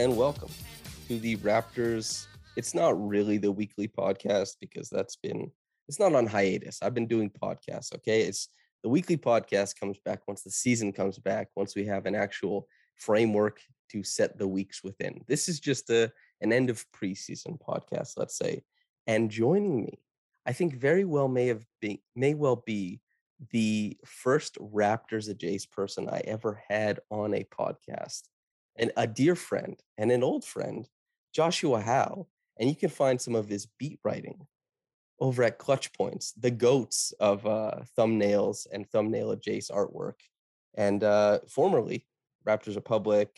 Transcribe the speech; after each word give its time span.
And 0.00 0.16
welcome 0.16 0.48
to 1.08 1.18
the 1.18 1.36
Raptors. 1.36 2.26
It's 2.56 2.72
not 2.72 2.98
really 3.06 3.36
the 3.36 3.52
weekly 3.52 3.86
podcast 3.86 4.56
because 4.58 4.88
that's 4.88 5.16
been 5.16 5.50
it's 5.88 6.00
not 6.00 6.14
on 6.14 6.26
hiatus. 6.26 6.78
I've 6.80 6.94
been 6.94 7.06
doing 7.06 7.28
podcasts, 7.28 7.94
okay? 7.96 8.22
It's 8.22 8.48
the 8.82 8.88
weekly 8.88 9.18
podcast 9.18 9.78
comes 9.78 9.98
back 10.02 10.26
once 10.26 10.42
the 10.42 10.50
season 10.50 10.94
comes 10.94 11.18
back, 11.18 11.48
once 11.54 11.76
we 11.76 11.84
have 11.84 12.06
an 12.06 12.14
actual 12.14 12.66
framework 12.96 13.60
to 13.90 14.02
set 14.02 14.38
the 14.38 14.48
weeks 14.48 14.82
within. 14.82 15.22
This 15.28 15.50
is 15.50 15.60
just 15.60 15.90
a 15.90 16.10
an 16.40 16.50
end 16.50 16.70
of 16.70 16.86
preseason 16.92 17.60
podcast, 17.60 18.14
let's 18.16 18.38
say. 18.38 18.62
And 19.06 19.30
joining 19.30 19.84
me, 19.84 19.98
I 20.46 20.54
think 20.54 20.76
very 20.76 21.04
well 21.04 21.28
may 21.28 21.48
have 21.48 21.66
been 21.82 21.98
may 22.16 22.32
well 22.32 22.56
be 22.64 23.02
the 23.50 23.98
first 24.06 24.56
Raptors 24.60 25.28
adjacent 25.28 25.70
person 25.72 26.08
I 26.08 26.22
ever 26.24 26.62
had 26.70 27.00
on 27.10 27.34
a 27.34 27.44
podcast. 27.44 28.22
And 28.80 28.90
a 28.96 29.06
dear 29.06 29.36
friend 29.36 29.78
and 29.98 30.10
an 30.10 30.24
old 30.24 30.44
friend, 30.44 30.88
Joshua 31.32 31.80
Howe. 31.80 32.26
And 32.58 32.68
you 32.68 32.74
can 32.74 32.88
find 32.88 33.20
some 33.20 33.34
of 33.34 33.48
his 33.48 33.66
beat 33.78 34.00
writing 34.04 34.46
over 35.20 35.42
at 35.42 35.58
Clutch 35.58 35.92
Points, 35.92 36.32
the 36.32 36.50
goats 36.50 37.12
of 37.20 37.46
uh, 37.46 37.82
thumbnails 37.96 38.66
and 38.72 38.88
thumbnail 38.88 39.30
adjacent 39.30 39.78
artwork. 39.78 40.14
And 40.74 41.04
uh, 41.04 41.40
formerly 41.48 42.06
Raptors 42.46 42.74
Republic, 42.74 43.28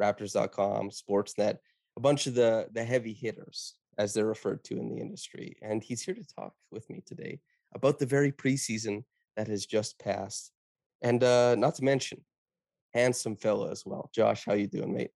Raptors.com, 0.00 0.90
Sportsnet, 0.90 1.58
a 1.96 2.00
bunch 2.00 2.26
of 2.26 2.34
the 2.34 2.68
the 2.72 2.84
heavy 2.84 3.12
hitters, 3.12 3.74
as 3.98 4.12
they're 4.12 4.26
referred 4.26 4.64
to 4.64 4.78
in 4.78 4.88
the 4.88 5.00
industry. 5.00 5.56
And 5.62 5.82
he's 5.82 6.02
here 6.02 6.14
to 6.14 6.34
talk 6.34 6.54
with 6.70 6.88
me 6.90 7.02
today 7.04 7.40
about 7.74 7.98
the 7.98 8.06
very 8.06 8.32
preseason 8.32 9.04
that 9.36 9.48
has 9.48 9.66
just 9.66 9.98
passed. 9.98 10.52
And 11.02 11.22
uh, 11.24 11.54
not 11.56 11.74
to 11.76 11.84
mention, 11.84 12.22
handsome 12.94 13.36
fella 13.36 13.70
as 13.70 13.84
well. 13.84 14.10
Josh, 14.14 14.44
how 14.44 14.54
you 14.54 14.66
doing, 14.66 14.94
mate? 14.94 15.10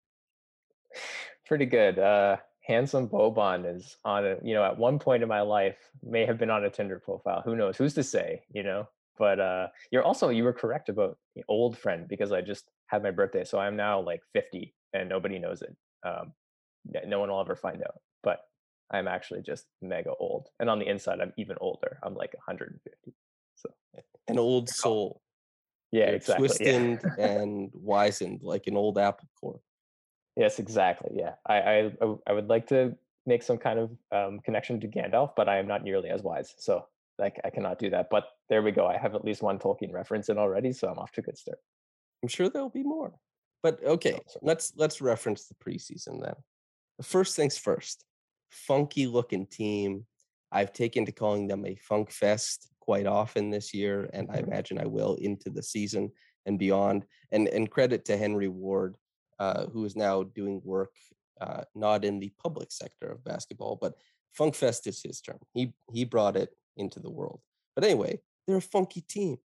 Pretty 1.45 1.65
good. 1.65 1.99
Uh, 1.99 2.37
handsome 2.61 3.07
Boban 3.07 3.75
is 3.75 3.97
on 4.03 4.25
a, 4.25 4.37
you 4.43 4.53
know, 4.53 4.63
at 4.63 4.77
one 4.77 4.99
point 4.99 5.23
in 5.23 5.29
my 5.29 5.41
life 5.41 5.77
may 6.03 6.25
have 6.25 6.37
been 6.37 6.49
on 6.49 6.65
a 6.65 6.69
Tinder 6.69 6.99
profile. 6.99 7.41
Who 7.45 7.55
knows? 7.55 7.77
Who's 7.77 7.93
to 7.95 8.03
say, 8.03 8.43
you 8.51 8.63
know? 8.63 8.87
But 9.17 9.39
uh, 9.39 9.67
you're 9.91 10.03
also, 10.03 10.29
you 10.29 10.43
were 10.43 10.53
correct 10.53 10.89
about 10.89 11.17
old 11.47 11.77
friend 11.77 12.07
because 12.07 12.31
I 12.31 12.41
just 12.41 12.69
had 12.87 13.03
my 13.03 13.11
birthday. 13.11 13.43
So 13.43 13.59
I'm 13.59 13.75
now 13.75 13.99
like 14.01 14.21
50 14.33 14.73
and 14.93 15.07
nobody 15.07 15.39
knows 15.39 15.61
it. 15.61 15.75
Um, 16.03 16.33
no 17.05 17.19
one 17.19 17.29
will 17.29 17.39
ever 17.39 17.55
find 17.55 17.81
out. 17.81 18.01
But 18.23 18.41
I'm 18.91 19.07
actually 19.07 19.41
just 19.41 19.65
mega 19.81 20.11
old. 20.19 20.49
And 20.59 20.69
on 20.69 20.79
the 20.79 20.87
inside, 20.87 21.19
I'm 21.21 21.33
even 21.37 21.57
older. 21.61 21.99
I'm 22.03 22.13
like 22.13 22.33
150. 22.33 23.13
So 23.55 23.69
an 24.27 24.39
old 24.39 24.69
soul. 24.69 25.21
Yeah, 25.91 26.07
You're 26.07 26.15
exactly. 26.15 26.47
Twisted 26.47 26.99
yeah. 27.17 27.25
and 27.25 27.69
wizened 27.73 28.41
like 28.43 28.67
an 28.67 28.75
old 28.75 28.97
apple 28.97 29.27
core. 29.39 29.61
Yes, 30.35 30.59
exactly. 30.59 31.11
Yeah, 31.13 31.35
I, 31.47 31.55
I 31.55 31.91
I 32.27 32.33
would 32.33 32.49
like 32.49 32.67
to 32.67 32.97
make 33.25 33.41
some 33.41 33.57
kind 33.57 33.79
of 33.79 33.91
um, 34.11 34.39
connection 34.41 34.79
to 34.81 34.87
Gandalf, 34.87 35.31
but 35.35 35.47
I 35.47 35.57
am 35.57 35.67
not 35.67 35.83
nearly 35.83 36.09
as 36.09 36.21
wise, 36.21 36.53
so 36.57 36.85
like 37.17 37.39
I 37.45 37.49
cannot 37.49 37.79
do 37.79 37.89
that. 37.91 38.09
But 38.09 38.25
there 38.49 38.61
we 38.61 38.71
go. 38.71 38.85
I 38.85 38.97
have 38.97 39.15
at 39.15 39.23
least 39.23 39.41
one 39.41 39.59
Tolkien 39.59 39.93
reference 39.93 40.29
in 40.29 40.37
already, 40.37 40.73
so 40.73 40.89
I'm 40.89 40.99
off 40.99 41.11
to 41.13 41.21
a 41.21 41.23
good 41.23 41.37
start. 41.37 41.59
I'm 42.21 42.29
sure 42.29 42.49
there'll 42.49 42.69
be 42.69 42.83
more. 42.83 43.13
But 43.63 43.83
okay, 43.83 44.19
let's 44.41 44.73
let's 44.75 45.01
reference 45.01 45.47
the 45.47 45.55
preseason 45.55 46.21
then. 46.23 46.35
First 47.01 47.35
things 47.35 47.57
first. 47.57 48.03
Funky 48.51 49.07
looking 49.07 49.47
team. 49.47 50.05
I've 50.51 50.73
taken 50.73 51.05
to 51.05 51.11
calling 51.11 51.47
them 51.47 51.65
a 51.65 51.75
funk 51.75 52.11
fest 52.11 52.69
quite 52.85 53.07
often 53.07 53.49
this 53.49 53.73
year, 53.73 54.09
and 54.13 54.29
I 54.31 54.37
imagine 54.37 54.77
I 54.77 54.85
will 54.85 55.15
into 55.15 55.49
the 55.49 55.63
season 55.63 56.11
and 56.45 56.59
beyond. 56.59 57.05
And 57.31 57.47
and 57.47 57.69
credit 57.69 58.05
to 58.05 58.17
Henry 58.17 58.47
Ward 58.47 58.95
uh, 59.39 59.65
who 59.67 59.83
is 59.85 59.95
now 59.95 60.23
doing 60.23 60.61
work 60.63 60.91
uh, 61.41 61.63
not 61.73 62.05
in 62.05 62.19
the 62.19 62.31
public 62.41 62.71
sector 62.71 63.07
of 63.07 63.23
basketball, 63.23 63.77
but 63.79 63.95
Funk 64.31 64.55
Fest 64.55 64.87
is 64.87 65.01
his 65.01 65.21
term. 65.21 65.39
He 65.53 65.73
he 65.91 66.05
brought 66.05 66.37
it 66.37 66.55
into 66.77 66.99
the 66.99 67.09
world. 67.09 67.41
But 67.75 67.83
anyway, 67.83 68.21
they're 68.47 68.57
a 68.57 68.61
funky 68.61 69.01
team. 69.01 69.37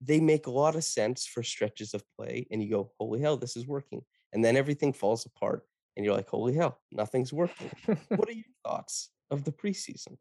They 0.00 0.20
make 0.20 0.46
a 0.46 0.50
lot 0.50 0.76
of 0.76 0.84
sense 0.84 1.26
for 1.26 1.42
stretches 1.42 1.94
of 1.94 2.04
play, 2.16 2.46
and 2.50 2.62
you 2.62 2.70
go, 2.70 2.92
"Holy 2.98 3.20
hell, 3.20 3.36
this 3.36 3.56
is 3.56 3.66
working!" 3.66 4.02
And 4.32 4.44
then 4.44 4.56
everything 4.56 4.92
falls 4.92 5.26
apart, 5.26 5.66
and 5.96 6.04
you're 6.04 6.14
like, 6.14 6.28
"Holy 6.28 6.54
hell, 6.54 6.80
nothing's 6.90 7.32
working." 7.32 7.70
what 8.08 8.28
are 8.28 8.32
your 8.32 8.44
thoughts 8.64 9.10
of 9.30 9.44
the 9.44 9.52
preseason? 9.52 10.16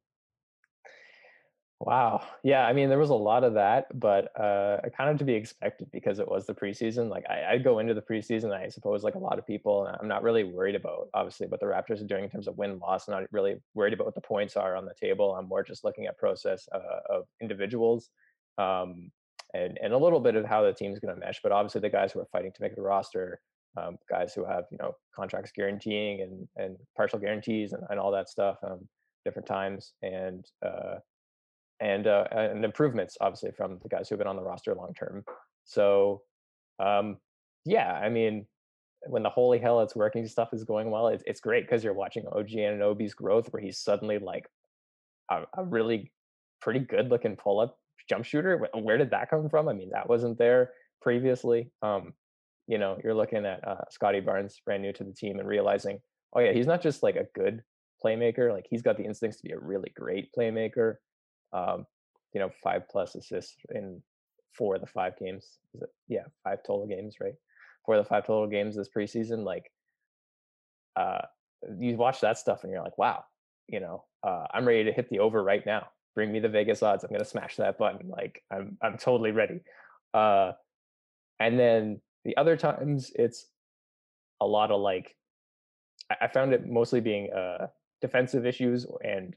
Wow. 1.82 2.26
Yeah. 2.42 2.66
I 2.66 2.72
mean, 2.72 2.88
there 2.88 2.98
was 2.98 3.10
a 3.10 3.16
lot 3.16 3.44
of 3.44 3.56
that, 3.56 4.00
but 4.00 4.32
uh, 4.40 4.78
kind 4.98 5.10
of 5.10 5.18
to 5.20 5.26
be 5.26 5.34
expected 5.34 5.92
because 5.92 6.20
it 6.20 6.28
was 6.28 6.46
the 6.46 6.54
preseason. 6.54 7.10
Like 7.10 7.26
I, 7.30 7.54
I 7.54 7.58
go 7.58 7.80
into 7.80 7.94
the 7.94 8.02
preseason, 8.02 8.54
I 8.54 8.70
suppose, 8.70 9.04
like 9.04 9.16
a 9.16 9.20
lot 9.20 9.38
of 9.38 9.46
people, 9.46 9.86
I'm 10.00 10.08
not 10.08 10.24
really 10.24 10.46
worried 10.46 10.76
about 10.76 11.10
obviously 11.14 11.48
what 11.48 11.60
the 11.60 11.66
Raptors 11.66 12.02
are 12.02 12.08
doing 12.08 12.24
in 12.24 12.30
terms 12.30 12.48
of 12.48 12.58
win 12.58 12.80
loss. 12.80 13.08
I'm 13.08 13.14
not 13.14 13.32
really 13.32 13.58
worried 13.74 13.94
about 13.94 14.06
what 14.06 14.16
the 14.16 14.22
points 14.22 14.56
are 14.56 14.78
on 14.78 14.86
the 14.86 14.94
table. 14.94 15.36
I'm 15.36 15.50
more 15.50 15.64
just 15.64 15.84
looking 15.84 16.06
at 16.06 16.18
process 16.18 16.68
uh, 16.74 17.02
of 17.10 17.26
individuals 17.42 18.10
um, 18.58 19.12
and 19.54 19.78
and 19.84 19.92
a 19.92 19.98
little 19.98 20.22
bit 20.22 20.36
of 20.36 20.46
how 20.46 20.64
the 20.64 20.74
team's 20.74 21.00
going 21.00 21.14
to 21.14 21.20
mesh. 21.20 21.42
But 21.44 21.52
obviously, 21.52 21.82
the 21.82 21.90
guys 21.90 22.14
who 22.14 22.22
are 22.22 22.28
fighting 22.32 22.54
to 22.54 22.62
make 22.62 22.76
the 22.76 22.82
roster, 22.82 23.42
um, 23.76 23.98
guys 24.10 24.34
who 24.34 24.46
have 24.46 24.64
you 24.72 24.78
know 24.78 24.96
contracts 25.14 25.52
guaranteeing 25.54 26.22
and 26.22 26.48
and 26.56 26.78
partial 26.96 27.20
guarantees 27.20 27.74
and, 27.74 27.84
and 27.90 28.00
all 28.00 28.12
that 28.12 28.30
stuff, 28.30 28.58
um, 28.64 28.88
different 29.26 29.48
times 29.48 29.92
and. 30.02 30.46
Uh, 30.66 31.00
and 31.80 32.08
uh, 32.08 32.26
and 32.32 32.64
improvements 32.64 33.18
obviously 33.20 33.52
from 33.52 33.80
the 33.84 33.90
guys 33.90 34.08
who've 34.08 34.20
been 34.20 34.28
on 34.28 34.36
the 34.36 34.44
roster 34.44 34.74
long 34.74 34.94
term. 34.94 35.24
So 35.66 36.22
um, 36.80 37.18
yeah, 37.66 37.92
I 37.92 38.10
mean, 38.10 38.46
when 39.08 39.24
the 39.24 39.30
holy 39.30 39.60
hell 39.60 39.82
it's 39.82 39.96
working 39.96 40.28
stuff 40.28 40.50
is 40.54 40.64
going 40.64 40.92
well, 40.92 41.08
it's 41.08 41.24
it's 41.26 41.40
great 41.40 41.66
because 41.66 41.84
you're 41.84 41.94
watching 41.94 42.26
OG 42.28 42.50
Anunoby's 42.50 43.14
growth 43.14 43.52
where 43.52 43.62
he's 43.62 43.80
suddenly 43.80 44.20
like 44.20 44.48
a, 45.30 45.44
a 45.58 45.64
really 45.64 46.12
pretty 46.62 46.80
good 46.80 47.10
looking 47.10 47.36
pull 47.36 47.60
up 47.60 47.78
jump 48.10 48.26
shooter. 48.26 48.70
Where 48.74 48.98
did 48.98 49.12
that 49.12 49.30
come 49.30 49.50
from? 49.50 49.68
I 49.68 49.74
mean, 49.74 49.90
that 49.92 50.10
wasn't 50.10 50.38
there 50.38 50.72
previously. 51.02 51.72
Um, 51.82 52.14
you 52.68 52.78
know, 52.78 52.98
you're 53.04 53.16
looking 53.16 53.46
at 53.46 53.68
uh, 53.68 53.86
Scottie 53.90 54.20
Barnes, 54.20 54.60
brand 54.66 54.82
new 54.82 54.94
to 54.94 55.04
the 55.04 55.14
team, 55.14 55.40
and 55.40 55.48
realizing, 55.48 56.00
oh 56.34 56.40
yeah, 56.40 56.54
he's 56.54 56.68
not 56.68 56.82
just 56.82 57.04
like 57.04 57.16
a 57.16 57.28
good 57.36 57.64
playmaker. 58.04 58.52
Like 58.52 58.66
he's 58.70 58.82
got 58.82 58.98
the 58.98 59.06
instincts 59.06 59.38
to 59.38 59.48
be 59.48 59.54
a 59.54 59.60
really 59.60 59.92
great 59.96 60.30
playmaker 60.38 60.96
um, 61.56 61.86
you 62.34 62.40
know, 62.40 62.50
five 62.62 62.88
plus 62.90 63.16
assists 63.16 63.56
in 63.74 64.02
four 64.52 64.76
of 64.76 64.82
the 64.82 64.88
five 64.88 65.18
games. 65.18 65.58
It? 65.74 65.90
Yeah, 66.08 66.26
five 66.44 66.60
total 66.68 66.86
games, 66.86 67.16
right? 67.22 67.34
Four 67.86 67.96
of 67.96 68.04
the 68.04 68.10
five 68.10 68.28
total 68.28 68.48
games 68.48 68.76
this 68.76 68.90
preseason. 68.96 69.44
Like, 69.44 69.72
uh, 70.96 71.22
you 71.80 71.96
watch 71.96 72.22
that 72.22 72.38
stuff 72.38 72.64
and 72.64 72.72
you're 72.72 72.84
like, 72.84 72.98
wow, 72.98 73.24
you 73.68 73.80
know, 73.80 74.04
uh, 74.24 74.46
I'm 74.54 74.68
ready 74.68 74.84
to 74.84 74.92
hit 74.92 75.10
the 75.10 75.20
over 75.20 75.44
right 75.44 75.66
now. 75.66 75.88
Bring 76.14 76.32
me 76.32 76.40
the 76.40 76.50
Vegas 76.50 76.84
odds. 76.84 77.04
I'm 77.04 77.12
gonna 77.12 77.26
smash 77.26 77.56
that 77.58 77.78
button. 77.78 78.10
Like, 78.10 78.42
I'm 78.52 78.78
I'm 78.82 78.98
totally 78.98 79.32
ready. 79.32 79.62
Uh, 80.14 80.54
and 81.40 81.60
then 81.60 82.02
the 82.24 82.36
other 82.38 82.56
times, 82.58 83.12
it's 83.16 83.48
a 84.42 84.48
lot 84.48 84.72
of 84.72 84.82
like, 84.82 85.16
I, 86.10 86.26
I 86.26 86.28
found 86.28 86.54
it 86.54 86.68
mostly 86.68 87.02
being 87.02 87.32
uh, 87.32 87.68
defensive 88.02 88.46
issues 88.46 88.86
and 89.04 89.36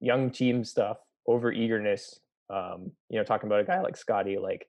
young 0.00 0.30
team 0.30 0.64
stuff 0.64 0.98
over 1.26 1.52
eagerness. 1.52 2.20
Um, 2.48 2.92
you 3.08 3.18
know, 3.18 3.24
talking 3.24 3.48
about 3.48 3.60
a 3.60 3.64
guy 3.64 3.80
like 3.80 3.96
Scotty, 3.96 4.38
like 4.38 4.66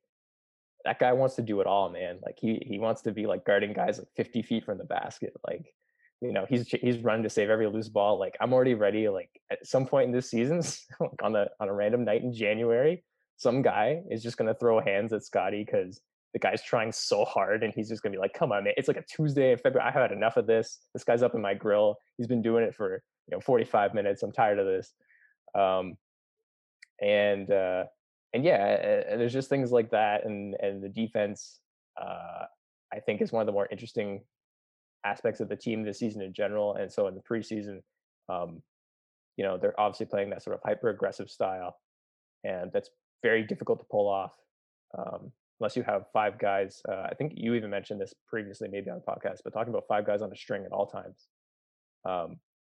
that 0.85 0.99
guy 0.99 1.13
wants 1.13 1.35
to 1.35 1.41
do 1.41 1.61
it 1.61 1.67
all, 1.67 1.89
man. 1.89 2.19
Like 2.25 2.37
he 2.39 2.61
he 2.65 2.79
wants 2.79 3.01
to 3.03 3.11
be 3.11 3.27
like 3.27 3.45
guarding 3.45 3.73
guys 3.73 3.99
like 3.99 4.07
50 4.15 4.41
feet 4.41 4.65
from 4.65 4.77
the 4.77 4.83
basket. 4.83 5.33
Like, 5.45 5.73
you 6.21 6.31
know, 6.31 6.45
he's 6.47 6.67
he's 6.69 6.99
running 6.99 7.23
to 7.23 7.29
save 7.29 7.49
every 7.49 7.67
loose 7.67 7.89
ball. 7.89 8.17
Like 8.19 8.35
I'm 8.39 8.53
already 8.53 8.73
ready. 8.73 9.09
Like 9.09 9.29
at 9.51 9.65
some 9.65 9.85
point 9.85 10.07
in 10.07 10.11
this 10.11 10.29
season, 10.29 10.61
on 11.21 11.33
the 11.33 11.49
on 11.59 11.69
a 11.69 11.73
random 11.73 12.05
night 12.05 12.23
in 12.23 12.33
January, 12.33 13.03
some 13.37 13.61
guy 13.61 14.01
is 14.09 14.23
just 14.23 14.37
gonna 14.37 14.55
throw 14.55 14.79
hands 14.79 15.13
at 15.13 15.23
Scotty 15.23 15.63
because 15.63 16.01
the 16.33 16.39
guy's 16.39 16.63
trying 16.63 16.91
so 16.91 17.25
hard 17.25 17.63
and 17.63 17.73
he's 17.73 17.89
just 17.89 18.01
gonna 18.01 18.13
be 18.13 18.19
like, 18.19 18.33
come 18.33 18.51
on, 18.51 18.63
man. 18.63 18.73
It's 18.77 18.87
like 18.87 18.97
a 18.97 19.03
Tuesday 19.03 19.51
in 19.51 19.57
February. 19.57 19.89
I 19.89 19.99
had 19.99 20.11
enough 20.11 20.37
of 20.37 20.47
this. 20.47 20.79
This 20.93 21.03
guy's 21.03 21.23
up 21.23 21.35
in 21.35 21.41
my 21.41 21.53
grill. 21.53 21.97
He's 22.17 22.27
been 22.27 22.41
doing 22.41 22.63
it 22.63 22.75
for 22.75 23.03
you 23.27 23.35
know 23.35 23.41
45 23.41 23.93
minutes. 23.93 24.23
I'm 24.23 24.31
tired 24.31 24.59
of 24.59 24.65
this. 24.65 24.93
Um, 25.53 25.97
and 27.01 27.49
uh, 27.51 27.85
and 28.33 28.43
yeah, 28.43 29.15
there's 29.15 29.33
just 29.33 29.49
things 29.49 29.71
like 29.71 29.91
that, 29.91 30.25
and 30.25 30.55
and 30.61 30.83
the 30.83 30.89
defense, 30.89 31.59
uh, 32.01 32.45
I 32.93 32.99
think, 32.99 33.21
is 33.21 33.31
one 33.31 33.41
of 33.41 33.47
the 33.47 33.53
more 33.53 33.67
interesting 33.71 34.21
aspects 35.05 35.39
of 35.39 35.49
the 35.49 35.55
team 35.55 35.83
this 35.83 35.99
season 35.99 36.21
in 36.21 36.33
general. 36.33 36.75
And 36.75 36.91
so 36.91 37.07
in 37.07 37.15
the 37.15 37.21
preseason, 37.21 37.81
um, 38.29 38.61
you 39.37 39.43
know, 39.43 39.57
they're 39.57 39.79
obviously 39.79 40.07
playing 40.07 40.31
that 40.31 40.43
sort 40.43 40.55
of 40.55 40.61
hyper 40.65 40.89
aggressive 40.89 41.29
style, 41.29 41.77
and 42.43 42.71
that's 42.73 42.89
very 43.23 43.43
difficult 43.43 43.79
to 43.79 43.85
pull 43.89 44.07
off 44.07 44.35
um, 44.97 45.31
unless 45.59 45.75
you 45.75 45.83
have 45.83 46.05
five 46.11 46.37
guys. 46.37 46.81
Uh, 46.87 47.07
I 47.09 47.13
think 47.17 47.33
you 47.35 47.53
even 47.53 47.69
mentioned 47.69 48.01
this 48.01 48.13
previously, 48.27 48.67
maybe 48.67 48.89
on 48.89 49.01
the 49.05 49.11
podcast, 49.11 49.39
but 49.43 49.53
talking 49.53 49.73
about 49.73 49.87
five 49.87 50.05
guys 50.05 50.21
on 50.21 50.31
a 50.31 50.35
string 50.35 50.63
at 50.65 50.71
all 50.71 50.87
times. 50.87 51.27
Um, 52.05 52.37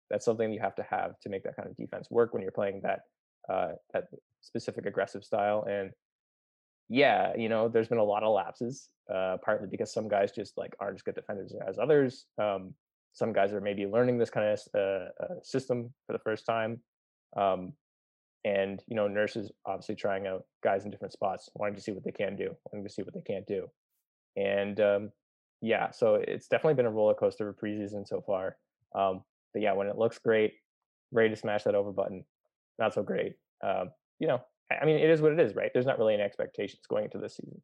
that's 0.09 0.25
something 0.25 0.51
you 0.51 0.59
have 0.59 0.75
to 0.75 0.85
have 0.89 1.19
to 1.21 1.29
make 1.29 1.43
that 1.43 1.55
kind 1.55 1.69
of 1.69 1.75
defense 1.75 2.09
work 2.09 2.33
when 2.33 2.41
you're 2.41 2.51
playing 2.51 2.81
that 2.83 3.01
uh, 3.49 3.69
that 3.93 4.05
specific 4.41 4.85
aggressive 4.85 5.23
style. 5.23 5.65
And 5.69 5.91
yeah, 6.89 7.35
you 7.37 7.49
know, 7.49 7.67
there's 7.67 7.87
been 7.87 7.97
a 7.97 8.03
lot 8.03 8.23
of 8.23 8.33
lapses, 8.33 8.89
uh, 9.13 9.37
partly 9.43 9.67
because 9.69 9.93
some 9.93 10.07
guys 10.07 10.31
just 10.31 10.57
like 10.57 10.75
aren't 10.79 10.95
as 10.95 11.01
good 11.01 11.15
defenders 11.15 11.53
as 11.67 11.77
others. 11.77 12.25
Um, 12.41 12.73
some 13.13 13.33
guys 13.33 13.53
are 13.53 13.61
maybe 13.61 13.85
learning 13.85 14.17
this 14.17 14.29
kind 14.29 14.47
of 14.47 14.59
uh, 14.75 15.23
uh, 15.23 15.35
system 15.41 15.93
for 16.05 16.13
the 16.13 16.19
first 16.19 16.45
time. 16.45 16.79
Um, 17.35 17.73
and 18.45 18.81
you 18.87 18.95
know, 18.95 19.07
nurses 19.07 19.51
obviously 19.65 19.95
trying 19.95 20.25
out 20.25 20.45
guys 20.63 20.85
in 20.85 20.91
different 20.91 21.13
spots, 21.13 21.49
wanting 21.55 21.75
to 21.75 21.81
see 21.81 21.91
what 21.91 22.03
they 22.03 22.11
can 22.11 22.35
do, 22.35 22.55
wanting 22.71 22.87
to 22.87 22.93
see 22.93 23.01
what 23.01 23.13
they 23.13 23.21
can't 23.21 23.45
do. 23.45 23.67
And 24.37 24.79
um, 24.79 25.11
yeah, 25.61 25.91
so 25.91 26.15
it's 26.15 26.47
definitely 26.47 26.75
been 26.75 26.85
a 26.85 26.91
roller 26.91 27.13
coaster 27.13 27.49
of 27.49 27.57
preseason 27.57 28.07
so 28.07 28.21
far. 28.21 28.55
Um, 28.95 29.23
but 29.53 29.61
yeah, 29.61 29.73
when 29.73 29.87
it 29.87 29.97
looks 29.97 30.17
great, 30.19 30.53
ready 31.11 31.29
to 31.29 31.35
smash 31.35 31.63
that 31.63 31.75
over 31.75 31.91
button, 31.91 32.23
not 32.79 32.93
so 32.93 33.03
great. 33.03 33.35
Um, 33.61 33.91
you 34.19 34.27
know, 34.27 34.41
I 34.71 34.85
mean, 34.85 34.97
it 34.97 35.09
is 35.09 35.21
what 35.21 35.31
it 35.31 35.39
is, 35.39 35.55
right? 35.55 35.71
There's 35.73 35.85
not 35.85 35.97
really 35.97 36.13
any 36.13 36.23
expectations 36.23 36.83
going 36.87 37.05
into 37.05 37.17
this 37.17 37.35
season. 37.35 37.61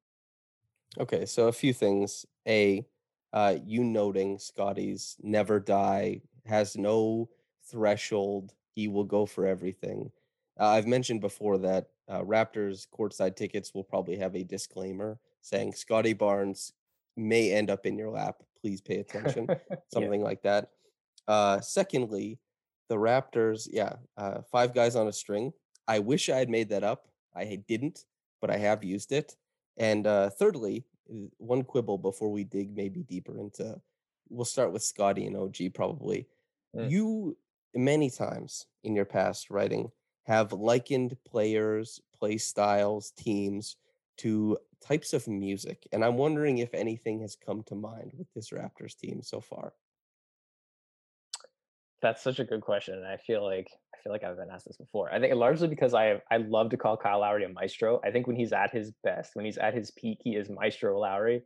Okay, 1.00 1.26
so 1.26 1.48
a 1.48 1.52
few 1.52 1.74
things. 1.74 2.26
A, 2.48 2.86
uh, 3.34 3.56
you 3.66 3.84
noting 3.84 4.40
Scotty's 4.40 5.18
never 5.22 5.60
die 5.60 6.22
has 6.46 6.78
no 6.78 7.30
threshold. 7.70 8.54
He 8.76 8.88
will 8.88 9.04
go 9.04 9.26
for 9.26 9.46
everything. 9.46 10.12
Uh, 10.60 10.70
I've 10.70 10.88
mentioned 10.88 11.22
before 11.22 11.58
that 11.60 11.88
uh, 12.08 12.22
Raptors 12.22 12.88
courtside 12.88 13.36
tickets 13.36 13.74
will 13.74 13.84
probably 13.84 14.18
have 14.18 14.36
a 14.36 14.44
disclaimer 14.44 15.20
saying 15.42 15.74
Scotty 15.74 16.14
Barnes 16.14 16.74
may 17.18 17.52
end 17.52 17.70
up 17.70 17.86
in 17.86 17.98
your 17.98 18.10
lap. 18.10 18.42
Please 18.62 18.82
pay 18.82 18.98
attention. 18.98 19.48
Something 19.94 20.22
yeah. 20.22 20.26
like 20.26 20.42
that. 20.44 20.70
Uh, 21.28 21.60
secondly, 21.62 22.40
the 22.90 22.96
Raptors, 22.96 23.68
yeah, 23.72 23.94
uh, 24.18 24.42
five 24.52 24.74
guys 24.74 24.96
on 24.96 25.08
a 25.08 25.14
string. 25.14 25.54
I 25.88 26.00
wish 26.00 26.30
I 26.30 26.38
had 26.38 26.50
made 26.50 26.70
that 26.70 26.84
up. 26.84 27.08
I 27.36 27.60
didn't, 27.68 28.06
but 28.42 28.50
I 28.50 28.58
have 28.58 28.84
used 28.84 29.12
it. 29.12 29.36
And 29.78 30.08
uh, 30.08 30.30
thirdly, 30.30 30.86
one 31.38 31.64
quibble 31.64 31.98
before 31.98 32.32
we 32.32 32.44
dig 32.44 32.76
maybe 32.76 33.04
deeper 33.04 33.38
into. 33.40 33.80
We'll 34.30 34.46
start 34.46 34.72
with 34.72 34.84
Scotty 34.84 35.26
and 35.26 35.38
OG 35.38 35.74
probably. 35.74 36.28
Mm. 36.76 36.90
You 36.90 37.38
many 37.76 38.10
times 38.10 38.66
in 38.84 38.96
your 38.96 39.06
past 39.06 39.50
writing 39.50 39.92
have 40.24 40.54
likened 40.54 41.18
players, 41.28 42.02
play 42.18 42.38
styles, 42.38 43.12
teams 43.12 43.76
to 44.18 44.58
types 44.84 45.14
of 45.14 45.28
music, 45.28 45.88
and 45.92 46.04
I'm 46.04 46.18
wondering 46.18 46.60
if 46.60 46.74
anything 46.74 47.20
has 47.22 47.36
come 47.36 47.64
to 47.64 47.76
mind 47.76 48.14
with 48.18 48.28
this 48.34 48.50
Raptors 48.50 48.98
team 48.98 49.22
so 49.22 49.42
far. 49.42 49.74
That's 52.02 52.24
such 52.24 52.40
a 52.40 52.44
good 52.44 52.62
question, 52.62 52.96
and 52.96 53.08
I 53.08 53.18
feel 53.18 53.44
like 53.44 53.68
I 53.94 53.98
feel 54.04 54.12
like 54.12 54.24
I've 54.24 54.38
been 54.38 54.50
asked 54.54 54.66
this 54.66 54.78
before. 54.78 55.12
I 55.14 55.20
think 55.20 55.34
largely 55.36 55.68
because 55.68 55.94
I 55.94 56.22
I 56.32 56.38
love 56.38 56.70
to 56.72 56.78
call 56.78 56.98
Kyle 56.98 57.20
Lowry 57.20 57.46
a 57.46 57.50
maestro. 57.50 58.02
I 58.04 58.12
think 58.12 58.28
when 58.28 58.36
he's 58.36 58.54
at 58.54 58.72
his 58.72 58.92
best, 59.04 59.32
when 59.36 59.46
he's 59.46 59.58
at 59.58 59.74
his 59.74 59.92
peak, 59.92 60.20
he 60.24 60.36
is 60.36 60.50
maestro 60.50 61.00
Lowry. 61.00 61.44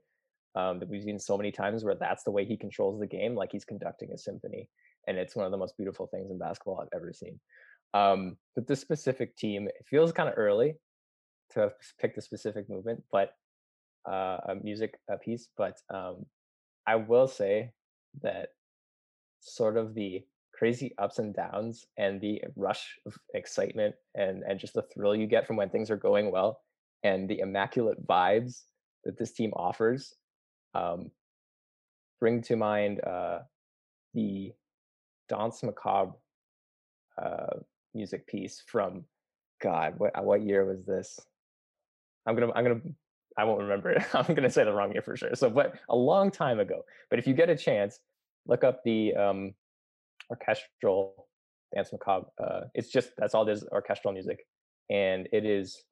Um, 0.56 0.80
that 0.80 0.90
we've 0.90 1.04
seen 1.04 1.20
so 1.20 1.38
many 1.38 1.52
times 1.52 1.84
where 1.84 1.94
that's 1.94 2.24
the 2.24 2.32
way 2.32 2.44
he 2.44 2.58
controls 2.58 3.00
the 3.00 3.06
game, 3.06 3.36
like 3.36 3.52
he's 3.52 3.64
conducting 3.64 4.12
a 4.12 4.18
symphony, 4.18 4.68
and 5.08 5.16
it's 5.16 5.36
one 5.36 5.46
of 5.46 5.52
the 5.52 5.58
most 5.58 5.78
beautiful 5.78 6.08
things 6.08 6.32
in 6.32 6.40
basketball 6.40 6.82
I've 6.82 7.00
ever 7.00 7.14
seen. 7.14 7.40
Um, 7.94 8.36
but 8.56 8.68
this 8.68 8.82
specific 8.82 9.38
team, 9.38 9.68
it 9.68 9.86
feels 9.88 10.12
kind 10.12 10.28
of 10.28 10.36
early 10.38 10.74
to 11.52 11.72
pick 12.00 12.16
the 12.16 12.22
specific 12.22 12.70
movement, 12.70 13.04
but 13.12 13.34
uh, 14.10 14.38
a 14.48 14.56
music 14.62 15.00
a 15.10 15.18
piece. 15.18 15.50
But 15.56 15.78
um, 15.94 16.26
I 16.88 16.96
will 16.96 17.28
say 17.28 17.72
that 18.22 18.50
sort 19.42 19.78
of 19.78 19.94
the 19.94 20.24
crazy 20.60 20.94
ups 20.98 21.20
and 21.20 21.34
downs 21.34 21.88
and 21.98 22.20
the 22.20 22.42
rush 22.58 23.00
of 23.06 23.18
excitement 23.34 23.96
and 24.16 24.44
and 24.44 24.60
just 24.60 24.74
the 24.74 24.84
thrill 24.94 25.16
you 25.16 25.26
get 25.26 25.48
from 25.48 25.56
when 25.56 25.70
things 25.70 25.90
are 25.90 25.96
going 25.96 26.32
well 26.32 26.60
and 27.04 27.30
the 27.30 27.40
immaculate 27.40 28.06
vibes 28.06 28.64
that 29.06 29.18
this 29.18 29.32
team 29.32 29.54
offers 29.56 30.16
um, 30.76 31.10
bring 32.20 32.42
to 32.42 32.58
mind 32.58 33.00
uh, 33.06 33.40
the 34.14 34.52
Danse 35.30 35.64
Macabre 35.64 36.12
uh, 37.22 37.60
music 37.94 38.28
piece 38.28 38.62
from 38.68 39.06
God. 39.62 39.94
What 39.98 40.24
what 40.24 40.42
year 40.42 40.66
was 40.66 40.84
this? 40.86 41.20
I'm 42.26 42.36
gonna 42.36 42.52
I'm 42.54 42.66
gonna 42.66 42.82
I 43.38 43.46
won't 43.46 43.62
remember 43.62 43.92
it. 43.92 44.04
I'm 44.14 44.36
gonna 44.36 44.50
say 44.50 44.66
the 44.66 44.74
wrong 44.74 44.92
year 44.92 45.02
for 45.02 45.16
sure. 45.16 45.36
So, 45.36 45.50
but 45.50 45.76
a 45.88 45.96
long 45.96 46.32
time 46.32 46.60
ago. 46.60 46.84
But 47.10 47.20
if 47.20 47.28
you 47.28 47.34
get 47.34 47.50
a 47.50 47.56
chance, 47.56 48.00
look 48.46 48.66
up 48.66 48.84
the 48.84 49.16
um, 49.16 49.54
orchestral 50.30 51.28
dance 51.74 51.92
Macabre. 51.92 52.28
Uh, 52.42 52.62
it's 52.74 52.90
just 52.90 53.12
that's 53.18 53.36
all 53.36 53.46
this 53.46 53.64
orchestral 53.72 54.14
music, 54.14 54.46
and 54.90 55.28
it 55.32 55.46
is 55.46 55.84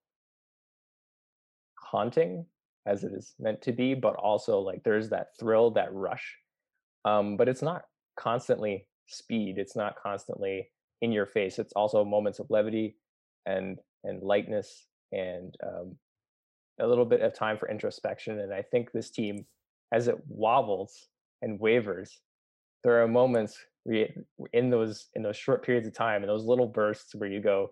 haunting 1.80 2.45
as 2.86 3.04
it 3.04 3.12
is 3.13 3.34
meant 3.39 3.62
to 3.62 3.72
be, 3.72 3.94
but 3.94 4.16
also 4.16 4.60
like 4.60 4.81
there's 4.84 5.10
that 5.10 5.28
thrill, 5.39 5.72
that 5.72 5.94
rush. 5.94 6.38
Um, 7.06 7.38
but 7.38 7.50
it's 7.50 7.62
not 7.62 7.84
constantly 8.18 8.88
speed. 9.07 9.57
It's 9.57 9.75
not 9.75 9.95
constantly 10.01 10.69
in 11.01 11.12
your 11.12 11.25
face. 11.25 11.60
It's 11.60 11.74
also 11.74 12.04
moments 12.04 12.39
of 12.39 12.48
levity 12.50 12.95
and 13.45 13.78
and 14.04 14.24
lightness 14.24 14.88
and 15.12 15.56
um, 15.66 15.95
a 16.80 16.88
little 16.88 17.06
bit 17.06 17.22
of 17.22 17.34
time 17.34 17.57
for 17.57 17.69
introspection. 17.69 18.39
And 18.39 18.54
I 18.54 18.62
think 18.62 18.92
this 18.92 19.10
team, 19.10 19.45
as 19.92 20.07
it 20.07 20.16
wobbles 20.28 21.07
and 21.42 21.60
wavers, 21.60 22.22
there 22.84 23.01
are 23.01 23.07
moments 23.07 23.57
in 24.54 24.69
those 24.69 25.07
in 25.16 25.24
those 25.24 25.38
short 25.38 25.66
periods 25.66 25.88
of 25.88 25.94
time 25.94 26.22
and 26.22 26.30
those 26.30 26.44
little 26.44 26.68
bursts 26.68 27.16
where 27.16 27.30
you 27.30 27.42
go 27.42 27.69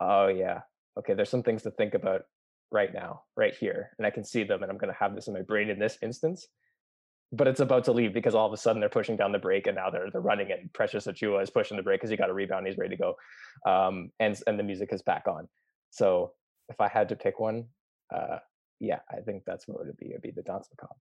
oh 0.00 0.28
yeah 0.28 0.60
okay 0.98 1.14
there's 1.14 1.30
some 1.30 1.42
things 1.42 1.62
to 1.62 1.70
think 1.70 1.94
about 1.94 2.22
right 2.70 2.94
now 2.94 3.22
right 3.36 3.54
here 3.54 3.90
and 3.98 4.06
i 4.06 4.10
can 4.10 4.24
see 4.24 4.44
them 4.44 4.62
and 4.62 4.70
i'm 4.70 4.78
going 4.78 4.92
to 4.92 4.98
have 4.98 5.14
this 5.14 5.26
in 5.26 5.34
my 5.34 5.42
brain 5.42 5.68
in 5.68 5.78
this 5.78 5.98
instance 6.02 6.46
but 7.32 7.48
it's 7.48 7.60
about 7.60 7.84
to 7.84 7.92
leave 7.92 8.12
because 8.12 8.34
all 8.34 8.46
of 8.46 8.52
a 8.52 8.56
sudden 8.56 8.78
they're 8.78 8.88
pushing 8.88 9.16
down 9.16 9.32
the 9.32 9.38
brake 9.38 9.66
and 9.66 9.76
now 9.76 9.90
they're 9.90 10.10
they're 10.10 10.20
running 10.20 10.52
and 10.52 10.72
Precious 10.72 11.06
Achiuwa 11.06 11.42
is 11.42 11.50
pushing 11.50 11.76
the 11.76 11.82
brake 11.82 12.00
because 12.00 12.10
he 12.10 12.16
got 12.16 12.30
a 12.30 12.34
rebound 12.34 12.66
he's 12.66 12.76
ready 12.76 12.94
to 12.96 13.02
go 13.02 13.14
um, 13.70 14.10
and 14.20 14.38
and 14.46 14.58
the 14.58 14.62
music 14.62 14.90
is 14.92 15.02
back 15.02 15.26
on. 15.26 15.48
So 15.90 16.32
if 16.68 16.80
i 16.80 16.88
had 16.88 17.08
to 17.08 17.16
pick 17.16 17.40
one 17.40 17.64
uh, 18.14 18.38
yeah 18.80 19.00
i 19.10 19.16
think 19.20 19.42
that's 19.46 19.66
what 19.66 19.80
it 19.80 19.86
would 19.86 19.96
be 19.96 20.10
it'd 20.10 20.22
be 20.22 20.30
the 20.30 20.42
Danse 20.42 20.68
Macabre. 20.70 20.94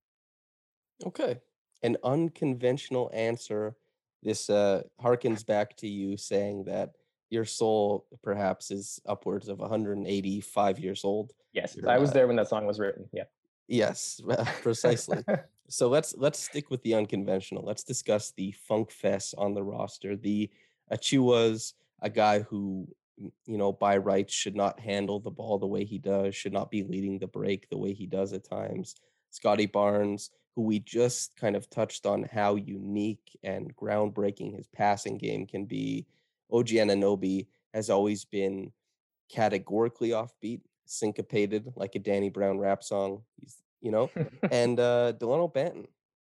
Okay 1.05 1.39
an 1.83 1.97
unconventional 2.03 3.09
answer 3.13 3.75
this 4.23 4.49
uh, 4.49 4.83
harkens 5.01 5.45
back 5.45 5.75
to 5.77 5.87
you 5.87 6.17
saying 6.17 6.65
that 6.65 6.91
your 7.29 7.45
soul 7.45 8.05
perhaps 8.23 8.71
is 8.71 8.99
upwards 9.05 9.47
of 9.47 9.59
185 9.59 10.79
years 10.79 11.03
old. 11.03 11.33
Yes, 11.53 11.75
You're, 11.75 11.89
I 11.89 11.97
was 11.97 12.11
there 12.11 12.27
when 12.27 12.35
that 12.35 12.49
song 12.49 12.65
was 12.65 12.79
written. 12.79 13.09
Yeah. 13.13 13.23
Yes, 13.67 14.21
precisely. 14.61 15.23
so 15.69 15.87
let's 15.87 16.13
let's 16.17 16.39
stick 16.39 16.69
with 16.69 16.83
the 16.83 16.93
unconventional. 16.93 17.63
Let's 17.63 17.83
discuss 17.83 18.31
the 18.31 18.51
funk 18.51 18.91
fest 18.91 19.33
on 19.37 19.53
the 19.53 19.63
roster. 19.63 20.15
The 20.15 20.49
Achiuwa's 20.91 21.73
a 22.01 22.09
guy 22.09 22.39
who 22.41 22.87
you 23.45 23.57
know 23.57 23.71
by 23.71 23.97
rights 23.97 24.33
should 24.33 24.55
not 24.55 24.79
handle 24.79 25.19
the 25.19 25.31
ball 25.31 25.57
the 25.57 25.67
way 25.67 25.85
he 25.85 25.99
does, 25.99 26.35
should 26.35 26.53
not 26.53 26.69
be 26.69 26.83
leading 26.83 27.17
the 27.17 27.27
break 27.27 27.69
the 27.69 27.77
way 27.77 27.93
he 27.93 28.07
does 28.07 28.33
at 28.33 28.43
times. 28.43 28.95
Scotty 29.31 29.65
Barnes, 29.65 30.29
who 30.55 30.61
we 30.61 30.79
just 30.79 31.35
kind 31.37 31.55
of 31.55 31.69
touched 31.69 32.05
on 32.05 32.23
how 32.31 32.55
unique 32.55 33.37
and 33.43 33.75
groundbreaking 33.75 34.55
his 34.55 34.67
passing 34.67 35.17
game 35.17 35.47
can 35.47 35.65
be. 35.65 36.05
OG 36.51 36.67
Anunoby 36.67 37.47
has 37.73 37.89
always 37.89 38.25
been 38.25 38.71
categorically 39.29 40.09
offbeat, 40.09 40.61
syncopated 40.85 41.71
like 41.75 41.95
a 41.95 41.99
Danny 41.99 42.29
Brown 42.29 42.59
rap 42.59 42.83
song. 42.83 43.23
He's, 43.39 43.63
you 43.79 43.91
know, 43.91 44.09
and 44.51 44.79
uh 44.79 45.13
Dalano 45.13 45.51
Banton, 45.51 45.87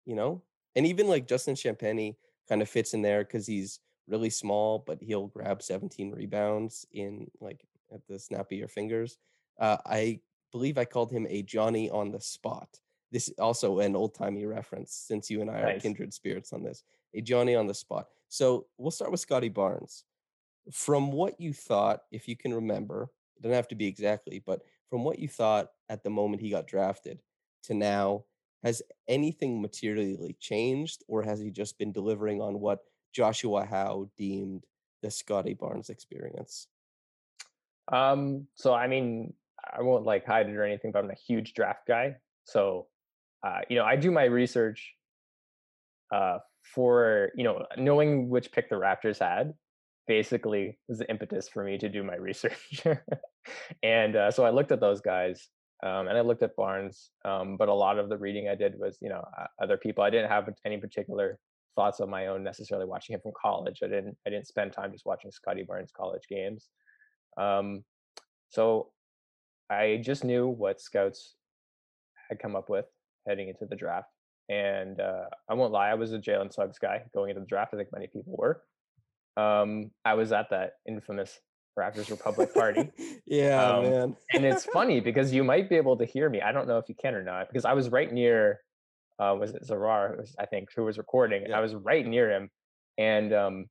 you 0.06 0.16
know, 0.16 0.44
and 0.76 0.86
even 0.86 1.08
like 1.08 1.28
Justin 1.28 1.56
Champagnie 1.56 2.16
kind 2.50 2.62
of 2.62 2.70
fits 2.70 2.94
in 2.94 3.02
there 3.02 3.24
because 3.24 3.48
he's 3.48 3.80
really 4.08 4.30
small, 4.30 4.84
but 4.86 5.02
he'll 5.02 5.28
grab 5.28 5.62
17 5.62 6.12
rebounds 6.12 6.86
in 6.92 7.32
like 7.40 7.66
at 7.94 8.06
the 8.08 8.20
snap 8.20 8.52
of 8.52 8.58
your 8.58 8.68
fingers. 8.68 9.18
Uh, 9.60 9.78
I 9.86 10.20
believe 10.52 10.78
I 10.78 10.86
called 10.86 11.12
him 11.12 11.28
a 11.30 11.42
Johnny 11.44 11.90
on 11.90 12.12
the 12.12 12.22
spot 12.22 12.80
this 13.12 13.28
is 13.28 13.38
also 13.40 13.80
an 13.80 13.96
old 13.96 14.16
timey 14.16 14.46
reference 14.46 14.94
since 14.94 15.30
you 15.30 15.42
and 15.42 15.52
I 15.52 15.62
nice. 15.62 15.78
are 15.78 15.80
kindred 15.82 16.14
spirits 16.14 16.54
on 16.54 16.64
this. 16.64 16.84
A 17.14 17.22
Johnny 17.22 17.56
on 17.56 17.68
the 17.68 17.74
spot. 17.74 18.08
So 18.30 18.68
we'll 18.78 18.92
start 18.92 19.12
with 19.12 19.20
Scotty 19.20 19.50
Barnes. 19.50 20.06
From 20.72 21.12
what 21.12 21.40
you 21.40 21.54
thought, 21.54 22.04
if 22.12 22.28
you 22.28 22.38
can 22.38 22.54
remember, 22.54 23.10
it 23.36 23.44
doesn't 23.44 23.56
have 23.56 23.68
to 23.70 23.76
be 23.76 23.88
exactly, 23.88 24.42
but 24.46 24.62
from 24.90 25.04
what 25.04 25.20
you 25.20 25.28
thought 25.28 25.72
at 25.90 26.04
the 26.04 26.10
moment 26.10 26.42
he 26.42 26.50
got 26.50 26.68
drafted 26.68 27.20
to 27.64 27.74
now, 27.74 28.24
has 28.64 28.82
anything 29.08 29.62
materially 29.62 30.36
changed, 30.40 31.04
or 31.08 31.24
has 31.24 31.40
he 31.40 31.50
just 31.50 31.78
been 31.80 31.92
delivering 31.92 32.42
on 32.42 32.60
what 32.60 32.80
Joshua 33.12 33.66
Howe 33.66 34.10
deemed 34.18 34.66
the 35.02 35.10
Scotty 35.10 35.56
Barnes 35.56 35.90
experience? 35.90 36.68
Um, 37.92 38.48
so 38.54 38.74
I 38.74 38.88
mean, 38.88 39.34
I 39.72 39.82
won't 39.82 40.06
like 40.06 40.26
hide 40.26 40.50
it 40.50 40.56
or 40.56 40.64
anything, 40.64 40.92
but 40.92 41.04
I'm 41.04 41.12
a 41.12 41.16
huge 41.16 41.54
draft 41.54 41.88
guy. 41.88 42.16
So 42.46 42.88
uh, 43.44 43.62
you 43.70 43.78
know, 43.78 43.86
I 43.86 43.96
do 43.96 44.12
my 44.12 44.26
research 44.26 44.94
uh, 46.14 46.40
for 46.76 47.32
you 47.36 47.44
know 47.44 47.66
knowing 47.78 48.30
which 48.30 48.52
pick 48.52 48.70
the 48.70 48.76
Raptors 48.76 49.20
had. 49.20 49.54
Basically, 50.08 50.78
was 50.88 51.00
the 51.00 51.10
impetus 51.10 51.48
for 51.48 51.64
me 51.64 51.78
to 51.78 51.90
do 51.90 52.04
my 52.04 52.16
research, 52.20 52.84
and 53.84 54.16
uh, 54.16 54.32
so 54.32 54.44
I 54.46 54.50
looked 54.50 54.72
at 54.72 54.80
those 54.80 55.02
guys, 55.02 55.48
um, 55.84 56.08
and 56.08 56.18
I 56.18 56.22
looked 56.22 56.44
at 56.44 56.56
Barnes. 56.56 57.10
Um, 57.26 57.58
but 57.58 57.70
a 57.70 57.74
lot 57.74 57.98
of 57.98 58.10
the 58.10 58.18
reading 58.18 58.50
I 58.50 58.56
did 58.56 58.78
was 58.78 58.98
you 59.02 59.10
know 59.10 59.24
other 59.62 59.78
people. 59.78 60.04
I 60.04 60.10
didn't 60.10 60.30
have 60.30 60.50
any 60.66 60.78
particular 60.78 61.40
thoughts 61.76 62.00
of 62.00 62.10
my 62.10 62.28
own 62.28 62.44
necessarily 62.44 62.86
watching 62.86 63.14
him 63.14 63.22
from 63.22 63.32
college. 63.42 63.80
I 63.84 63.88
didn't 63.88 64.18
I 64.28 64.30
didn't 64.30 64.48
spend 64.48 64.74
time 64.74 64.92
just 64.92 65.06
watching 65.06 65.32
Scotty 65.32 65.64
Barnes 65.64 65.92
college 65.96 66.24
games. 66.30 66.70
Um, 67.38 67.84
so 68.50 68.92
I 69.72 70.02
just 70.04 70.26
knew 70.26 70.48
what 70.48 70.82
scouts 70.82 71.36
had 72.30 72.40
come 72.40 72.56
up 72.56 72.70
with 72.70 72.86
heading 73.28 73.48
into 73.48 73.66
the 73.66 73.76
draft. 73.76 74.10
And 74.50 75.00
uh, 75.00 75.26
I 75.50 75.54
won't 75.54 75.72
lie, 75.72 75.90
I 75.90 75.94
was 75.94 76.12
a 76.12 76.20
Jalen 76.20 76.54
Suggs 76.54 76.78
guy 76.78 77.04
going 77.14 77.30
into 77.30 77.40
the 77.40 77.48
draft. 77.48 77.74
I 77.74 77.78
think 77.78 77.90
many 77.94 78.08
people 78.08 78.36
were. 78.38 78.62
Um, 79.38 79.92
I 80.04 80.16
was 80.16 80.34
at 80.34 80.50
that 80.50 80.74
infamous 80.86 81.40
Raptors 81.80 82.10
Republic 82.12 82.54
party. 82.54 82.92
yeah, 83.26 83.64
um, 83.64 83.84
man. 83.84 84.16
and 84.34 84.46
it's 84.46 84.66
funny 84.66 85.00
because 85.10 85.34
you 85.34 85.44
might 85.44 85.70
be 85.70 85.78
able 85.78 85.98
to 85.98 86.06
hear 86.06 86.30
me. 86.30 86.42
I 86.42 86.52
don't 86.52 86.68
know 86.68 86.78
if 86.78 86.90
you 86.90 86.96
can 86.96 87.16
or 87.16 87.24
not 87.24 87.48
because 87.48 87.64
I 87.64 87.74
was 87.74 87.90
right 87.90 88.12
near. 88.12 88.60
Uh, 89.20 89.36
was 89.40 89.52
it 89.52 89.64
Zarar? 89.66 90.28
I 90.38 90.48
think 90.48 90.70
who 90.76 90.84
was 90.84 90.98
recording. 90.98 91.46
Yeah. 91.48 91.58
I 91.58 91.62
was 91.62 91.76
right 91.76 92.06
near 92.06 92.30
him, 92.30 92.50
and 92.98 93.34
um, 93.34 93.66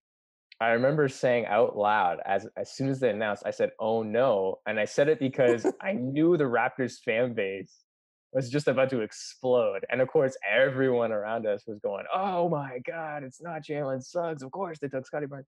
I 0.60 0.72
remember 0.72 1.08
saying 1.08 1.46
out 1.46 1.76
loud 1.76 2.18
as 2.26 2.46
as 2.56 2.70
soon 2.72 2.90
as 2.90 3.00
they 3.00 3.10
announced, 3.10 3.44
I 3.46 3.50
said, 3.50 3.70
"Oh 3.80 4.02
no!" 4.02 4.58
And 4.66 4.78
I 4.78 4.84
said 4.84 5.08
it 5.08 5.18
because 5.18 5.64
I 5.82 5.92
knew 5.92 6.36
the 6.36 6.44
Raptors 6.44 6.98
fan 7.02 7.32
base 7.32 7.84
was 8.32 8.50
just 8.50 8.68
about 8.68 8.90
to 8.90 9.00
explode, 9.00 9.84
and 9.90 10.00
of 10.00 10.08
course, 10.08 10.36
everyone 10.48 11.12
around 11.12 11.46
us 11.46 11.64
was 11.66 11.78
going, 11.78 12.04
"Oh 12.14 12.48
my 12.50 12.78
God, 12.86 13.24
it's 13.24 13.40
not 13.40 13.64
Jalen 13.64 14.02
Suggs! 14.04 14.42
Of 14.42 14.50
course 14.50 14.78
they 14.78 14.88
took 14.88 15.06
Scottie 15.06 15.26
Barnes." 15.26 15.46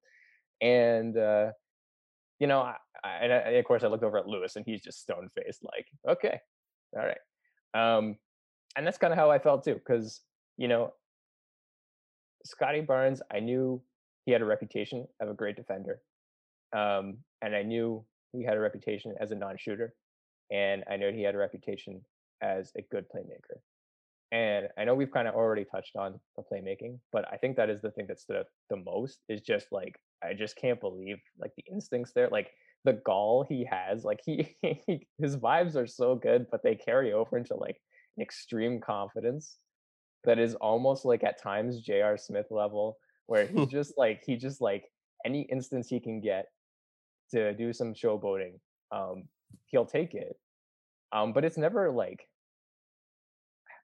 And 0.62 1.16
uh, 1.18 1.50
you 2.38 2.46
know, 2.46 2.60
I, 2.60 2.76
I, 3.04 3.10
and 3.22 3.32
I, 3.32 3.36
of 3.50 3.64
course 3.66 3.84
I 3.84 3.88
looked 3.88 4.04
over 4.04 4.16
at 4.18 4.26
Lewis 4.26 4.56
and 4.56 4.64
he's 4.64 4.82
just 4.82 5.00
stone 5.00 5.28
faced, 5.34 5.62
like, 5.62 5.86
okay, 6.08 6.40
all 6.96 7.04
right. 7.04 7.18
Um, 7.74 8.16
and 8.76 8.86
that's 8.86 8.98
kind 8.98 9.12
of 9.12 9.18
how 9.18 9.30
I 9.30 9.38
felt 9.38 9.62
too, 9.64 9.74
because 9.74 10.22
you 10.56 10.68
know, 10.68 10.94
Scottie 12.44 12.80
Barnes, 12.80 13.20
I 13.30 13.40
knew 13.40 13.82
he 14.24 14.32
had 14.32 14.42
a 14.42 14.44
reputation 14.46 15.06
of 15.20 15.28
a 15.28 15.34
great 15.34 15.56
defender, 15.56 16.00
um, 16.72 17.18
and 17.42 17.54
I 17.54 17.62
knew 17.62 18.04
he 18.32 18.44
had 18.44 18.56
a 18.56 18.60
reputation 18.60 19.14
as 19.20 19.30
a 19.30 19.34
non-shooter, 19.34 19.94
and 20.50 20.84
I 20.90 20.96
know 20.96 21.12
he 21.12 21.22
had 21.22 21.34
a 21.34 21.38
reputation 21.38 22.00
as 22.42 22.72
a 22.76 22.82
good 22.90 23.06
playmaker. 23.14 23.60
And 24.32 24.68
I 24.78 24.84
know 24.84 24.94
we've 24.94 25.10
kind 25.10 25.28
of 25.28 25.34
already 25.34 25.64
touched 25.64 25.94
on 25.94 26.18
the 26.36 26.42
playmaking, 26.42 26.98
but 27.12 27.26
I 27.30 27.36
think 27.36 27.56
that 27.56 27.68
is 27.68 27.82
the 27.82 27.90
thing 27.90 28.06
that 28.08 28.18
stood 28.18 28.36
out 28.36 28.46
the 28.70 28.78
most 28.78 29.20
is 29.28 29.42
just 29.42 29.66
like 29.70 29.94
I 30.24 30.32
just 30.32 30.56
can't 30.56 30.80
believe 30.80 31.18
like 31.38 31.52
the 31.56 31.64
instincts 31.70 32.12
there, 32.14 32.28
like 32.30 32.50
the 32.84 32.94
gall 32.94 33.44
he 33.46 33.66
has. 33.70 34.04
Like 34.04 34.20
he, 34.24 34.56
he 34.62 35.06
his 35.18 35.36
vibes 35.36 35.76
are 35.76 35.86
so 35.86 36.14
good, 36.14 36.46
but 36.50 36.62
they 36.62 36.74
carry 36.74 37.12
over 37.12 37.36
into 37.36 37.54
like 37.54 37.76
an 38.16 38.22
extreme 38.22 38.80
confidence 38.80 39.58
that 40.24 40.38
is 40.38 40.54
almost 40.56 41.04
like 41.04 41.24
at 41.24 41.42
times 41.42 41.80
jr 41.80 42.16
Smith 42.16 42.46
level, 42.50 42.96
where 43.26 43.46
he's 43.46 43.68
just 43.70 43.94
like 43.96 44.22
he 44.24 44.36
just 44.36 44.60
like 44.60 44.84
any 45.24 45.42
instance 45.42 45.88
he 45.88 46.00
can 46.00 46.20
get 46.20 46.46
to 47.30 47.54
do 47.54 47.72
some 47.72 47.94
showboating, 47.94 48.54
um, 48.90 49.24
he'll 49.66 49.86
take 49.86 50.14
it. 50.14 50.36
Um, 51.12 51.32
but 51.32 51.44
it's 51.44 51.58
never 51.58 51.90
like 51.90 52.28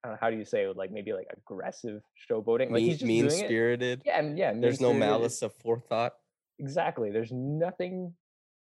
I 0.05 0.09
don't 0.09 0.15
Know, 0.15 0.19
how 0.21 0.31
do 0.31 0.37
you 0.37 0.45
say 0.45 0.65
it, 0.65 0.77
like 0.77 0.93
maybe 0.93 1.13
like 1.13 1.27
aggressive 1.37 2.03
showboating, 2.31 2.71
like 2.71 2.83
mean, 2.83 2.99
mean 3.03 3.31
spirited. 3.31 4.03
Yeah, 4.05 4.21
and 4.21 4.39
yeah. 4.39 4.53
There's 4.55 4.81
no 4.81 4.93
malice 4.93 5.43
of 5.43 5.53
forethought. 5.55 6.15
Exactly. 6.61 7.11
There's 7.11 7.33
nothing 7.33 8.15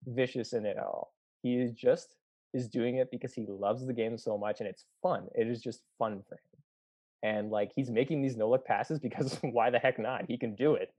vicious 0.07 0.53
in 0.53 0.65
it 0.65 0.77
at 0.77 0.83
all. 0.83 1.13
He 1.43 1.57
is 1.57 1.73
just 1.73 2.15
is 2.55 2.69
doing 2.69 2.97
it 2.97 3.11
because 3.11 3.35
he 3.35 3.45
loves 3.49 3.87
the 3.87 3.93
game 3.93 4.17
so 4.17 4.39
much 4.39 4.61
and 4.61 4.69
it's 4.69 4.85
fun. 5.03 5.27
It 5.35 5.49
is 5.49 5.61
just 5.61 5.83
fun 5.99 6.23
for 6.29 6.37
him. 6.37 6.56
And 7.23 7.51
like 7.51 7.73
he's 7.75 7.91
making 7.91 8.23
these 8.23 8.37
no 8.37 8.49
look 8.49 8.65
passes 8.65 8.99
because 8.99 9.39
why 9.43 9.71
the 9.71 9.79
heck 9.79 9.99
not? 9.99 10.25
He 10.29 10.39
can 10.39 10.55
do 10.55 10.75
it. 10.75 10.93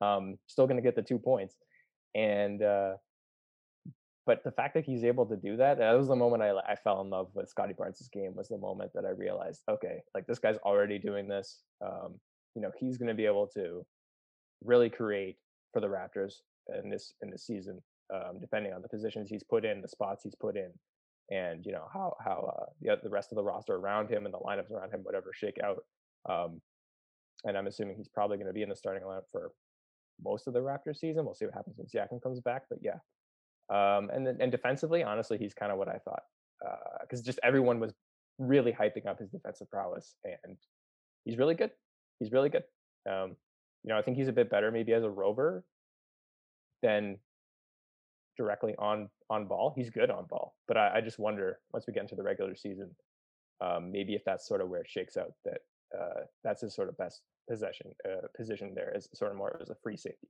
Um, 0.00 0.38
still 0.46 0.66
gonna 0.66 0.82
get 0.82 0.96
the 0.96 1.02
two 1.02 1.18
points. 1.18 1.56
And 2.14 2.62
uh 2.62 2.94
but 4.28 4.44
the 4.44 4.52
fact 4.52 4.74
that 4.74 4.84
he's 4.84 5.04
able 5.04 5.24
to 5.24 5.36
do 5.36 5.56
that, 5.56 5.78
that 5.78 5.92
was 5.96 6.08
the 6.08 6.14
moment 6.14 6.42
I 6.42 6.50
I 6.70 6.76
fell 6.76 7.00
in 7.00 7.08
love 7.08 7.28
with 7.32 7.48
Scottie 7.48 7.72
Barnes' 7.72 8.10
game. 8.12 8.34
Was 8.34 8.48
the 8.48 8.58
moment 8.58 8.90
that 8.94 9.06
I 9.06 9.10
realized, 9.10 9.62
okay, 9.70 10.02
like 10.14 10.26
this 10.26 10.38
guy's 10.38 10.58
already 10.58 10.98
doing 10.98 11.28
this. 11.28 11.62
Um, 11.82 12.20
you 12.54 12.60
know, 12.60 12.70
he's 12.78 12.98
going 12.98 13.08
to 13.08 13.14
be 13.14 13.24
able 13.24 13.46
to 13.54 13.86
really 14.62 14.90
create 14.90 15.36
for 15.72 15.80
the 15.80 15.86
Raptors 15.86 16.34
in 16.82 16.90
this 16.90 17.14
in 17.22 17.30
this 17.30 17.46
season, 17.46 17.80
um, 18.14 18.38
depending 18.38 18.74
on 18.74 18.82
the 18.82 18.88
positions 18.88 19.30
he's 19.30 19.42
put 19.42 19.64
in, 19.64 19.80
the 19.80 19.88
spots 19.88 20.24
he's 20.24 20.34
put 20.34 20.56
in, 20.56 20.72
and 21.30 21.64
you 21.64 21.72
know 21.72 21.86
how 21.92 22.16
how 22.24 22.54
uh, 22.56 22.66
the 22.80 22.98
the 23.02 23.10
rest 23.10 23.32
of 23.32 23.36
the 23.36 23.42
roster 23.42 23.74
around 23.74 24.10
him 24.10 24.24
and 24.24 24.34
the 24.34 24.38
lineups 24.38 24.70
around 24.70 24.92
him, 24.92 25.00
whatever, 25.02 25.32
shake 25.34 25.58
out. 25.62 25.84
Um, 26.28 26.60
and 27.44 27.56
I'm 27.56 27.66
assuming 27.66 27.96
he's 27.96 28.08
probably 28.08 28.36
going 28.36 28.48
to 28.48 28.52
be 28.52 28.62
in 28.62 28.68
the 28.68 28.76
starting 28.76 29.02
lineup 29.02 29.24
for 29.30 29.52
most 30.22 30.46
of 30.46 30.54
the 30.54 30.60
Raptors 30.60 30.98
season. 30.98 31.24
We'll 31.24 31.34
see 31.34 31.44
what 31.44 31.54
happens 31.54 31.76
when 31.76 31.86
Siakam 31.86 32.22
comes 32.22 32.40
back, 32.40 32.64
but 32.68 32.78
yeah, 32.82 32.98
um, 33.70 34.10
and 34.12 34.26
then 34.26 34.38
and 34.40 34.50
defensively, 34.50 35.02
honestly, 35.02 35.38
he's 35.38 35.54
kind 35.54 35.70
of 35.70 35.78
what 35.78 35.88
I 35.88 35.98
thought 35.98 36.22
because 37.02 37.20
uh, 37.20 37.24
just 37.24 37.38
everyone 37.42 37.78
was 37.78 37.92
really 38.38 38.72
hyping 38.72 39.06
up 39.06 39.18
his 39.18 39.30
defensive 39.30 39.70
prowess, 39.70 40.14
and 40.24 40.56
he's 41.24 41.38
really 41.38 41.54
good. 41.54 41.70
He's 42.18 42.32
really 42.32 42.48
good. 42.48 42.64
Um, 43.08 43.36
you 43.84 43.90
know, 43.90 43.98
I 43.98 44.02
think 44.02 44.16
he's 44.16 44.28
a 44.28 44.32
bit 44.32 44.50
better 44.50 44.70
maybe 44.70 44.92
as 44.92 45.04
a 45.04 45.10
rover 45.10 45.64
than 46.82 47.18
directly 48.38 48.74
on 48.78 49.10
on 49.28 49.46
ball. 49.46 49.74
He's 49.76 49.90
good 49.90 50.10
on 50.10 50.24
ball, 50.24 50.56
but 50.66 50.78
I, 50.78 50.96
I 50.96 51.00
just 51.02 51.18
wonder 51.18 51.58
once 51.72 51.86
we 51.86 51.92
get 51.92 52.02
into 52.02 52.14
the 52.14 52.22
regular 52.22 52.56
season, 52.56 52.90
um, 53.60 53.92
maybe 53.92 54.14
if 54.14 54.24
that's 54.24 54.48
sort 54.48 54.62
of 54.62 54.70
where 54.70 54.80
it 54.80 54.88
shakes 54.88 55.18
out 55.18 55.34
that 55.44 55.58
uh, 55.98 56.22
that's 56.42 56.62
his 56.62 56.74
sort 56.74 56.88
of 56.88 56.96
best 56.96 57.20
possession 57.46 57.92
uh, 58.06 58.26
position 58.34 58.72
there 58.74 58.92
is 58.96 59.08
sort 59.12 59.30
of 59.30 59.36
more 59.36 59.58
as 59.60 59.68
a 59.68 59.74
free 59.82 59.96
safety. 59.96 60.28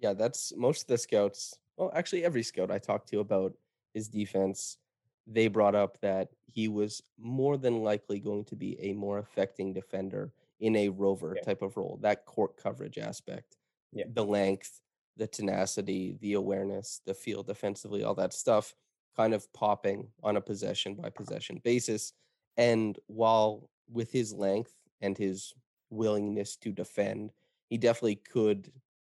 Yeah, 0.00 0.12
that's 0.12 0.52
most 0.54 0.82
of 0.82 0.88
the 0.88 0.98
scouts 0.98 1.56
well, 1.76 1.92
actually, 1.94 2.24
every 2.24 2.42
scout 2.42 2.70
I 2.70 2.78
talked 2.78 3.08
to 3.10 3.20
about 3.20 3.54
his 3.92 4.08
defense, 4.08 4.78
they 5.26 5.48
brought 5.48 5.74
up 5.74 6.00
that 6.00 6.28
he 6.46 6.68
was 6.68 7.02
more 7.18 7.56
than 7.58 7.82
likely 7.82 8.20
going 8.20 8.44
to 8.46 8.56
be 8.56 8.80
a 8.80 8.92
more 8.94 9.18
affecting 9.18 9.72
defender 9.72 10.32
in 10.60 10.76
a 10.76 10.88
rover 10.88 11.34
yeah. 11.36 11.42
type 11.42 11.62
of 11.62 11.76
role. 11.76 11.98
That 12.00 12.24
court 12.24 12.56
coverage 12.56 12.98
aspect, 12.98 13.56
yeah. 13.92 14.04
the 14.12 14.24
length, 14.24 14.80
the 15.16 15.26
tenacity, 15.26 16.16
the 16.20 16.34
awareness, 16.34 17.00
the 17.06 17.14
feel 17.14 17.42
defensively, 17.42 18.04
all 18.04 18.14
that 18.14 18.32
stuff 18.32 18.74
kind 19.16 19.32
of 19.32 19.50
popping 19.52 20.08
on 20.22 20.36
a 20.36 20.40
possession 20.40 20.94
by 20.94 21.08
possession 21.08 21.60
basis. 21.64 22.12
And 22.56 22.98
while 23.06 23.70
with 23.90 24.12
his 24.12 24.32
length 24.32 24.74
and 25.00 25.16
his 25.16 25.54
willingness 25.90 26.56
to 26.56 26.70
defend, 26.70 27.32
he 27.68 27.78
definitely 27.78 28.16
could 28.16 28.70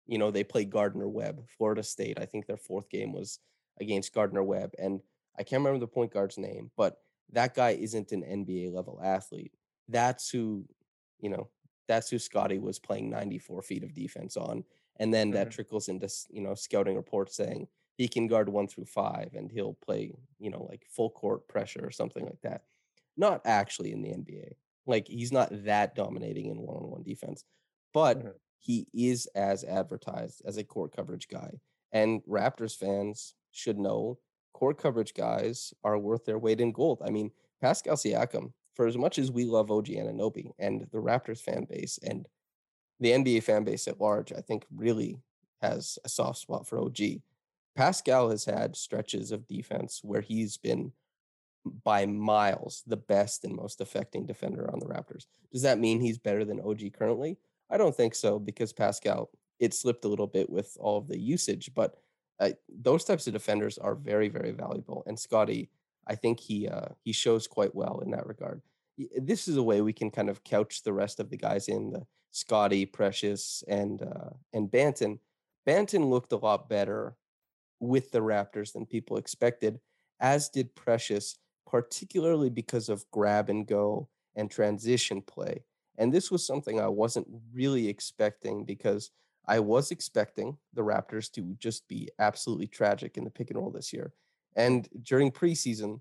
you 0.08 0.16
know, 0.16 0.30
they 0.30 0.42
played 0.42 0.70
Gardner 0.70 1.06
Webb, 1.06 1.44
Florida 1.56 1.82
State. 1.82 2.18
I 2.18 2.24
think 2.24 2.46
their 2.46 2.56
fourth 2.56 2.88
game 2.88 3.12
was 3.12 3.38
against 3.78 4.14
Gardner 4.14 4.42
Webb. 4.42 4.72
And 4.78 5.00
I 5.38 5.42
can't 5.42 5.60
remember 5.60 5.78
the 5.78 5.86
point 5.86 6.12
guard's 6.12 6.38
name, 6.38 6.70
but 6.76 6.96
that 7.32 7.54
guy 7.54 7.70
isn't 7.70 8.10
an 8.10 8.22
NBA 8.22 8.72
level 8.72 8.98
athlete. 9.04 9.52
That's 9.86 10.30
who, 10.30 10.64
you 11.20 11.28
know, 11.28 11.48
that's 11.86 12.08
who 12.08 12.18
Scotty 12.18 12.58
was 12.58 12.78
playing 12.78 13.10
94 13.10 13.62
feet 13.62 13.84
of 13.84 13.94
defense 13.94 14.36
on. 14.36 14.64
And 14.98 15.12
then 15.12 15.30
that 15.32 15.48
mm-hmm. 15.48 15.54
trickles 15.54 15.88
into, 15.88 16.08
you 16.30 16.40
know, 16.40 16.54
scouting 16.54 16.96
reports 16.96 17.36
saying 17.36 17.68
he 17.96 18.08
can 18.08 18.26
guard 18.26 18.48
one 18.48 18.66
through 18.66 18.86
five 18.86 19.30
and 19.34 19.50
he'll 19.50 19.76
play, 19.84 20.12
you 20.38 20.50
know, 20.50 20.66
like 20.68 20.84
full 20.88 21.10
court 21.10 21.46
pressure 21.48 21.84
or 21.84 21.90
something 21.90 22.24
like 22.24 22.40
that. 22.42 22.62
Not 23.16 23.42
actually 23.44 23.92
in 23.92 24.02
the 24.02 24.10
NBA. 24.10 24.52
Like 24.86 25.06
he's 25.08 25.32
not 25.32 25.50
that 25.64 25.94
dominating 25.94 26.46
in 26.46 26.58
one 26.58 26.76
on 26.76 26.90
one 26.90 27.02
defense. 27.02 27.44
But 27.92 28.18
mm-hmm 28.18 28.28
he 28.58 28.86
is 28.92 29.26
as 29.34 29.64
advertised 29.64 30.42
as 30.44 30.56
a 30.56 30.64
court 30.64 30.94
coverage 30.94 31.28
guy. 31.28 31.52
And 31.92 32.22
Raptors 32.28 32.76
fans 32.76 33.34
should 33.52 33.78
know 33.78 34.18
court 34.52 34.78
coverage 34.78 35.14
guys 35.14 35.72
are 35.84 35.98
worth 35.98 36.24
their 36.24 36.38
weight 36.38 36.60
in 36.60 36.72
gold. 36.72 37.00
I 37.04 37.10
mean, 37.10 37.30
Pascal 37.60 37.96
Siakam, 37.96 38.52
for 38.74 38.86
as 38.86 38.96
much 38.96 39.18
as 39.18 39.32
we 39.32 39.44
love 39.44 39.70
OG 39.70 39.86
Anunoby 39.86 40.50
and 40.58 40.86
the 40.92 40.98
Raptors 40.98 41.40
fan 41.40 41.66
base 41.68 41.98
and 42.02 42.26
the 43.00 43.12
NBA 43.12 43.42
fan 43.42 43.64
base 43.64 43.86
at 43.88 44.00
large, 44.00 44.32
I 44.32 44.40
think 44.40 44.66
really 44.74 45.18
has 45.62 45.98
a 46.04 46.08
soft 46.08 46.38
spot 46.38 46.66
for 46.66 46.78
OG. 46.78 46.98
Pascal 47.76 48.30
has 48.30 48.44
had 48.44 48.76
stretches 48.76 49.30
of 49.30 49.46
defense 49.46 50.00
where 50.02 50.20
he's 50.20 50.56
been 50.56 50.92
by 51.84 52.06
miles 52.06 52.82
the 52.86 52.96
best 52.96 53.44
and 53.44 53.54
most 53.54 53.80
affecting 53.80 54.26
defender 54.26 54.70
on 54.72 54.80
the 54.80 54.86
Raptors. 54.86 55.26
Does 55.52 55.62
that 55.62 55.78
mean 55.78 56.00
he's 56.00 56.18
better 56.18 56.44
than 56.44 56.60
OG 56.60 56.92
currently? 56.98 57.36
I 57.70 57.76
don't 57.76 57.94
think 57.94 58.14
so 58.14 58.38
because 58.38 58.72
Pascal 58.72 59.30
it 59.58 59.74
slipped 59.74 60.04
a 60.04 60.08
little 60.08 60.26
bit 60.26 60.48
with 60.48 60.76
all 60.78 60.98
of 60.98 61.08
the 61.08 61.18
usage, 61.18 61.72
but 61.74 61.96
uh, 62.40 62.50
those 62.68 63.04
types 63.04 63.26
of 63.26 63.32
defenders 63.32 63.76
are 63.78 63.94
very 63.94 64.28
very 64.28 64.52
valuable. 64.52 65.02
And 65.06 65.18
Scotty, 65.18 65.70
I 66.06 66.14
think 66.14 66.40
he 66.40 66.68
uh, 66.68 66.88
he 67.04 67.12
shows 67.12 67.46
quite 67.46 67.74
well 67.74 68.00
in 68.04 68.10
that 68.12 68.26
regard. 68.26 68.62
This 69.16 69.48
is 69.48 69.56
a 69.56 69.62
way 69.62 69.80
we 69.80 69.92
can 69.92 70.10
kind 70.10 70.28
of 70.28 70.44
couch 70.44 70.82
the 70.82 70.92
rest 70.92 71.20
of 71.20 71.30
the 71.30 71.36
guys 71.36 71.68
in 71.68 71.90
the 71.90 72.06
Scottie, 72.30 72.86
Precious, 72.86 73.62
and 73.68 74.02
uh, 74.02 74.30
and 74.52 74.70
Banton. 74.70 75.18
Banton 75.66 76.08
looked 76.08 76.32
a 76.32 76.36
lot 76.36 76.68
better 76.68 77.16
with 77.80 78.10
the 78.10 78.20
Raptors 78.20 78.72
than 78.72 78.86
people 78.86 79.16
expected, 79.16 79.78
as 80.20 80.48
did 80.48 80.74
Precious, 80.74 81.38
particularly 81.66 82.50
because 82.50 82.88
of 82.88 83.08
grab 83.10 83.50
and 83.50 83.66
go 83.66 84.08
and 84.34 84.50
transition 84.50 85.22
play. 85.22 85.64
And 85.96 86.12
this 86.12 86.30
was 86.30 86.46
something 86.46 86.80
I 86.80 86.88
wasn't 86.88 87.26
really 87.52 87.88
expecting 87.88 88.64
because 88.64 89.10
I 89.46 89.60
was 89.60 89.90
expecting 89.90 90.58
the 90.74 90.82
Raptors 90.82 91.30
to 91.32 91.56
just 91.58 91.88
be 91.88 92.08
absolutely 92.18 92.68
tragic 92.68 93.16
in 93.16 93.24
the 93.24 93.30
pick 93.30 93.50
and 93.50 93.58
roll 93.58 93.70
this 93.70 93.92
year. 93.92 94.12
And 94.54 94.88
during 95.02 95.32
preseason, 95.32 96.00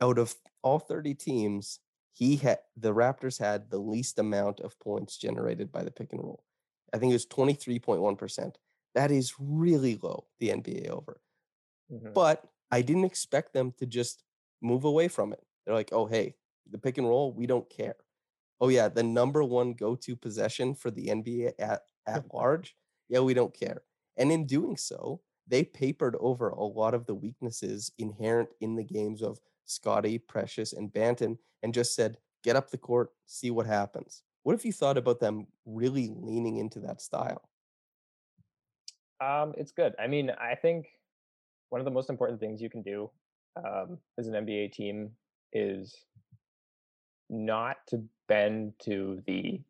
out 0.00 0.18
of 0.18 0.34
all 0.62 0.78
30 0.78 1.14
teams, 1.14 1.80
he 2.16 2.36
had 2.36 2.60
the 2.78 2.94
Raptors 2.94 3.38
had 3.38 3.68
the 3.68 3.78
least 3.78 4.18
amount 4.18 4.60
of 4.60 4.80
points 4.80 5.18
generated 5.18 5.70
by 5.70 5.84
the 5.84 5.90
pick 5.90 6.14
and 6.14 6.22
roll. 6.22 6.42
I 6.94 6.96
think 6.96 7.10
it 7.10 7.14
was 7.14 7.26
23.1%. 7.26 8.54
That 8.94 9.10
is 9.10 9.34
really 9.38 9.98
low, 10.02 10.24
the 10.40 10.48
NBA 10.48 10.88
over. 10.88 11.20
Mm-hmm. 11.92 12.14
But 12.14 12.42
I 12.70 12.80
didn't 12.80 13.04
expect 13.04 13.52
them 13.52 13.74
to 13.76 13.84
just 13.84 14.24
move 14.62 14.84
away 14.84 15.08
from 15.08 15.34
it. 15.34 15.44
They're 15.66 15.74
like, 15.74 15.90
oh, 15.92 16.06
hey, 16.06 16.36
the 16.70 16.78
pick 16.78 16.96
and 16.96 17.06
roll, 17.06 17.34
we 17.34 17.46
don't 17.46 17.68
care. 17.68 17.96
Oh, 18.62 18.68
yeah, 18.70 18.88
the 18.88 19.02
number 19.02 19.44
one 19.44 19.74
go 19.74 19.94
to 19.94 20.16
possession 20.16 20.74
for 20.74 20.90
the 20.90 21.08
NBA 21.08 21.52
at, 21.58 21.82
at 22.06 22.24
large. 22.32 22.74
Yeah, 23.10 23.20
we 23.20 23.34
don't 23.34 23.52
care. 23.52 23.82
And 24.16 24.32
in 24.32 24.46
doing 24.46 24.78
so, 24.78 25.20
they 25.46 25.64
papered 25.64 26.16
over 26.18 26.48
a 26.48 26.64
lot 26.64 26.94
of 26.94 27.04
the 27.04 27.14
weaknesses 27.14 27.92
inherent 27.98 28.48
in 28.62 28.74
the 28.74 28.84
games 28.84 29.20
of 29.20 29.38
Scottie, 29.66 30.18
Precious, 30.18 30.72
and 30.72 30.92
Banton 30.92 31.38
and 31.62 31.74
just 31.74 31.94
said, 31.94 32.16
get 32.42 32.56
up 32.56 32.70
the 32.70 32.78
court, 32.78 33.10
see 33.26 33.50
what 33.50 33.66
happens. 33.66 34.22
What 34.44 34.54
if 34.54 34.64
you 34.64 34.72
thought 34.72 34.96
about 34.96 35.20
them 35.20 35.48
really 35.66 36.08
leaning 36.08 36.58
into 36.58 36.80
that 36.80 37.00
style? 37.02 37.48
Um, 39.20 39.54
it's 39.56 39.72
good. 39.72 39.94
I 39.98 40.06
mean, 40.06 40.30
I 40.30 40.54
think 40.54 40.86
one 41.70 41.80
of 41.80 41.84
the 41.84 41.90
most 41.90 42.10
important 42.10 42.38
things 42.38 42.62
you 42.62 42.70
can 42.70 42.82
do 42.82 43.10
um, 43.56 43.98
as 44.18 44.28
an 44.28 44.34
NBA 44.34 44.72
team 44.72 45.10
is 45.52 45.96
not 47.28 47.78
to 47.88 48.04
bend 48.28 48.74
to 48.84 49.22
the 49.26 49.60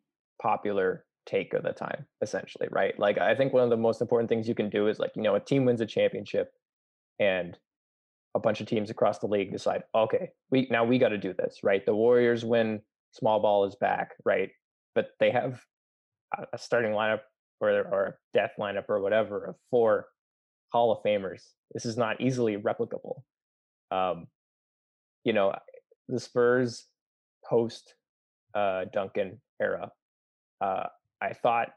popular 0.41 1.05
take 1.25 1.53
of 1.53 1.63
the 1.63 1.71
time, 1.71 2.05
essentially, 2.21 2.67
right? 2.71 2.97
Like, 2.99 3.17
I 3.17 3.35
think 3.35 3.53
one 3.53 3.63
of 3.63 3.69
the 3.69 3.77
most 3.77 4.01
important 4.01 4.29
things 4.29 4.47
you 4.47 4.55
can 4.55 4.69
do 4.69 4.87
is 4.87 4.99
like, 4.99 5.11
you 5.15 5.21
know, 5.21 5.35
a 5.35 5.39
team 5.39 5.65
wins 5.65 5.81
a 5.81 5.85
championship 5.85 6.53
and 7.19 7.57
a 8.37 8.39
bunch 8.39 8.61
of 8.61 8.67
teams 8.67 8.89
across 8.91 9.17
the 9.17 9.27
league 9.27 9.51
decide, 9.51 9.83
okay, 9.95 10.29
we 10.51 10.67
now 10.69 10.85
we 10.85 10.99
got 10.99 11.09
to 11.09 11.17
do 11.17 11.33
this, 11.33 11.57
right? 11.63 11.85
The 11.85 11.95
Warriors 11.95 12.45
win, 12.45 12.81
small 13.11 13.39
ball 13.39 13.65
is 13.65 13.75
back, 13.75 14.11
right? 14.23 14.51
But 14.93 15.09
they 15.19 15.31
have 15.31 15.59
a 16.53 16.57
starting 16.57 16.91
lineup 16.91 17.21
or 17.59 17.69
or 17.69 18.05
a 18.05 18.13
death 18.33 18.51
lineup 18.59 18.85
or 18.89 19.01
whatever 19.01 19.43
of 19.43 19.55
four 19.71 20.07
Hall 20.71 20.91
of 20.91 21.03
Famers. 21.03 21.41
This 21.73 21.85
is 21.85 21.97
not 21.97 22.21
easily 22.21 22.57
replicable. 22.57 23.21
Um, 23.89 24.27
you 25.23 25.33
know, 25.33 25.55
the 26.07 26.19
Spurs 26.19 26.85
post 27.43 27.95
uh, 28.53 28.85
Duncan 28.93 29.41
era, 29.59 29.91
uh, 30.61 30.85
I 31.21 31.33
thought 31.33 31.69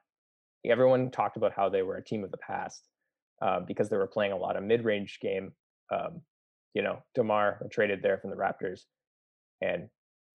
everyone 0.65 1.11
talked 1.11 1.39
about 1.39 1.53
how 1.53 1.71
they 1.71 1.83
were 1.83 1.97
a 1.97 2.05
team 2.05 2.23
of 2.23 2.31
the 2.31 2.37
past 2.37 2.83
uh, 3.41 3.61
because 3.61 3.89
they 3.89 3.97
were 3.97 4.07
playing 4.07 4.33
a 4.33 4.37
lot 4.37 4.57
of 4.57 4.63
mid-range 4.63 5.19
game. 5.23 5.53
Um, 5.91 6.21
you 6.75 6.83
know, 6.83 7.03
DeMar 7.15 7.67
traded 7.71 8.03
there 8.03 8.19
from 8.19 8.31
the 8.31 8.37
Raptors, 8.37 8.83
and 9.61 9.89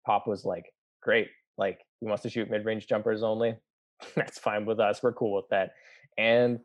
Pop 0.06 0.28
was 0.28 0.46
like, 0.46 0.66
"Great, 1.02 1.30
like 1.58 1.80
he 2.00 2.08
wants 2.08 2.24
to 2.24 2.30
shoot 2.30 2.50
mid-range 2.50 2.88
jumpers 2.88 3.24
only. 3.24 3.56
That's 4.16 4.40
fine 4.40 4.66
with 4.66 4.80
us. 4.80 5.02
We're 5.02 5.14
cool 5.14 5.36
with 5.36 5.50
that." 5.50 5.72
And 6.18 6.60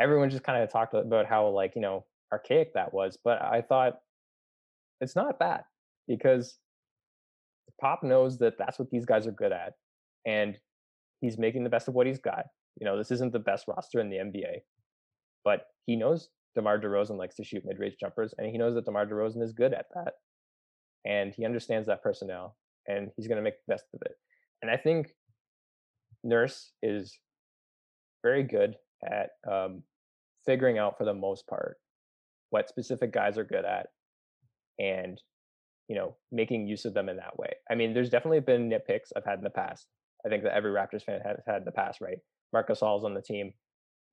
everyone 0.00 0.30
just 0.30 0.44
kind 0.44 0.62
of 0.62 0.70
talked 0.70 0.94
about 0.94 1.26
how 1.26 1.48
like 1.48 1.74
you 1.74 1.82
know 1.82 2.04
archaic 2.32 2.74
that 2.74 2.94
was, 2.94 3.18
but 3.22 3.42
I 3.42 3.62
thought 3.62 3.98
it's 5.00 5.16
not 5.16 5.38
bad 5.38 5.64
because 6.06 6.58
Pop 7.80 8.02
knows 8.02 8.38
that 8.38 8.58
that's 8.58 8.78
what 8.78 8.90
these 8.90 9.06
guys 9.06 9.26
are 9.26 9.32
good 9.32 9.52
at, 9.52 9.74
and 10.26 10.56
he's 11.20 11.38
making 11.38 11.64
the 11.64 11.70
best 11.70 11.88
of 11.88 11.94
what 11.94 12.06
he's 12.06 12.18
got. 12.18 12.44
You 12.80 12.84
know, 12.84 12.96
this 12.96 13.10
isn't 13.10 13.32
the 13.32 13.38
best 13.38 13.66
roster 13.66 14.00
in 14.00 14.10
the 14.10 14.16
NBA, 14.16 14.60
but 15.44 15.66
he 15.86 15.96
knows 15.96 16.30
DeMar 16.56 16.80
DeRozan 16.80 17.16
likes 17.16 17.36
to 17.36 17.44
shoot 17.44 17.64
mid-range 17.64 17.96
jumpers, 18.00 18.34
and 18.38 18.50
he 18.50 18.58
knows 18.58 18.74
that 18.74 18.84
DeMar 18.84 19.06
DeRozan 19.06 19.42
is 19.42 19.52
good 19.52 19.72
at 19.72 19.86
that, 19.94 20.14
and 21.04 21.32
he 21.32 21.44
understands 21.44 21.86
that 21.86 22.02
personnel, 22.02 22.56
and 22.86 23.10
he's 23.16 23.28
going 23.28 23.36
to 23.36 23.42
make 23.42 23.54
the 23.54 23.72
best 23.72 23.84
of 23.94 24.00
it. 24.04 24.12
And 24.62 24.70
I 24.70 24.76
think 24.76 25.14
Nurse 26.24 26.72
is 26.82 27.18
very 28.22 28.42
good 28.42 28.76
at 29.04 29.30
um, 29.50 29.82
figuring 30.44 30.78
out, 30.78 30.98
for 30.98 31.04
the 31.04 31.14
most 31.14 31.46
part, 31.46 31.76
what 32.50 32.68
specific 32.68 33.12
guys 33.12 33.38
are 33.38 33.44
good 33.44 33.64
at, 33.64 33.86
and 34.78 35.20
you 35.88 35.96
know, 35.96 36.14
making 36.30 36.68
use 36.68 36.84
of 36.84 36.94
them 36.94 37.08
in 37.08 37.16
that 37.16 37.36
way. 37.36 37.50
I 37.68 37.74
mean, 37.74 37.94
there's 37.94 38.10
definitely 38.10 38.38
been 38.38 38.70
nitpicks 38.70 39.10
I've 39.16 39.24
had 39.24 39.38
in 39.38 39.44
the 39.44 39.50
past. 39.50 39.88
I 40.24 40.28
think 40.28 40.44
that 40.44 40.54
every 40.54 40.70
Raptors 40.70 41.02
fan 41.02 41.20
has 41.24 41.38
had 41.48 41.56
in 41.56 41.64
the 41.64 41.72
past, 41.72 42.00
right? 42.00 42.18
Marc 42.52 42.68
Gasol's 42.68 43.04
on 43.04 43.12
the 43.12 43.20
team. 43.20 43.52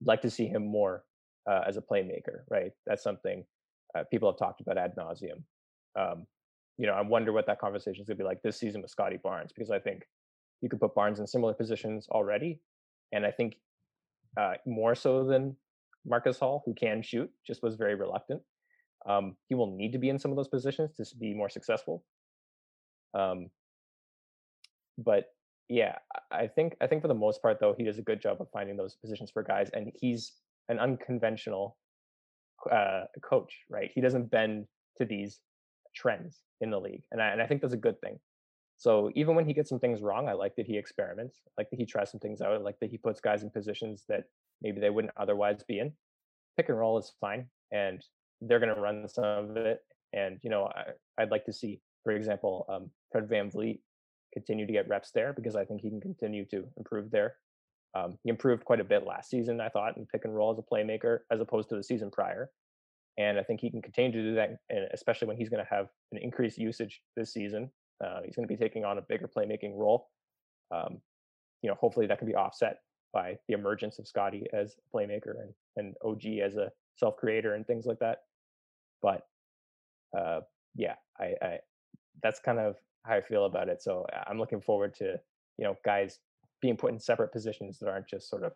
like 0.04 0.22
to 0.22 0.30
see 0.30 0.48
him 0.48 0.66
more 0.66 1.04
uh, 1.48 1.62
as 1.68 1.78
a 1.78 1.82
playmaker, 1.82 2.42
right? 2.50 2.72
That's 2.86 3.04
something 3.04 3.46
uh, 3.96 4.04
people 4.12 4.30
have 4.30 4.38
talked 4.38 4.62
about 4.62 4.78
ad 4.78 4.96
nauseum. 4.98 5.44
Um, 5.98 6.28
you 6.78 6.86
know, 6.86 6.94
I 6.94 7.02
wonder 7.02 7.32
what 7.32 7.48
that 7.48 7.60
conversation 7.60 8.02
is 8.02 8.08
going 8.08 8.18
to 8.18 8.24
be 8.24 8.28
like 8.28 8.42
this 8.44 8.58
season 8.58 8.82
with 8.82 8.92
Scotty 8.92 9.18
Barnes 9.18 9.52
because 9.52 9.72
I 9.72 9.80
think 9.80 10.04
you 10.62 10.70
could 10.70 10.80
put 10.80 10.94
Barnes 10.94 11.20
in 11.20 11.28
similar 11.28 11.54
positions 11.54 12.08
already, 12.10 12.62
and 13.12 13.26
I 13.26 13.32
think 13.32 13.58
uh, 14.38 14.56
more 14.66 14.94
so 14.94 15.24
than 15.24 15.56
Marc 16.06 16.26
Gasol, 16.26 16.62
who 16.66 16.74
can 16.74 17.02
shoot, 17.02 17.30
just 17.46 17.64
was 17.64 17.76
very 17.76 17.96
reluctant. 17.96 18.42
Um, 19.06 19.36
he 19.48 19.56
will 19.56 19.76
need 19.76 19.92
to 19.94 19.98
be 19.98 20.10
in 20.10 20.20
some 20.20 20.32
of 20.32 20.38
those 20.38 20.48
positions 20.48 20.92
to 20.98 21.16
be 21.16 21.34
more 21.34 21.50
successful. 21.50 22.04
Um, 23.14 23.50
but 24.98 25.34
yeah, 25.70 25.96
I 26.32 26.48
think 26.48 26.76
I 26.82 26.88
think 26.88 27.02
for 27.02 27.08
the 27.08 27.14
most 27.14 27.42
part 27.42 27.60
though, 27.60 27.76
he 27.78 27.84
does 27.84 27.98
a 27.98 28.02
good 28.02 28.22
job 28.22 28.38
of 28.40 28.50
finding 28.52 28.78
those 28.78 28.96
positions 28.96 29.32
for 29.32 29.44
guys, 29.44 29.70
and 29.74 29.92
he's 30.00 30.34
an 30.70 30.80
unconventional 30.80 31.78
uh, 32.72 33.04
coach, 33.24 33.54
right? 33.70 33.92
He 33.94 34.02
doesn't 34.02 34.30
bend 34.32 34.66
to 34.98 35.06
these 35.06 35.40
trends 35.96 36.42
in 36.62 36.70
the 36.70 36.80
league, 36.80 37.04
and 37.12 37.22
I, 37.22 37.30
and 37.30 37.42
I 37.42 37.48
think 37.48 37.62
that's 37.62 37.74
a 37.74 37.78
good 37.78 38.00
thing. 38.02 38.20
So 38.78 39.12
even 39.16 39.36
when 39.36 39.46
he 39.46 39.54
gets 39.54 39.70
some 39.70 39.80
things 39.80 40.02
wrong, 40.02 40.28
I 40.28 40.34
like 40.34 40.56
that 40.56 40.68
he 40.68 40.78
experiments, 40.78 41.40
I 41.48 41.62
like 41.62 41.70
that 41.72 41.80
he 41.80 41.86
tries 41.86 42.12
some 42.12 42.20
things 42.20 42.42
out, 42.42 42.54
I 42.54 42.58
like 42.58 42.80
that 42.80 42.92
he 42.92 42.98
puts 42.98 43.20
guys 43.20 43.44
in 43.44 43.50
positions 43.50 44.04
that 44.08 44.26
maybe 44.62 44.80
they 44.80 44.92
wouldn't 44.92 45.14
otherwise 45.18 45.64
be 45.68 45.80
in. 45.80 45.92
Pick 46.58 46.70
and 46.70 46.78
roll 46.78 46.98
is 46.98 47.14
fine, 47.20 47.48
and 47.72 48.04
they're 48.42 48.60
going 48.60 48.74
to 48.74 48.80
run 48.80 49.08
some 49.08 49.26
of 49.26 49.58
it. 49.58 49.80
And 50.14 50.40
you 50.44 50.50
know, 50.50 50.70
I, 51.18 51.22
would 51.24 51.32
like 51.32 51.46
to 51.46 51.54
see, 51.54 51.82
for 52.04 52.14
example, 52.14 52.66
um, 52.70 52.90
Fred 53.12 53.28
VanVleet 53.28 53.80
continue 54.34 54.68
to 54.68 54.74
get 54.74 54.88
reps 54.88 55.12
there 55.12 55.34
because 55.34 55.56
I 55.56 55.66
think 55.66 55.82
he 55.82 55.90
can 55.90 56.02
continue 56.02 56.46
to 56.46 56.64
improve 56.78 57.12
there. 57.12 57.36
Um, 57.96 58.18
he 58.24 58.30
improved 58.30 58.66
quite 58.66 58.80
a 58.80 58.84
bit 58.84 59.06
last 59.06 59.30
season, 59.30 59.60
I 59.62 59.70
thought, 59.70 59.98
in 59.98 60.06
pick 60.06 60.26
and 60.26 60.36
roll 60.36 60.52
as 60.52 60.60
a 60.60 60.62
playmaker 60.62 61.20
as 61.32 61.40
opposed 61.40 61.70
to 61.70 61.76
the 61.76 61.84
season 61.84 62.12
prior. 62.12 62.50
And 63.18 63.40
I 63.40 63.44
think 63.44 63.62
he 63.62 63.72
can 63.72 63.82
continue 63.82 64.12
to 64.12 64.30
do 64.30 64.36
that, 64.36 64.60
especially 64.94 65.28
when 65.28 65.38
he's 65.38 65.50
going 65.50 65.64
to 65.64 65.70
have 65.70 65.88
an 66.12 66.20
increased 66.20 66.58
usage 66.58 67.02
this 67.16 67.34
season. 67.34 67.72
Uh, 68.04 68.20
he's 68.24 68.36
going 68.36 68.48
to 68.48 68.54
be 68.54 68.58
taking 68.58 68.86
on 68.86 69.00
a 69.00 69.02
bigger 69.02 69.28
playmaking 69.28 69.76
role. 69.76 70.10
Um, 70.70 71.02
you 71.64 71.70
know, 71.70 71.76
hopefully 71.76 72.06
that 72.06 72.20
can 72.20 72.28
be 72.28 72.36
offset 72.36 72.82
by 73.14 73.38
the 73.48 73.56
emergence 73.56 73.98
of 73.98 74.08
Scotty 74.08 74.46
as 74.54 74.76
a 74.76 74.96
playmaker 74.96 75.42
and, 75.42 75.54
and 75.78 75.96
OG 76.06 76.26
as 76.44 76.58
a 76.58 76.72
self 76.96 77.18
creator 77.18 77.56
and 77.56 77.66
things 77.66 77.86
like 77.88 78.00
that. 78.00 78.24
But 79.02 79.26
uh, 80.16 80.42
yeah, 80.76 80.96
I, 81.20 81.34
I 81.42 81.60
that's 82.22 82.40
kind 82.40 82.60
of 82.60 82.76
how 83.06 83.16
I 83.16 83.22
feel 83.22 83.46
about 83.46 83.70
it. 83.70 83.82
So 83.82 84.06
I'm 84.28 84.38
looking 84.38 84.62
forward 84.62 84.94
to 84.96 85.20
you 85.58 85.66
know 85.66 85.76
guys 85.84 86.20
being 86.62 86.78
put 86.78 86.92
in 86.92 87.00
separate 87.00 87.32
positions 87.32 87.80
that 87.80 87.90
aren't 87.90 88.08
just 88.08 88.30
sort 88.30 88.44
of 88.44 88.54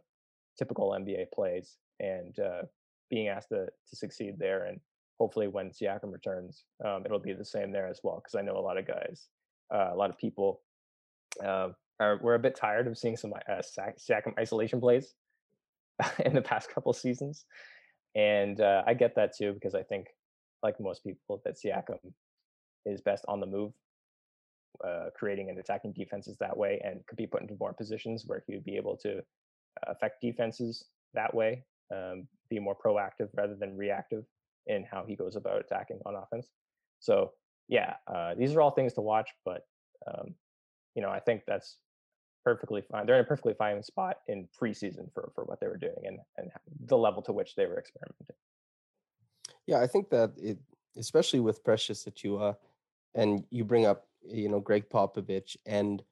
typical 0.58 0.92
NBA 0.92 1.32
plays 1.34 1.78
and 2.00 2.38
uh, 2.40 2.64
being 3.10 3.28
asked 3.28 3.50
to, 3.50 3.66
to 3.66 3.96
succeed 3.96 4.36
there. 4.38 4.66
And 4.66 4.80
hopefully, 5.20 5.48
when 5.48 5.70
Siakam 5.70 6.12
returns, 6.12 6.64
um, 6.84 7.04
it'll 7.06 7.20
be 7.20 7.34
the 7.34 7.46
same 7.46 7.72
there 7.72 7.88
as 7.88 8.00
well. 8.04 8.22
Because 8.24 8.36
I 8.36 8.42
know 8.42 8.58
a 8.58 8.60
lot 8.60 8.78
of 8.78 8.88
guys, 8.88 9.28
uh, 9.74 9.90
a 9.94 9.96
lot 9.96 10.10
of 10.10 10.18
people, 10.18 10.62
uh, 11.44 11.70
are 12.00 12.20
we're 12.22 12.36
a 12.36 12.40
bit 12.40 12.56
tired 12.56 12.88
of 12.88 12.98
seeing 12.98 13.18
some 13.18 13.34
uh, 13.34 13.62
Siakam 13.62 14.38
isolation 14.40 14.80
plays 14.80 15.14
in 16.26 16.34
the 16.34 16.42
past 16.42 16.74
couple 16.74 16.92
seasons, 16.94 17.46
and 18.16 18.60
uh, 18.60 18.84
I 18.88 18.96
get 18.96 19.16
that 19.16 19.36
too 19.38 19.54
because 19.54 19.76
I 19.76 19.84
think, 19.84 20.08
like 20.64 20.80
most 20.80 21.04
people, 21.04 21.42
that 21.46 21.58
Siakam 21.64 22.00
is 22.86 23.02
best 23.02 23.24
on 23.28 23.40
the 23.40 23.46
move 23.46 23.74
uh, 24.86 25.10
creating 25.16 25.50
and 25.50 25.60
attacking 25.60 25.94
defenses 25.94 26.38
that 26.40 26.56
way 26.56 26.82
and 26.84 27.06
could 27.08 27.18
be 27.18 27.28
put 27.28 27.42
into 27.42 27.56
more 27.60 27.74
positions 27.74 28.24
where 28.26 28.44
he 28.48 28.54
would 28.54 28.66
be 28.66 28.76
able 28.76 28.96
to 28.98 29.18
uh, 29.18 29.22
affect 29.88 30.22
defenses 30.22 30.86
that 31.14 31.34
way, 31.34 31.64
um, 31.94 32.28
be 32.50 32.60
more 32.60 32.76
proactive 32.76 33.30
rather 33.36 33.56
than 33.56 33.78
reactive 33.78 34.24
in 34.68 34.84
how 34.84 35.04
he 35.06 35.16
goes 35.16 35.36
about 35.36 35.60
attacking 35.60 36.00
on 36.06 36.16
offense. 36.16 36.48
So 37.00 37.32
yeah, 37.68 37.96
uh, 38.08 38.36
these 38.36 38.54
are 38.56 38.62
all 38.62 38.72
things 38.72 38.94
to 38.94 39.02
watch, 39.02 39.30
but 39.46 39.66
um, 40.08 40.36
you 40.96 41.02
know 41.02 41.10
I 41.10 41.20
think 41.20 41.44
that's 41.48 41.78
perfectly 42.44 42.82
fine. 42.82 43.06
They're 43.06 43.16
in 43.16 43.22
a 43.22 43.28
perfectly 43.28 43.54
fine 43.54 43.82
spot 43.84 44.18
in 44.28 44.48
preseason 44.60 45.12
for 45.14 45.32
for 45.36 45.44
what 45.46 45.60
they 45.60 45.68
were 45.68 45.78
doing 45.78 46.06
and 46.06 46.20
and 46.38 46.52
the 46.86 46.98
level 46.98 47.22
to 47.24 47.34
which 47.34 47.56
they 47.56 47.66
were 47.66 47.80
experimenting. 47.80 48.36
Yeah, 49.68 49.80
I 49.80 49.88
think 49.88 50.10
that 50.10 50.32
it, 50.38 50.58
especially 50.98 51.40
with 51.40 51.64
Precious 51.64 52.06
Achiuwa, 52.06 52.58
and 53.16 53.44
you 53.50 53.64
bring 53.64 53.86
up 53.86 54.08
you 54.24 54.50
know 54.50 54.60
Gregg 54.60 54.90
Popovich 54.90 55.58
and 55.66 56.04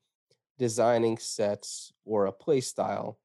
designing 0.57 1.17
sets 1.17 1.93
or 2.05 2.25
a 2.25 2.31
play 2.31 2.61
style 2.61 3.19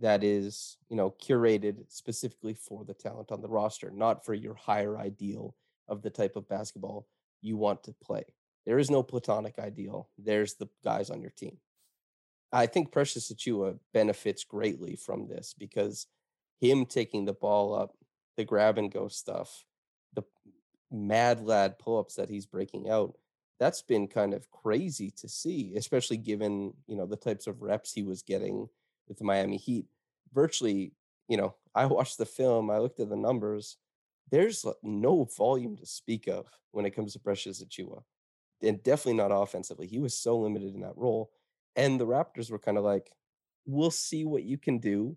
that 0.00 0.22
is, 0.22 0.76
you 0.88 0.96
know, 0.96 1.10
curated 1.10 1.84
specifically 1.88 2.54
for 2.54 2.84
the 2.84 2.94
talent 2.94 3.32
on 3.32 3.40
the 3.40 3.48
roster, 3.48 3.90
not 3.90 4.24
for 4.24 4.34
your 4.34 4.54
higher 4.54 4.98
ideal 4.98 5.54
of 5.88 6.02
the 6.02 6.10
type 6.10 6.36
of 6.36 6.48
basketball 6.48 7.06
you 7.40 7.56
want 7.56 7.82
to 7.84 7.94
play. 8.02 8.24
There 8.66 8.78
is 8.78 8.90
no 8.90 9.02
platonic 9.02 9.58
ideal. 9.58 10.08
There's 10.18 10.54
the 10.54 10.68
guys 10.84 11.10
on 11.10 11.20
your 11.20 11.30
team. 11.30 11.58
I 12.52 12.66
think 12.66 12.92
Precious 12.92 13.32
Achiuwa 13.32 13.78
benefits 13.92 14.44
greatly 14.44 14.96
from 14.96 15.28
this 15.28 15.54
because 15.56 16.06
him 16.60 16.86
taking 16.86 17.24
the 17.24 17.32
ball 17.32 17.74
up, 17.74 17.94
the 18.36 18.44
grab 18.44 18.78
and 18.78 18.90
go 18.90 19.08
stuff, 19.08 19.64
the 20.14 20.22
mad 20.90 21.44
lad 21.44 21.78
pull 21.78 21.98
ups 21.98 22.14
that 22.16 22.28
he's 22.28 22.46
breaking 22.46 22.88
out, 22.88 23.16
that's 23.58 23.82
been 23.82 24.06
kind 24.06 24.34
of 24.34 24.50
crazy 24.50 25.10
to 25.18 25.28
see, 25.28 25.74
especially 25.76 26.18
given, 26.18 26.74
you 26.86 26.96
know, 26.96 27.06
the 27.06 27.16
types 27.16 27.46
of 27.46 27.62
reps 27.62 27.92
he 27.92 28.02
was 28.02 28.22
getting 28.22 28.68
with 29.08 29.18
the 29.18 29.24
Miami 29.24 29.56
Heat. 29.56 29.86
Virtually, 30.32 30.92
you 31.28 31.36
know, 31.36 31.54
I 31.74 31.86
watched 31.86 32.18
the 32.18 32.26
film, 32.26 32.70
I 32.70 32.78
looked 32.78 33.00
at 33.00 33.08
the 33.08 33.16
numbers. 33.16 33.76
There's 34.30 34.64
no 34.82 35.24
volume 35.36 35.76
to 35.76 35.86
speak 35.86 36.26
of 36.26 36.46
when 36.72 36.84
it 36.84 36.96
comes 36.96 37.12
to 37.12 37.20
Precious 37.20 37.62
Achiuwa. 37.62 38.02
And 38.62 38.82
definitely 38.82 39.14
not 39.14 39.30
offensively. 39.30 39.86
He 39.86 39.98
was 39.98 40.18
so 40.18 40.38
limited 40.38 40.74
in 40.74 40.80
that 40.80 40.96
role. 40.96 41.30
And 41.76 42.00
the 42.00 42.06
Raptors 42.06 42.50
were 42.50 42.58
kind 42.58 42.78
of 42.78 42.84
like, 42.84 43.12
we'll 43.66 43.90
see 43.90 44.24
what 44.24 44.42
you 44.42 44.56
can 44.56 44.78
do. 44.78 45.16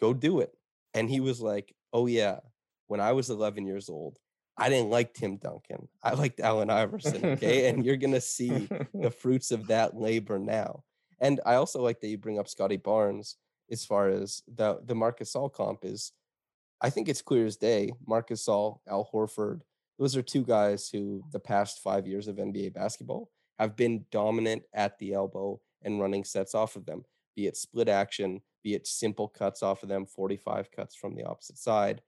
Go 0.00 0.14
do 0.14 0.40
it. 0.40 0.52
And 0.94 1.10
he 1.10 1.20
was 1.20 1.40
like, 1.40 1.74
oh, 1.92 2.06
yeah, 2.06 2.38
when 2.86 3.00
I 3.00 3.12
was 3.12 3.28
11 3.28 3.66
years 3.66 3.88
old, 3.88 4.18
I 4.60 4.68
didn't 4.68 4.90
like 4.90 5.14
Tim 5.14 5.38
Duncan. 5.38 5.88
I 6.02 6.12
liked 6.12 6.38
Allen 6.38 6.68
Iverson. 6.68 7.24
Okay. 7.24 7.68
and 7.68 7.84
you're 7.84 7.96
going 7.96 8.12
to 8.12 8.20
see 8.20 8.68
the 8.94 9.10
fruits 9.18 9.50
of 9.50 9.66
that 9.68 9.96
labor 9.96 10.38
now. 10.38 10.84
And 11.18 11.40
I 11.46 11.54
also 11.54 11.82
like 11.82 12.00
that 12.00 12.08
you 12.08 12.18
bring 12.18 12.38
up 12.38 12.46
Scottie 12.46 12.76
Barnes 12.76 13.36
as 13.70 13.84
far 13.84 14.08
as 14.08 14.42
the, 14.46 14.80
the 14.84 14.94
Marc 14.94 15.20
Gasol 15.20 15.52
comp 15.52 15.84
is. 15.84 16.12
I 16.80 16.90
think 16.90 17.08
it's 17.08 17.22
clear 17.22 17.46
as 17.46 17.56
day. 17.56 17.92
Marc 18.06 18.28
Gasol, 18.28 18.80
Al 18.88 19.08
Horford, 19.12 19.60
those 19.98 20.16
are 20.16 20.22
two 20.22 20.44
guys 20.44 20.88
who, 20.88 21.22
the 21.32 21.40
past 21.40 21.80
five 21.82 22.06
years 22.06 22.28
of 22.28 22.36
NBA 22.36 22.74
basketball, 22.74 23.30
have 23.58 23.76
been 23.76 24.04
dominant 24.10 24.62
at 24.72 24.98
the 24.98 25.12
elbow 25.12 25.60
and 25.82 26.00
running 26.00 26.24
sets 26.24 26.54
off 26.54 26.76
of 26.76 26.86
them, 26.86 27.04
be 27.36 27.46
it 27.46 27.56
split 27.56 27.88
action, 27.88 28.40
be 28.62 28.74
it 28.74 28.86
simple 28.86 29.28
cuts 29.28 29.62
off 29.62 29.82
of 29.82 29.88
them, 29.88 30.06
45 30.06 30.70
cuts 30.72 30.94
from 30.94 31.14
the 31.14 31.24
opposite 31.24 31.58
side, 31.58 32.00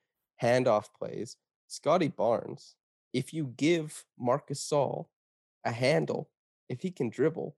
handoff 0.43 0.87
plays. 0.99 1.37
Scottie 1.73 2.09
Barnes, 2.09 2.75
if 3.15 3.33
you 3.33 3.55
give 3.57 4.05
Marc 4.19 4.51
Gasol 4.51 5.07
a 5.65 5.73
handle, 5.73 6.29
if 6.69 6.83
he 6.83 6.91
can 6.91 7.09
dribble, 7.09 7.57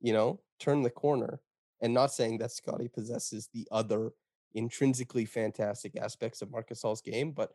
you 0.00 0.12
know, 0.12 0.40
turn 0.58 0.82
the 0.82 0.90
corner, 0.90 1.40
and 1.80 1.94
not 1.94 2.12
saying 2.12 2.38
that 2.38 2.50
Scotty 2.50 2.88
possesses 2.88 3.48
the 3.54 3.68
other 3.70 4.10
intrinsically 4.54 5.24
fantastic 5.24 5.96
aspects 5.96 6.42
of 6.42 6.50
Marc 6.50 6.68
Gasol's 6.68 7.00
game, 7.00 7.30
but 7.30 7.52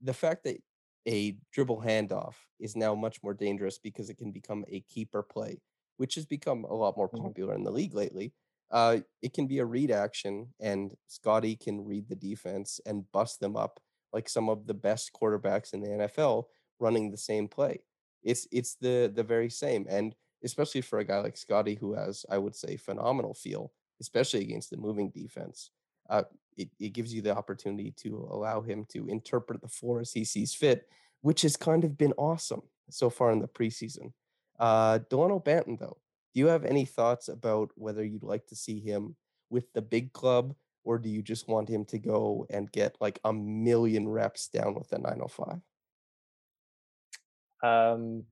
the 0.00 0.14
fact 0.14 0.44
that 0.44 0.62
a 1.08 1.36
dribble 1.52 1.82
handoff 1.84 2.34
is 2.60 2.76
now 2.76 2.94
much 2.94 3.20
more 3.20 3.34
dangerous 3.34 3.76
because 3.76 4.08
it 4.08 4.18
can 4.18 4.30
become 4.30 4.64
a 4.68 4.82
keeper 4.82 5.20
play, 5.22 5.60
which 5.96 6.14
has 6.14 6.26
become 6.26 6.64
a 6.64 6.74
lot 6.74 6.96
more 6.96 7.08
mm-hmm. 7.08 7.26
popular 7.26 7.56
in 7.56 7.64
the 7.64 7.72
league 7.72 7.94
lately. 7.94 8.32
Uh, 8.70 8.98
it 9.20 9.32
can 9.32 9.48
be 9.48 9.58
a 9.58 9.64
read 9.64 9.90
action, 9.90 10.46
and 10.60 10.94
Scotty 11.08 11.56
can 11.56 11.84
read 11.84 12.08
the 12.08 12.14
defense 12.14 12.80
and 12.86 13.10
bust 13.10 13.40
them 13.40 13.56
up 13.56 13.80
like 14.12 14.28
some 14.28 14.48
of 14.48 14.66
the 14.66 14.74
best 14.74 15.12
quarterbacks 15.12 15.72
in 15.72 15.80
the 15.80 15.88
NFL 15.88 16.44
running 16.78 17.10
the 17.10 17.16
same 17.16 17.48
play. 17.48 17.82
It's 18.22 18.46
it's 18.52 18.74
the 18.74 19.10
the 19.14 19.22
very 19.22 19.50
same, 19.50 19.86
and 19.88 20.14
especially 20.44 20.80
for 20.80 20.98
a 20.98 21.04
guy 21.04 21.20
like 21.20 21.36
Scotty 21.36 21.74
who 21.74 21.94
has, 21.94 22.24
I 22.30 22.38
would 22.38 22.54
say, 22.54 22.76
phenomenal 22.76 23.34
feel, 23.34 23.72
especially 24.00 24.42
against 24.42 24.70
the 24.70 24.76
moving 24.76 25.10
defense. 25.10 25.70
Uh, 26.08 26.22
it, 26.56 26.68
it 26.78 26.92
gives 26.92 27.14
you 27.14 27.22
the 27.22 27.36
opportunity 27.36 27.92
to 27.98 28.28
allow 28.30 28.60
him 28.60 28.84
to 28.90 29.06
interpret 29.08 29.60
the 29.60 29.68
floor 29.68 30.00
as 30.00 30.12
he 30.12 30.24
sees 30.24 30.54
fit, 30.54 30.88
which 31.22 31.42
has 31.42 31.56
kind 31.56 31.84
of 31.84 31.96
been 31.96 32.12
awesome 32.14 32.62
so 32.90 33.08
far 33.08 33.30
in 33.30 33.38
the 33.38 33.48
preseason. 33.48 34.12
Uh, 34.58 34.98
Dalano 35.10 35.42
Banton, 35.42 35.78
though, 35.78 35.98
do 36.34 36.40
you 36.40 36.46
have 36.46 36.64
any 36.64 36.84
thoughts 36.84 37.28
about 37.28 37.70
whether 37.76 38.04
you'd 38.04 38.22
like 38.22 38.46
to 38.48 38.56
see 38.56 38.80
him 38.80 39.16
with 39.48 39.72
the 39.72 39.82
big 39.82 40.12
club, 40.12 40.54
or 40.84 40.98
do 40.98 41.08
you 41.08 41.22
just 41.22 41.48
want 41.48 41.68
him 41.68 41.84
to 41.86 41.98
go 41.98 42.46
and 42.50 42.70
get 42.72 42.96
like 43.00 43.18
a 43.24 43.32
million 43.32 44.08
reps 44.08 44.48
down 44.48 44.74
with 44.74 44.88
the 44.88 44.98
905? 44.98 45.60
Um, 47.62 48.24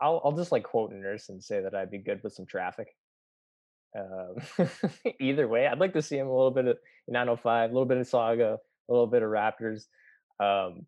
I'll 0.00 0.20
I'll 0.24 0.36
just 0.36 0.52
like 0.52 0.62
quote 0.62 0.92
nurse 0.92 1.28
and 1.28 1.42
say 1.42 1.60
that 1.60 1.74
I'd 1.74 1.90
be 1.90 1.98
good 1.98 2.22
with 2.22 2.34
some 2.34 2.46
traffic. 2.46 2.88
Um, 3.98 4.36
either 5.20 5.48
way, 5.48 5.66
I'd 5.66 5.80
like 5.80 5.94
to 5.94 6.02
see 6.02 6.18
him 6.18 6.28
a 6.28 6.34
little 6.34 6.50
bit 6.50 6.66
of 6.66 6.76
905, 7.08 7.70
a 7.70 7.72
little 7.72 7.86
bit 7.86 7.96
of 7.96 8.06
Saga, 8.06 8.58
a 8.88 8.92
little 8.92 9.06
bit 9.06 9.22
of 9.22 9.30
Raptors. 9.30 9.86
Um, 10.38 10.86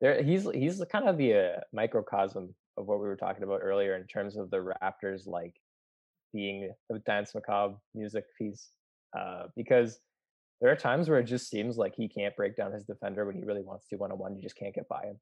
there, 0.00 0.22
he's 0.22 0.48
he's 0.52 0.82
kind 0.92 1.08
of 1.08 1.16
the 1.16 1.34
uh, 1.34 1.60
microcosm 1.72 2.54
of 2.76 2.86
what 2.86 3.00
we 3.00 3.06
were 3.06 3.16
talking 3.16 3.42
about 3.42 3.60
earlier 3.62 3.96
in 3.96 4.06
terms 4.06 4.36
of 4.36 4.50
the 4.50 4.74
Raptors 4.82 5.26
like 5.26 5.54
being 6.32 6.70
a 6.92 6.98
dance 7.00 7.34
Macabre 7.34 7.76
music 7.94 8.24
piece, 8.36 8.70
uh, 9.16 9.44
because 9.56 10.00
there 10.60 10.70
are 10.70 10.76
times 10.76 11.08
where 11.08 11.18
it 11.18 11.24
just 11.24 11.48
seems 11.48 11.76
like 11.76 11.94
he 11.94 12.08
can't 12.08 12.34
break 12.36 12.56
down 12.56 12.72
his 12.72 12.84
defender 12.84 13.26
when 13.26 13.36
he 13.36 13.44
really 13.44 13.62
wants 13.62 13.86
to 13.88 13.96
one 13.96 14.12
on 14.12 14.18
one. 14.18 14.36
You 14.36 14.42
just 14.42 14.56
can't 14.56 14.74
get 14.74 14.88
by 14.88 15.02
him. 15.02 15.18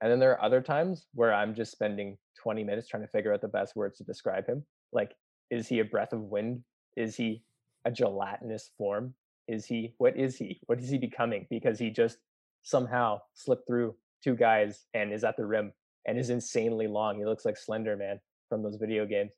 And 0.00 0.10
then 0.10 0.18
there 0.18 0.32
are 0.32 0.42
other 0.42 0.60
times 0.60 1.06
where 1.14 1.32
I'm 1.32 1.54
just 1.54 1.70
spending 1.70 2.18
20 2.42 2.64
minutes 2.64 2.88
trying 2.88 3.02
to 3.02 3.08
figure 3.08 3.32
out 3.32 3.40
the 3.40 3.48
best 3.48 3.76
words 3.76 3.98
to 3.98 4.04
describe 4.04 4.46
him. 4.46 4.64
Like 4.92 5.12
is 5.52 5.68
he 5.68 5.80
a 5.80 5.84
breath 5.84 6.14
of 6.14 6.22
wind? 6.22 6.64
Is 6.96 7.14
he 7.14 7.42
a 7.84 7.90
gelatinous 7.90 8.70
form? 8.78 9.14
Is 9.46 9.66
he 9.66 9.94
what 9.98 10.16
is 10.16 10.36
he? 10.36 10.60
What 10.66 10.80
is 10.80 10.88
he 10.88 10.98
becoming? 10.98 11.46
Because 11.50 11.78
he 11.78 11.90
just 11.90 12.18
somehow 12.62 13.20
slipped 13.34 13.66
through 13.66 13.94
two 14.24 14.34
guys 14.34 14.86
and 14.94 15.12
is 15.12 15.24
at 15.24 15.36
the 15.36 15.44
rim 15.44 15.72
and 16.06 16.18
is 16.18 16.30
insanely 16.30 16.86
long. 16.86 17.18
He 17.18 17.26
looks 17.26 17.44
like 17.44 17.58
Slender 17.58 17.96
Man 17.96 18.18
from 18.48 18.62
those 18.62 18.76
video 18.76 19.04
games. 19.04 19.34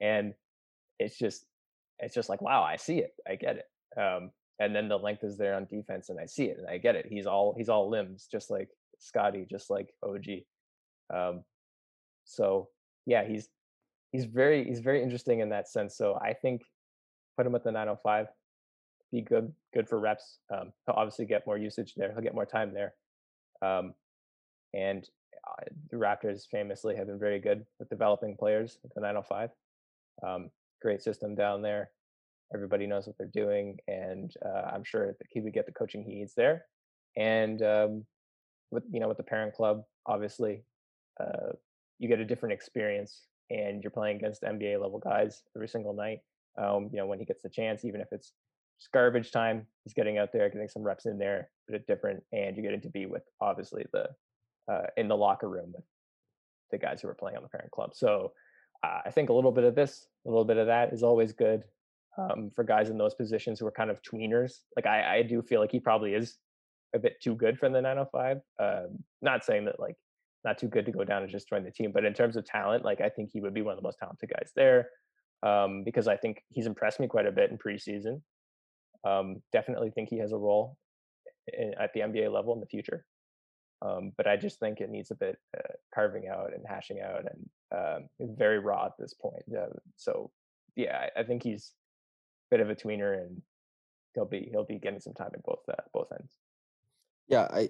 And 0.00 0.34
it's 0.98 1.16
just 1.16 1.46
it's 1.98 2.14
just 2.14 2.28
like, 2.28 2.40
wow, 2.40 2.62
I 2.62 2.76
see 2.76 2.98
it. 2.98 3.14
I 3.28 3.36
get 3.36 3.56
it. 3.56 4.00
Um, 4.00 4.30
and 4.60 4.74
then 4.74 4.88
the 4.88 4.98
length 4.98 5.24
is 5.24 5.36
there 5.36 5.54
on 5.54 5.66
defense 5.66 6.08
and 6.08 6.20
I 6.20 6.26
see 6.26 6.44
it 6.44 6.58
and 6.58 6.68
I 6.68 6.78
get 6.78 6.94
it. 6.94 7.06
He's 7.08 7.26
all 7.26 7.54
he's 7.56 7.68
all 7.68 7.90
limbs, 7.90 8.28
just 8.30 8.50
like 8.50 8.68
Scotty, 8.98 9.46
just 9.50 9.70
like 9.70 9.92
OG. 10.02 10.26
Um, 11.14 11.44
so 12.24 12.68
yeah, 13.06 13.24
he's 13.24 13.48
he's 14.12 14.24
very 14.24 14.64
he's 14.64 14.80
very 14.80 15.02
interesting 15.02 15.40
in 15.40 15.50
that 15.50 15.68
sense. 15.68 15.96
So 15.96 16.18
I 16.22 16.34
think 16.34 16.62
put 17.36 17.46
him 17.46 17.54
at 17.54 17.64
the 17.64 17.72
905, 17.72 18.28
be 19.12 19.22
good 19.22 19.52
good 19.72 19.88
for 19.88 19.98
reps. 19.98 20.38
Um, 20.52 20.72
he'll 20.86 20.96
obviously 20.96 21.26
get 21.26 21.46
more 21.46 21.58
usage 21.58 21.94
there. 21.96 22.12
He'll 22.12 22.22
get 22.22 22.34
more 22.34 22.46
time 22.46 22.72
there. 22.72 22.94
Um, 23.60 23.94
and 24.72 25.08
uh, 25.48 25.64
the 25.90 25.96
Raptors 25.96 26.48
famously 26.48 26.96
have 26.96 27.06
been 27.08 27.18
very 27.18 27.40
good 27.40 27.66
with 27.78 27.88
developing 27.88 28.36
players 28.36 28.78
at 28.84 28.94
the 28.94 29.00
905. 29.00 29.50
Um, 30.22 30.50
great 30.84 31.02
system 31.02 31.34
down 31.34 31.62
there. 31.62 31.90
Everybody 32.54 32.86
knows 32.86 33.06
what 33.06 33.16
they're 33.18 33.26
doing, 33.44 33.78
and 33.88 34.30
uh, 34.44 34.70
I'm 34.72 34.84
sure 34.84 35.06
that 35.06 35.26
he 35.30 35.40
would 35.40 35.54
get 35.54 35.66
the 35.66 35.72
coaching 35.72 36.04
he 36.04 36.16
needs 36.16 36.34
there. 36.36 36.66
And 37.16 37.60
um, 37.62 38.04
with 38.70 38.84
you 38.92 39.00
know 39.00 39.08
with 39.08 39.16
the 39.16 39.24
parent 39.24 39.54
club, 39.54 39.82
obviously, 40.06 40.64
uh, 41.20 41.52
you 41.98 42.08
get 42.08 42.20
a 42.20 42.24
different 42.24 42.52
experience 42.52 43.22
and 43.50 43.82
you're 43.82 43.90
playing 43.90 44.16
against 44.16 44.42
NBA 44.42 44.80
level 44.80 44.98
guys 44.98 45.42
every 45.56 45.68
single 45.68 45.94
night. 45.94 46.20
Um, 46.58 46.88
you 46.92 46.98
know, 46.98 47.06
when 47.06 47.18
he 47.18 47.24
gets 47.24 47.42
the 47.42 47.48
chance, 47.48 47.84
even 47.84 48.00
if 48.00 48.08
it's 48.12 48.32
just 48.78 48.92
garbage 48.92 49.30
time, 49.30 49.66
he's 49.84 49.94
getting 49.94 50.18
out 50.18 50.32
there, 50.32 50.48
getting 50.48 50.68
some 50.68 50.82
reps 50.82 51.06
in 51.06 51.18
there, 51.18 51.50
but 51.66 51.76
it's 51.76 51.86
different, 51.86 52.22
and 52.32 52.56
you 52.56 52.62
get 52.62 52.82
to 52.82 52.90
be 52.90 53.06
with 53.06 53.22
obviously 53.40 53.86
the 53.92 54.08
uh, 54.70 54.86
in 54.96 55.08
the 55.08 55.16
locker 55.16 55.48
room 55.48 55.72
with 55.74 55.84
the 56.70 56.78
guys 56.78 57.00
who 57.00 57.08
are 57.08 57.14
playing 57.14 57.36
on 57.36 57.42
the 57.42 57.48
parent 57.48 57.70
club. 57.70 57.90
So 57.94 58.32
I 59.04 59.10
think 59.10 59.28
a 59.28 59.32
little 59.32 59.52
bit 59.52 59.64
of 59.64 59.74
this, 59.74 60.06
a 60.26 60.28
little 60.28 60.44
bit 60.44 60.56
of 60.56 60.66
that 60.66 60.92
is 60.92 61.02
always 61.02 61.32
good 61.32 61.64
um, 62.18 62.50
for 62.54 62.64
guys 62.64 62.90
in 62.90 62.98
those 62.98 63.14
positions 63.14 63.58
who 63.58 63.66
are 63.66 63.72
kind 63.72 63.90
of 63.90 64.00
tweeners. 64.02 64.60
Like 64.76 64.86
I, 64.86 65.18
I 65.18 65.22
do 65.22 65.42
feel 65.42 65.60
like 65.60 65.72
he 65.72 65.80
probably 65.80 66.14
is 66.14 66.38
a 66.94 66.98
bit 66.98 67.20
too 67.20 67.34
good 67.34 67.58
for 67.58 67.68
the 67.68 67.80
905. 67.80 68.40
Um, 68.58 68.98
not 69.20 69.44
saying 69.44 69.64
that 69.66 69.80
like 69.80 69.96
not 70.44 70.58
too 70.58 70.68
good 70.68 70.86
to 70.86 70.92
go 70.92 71.04
down 71.04 71.22
and 71.22 71.30
just 71.30 71.48
join 71.48 71.64
the 71.64 71.70
team. 71.70 71.90
But 71.92 72.04
in 72.04 72.14
terms 72.14 72.36
of 72.36 72.44
talent, 72.44 72.84
like 72.84 73.00
I 73.00 73.08
think 73.08 73.30
he 73.32 73.40
would 73.40 73.54
be 73.54 73.62
one 73.62 73.72
of 73.72 73.78
the 73.78 73.86
most 73.86 73.98
talented 73.98 74.30
guys 74.30 74.52
there 74.54 74.88
um, 75.42 75.82
because 75.84 76.06
I 76.06 76.16
think 76.16 76.42
he's 76.48 76.66
impressed 76.66 77.00
me 77.00 77.06
quite 77.06 77.26
a 77.26 77.32
bit 77.32 77.50
in 77.50 77.58
preseason. 77.58 78.20
Um, 79.04 79.42
definitely 79.52 79.90
think 79.90 80.08
he 80.08 80.18
has 80.18 80.32
a 80.32 80.36
role 80.36 80.76
in, 81.52 81.74
at 81.78 81.92
the 81.94 82.00
NBA 82.00 82.32
level 82.32 82.54
in 82.54 82.60
the 82.60 82.66
future. 82.66 83.04
Um, 83.84 84.12
but 84.16 84.26
I 84.26 84.36
just 84.36 84.58
think 84.58 84.80
it 84.80 84.90
needs 84.90 85.10
a 85.10 85.16
bit 85.16 85.36
uh, 85.56 85.74
carving 85.94 86.28
out 86.28 86.52
and 86.54 86.64
hashing 86.66 87.00
out, 87.00 87.24
and 87.30 87.50
um, 87.70 88.08
very 88.36 88.58
raw 88.58 88.86
at 88.86 88.92
this 88.98 89.12
point. 89.14 89.44
Uh, 89.54 89.76
so, 89.96 90.30
yeah, 90.74 91.06
I, 91.16 91.20
I, 91.20 91.22
think 91.24 91.42
he's 91.42 91.72
a 92.50 92.56
bit 92.56 92.60
of 92.60 92.70
a 92.70 92.74
tweener, 92.74 93.20
and 93.20 93.42
he'll 94.14 94.24
be 94.24 94.48
he'll 94.50 94.64
be 94.64 94.78
getting 94.78 95.00
some 95.00 95.12
time 95.12 95.30
at 95.34 95.42
both 95.42 95.60
uh, 95.68 95.82
both 95.92 96.10
ends. 96.12 96.32
Yeah, 97.28 97.46
I 97.52 97.68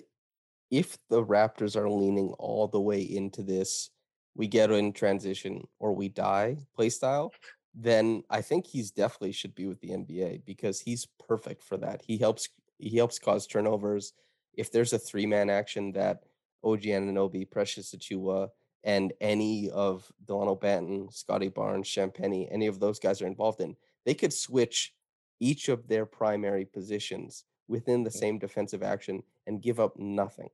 if 0.70 0.96
the 1.11 1.24
Raptors 1.24 1.77
are 1.77 1.90
leaning 1.90 2.29
all 2.38 2.68
the 2.68 2.81
way 2.81 3.00
into 3.00 3.42
this 3.42 3.90
we 4.35 4.48
get 4.48 4.70
in 4.70 4.92
transition 4.92 5.66
or 5.79 5.92
we 5.94 6.09
die 6.09 6.57
play 6.74 6.88
style, 6.88 7.33
then 7.74 8.22
I 8.31 8.40
think 8.40 8.66
he's 8.66 8.90
definitely 8.90 9.33
should 9.33 9.55
be 9.55 9.66
with 9.66 9.81
the 9.81 9.90
NBA 9.90 10.44
because 10.44 10.81
he's 10.81 11.07
perfect 11.29 11.62
for 11.62 11.77
that. 11.79 12.03
He 12.07 12.18
helps 12.18 12.48
he 12.79 12.96
helps 12.96 13.18
cause 13.18 13.46
turnovers. 13.46 14.12
If 14.56 14.72
there's 14.72 14.92
a 14.92 14.98
three 14.98 15.26
man 15.26 15.50
action 15.50 15.92
that 15.92 16.24
OG 16.62 16.82
Anunoby, 16.82 17.50
Precious 17.50 17.94
Achiuwa, 17.94 18.50
and 18.84 19.12
any 19.20 19.70
of 19.70 20.10
Dalano 20.26 20.60
Banton, 20.60 21.12
Scotty 21.12 21.48
Barnes, 21.48 21.88
Champagnie, 21.88 22.48
any 22.50 22.66
of 22.66 22.80
those 22.80 22.98
guys 22.98 23.22
are 23.22 23.26
involved 23.26 23.60
in, 23.60 23.76
they 24.04 24.14
could 24.14 24.32
switch 24.32 24.94
each 25.40 25.68
of 25.68 25.88
their 25.88 26.06
primary 26.06 26.64
positions 26.64 27.44
within 27.66 28.04
the 28.04 28.10
same 28.10 28.38
defensive 28.38 28.82
action 28.82 29.22
and 29.46 29.62
give 29.62 29.80
up 29.80 29.98
nothing. 29.98 30.50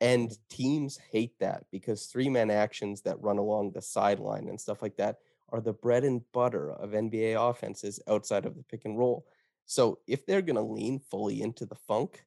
And 0.00 0.36
teams 0.48 0.98
hate 1.12 1.38
that 1.40 1.64
because 1.70 2.06
three 2.06 2.30
man 2.30 2.50
actions 2.50 3.02
that 3.02 3.20
run 3.20 3.36
along 3.36 3.72
the 3.72 3.82
sideline 3.82 4.48
and 4.48 4.58
stuff 4.58 4.80
like 4.80 4.96
that 4.96 5.18
are 5.50 5.60
the 5.60 5.74
bread 5.74 6.04
and 6.04 6.22
butter 6.32 6.72
of 6.72 6.92
NBA 6.92 7.36
offenses 7.50 8.00
outside 8.08 8.46
of 8.46 8.56
the 8.56 8.62
pick 8.62 8.86
and 8.86 8.96
roll. 8.96 9.26
So 9.66 9.98
if 10.06 10.24
they're 10.24 10.42
going 10.42 10.56
to 10.56 10.62
lean 10.62 10.98
fully 10.98 11.42
into 11.42 11.66
the 11.66 11.74
funk, 11.74 12.24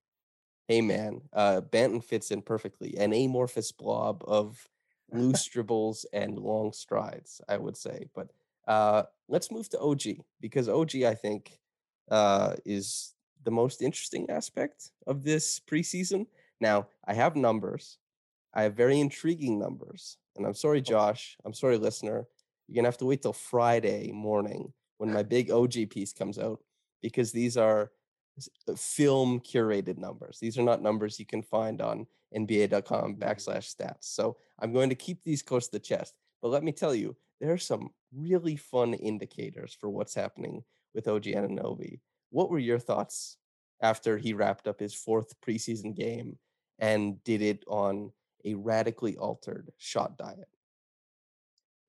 hey 0.67 0.81
man, 0.81 1.21
uh, 1.33 1.61
Banton 1.61 2.03
fits 2.03 2.31
in 2.31 2.41
perfectly. 2.41 2.97
An 2.97 3.13
amorphous 3.13 3.71
blob 3.71 4.23
of 4.27 4.67
loose 5.11 5.45
dribbles 5.45 6.05
and 6.13 6.39
long 6.39 6.73
strides, 6.73 7.41
I 7.47 7.57
would 7.57 7.77
say. 7.77 8.07
But 8.15 8.31
uh, 8.67 9.03
let's 9.27 9.51
move 9.51 9.69
to 9.69 9.79
OG 9.79 10.01
because 10.39 10.69
OG, 10.69 10.95
I 11.03 11.13
think, 11.13 11.59
uh, 12.09 12.55
is 12.65 13.13
the 13.43 13.51
most 13.51 13.81
interesting 13.81 14.29
aspect 14.29 14.91
of 15.05 15.23
this 15.23 15.59
preseason. 15.59 16.27
Now, 16.59 16.87
I 17.05 17.13
have 17.13 17.35
numbers. 17.35 17.97
I 18.53 18.63
have 18.63 18.75
very 18.75 18.99
intriguing 18.99 19.59
numbers. 19.59 20.17
And 20.35 20.45
I'm 20.45 20.53
sorry, 20.53 20.81
Josh. 20.81 21.37
I'm 21.45 21.53
sorry, 21.53 21.77
listener. 21.77 22.25
You're 22.67 22.75
going 22.75 22.83
to 22.85 22.87
have 22.87 22.97
to 22.99 23.05
wait 23.05 23.21
till 23.21 23.33
Friday 23.33 24.11
morning 24.11 24.73
when 24.97 25.11
my 25.11 25.23
big 25.23 25.51
OG 25.51 25.89
piece 25.89 26.13
comes 26.13 26.39
out 26.39 26.59
because 27.01 27.31
these 27.31 27.57
are 27.57 27.91
Uh, 28.67 28.73
film 28.75 29.39
curated 29.39 29.97
numbers. 29.97 30.39
These 30.39 30.57
are 30.57 30.63
not 30.63 30.81
numbers 30.81 31.19
you 31.19 31.25
can 31.25 31.43
find 31.43 31.81
on 31.81 32.07
NBA.com 32.35 33.15
mm-hmm. 33.15 33.23
backslash 33.23 33.75
stats. 33.75 34.01
So 34.01 34.37
I'm 34.59 34.73
going 34.73 34.89
to 34.89 34.95
keep 34.95 35.23
these 35.23 35.41
close 35.41 35.67
to 35.67 35.73
the 35.73 35.79
chest. 35.79 36.15
But 36.41 36.49
let 36.49 36.63
me 36.63 36.71
tell 36.71 36.95
you, 36.95 37.15
there 37.39 37.53
are 37.53 37.57
some 37.57 37.89
really 38.15 38.55
fun 38.55 38.93
indicators 38.93 39.77
for 39.79 39.89
what's 39.89 40.15
happening 40.15 40.63
with 40.93 41.07
OG 41.07 41.23
Anunoby. 41.23 41.99
What 42.29 42.49
were 42.49 42.59
your 42.59 42.79
thoughts 42.79 43.37
after 43.81 44.17
he 44.17 44.33
wrapped 44.33 44.67
up 44.67 44.79
his 44.79 44.93
fourth 44.93 45.39
preseason 45.41 45.95
game 45.95 46.37
and 46.79 47.23
did 47.23 47.41
it 47.41 47.63
on 47.67 48.11
a 48.45 48.55
radically 48.55 49.15
altered 49.17 49.71
shot 49.77 50.17
diet? 50.17 50.47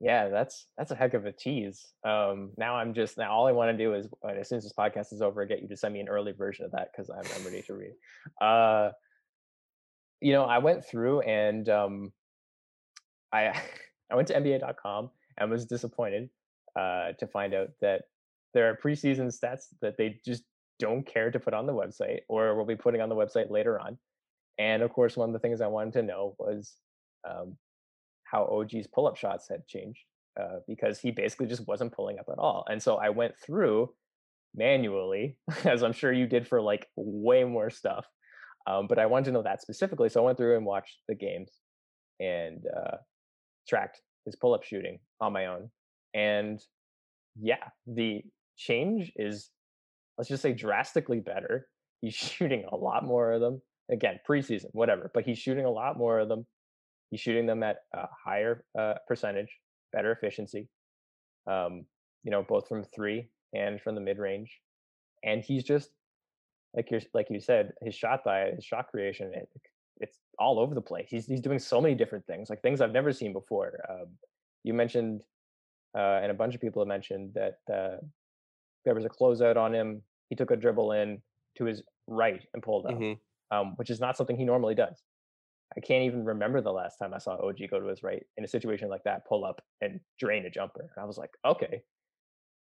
Yeah, 0.01 0.29
that's 0.29 0.67
that's 0.77 0.91
a 0.91 0.95
heck 0.95 1.15
of 1.15 1.25
a 1.25 1.33
tease. 1.33 1.87
Um, 2.05 2.51
now 2.57 2.77
I'm 2.77 2.95
just 2.95 3.17
now 3.17 3.33
all 3.33 3.47
I 3.47 3.53
want 3.53 3.77
to 3.77 3.85
do 3.85 3.95
is 3.95 4.09
uh, 4.25 4.29
as 4.29 4.49
soon 4.49 4.59
as 4.59 4.65
this 4.65 4.73
podcast 4.73 5.13
is 5.13 5.23
over, 5.23 5.45
get 5.47 5.63
you 5.63 5.69
to 5.69 5.77
send 5.77 5.95
me 5.95 6.01
an 6.01 6.09
early 6.09 6.33
version 6.33 6.65
of 6.65 6.73
that 6.73 6.89
because 6.93 7.11
I'm, 7.11 7.25
I'm 7.37 7.45
ready 7.45 7.63
to 7.63 7.75
read. 7.75 7.95
Uh, 8.41 8.91
you 10.21 10.33
know, 10.33 10.45
I 10.45 10.59
went 10.59 10.85
through 10.85 11.21
and 11.21 11.69
um, 11.69 12.13
I 13.33 13.55
I 14.11 14.17
went 14.17 14.29
to 14.29 14.35
NBA.com 14.35 15.11
and 15.39 15.51
was 15.51 15.65
disappointed 15.65 16.29
uh, 16.79 17.13
to 17.19 17.27
find 17.27 17.55
out 17.55 17.69
that 17.81 18.03
there 18.53 18.69
are 18.69 18.77
preseason 18.77 19.27
stats 19.27 19.67
that 19.81 19.97
they 19.97 20.21
just 20.25 20.45
don't 20.79 21.07
care 21.07 21.31
to 21.31 21.41
put 21.41 21.55
on 21.55 21.67
the 21.67 21.73
website 21.73 22.21
or 22.29 22.55
will 22.55 22.65
be 22.65 22.77
putting 22.77 23.01
on 23.01 23.09
the 23.09 23.15
website 23.15 23.51
later 23.51 23.81
on. 23.81 23.99
And 24.59 24.83
of 24.83 24.93
course, 24.93 25.17
one 25.17 25.29
of 25.29 25.33
the 25.33 25.39
things 25.39 25.61
I 25.61 25.67
wanted 25.67 25.95
to 25.95 26.03
know 26.03 26.37
was 26.39 26.75
um, 27.29 27.57
how 28.35 28.45
OG's 28.47 28.89
pull-up 28.89 29.17
shots 29.17 29.47
had 29.49 29.67
changed 29.69 30.01
uh, 30.41 30.59
because 30.67 30.99
he 30.99 31.13
basically 31.13 31.47
just 31.47 31.67
wasn't 31.69 31.93
pulling 31.93 32.19
up 32.19 32.27
at 32.31 32.39
all. 32.39 32.65
And 32.69 32.83
so 32.83 32.97
I 32.97 33.11
went 33.11 33.35
through 33.39 33.91
manually, 34.55 35.37
as 35.65 35.85
I'm 35.85 35.93
sure 35.93 36.13
you 36.13 36.27
did 36.27 36.49
for 36.49 36.61
like 36.61 36.89
way 36.97 37.45
more 37.45 37.71
stuff. 37.71 38.07
Um, 38.67 38.87
but 38.89 38.99
I 38.99 39.07
wanted 39.07 39.27
to 39.27 39.33
know 39.33 39.43
that 39.43 39.63
specifically, 39.63 40.09
so 40.09 40.23
I 40.23 40.25
went 40.25 40.39
through 40.39 40.57
and 40.57 40.67
watched 40.67 41.03
the 41.07 41.15
games 41.15 41.51
and 42.19 42.65
uh, 42.77 42.97
tracked 43.69 44.01
his 44.25 44.35
pull-up 44.37 44.65
shooting 44.65 44.99
on 45.21 45.33
my 45.33 45.47
own. 45.47 45.71
And 46.15 46.61
yeah, 47.41 47.69
the 47.87 48.23
change 48.57 49.13
is, 49.17 49.51
let's 50.19 50.29
just 50.29 50.43
say, 50.43 50.55
drastically 50.55 51.21
better. 51.21 51.69
He's 52.01 52.15
shooting 52.15 52.65
a 52.73 52.77
lot 52.77 53.05
more 53.05 53.33
of 53.33 53.41
them. 53.41 53.63
Again, 53.91 54.19
preseason, 54.29 54.67
whatever, 54.73 55.11
but 55.13 55.25
he's 55.25 55.39
shooting 55.39 55.67
a 55.67 55.71
lot 55.71 55.99
more 55.99 56.19
of 56.19 56.29
them. 56.29 56.47
He's 57.15 57.21
shooting 57.21 57.47
them 57.47 57.63
at 57.63 57.77
a 57.93 58.09
higher 58.25 58.65
uh, 58.77 58.95
percentage, 59.07 59.61
better 59.93 60.11
efficiency. 60.11 60.67
Um, 61.47 61.87
you 62.25 62.33
know, 62.33 62.43
both 62.43 62.67
from 62.67 62.83
three 62.93 63.29
and 63.53 63.81
from 63.81 63.95
the 63.95 64.01
mid 64.01 64.19
range. 64.19 64.51
And 65.23 65.41
he's 65.41 65.63
just 65.63 65.91
like 66.75 66.91
you 66.91 66.99
like 67.13 67.29
you 67.31 67.39
said, 67.39 67.73
his 67.83 67.95
shot 67.95 68.25
by 68.25 68.51
his 68.51 68.65
shot 68.65 68.89
creation, 68.89 69.31
it, 69.33 69.49
it's 70.01 70.19
all 70.41 70.59
over 70.59 70.75
the 70.75 70.81
place. 70.81 71.07
He's 71.09 71.25
he's 71.27 71.41
doing 71.41 71.61
so 71.61 71.81
many 71.81 71.95
different 71.95 72.27
things, 72.27 72.51
like 72.51 72.63
things 72.63 72.81
I've 72.81 72.91
never 72.91 73.13
seen 73.13 73.33
before. 73.33 73.79
Um, 73.89 74.09
you 74.65 74.75
mentioned, 74.75 75.23
uh, 75.97 76.19
and 76.21 76.33
a 76.33 76.35
bunch 76.35 76.57
of 76.57 76.61
people 76.61 76.83
have 76.83 76.89
mentioned 76.89 77.33
that 77.35 77.59
uh, 77.73 77.99
there 78.85 78.97
was 78.97 79.05
a 79.05 79.09
closeout 79.09 79.57
on 79.57 79.73
him. 79.73 80.03
He 80.31 80.35
took 80.35 80.51
a 80.51 80.57
dribble 80.57 80.91
in 80.91 81.23
to 81.59 81.65
his 81.65 81.81
right 82.09 82.45
and 82.55 82.61
pulled 82.61 82.87
up, 82.87 82.95
Mhm. 82.95 83.21
um, 83.53 83.77
which 83.77 83.91
is 83.91 84.01
not 84.01 84.17
something 84.17 84.37
he 84.37 84.45
normally 84.45 84.75
does. 84.75 85.05
I 85.77 85.81
can't 85.81 86.05
even 86.05 86.25
remember 86.25 86.61
the 86.61 86.73
last 86.73 86.97
time 86.99 87.13
I 87.15 87.19
saw 87.19 87.35
OG 87.35 87.59
go 87.71 87.81
to 87.81 87.89
his 87.89 88.03
right 88.03 88.23
in 88.37 88.45
a 88.45 88.49
situation 88.49 88.89
like 88.89 89.05
that, 89.05 89.27
pull 89.27 89.45
up 89.45 89.61
and 89.81 89.99
drain 90.19 90.47
a 90.47 90.51
jumper. 90.51 90.91
And 90.95 91.03
I 91.03 91.07
was 91.07 91.19
like, 91.19 91.31
okay, 91.45 91.83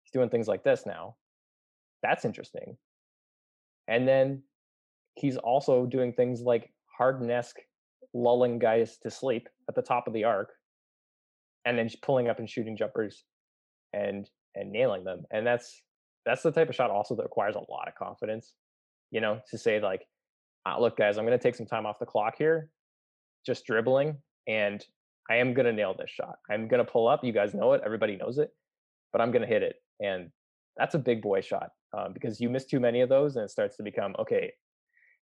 he's 0.04 0.12
doing 0.12 0.30
things 0.30 0.48
like 0.48 0.64
this 0.64 0.84
now. 0.86 1.16
That's 2.02 2.26
interesting. 2.26 2.78
And 3.88 4.08
then 4.08 4.44
he's 5.16 5.38
also 5.38 5.86
doing 5.86 6.14
things 6.14 6.42
like 6.42 6.72
Harden-esque 6.98 7.60
lulling 8.14 8.60
guys 8.60 8.98
to 9.04 9.10
sleep 9.10 9.48
at 9.68 9.76
the 9.76 9.82
top 9.82 10.08
of 10.08 10.14
the 10.14 10.24
arc, 10.24 10.50
and 11.66 11.78
then 11.78 11.90
pulling 12.02 12.30
up 12.30 12.40
and 12.40 12.50
shooting 12.50 12.78
jumpers 12.78 13.24
and 13.94 14.30
and 14.56 14.72
nailing 14.72 15.04
them. 15.04 15.24
And 15.32 15.46
that's 15.46 15.82
that's 16.26 16.44
the 16.44 16.52
type 16.52 16.70
of 16.70 16.76
shot 16.76 16.92
also 16.92 17.16
that 17.16 17.24
requires 17.24 17.56
a 17.56 17.72
lot 17.72 17.88
of 17.88 17.96
confidence. 17.96 18.54
You 19.12 19.22
know, 19.22 19.40
to 19.52 19.58
say 19.58 19.80
like, 19.80 20.06
uh, 20.66 20.80
look, 20.80 20.98
guys, 20.98 21.18
I'm 21.18 21.26
going 21.26 21.38
to 21.38 21.44
take 21.44 21.56
some 21.56 21.66
time 21.68 21.86
off 21.86 22.00
the 22.00 22.06
clock 22.06 22.36
here, 22.38 22.70
just 23.46 23.66
dribbling, 23.66 24.18
and 24.48 24.84
I 25.30 25.38
am 25.38 25.54
going 25.54 25.66
to 25.66 25.74
nail 25.74 25.96
this 25.98 26.10
shot. 26.10 26.36
I'm 26.50 26.68
going 26.68 26.84
to 26.86 26.92
pull 26.92 27.08
up. 27.08 27.24
You 27.24 27.32
guys 27.32 27.54
know 27.54 27.74
it. 27.74 27.82
Everybody 27.86 28.18
knows 28.18 28.38
it, 28.38 28.52
but 29.12 29.22
I'm 29.22 29.32
going 29.32 29.42
to 29.42 29.48
hit 29.48 29.64
it. 29.64 29.76
And 30.02 30.32
that's 30.78 30.96
a 30.96 31.00
big 31.00 31.22
boy 31.22 31.42
shot 31.42 31.70
um, 31.98 32.14
because 32.14 32.42
you 32.42 32.50
miss 32.50 32.66
too 32.66 32.80
many 32.80 33.02
of 33.02 33.10
those, 33.10 33.36
and 33.36 33.46
it 33.46 33.52
starts 33.52 33.78
to 33.78 33.84
become 33.84 34.16
okay. 34.20 34.54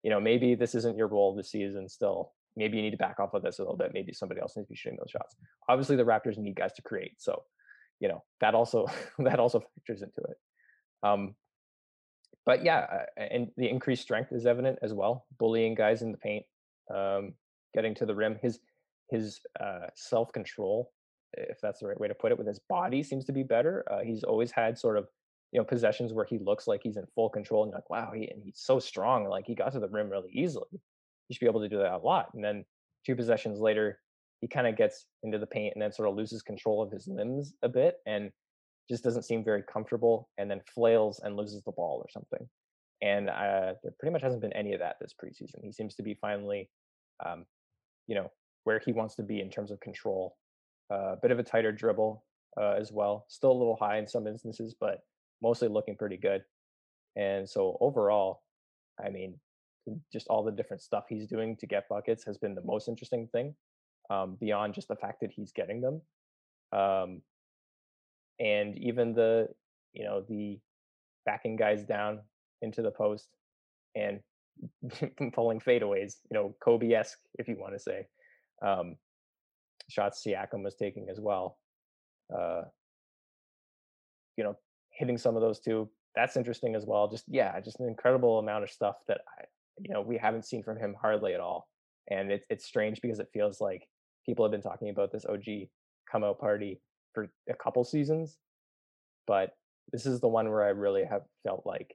You 0.02 0.10
know, 0.10 0.20
maybe 0.20 0.54
this 0.54 0.74
isn't 0.74 0.96
your 0.96 1.08
role 1.08 1.34
this 1.34 1.50
season. 1.50 1.88
Still, 1.88 2.32
maybe 2.56 2.76
you 2.76 2.82
need 2.82 2.92
to 2.92 2.96
back 2.96 3.20
off 3.20 3.34
of 3.34 3.42
this 3.42 3.58
a 3.58 3.62
little 3.62 3.76
bit. 3.76 3.92
Maybe 3.92 4.12
somebody 4.12 4.40
else 4.40 4.56
needs 4.56 4.68
to 4.68 4.72
be 4.72 4.76
shooting 4.76 4.98
those 4.98 5.10
shots. 5.10 5.36
Obviously, 5.68 5.96
the 5.96 6.04
Raptors 6.04 6.38
need 6.38 6.56
guys 6.56 6.72
to 6.74 6.82
create, 6.82 7.14
so 7.18 7.42
you 8.00 8.08
know 8.08 8.22
that 8.40 8.54
also 8.54 8.86
that 9.18 9.38
also 9.38 9.60
factors 9.60 10.02
into 10.02 10.22
it. 10.22 10.36
Um, 11.02 11.34
but 12.46 12.64
yeah, 12.64 12.86
uh, 12.90 13.20
and 13.20 13.48
the 13.56 13.68
increased 13.68 14.02
strength 14.02 14.32
is 14.32 14.46
evident 14.46 14.78
as 14.82 14.94
well. 14.94 15.26
Bullying 15.38 15.74
guys 15.74 16.02
in 16.02 16.12
the 16.12 16.18
paint, 16.18 16.44
um, 16.94 17.34
getting 17.74 17.94
to 17.96 18.06
the 18.06 18.14
rim. 18.14 18.38
His 18.42 18.60
his 19.10 19.40
uh, 19.60 19.86
self 19.94 20.32
control, 20.32 20.92
if 21.34 21.60
that's 21.60 21.80
the 21.80 21.86
right 21.86 21.98
way 22.00 22.08
to 22.08 22.14
put 22.14 22.32
it, 22.32 22.38
with 22.38 22.46
his 22.46 22.60
body 22.68 23.02
seems 23.02 23.24
to 23.26 23.32
be 23.32 23.42
better. 23.42 23.84
Uh, 23.90 24.00
he's 24.00 24.24
always 24.24 24.50
had 24.50 24.78
sort 24.78 24.98
of 24.98 25.08
you 25.52 25.60
know 25.60 25.64
possessions 25.64 26.12
where 26.12 26.24
he 26.24 26.38
looks 26.38 26.66
like 26.66 26.80
he's 26.82 26.96
in 26.96 27.04
full 27.14 27.28
control, 27.28 27.64
and 27.64 27.72
like, 27.72 27.90
wow, 27.90 28.12
he 28.14 28.28
and 28.28 28.42
he's 28.42 28.60
so 28.60 28.78
strong. 28.78 29.28
Like 29.28 29.46
he 29.46 29.54
got 29.54 29.72
to 29.72 29.80
the 29.80 29.88
rim 29.88 30.10
really 30.10 30.30
easily. 30.32 30.80
He 31.28 31.34
should 31.34 31.40
be 31.40 31.46
able 31.46 31.60
to 31.60 31.68
do 31.68 31.78
that 31.78 31.92
a 31.92 31.98
lot. 31.98 32.28
And 32.34 32.42
then 32.42 32.64
two 33.06 33.14
possessions 33.14 33.60
later, 33.60 34.00
he 34.40 34.48
kind 34.48 34.66
of 34.66 34.76
gets 34.76 35.06
into 35.22 35.38
the 35.38 35.46
paint 35.46 35.74
and 35.74 35.82
then 35.82 35.92
sort 35.92 36.08
of 36.08 36.16
loses 36.16 36.42
control 36.42 36.82
of 36.82 36.90
his 36.90 37.06
limbs 37.06 37.54
a 37.62 37.68
bit 37.68 37.98
and 38.06 38.30
just 38.88 39.04
doesn't 39.04 39.22
seem 39.22 39.44
very 39.44 39.62
comfortable 39.62 40.28
and 40.38 40.50
then 40.50 40.60
flails 40.74 41.20
and 41.22 41.36
loses 41.36 41.62
the 41.62 41.72
ball 41.72 41.98
or 41.98 42.08
something. 42.10 42.48
And 43.02 43.30
uh, 43.30 43.74
there 43.82 43.92
pretty 43.98 44.12
much 44.12 44.22
hasn't 44.22 44.42
been 44.42 44.52
any 44.52 44.72
of 44.72 44.80
that 44.80 44.96
this 45.00 45.14
preseason. 45.14 45.62
He 45.62 45.72
seems 45.72 45.94
to 45.94 46.02
be 46.02 46.18
finally, 46.20 46.68
um, 47.24 47.46
you 48.06 48.14
know, 48.14 48.30
where 48.64 48.80
he 48.84 48.92
wants 48.92 49.14
to 49.16 49.22
be 49.22 49.40
in 49.40 49.50
terms 49.50 49.70
of 49.70 49.80
control. 49.80 50.36
A 50.90 50.94
uh, 50.94 51.16
bit 51.22 51.30
of 51.30 51.38
a 51.38 51.42
tighter 51.42 51.72
dribble 51.72 52.24
uh, 52.60 52.74
as 52.78 52.90
well. 52.92 53.24
Still 53.28 53.52
a 53.52 53.60
little 53.60 53.76
high 53.80 53.98
in 53.98 54.06
some 54.06 54.26
instances, 54.26 54.74
but 54.78 55.00
mostly 55.42 55.68
looking 55.68 55.96
pretty 55.96 56.16
good. 56.16 56.42
And 57.16 57.48
so 57.48 57.76
overall, 57.80 58.42
I 59.04 59.10
mean, 59.10 59.38
just 60.12 60.26
all 60.28 60.44
the 60.44 60.52
different 60.52 60.82
stuff 60.82 61.04
he's 61.08 61.26
doing 61.26 61.56
to 61.56 61.66
get 61.66 61.88
buckets 61.88 62.24
has 62.24 62.38
been 62.38 62.54
the 62.54 62.64
most 62.64 62.88
interesting 62.88 63.28
thing, 63.32 63.54
um, 64.10 64.36
beyond 64.40 64.74
just 64.74 64.88
the 64.88 64.96
fact 64.96 65.20
that 65.20 65.32
he's 65.32 65.52
getting 65.52 65.80
them. 65.80 66.02
Um, 66.72 67.22
and 68.38 68.76
even 68.78 69.14
the, 69.14 69.48
you 69.92 70.04
know, 70.04 70.24
the 70.28 70.58
backing 71.26 71.56
guys 71.56 71.84
down 71.84 72.20
into 72.62 72.82
the 72.82 72.90
post 72.90 73.28
and 73.94 74.20
pulling 75.32 75.60
fadeaways, 75.60 76.16
you 76.30 76.34
know, 76.34 76.54
Kobe 76.62 76.92
esque, 76.92 77.18
if 77.38 77.48
you 77.48 77.56
want 77.58 77.74
to 77.74 77.78
say. 77.78 78.06
Um, 78.62 78.96
shots 79.88 80.22
Siakam 80.24 80.62
was 80.62 80.74
taking 80.74 81.08
as 81.10 81.20
well. 81.20 81.58
Uh, 82.34 82.62
you 84.36 84.44
know, 84.44 84.56
hitting 84.90 85.18
some 85.18 85.36
of 85.36 85.42
those 85.42 85.60
too. 85.60 85.88
That's 86.14 86.36
interesting 86.36 86.74
as 86.74 86.84
well. 86.86 87.08
Just 87.08 87.24
yeah, 87.28 87.58
just 87.60 87.80
an 87.80 87.88
incredible 87.88 88.38
amount 88.38 88.64
of 88.64 88.70
stuff 88.70 88.96
that 89.08 89.20
I, 89.38 89.44
you 89.80 89.92
know, 89.92 90.02
we 90.02 90.16
haven't 90.16 90.44
seen 90.44 90.62
from 90.62 90.78
him 90.78 90.94
hardly 91.00 91.34
at 91.34 91.40
all. 91.40 91.68
And 92.08 92.30
it's 92.30 92.46
it's 92.50 92.64
strange 92.64 93.00
because 93.00 93.20
it 93.20 93.28
feels 93.32 93.60
like 93.60 93.86
people 94.26 94.44
have 94.44 94.52
been 94.52 94.62
talking 94.62 94.90
about 94.90 95.12
this 95.12 95.24
OG 95.24 95.68
come 96.10 96.24
out 96.24 96.38
party 96.38 96.80
for 97.14 97.28
a 97.48 97.54
couple 97.54 97.84
seasons, 97.84 98.38
but 99.26 99.52
this 99.92 100.06
is 100.06 100.20
the 100.20 100.28
one 100.28 100.48
where 100.48 100.62
I 100.62 100.68
really 100.68 101.04
have 101.04 101.22
felt 101.44 101.62
like 101.64 101.94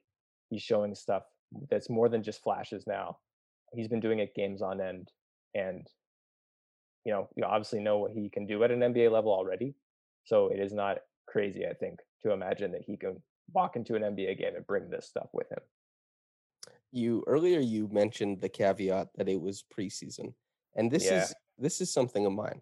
he's 0.50 0.62
showing 0.62 0.96
stuff 0.96 1.24
that's 1.70 1.90
more 1.90 2.10
than 2.10 2.24
just 2.24 2.44
flashes 2.44 2.86
now. 2.88 3.18
He's 3.74 3.88
been 3.88 4.00
doing 4.00 4.20
it 4.20 4.36
games 4.36 4.62
on 4.62 4.82
end, 4.82 5.12
and 5.54 5.88
you 7.06 7.12
know, 7.12 7.30
you 7.36 7.44
obviously 7.44 7.80
know 7.80 7.98
what 8.00 8.12
he 8.12 8.30
can 8.30 8.46
do 8.46 8.64
at 8.64 8.72
an 8.72 8.80
NBA 8.80 9.12
level 9.12 9.32
already. 9.32 9.76
So 10.24 10.48
it 10.48 10.60
is 10.60 10.74
not 10.74 10.98
crazy, 11.28 11.66
I 11.68 11.74
think, 11.74 12.00
to 12.24 12.32
imagine 12.32 12.72
that 12.72 12.82
he 12.82 12.98
can 12.98 13.22
walk 13.54 13.76
into 13.76 13.96
an 13.96 14.02
NBA 14.02 14.40
game 14.40 14.56
and 14.56 14.66
bring 14.66 14.90
this 14.90 15.06
stuff 15.06 15.30
with 15.34 15.52
him. 15.52 15.60
You 16.92 17.24
earlier 17.28 17.60
you 17.60 17.90
mentioned 17.92 18.42
the 18.42 18.50
caveat 18.50 19.10
that 19.16 19.30
it 19.30 19.40
was 19.40 19.64
preseason. 19.78 20.34
And 20.76 20.90
this 20.90 21.06
yeah. 21.06 21.24
is 21.24 21.34
this 21.58 21.82
is 21.82 21.94
something 21.94 22.26
of 22.26 22.34
mine. 22.34 22.62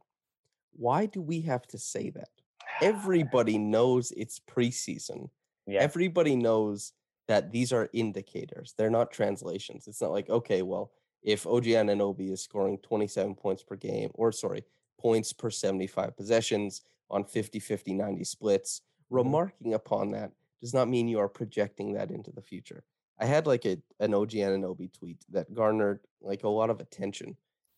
Why 0.74 1.06
do 1.06 1.22
we 1.22 1.42
have 1.42 1.66
to 1.68 1.78
say 1.78 2.10
that? 2.12 2.30
Everybody 2.82 3.58
knows 3.58 4.12
it's 4.18 4.40
preseason. 4.40 5.30
Yeah. 5.66 5.80
Everybody 5.80 6.36
knows 6.36 6.94
that 7.28 7.52
these 7.52 7.72
are 7.72 7.90
indicators. 7.94 8.74
They're 8.78 8.90
not 8.90 9.12
translations. 9.12 9.88
It's 9.88 10.02
not 10.02 10.12
like, 10.12 10.30
okay, 10.30 10.62
well, 10.62 10.92
if 11.22 11.48
OG 11.48 11.64
Anunoby 11.66 12.32
is 12.32 12.42
scoring 12.42 12.78
27 12.80 13.36
points 13.36 13.64
per 13.64 13.76
game, 13.76 14.12
or 14.14 14.32
sorry, 14.32 14.64
points 15.00 15.32
per 15.34 15.50
75 15.50 16.16
possessions 16.18 16.82
on 17.10 17.24
50, 17.24 17.60
50, 17.60 17.94
90 17.94 18.24
splits, 18.24 18.82
mm-hmm. 18.82 19.16
remarking 19.16 19.74
upon 19.74 20.12
that 20.12 20.32
does 20.62 20.74
not 20.74 20.90
mean 20.90 21.08
you 21.08 21.20
are 21.20 21.30
projecting 21.30 21.94
that 21.94 22.12
into 22.12 22.32
the 22.32 22.42
future. 22.42 22.84
I 23.20 23.26
had 23.26 23.48
like 23.48 23.66
a 23.66 23.78
an 24.00 24.14
OG 24.14 24.32
Anunoby 24.32 24.92
tweet 24.92 25.24
that 25.30 25.54
garnered 25.54 26.00
like 26.22 26.44
a 26.44 26.50
lot 26.50 26.70
of 26.70 26.80
attention. 26.80 27.38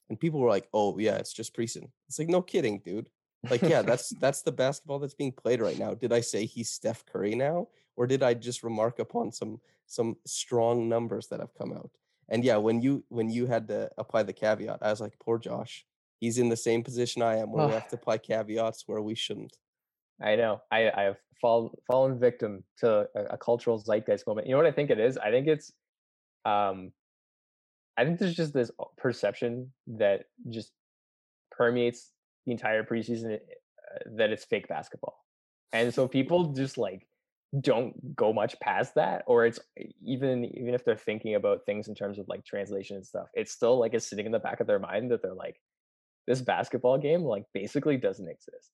And 0.10 0.20
people 0.20 0.40
were 0.40 0.50
like, 0.50 0.68
oh 0.74 0.98
yeah, 0.98 1.16
it's 1.16 1.34
just 1.34 1.56
preseason. 1.56 1.90
It's 2.08 2.20
like, 2.20 2.30
no 2.30 2.42
kidding, 2.42 2.80
dude. 2.86 3.10
Like, 3.50 3.62
yeah, 3.64 3.82
that's 3.82 4.10
that's 4.22 4.44
the 4.44 4.52
basketball 4.52 5.00
that's 5.00 5.14
being 5.14 5.32
played 5.32 5.62
right 5.62 5.78
now. 5.78 5.94
Did 5.94 6.14
I 6.14 6.22
say 6.22 6.46
he's 6.46 6.70
Steph 6.70 7.06
Curry 7.06 7.36
now? 7.36 7.68
Or 7.98 8.08
did 8.08 8.24
I 8.24 8.34
just 8.34 8.64
remark 8.64 9.00
upon 9.00 9.32
some 9.32 9.60
some 9.88 10.18
strong 10.26 10.90
numbers 10.90 11.28
that 11.28 11.40
have 11.40 11.54
come 11.56 11.74
out? 11.74 11.92
And 12.30 12.44
yeah, 12.44 12.58
when 12.58 12.82
you 12.82 13.04
when 13.10 13.30
you 13.30 13.46
had 13.46 13.68
to 13.68 13.90
apply 13.98 14.24
the 14.24 14.34
caveat, 14.34 14.80
I 14.82 14.90
was 14.90 15.02
like, 15.02 15.18
poor 15.20 15.38
Josh. 15.38 15.86
He's 16.20 16.38
in 16.38 16.50
the 16.50 16.58
same 16.58 16.82
position 16.82 17.22
I 17.22 17.38
am 17.38 17.52
where 17.52 17.68
we 17.68 17.74
have 17.74 17.90
to 17.90 17.98
apply 17.98 18.18
caveats 18.20 18.84
where 18.88 19.02
we 19.02 19.16
shouldn't. 19.16 19.58
I 20.22 20.36
know. 20.36 20.62
I 20.72 20.90
I 20.90 21.02
have 21.04 21.18
fallen 21.42 21.70
fallen 21.86 22.20
victim 22.20 22.64
to 22.78 23.08
a, 23.16 23.24
a, 23.32 23.38
cultural 23.38 23.78
zeitgeist 23.78 24.26
moment. 24.26 24.48
You 24.48 24.54
know 24.54 24.58
what 24.58 24.66
I 24.66 24.72
think 24.72 24.90
it 24.90 25.00
is? 25.00 25.18
I 25.18 25.30
think 25.30 25.48
it's 25.48 25.74
um 26.46 26.94
I 27.98 28.06
think 28.06 28.20
there's 28.20 28.36
just 28.36 28.54
this 28.54 28.72
perception 28.98 29.72
that 29.88 30.26
just 30.50 30.72
permeates 31.52 32.12
the 32.46 32.52
entire 32.52 32.84
preseason 32.84 33.36
uh, 33.36 33.40
that 34.18 34.32
it's 34.32 34.46
fake 34.46 34.68
basketball. 34.68 35.26
And 35.74 35.94
so 35.94 36.08
people 36.08 36.54
just 36.54 36.78
like 36.78 37.08
don't 37.62 38.16
go 38.16 38.34
much 38.34 38.60
past 38.60 38.96
that 38.96 39.24
or 39.28 39.46
it's 39.46 39.60
even 40.04 40.46
even 40.46 40.74
if 40.74 40.84
they're 40.84 40.96
thinking 40.96 41.36
about 41.36 41.66
things 41.66 41.88
in 41.88 41.96
terms 41.96 42.18
of 42.18 42.28
like 42.28 42.44
translation 42.44 42.98
and 42.98 43.06
stuff 43.06 43.28
it's 43.34 43.52
still 43.52 43.80
like 43.80 43.94
it's 43.94 44.08
sitting 44.08 44.26
in 44.26 44.32
the 44.32 44.40
back 44.40 44.60
of 44.60 44.68
their 44.68 44.80
mind 44.80 45.12
that 45.12 45.22
they're 45.22 45.34
like 45.34 45.60
this 46.28 46.42
basketball 46.42 46.98
game 46.98 47.24
like 47.24 47.46
basically 47.54 47.98
doesn't 47.98 48.28
exist. 48.28 48.72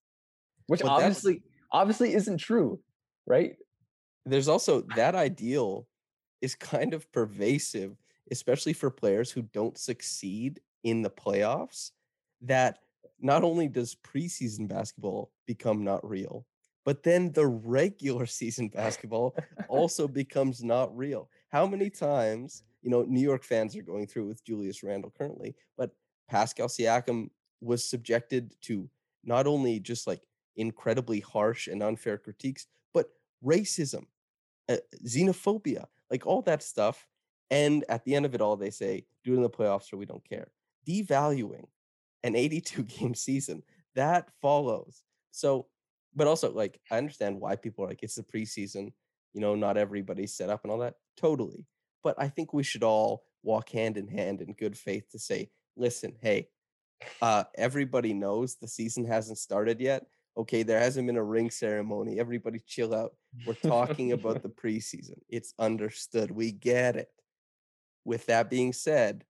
Which 0.67 0.83
well, 0.83 0.93
obviously 0.93 1.43
obviously 1.71 2.13
isn't 2.13 2.37
true 2.37 2.79
right? 3.27 3.55
There's 4.25 4.47
also 4.47 4.81
that 4.95 5.15
ideal 5.15 5.87
is 6.41 6.55
kind 6.55 6.93
of 6.93 7.11
pervasive 7.11 7.95
especially 8.31 8.73
for 8.73 8.89
players 8.89 9.29
who 9.29 9.41
don't 9.41 9.77
succeed 9.77 10.61
in 10.83 11.01
the 11.01 11.09
playoffs 11.09 11.91
that 12.41 12.79
not 13.19 13.43
only 13.43 13.67
does 13.67 13.95
preseason 13.95 14.67
basketball 14.67 15.31
become 15.45 15.83
not 15.83 16.07
real 16.07 16.45
but 16.85 17.03
then 17.03 17.31
the 17.31 17.47
regular 17.47 18.25
season 18.39 18.69
basketball 18.69 19.35
also 19.67 20.07
becomes 20.07 20.63
not 20.63 20.95
real. 20.95 21.29
How 21.49 21.67
many 21.67 21.89
times, 21.89 22.63
you 22.81 22.89
know, 22.89 23.03
New 23.03 23.21
York 23.21 23.43
fans 23.43 23.75
are 23.75 23.81
going 23.81 24.07
through 24.07 24.27
with 24.27 24.43
Julius 24.43 24.83
Randle 24.83 25.13
currently, 25.17 25.55
but 25.77 25.91
Pascal 26.29 26.67
Siakam 26.67 27.29
was 27.59 27.83
subjected 27.83 28.55
to 28.61 28.89
not 29.23 29.47
only 29.47 29.79
just 29.79 30.07
like 30.07 30.21
incredibly 30.55 31.19
harsh 31.19 31.67
and 31.67 31.83
unfair 31.83 32.17
critiques, 32.17 32.67
but 32.93 33.07
racism, 33.43 34.05
uh, 34.69 34.77
xenophobia, 35.05 35.85
like 36.09 36.25
all 36.25 36.41
that 36.43 36.63
stuff. 36.63 37.07
And 37.49 37.83
at 37.89 38.05
the 38.05 38.15
end 38.15 38.25
of 38.25 38.33
it 38.33 38.41
all, 38.41 38.55
they 38.55 38.69
say, 38.69 39.05
do 39.23 39.33
it 39.33 39.35
in 39.35 39.41
the 39.41 39.49
playoffs 39.49 39.91
or 39.93 39.97
we 39.97 40.05
don't 40.05 40.27
care. 40.27 40.47
Devaluing 40.87 41.65
an 42.23 42.35
82 42.35 42.83
game 42.83 43.13
season 43.13 43.63
that 43.95 44.29
follows. 44.41 45.03
So 45.31 45.67
but 46.15 46.27
also 46.27 46.51
like 46.51 46.79
I 46.91 46.97
understand 46.97 47.39
why 47.39 47.55
people 47.55 47.85
are 47.85 47.87
like 47.87 48.03
it's 48.03 48.15
the 48.15 48.23
preseason, 48.23 48.93
you 49.33 49.41
know, 49.41 49.55
not 49.55 49.77
everybody's 49.77 50.33
set 50.33 50.49
up 50.49 50.61
and 50.63 50.71
all 50.71 50.79
that. 50.79 50.95
Totally. 51.17 51.65
But 52.03 52.15
I 52.17 52.27
think 52.27 52.53
we 52.53 52.63
should 52.63 52.83
all 52.83 53.23
walk 53.43 53.69
hand 53.69 53.97
in 53.97 54.07
hand 54.07 54.41
in 54.41 54.53
good 54.53 54.77
faith 54.77 55.09
to 55.11 55.19
say, 55.19 55.49
listen, 55.75 56.15
hey, 56.21 56.49
uh, 57.21 57.45
everybody 57.55 58.13
knows 58.13 58.55
the 58.55 58.67
season 58.67 59.05
hasn't 59.05 59.37
started 59.37 59.79
yet. 59.79 60.05
Okay, 60.37 60.63
there 60.63 60.79
hasn't 60.79 61.07
been 61.07 61.17
a 61.17 61.23
ring 61.23 61.49
ceremony. 61.49 62.19
Everybody 62.19 62.61
chill 62.65 62.95
out. 62.95 63.13
We're 63.45 63.53
talking 63.53 64.13
about 64.13 64.41
the 64.41 64.49
preseason. 64.63 65.19
It's 65.29 65.53
understood. 65.59 66.31
We 66.31 66.51
get 66.51 66.95
it. 66.95 67.09
With 68.05 68.25
that 68.27 68.49
being 68.49 68.73
said, 68.73 69.25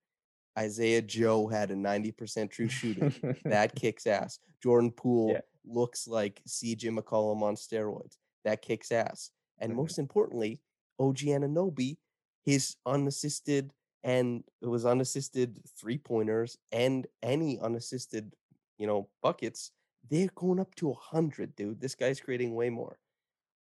Isaiah 0.58 1.02
Joe 1.02 1.48
had 1.48 1.70
a 1.70 1.74
90% 1.74 2.50
true 2.50 2.68
shooting. 2.68 3.36
that 3.44 3.74
kicks 3.76 4.06
ass. 4.06 4.38
Jordan 4.62 4.92
Poole 4.92 5.32
yeah 5.32 5.40
looks 5.64 6.08
like 6.08 6.42
CJ 6.48 6.96
McCollum 6.96 7.42
on 7.42 7.54
steroids. 7.54 8.16
That 8.44 8.62
kicks 8.62 8.92
ass. 8.92 9.30
And 9.58 9.70
mm-hmm. 9.70 9.80
most 9.80 9.98
importantly, 9.98 10.60
OG 10.98 11.18
Anunoby, 11.18 11.96
his 12.44 12.76
unassisted 12.86 13.72
and 14.04 14.42
it 14.60 14.66
was 14.66 14.84
unassisted 14.84 15.60
three 15.78 15.98
pointers 15.98 16.58
and 16.72 17.06
any 17.22 17.60
unassisted, 17.60 18.34
you 18.76 18.86
know, 18.86 19.08
buckets, 19.22 19.70
they're 20.10 20.28
going 20.34 20.58
up 20.58 20.74
to 20.74 20.90
a 20.90 20.94
hundred, 20.94 21.54
dude. 21.54 21.80
This 21.80 21.94
guy's 21.94 22.20
creating 22.20 22.54
way 22.54 22.68
more. 22.68 22.98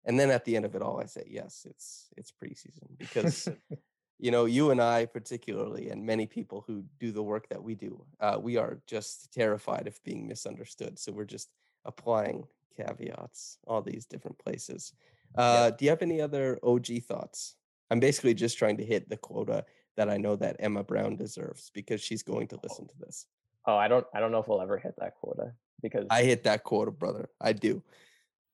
And 0.06 0.18
then 0.18 0.32
at 0.32 0.46
the 0.46 0.56
end 0.56 0.66
of 0.66 0.76
it 0.76 0.82
all, 0.82 1.02
I 1.02 1.06
say, 1.06 1.26
yes, 1.30 1.68
it's 1.70 2.08
it's 2.16 2.32
preseason 2.32 2.98
because 2.98 3.50
you 4.20 4.32
know, 4.32 4.46
you 4.46 4.72
and 4.72 4.82
I 4.82 5.06
particularly, 5.06 5.90
and 5.90 6.06
many 6.06 6.26
people 6.26 6.64
who 6.68 6.84
do 7.00 7.12
the 7.12 7.24
work 7.24 7.50
that 7.50 7.64
we 7.64 7.76
do, 7.76 8.06
uh, 8.20 8.38
we 8.40 8.58
are 8.58 8.82
just 8.88 9.32
terrified 9.34 9.88
of 9.88 10.02
being 10.04 10.28
misunderstood. 10.28 11.00
So 11.00 11.12
we're 11.12 11.26
just 11.26 11.50
applying 11.86 12.46
caveats 12.76 13.58
all 13.68 13.82
these 13.82 14.06
different 14.06 14.38
places. 14.38 14.94
Uh, 15.36 15.70
yeah. 15.70 15.76
Do 15.76 15.86
you 15.86 15.92
have 15.92 16.02
any 16.02 16.22
other 16.22 16.60
OG 16.64 17.04
thoughts? 17.08 17.56
I'm 17.92 18.00
basically 18.00 18.34
just 18.34 18.58
trying 18.58 18.78
to 18.78 18.86
hit 18.86 19.10
the 19.10 19.18
quota 19.18 19.66
that 19.98 20.10
I 20.10 20.18
know 20.18 20.36
that 20.38 20.56
Emma 20.60 20.84
Brown 20.84 21.16
deserves 21.16 21.72
because 21.74 22.02
she's 22.02 22.24
going 22.24 22.48
to 22.48 22.60
listen 22.64 22.88
to 22.88 22.94
this. 23.00 23.26
Oh, 23.66 23.76
I 23.76 23.88
don't, 23.88 24.06
I 24.14 24.20
don't 24.20 24.32
know 24.32 24.40
if 24.40 24.48
we'll 24.48 24.62
ever 24.62 24.78
hit 24.78 24.96
that 25.00 25.16
quota 25.16 25.54
because 25.82 26.08
I 26.10 26.24
hit 26.24 26.44
that 26.44 26.64
quota, 26.64 26.92
brother. 26.92 27.30
I 27.42 27.54
do. 27.54 27.84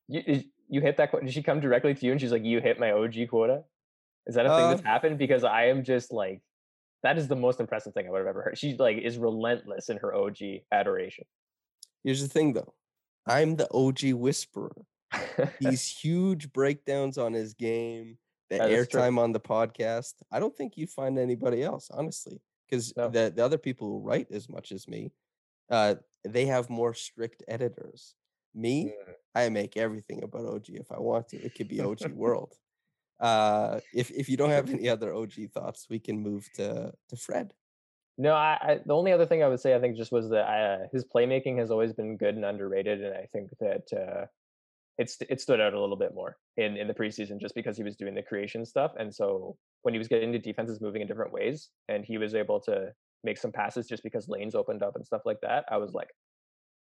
You, 0.08 0.44
you 0.70 0.82
hit 0.82 0.98
that 0.98 1.12
quota. 1.12 1.26
Did 1.26 1.34
she 1.34 1.44
come 1.44 1.60
directly 1.60 1.94
to 1.94 2.06
you 2.06 2.12
and 2.12 2.22
she's 2.22 2.32
like, 2.32 2.44
"You 2.44 2.60
hit 2.60 2.80
my 2.80 2.92
OG 2.92 3.30
quota"? 3.30 3.64
Is 4.28 4.36
that 4.36 4.46
a 4.46 4.50
thing 4.50 4.66
uh, 4.66 4.70
that's 4.70 4.82
happened? 4.82 5.18
Because 5.18 5.44
I 5.44 5.66
am 5.66 5.84
just 5.84 6.12
like, 6.12 6.42
that 7.04 7.18
is 7.18 7.28
the 7.28 7.36
most 7.36 7.60
impressive 7.60 7.94
thing 7.94 8.08
I 8.08 8.10
would 8.10 8.20
have 8.20 8.28
ever 8.28 8.42
heard. 8.42 8.58
She 8.58 8.76
like 8.76 8.98
is 8.98 9.18
relentless 9.18 9.90
in 9.90 9.98
her 9.98 10.16
OG 10.16 10.38
adoration. 10.72 11.26
Here's 12.04 12.22
the 12.22 12.28
thing, 12.28 12.54
though. 12.54 12.74
I'm 13.28 13.56
the 13.56 13.68
OG 13.74 14.14
whisperer. 14.14 14.76
These 15.60 15.88
huge 15.88 16.52
breakdowns 16.54 17.18
on 17.18 17.34
his 17.34 17.54
game, 17.54 18.18
the 18.50 18.58
airtime 18.58 19.18
on 19.18 19.32
the 19.32 19.40
podcast. 19.40 20.14
I 20.32 20.40
don't 20.40 20.56
think 20.56 20.78
you 20.78 20.88
find 20.88 21.18
anybody 21.18 21.64
else, 21.64 21.90
honestly, 21.92 22.40
because 22.68 22.96
no. 22.96 23.10
the, 23.10 23.34
the 23.36 23.44
other 23.44 23.58
people 23.58 23.88
who 23.88 24.00
write 24.00 24.28
as 24.32 24.50
much 24.50 24.72
as 24.72 24.88
me, 24.88 25.12
uh, 25.70 25.96
they 26.24 26.46
have 26.46 26.70
more 26.70 26.94
strict 26.94 27.44
editors. 27.48 28.16
Me, 28.54 28.86
mm. 28.86 29.14
I 29.34 29.50
make 29.50 29.76
everything 29.76 30.24
about 30.24 30.46
OG 30.46 30.66
if 30.70 30.92
I 30.92 31.00
want 31.00 31.30
to. 31.30 31.38
It 31.38 31.56
could 31.56 31.68
be 31.68 31.82
OG 31.82 32.12
World. 32.14 32.54
Uh, 33.20 33.80
if 33.94 34.12
if 34.12 34.28
you 34.28 34.38
don't 34.38 34.50
have 34.50 34.70
any 34.70 34.90
other 34.90 35.14
OG 35.14 35.34
thoughts, 35.54 35.88
we 35.90 36.00
can 36.00 36.22
move 36.22 36.50
to 36.56 36.92
to 37.10 37.16
Fred. 37.16 37.54
No, 38.18 38.34
I, 38.34 38.58
I, 38.62 38.80
the 38.86 38.96
only 38.96 39.12
other 39.12 39.26
thing 39.26 39.44
I 39.44 39.48
would 39.48 39.60
say 39.60 39.76
I 39.76 39.80
think 39.80 39.98
just 39.98 40.12
was 40.12 40.30
that 40.30 40.48
I, 40.48 40.62
uh, 40.62 40.78
his 40.94 41.04
playmaking 41.04 41.58
has 41.60 41.70
always 41.70 41.92
been 41.92 42.16
good 42.16 42.36
and 42.36 42.46
underrated, 42.46 43.04
and 43.04 43.14
I 43.14 43.28
think 43.34 43.50
that 43.60 43.84
uh, 43.94 44.26
it's 44.98 45.18
it 45.30 45.42
stood 45.42 45.60
out 45.60 45.74
a 45.74 45.80
little 45.80 45.98
bit 45.98 46.16
more 46.16 46.38
in 46.56 46.78
in 46.78 46.88
the 46.88 46.94
preseason 46.94 47.42
just 47.42 47.56
because 47.56 47.76
he 47.76 47.84
was 47.84 47.98
doing 47.98 48.16
the 48.16 48.22
creation 48.22 48.66
stuff, 48.66 48.94
and 48.98 49.14
so 49.14 49.58
when 49.82 49.94
he 49.94 49.98
was 49.98 50.08
getting 50.08 50.32
to 50.32 50.40
defenses 50.40 50.80
moving 50.80 51.02
in 51.02 51.08
different 51.08 51.34
ways, 51.34 51.70
and 51.90 52.06
he 52.06 52.18
was 52.18 52.36
able 52.36 52.60
to 52.62 52.94
make 53.26 53.38
some 53.38 53.52
passes 53.52 53.88
just 53.88 54.04
because 54.04 54.30
lanes 54.30 54.56
opened 54.56 54.82
up 54.82 54.96
and 54.96 55.06
stuff 55.06 55.24
like 55.26 55.42
that, 55.42 55.66
I 55.70 55.78
was 55.78 55.94
like, 55.94 56.10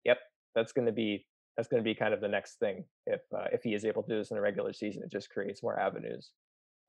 yep, 0.05 0.19
that's 0.55 0.71
going 0.71 0.85
to 0.85 0.93
be 0.93 1.25
that's 1.57 1.67
going 1.67 1.83
to 1.83 1.87
be 1.87 1.95
kind 1.95 2.13
of 2.13 2.21
the 2.21 2.29
next 2.29 2.59
thing. 2.59 2.85
If 3.07 3.19
uh, 3.35 3.47
if 3.51 3.61
he 3.63 3.73
is 3.73 3.83
able 3.83 4.03
to 4.03 4.09
do 4.09 4.17
this 4.17 4.31
in 4.31 4.37
a 4.37 4.41
regular 4.41 4.71
season, 4.71 5.03
it 5.03 5.11
just 5.11 5.29
creates 5.29 5.61
more 5.61 5.77
avenues 5.77 6.31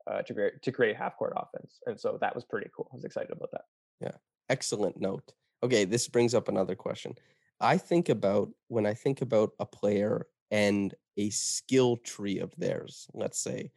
uh, 0.08 0.22
to 0.22 0.34
create 0.34 0.62
to 0.62 0.70
create 0.70 0.96
half 0.96 1.16
court 1.16 1.32
offense. 1.36 1.80
And 1.86 1.98
so 1.98 2.16
that 2.20 2.36
was 2.36 2.44
pretty 2.44 2.70
cool. 2.76 2.88
I 2.92 2.94
was 2.94 3.04
excited 3.04 3.32
about 3.32 3.50
that. 3.50 3.62
Yeah, 4.00 4.16
excellent 4.48 5.00
note. 5.00 5.32
Okay, 5.62 5.84
this 5.84 6.08
brings 6.08 6.34
up 6.34 6.48
another 6.48 6.74
question. 6.74 7.14
I 7.60 7.76
think 7.76 8.08
about 8.08 8.50
when 8.68 8.86
I 8.86 8.94
think 8.94 9.20
about 9.20 9.50
a 9.58 9.66
player 9.66 10.26
and 10.50 10.94
a 11.16 11.30
skill 11.30 11.98
tree 11.98 12.38
of 12.38 12.54
theirs, 12.56 13.06
let's 13.12 13.38
say, 13.38 13.70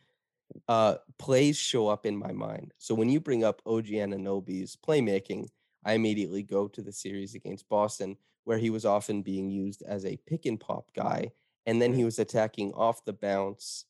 uh, 0.67 0.95
plays 1.17 1.57
show 1.57 1.87
up 1.87 2.05
in 2.05 2.15
my 2.15 2.31
mind. 2.31 2.73
So 2.77 2.95
when 2.95 3.09
you 3.09 3.19
bring 3.19 3.43
up 3.43 3.61
OG 3.65 3.87
Anunoby's 3.87 4.77
playmaking, 4.77 5.47
I 5.83 5.93
immediately 5.93 6.43
go 6.43 6.67
to 6.69 6.81
the 6.81 6.93
series 6.93 7.35
against 7.35 7.67
Boston, 7.67 8.15
where 8.45 8.57
he 8.57 8.69
was 8.69 8.85
often 8.85 9.21
being 9.21 9.49
used 9.49 9.83
as 9.83 10.05
a 10.05 10.19
pick 10.27 10.45
and 10.45 10.59
pop 10.59 10.93
guy. 10.95 11.31
And 11.65 11.81
then 11.81 11.93
he 11.93 12.05
was 12.05 12.19
attacking 12.19 12.73
off 12.73 13.03
the 13.05 13.13
bounce 13.13 13.85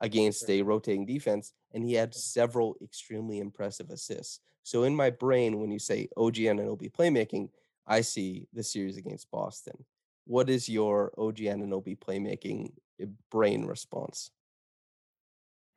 against 0.00 0.48
a 0.50 0.62
rotating 0.62 1.06
defense, 1.06 1.52
and 1.72 1.84
he 1.84 1.94
had 1.94 2.14
several 2.14 2.76
extremely 2.82 3.38
impressive 3.38 3.90
assists. 3.90 4.40
So 4.64 4.84
in 4.84 4.96
my 4.96 5.10
brain, 5.10 5.60
when 5.60 5.70
you 5.70 5.78
say 5.78 6.08
OG 6.16 6.36
Anunoby 6.36 6.90
playmaking, 6.90 7.50
I 7.86 8.00
see 8.00 8.48
the 8.54 8.62
series 8.62 8.96
against 8.96 9.30
Boston. 9.30 9.84
What 10.26 10.48
is 10.48 10.68
your 10.70 11.12
OG 11.18 11.36
Anunoby 11.36 11.98
playmaking 11.98 12.72
eh, 12.98 13.06
brain 13.30 13.66
response? 13.66 14.30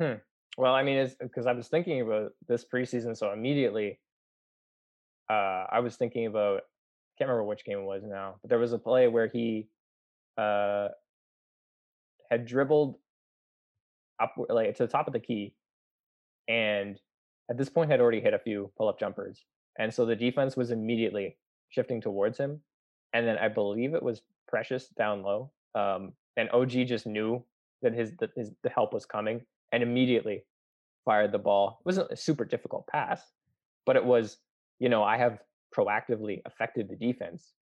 Hmm. 0.02 0.14
Well, 0.58 0.74
I 0.74 0.84
mean, 0.84 1.12
because 1.20 1.46
I 1.46 1.52
was 1.52 1.68
thinking 1.68 2.02
about 2.02 2.32
this 2.48 2.66
preseason, 2.66 3.16
so 3.16 3.32
immediately, 3.34 4.00
uh, 5.30 5.66
I 5.70 5.82
was 5.82 5.98
thinking 5.98 6.26
about. 6.26 6.62
I 6.62 7.14
can't 7.18 7.30
remember 7.30 7.46
which 7.46 7.66
game 7.66 7.80
it 7.80 7.84
was 7.84 8.04
now, 8.06 8.36
but 8.42 8.50
there 8.50 8.60
was 8.60 8.74
a 8.74 8.78
play 8.78 9.08
where 9.08 9.28
he 9.28 9.68
uh, 10.38 10.90
had 12.30 12.46
dribbled 12.46 12.96
up 14.20 14.36
like 14.50 14.76
to 14.76 14.84
the 14.84 14.88
top 14.88 15.08
of 15.08 15.14
the 15.14 15.20
key, 15.20 15.56
and 16.48 17.00
at 17.50 17.58
this 17.58 17.70
point 17.70 17.92
had 17.92 18.02
already 18.02 18.22
hit 18.22 18.34
a 18.34 18.40
few 18.40 18.72
pull-up 18.78 19.00
jumpers, 19.00 19.46
and 19.80 19.94
so 19.94 20.06
the 20.06 20.16
defense 20.16 20.56
was 20.58 20.72
immediately 20.72 21.38
shifting 21.70 22.02
towards 22.02 22.38
him, 22.38 22.62
and 23.14 23.28
then 23.28 23.38
I 23.38 23.48
believe 23.48 23.94
it 23.94 24.04
was 24.04 24.22
Precious 24.48 24.88
down 24.88 25.24
low, 25.24 25.52
um, 25.76 26.14
and 26.38 26.50
OG 26.52 26.88
just 26.88 27.06
knew 27.06 27.44
that 27.82 27.94
his 27.94 28.14
that 28.20 28.30
his 28.38 28.52
the 28.64 28.70
help 28.70 28.94
was 28.94 29.06
coming, 29.06 29.42
and 29.74 29.84
immediately 29.84 30.46
fired 31.04 31.32
the 31.32 31.38
ball. 31.38 31.80
It 31.82 31.86
wasn't 31.86 32.12
a 32.12 32.16
super 32.16 32.46
difficult 32.46 32.88
pass, 32.88 33.22
but 33.86 33.96
it 33.96 34.06
was, 34.06 34.38
you 34.80 34.90
know, 34.90 35.04
I 35.04 35.18
have 35.18 35.40
proactively 35.76 36.42
affected 36.46 36.90
the 36.90 36.96
defense. 36.96 37.54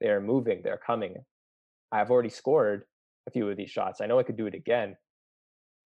They're 0.00 0.20
moving, 0.20 0.60
they're 0.62 0.80
coming. 0.84 1.16
I've 1.92 2.10
already 2.10 2.28
scored 2.28 2.84
a 3.26 3.30
few 3.30 3.48
of 3.48 3.56
these 3.56 3.70
shots. 3.70 4.00
I 4.00 4.06
know 4.06 4.18
I 4.18 4.22
could 4.22 4.36
do 4.36 4.46
it 4.46 4.54
again, 4.54 4.96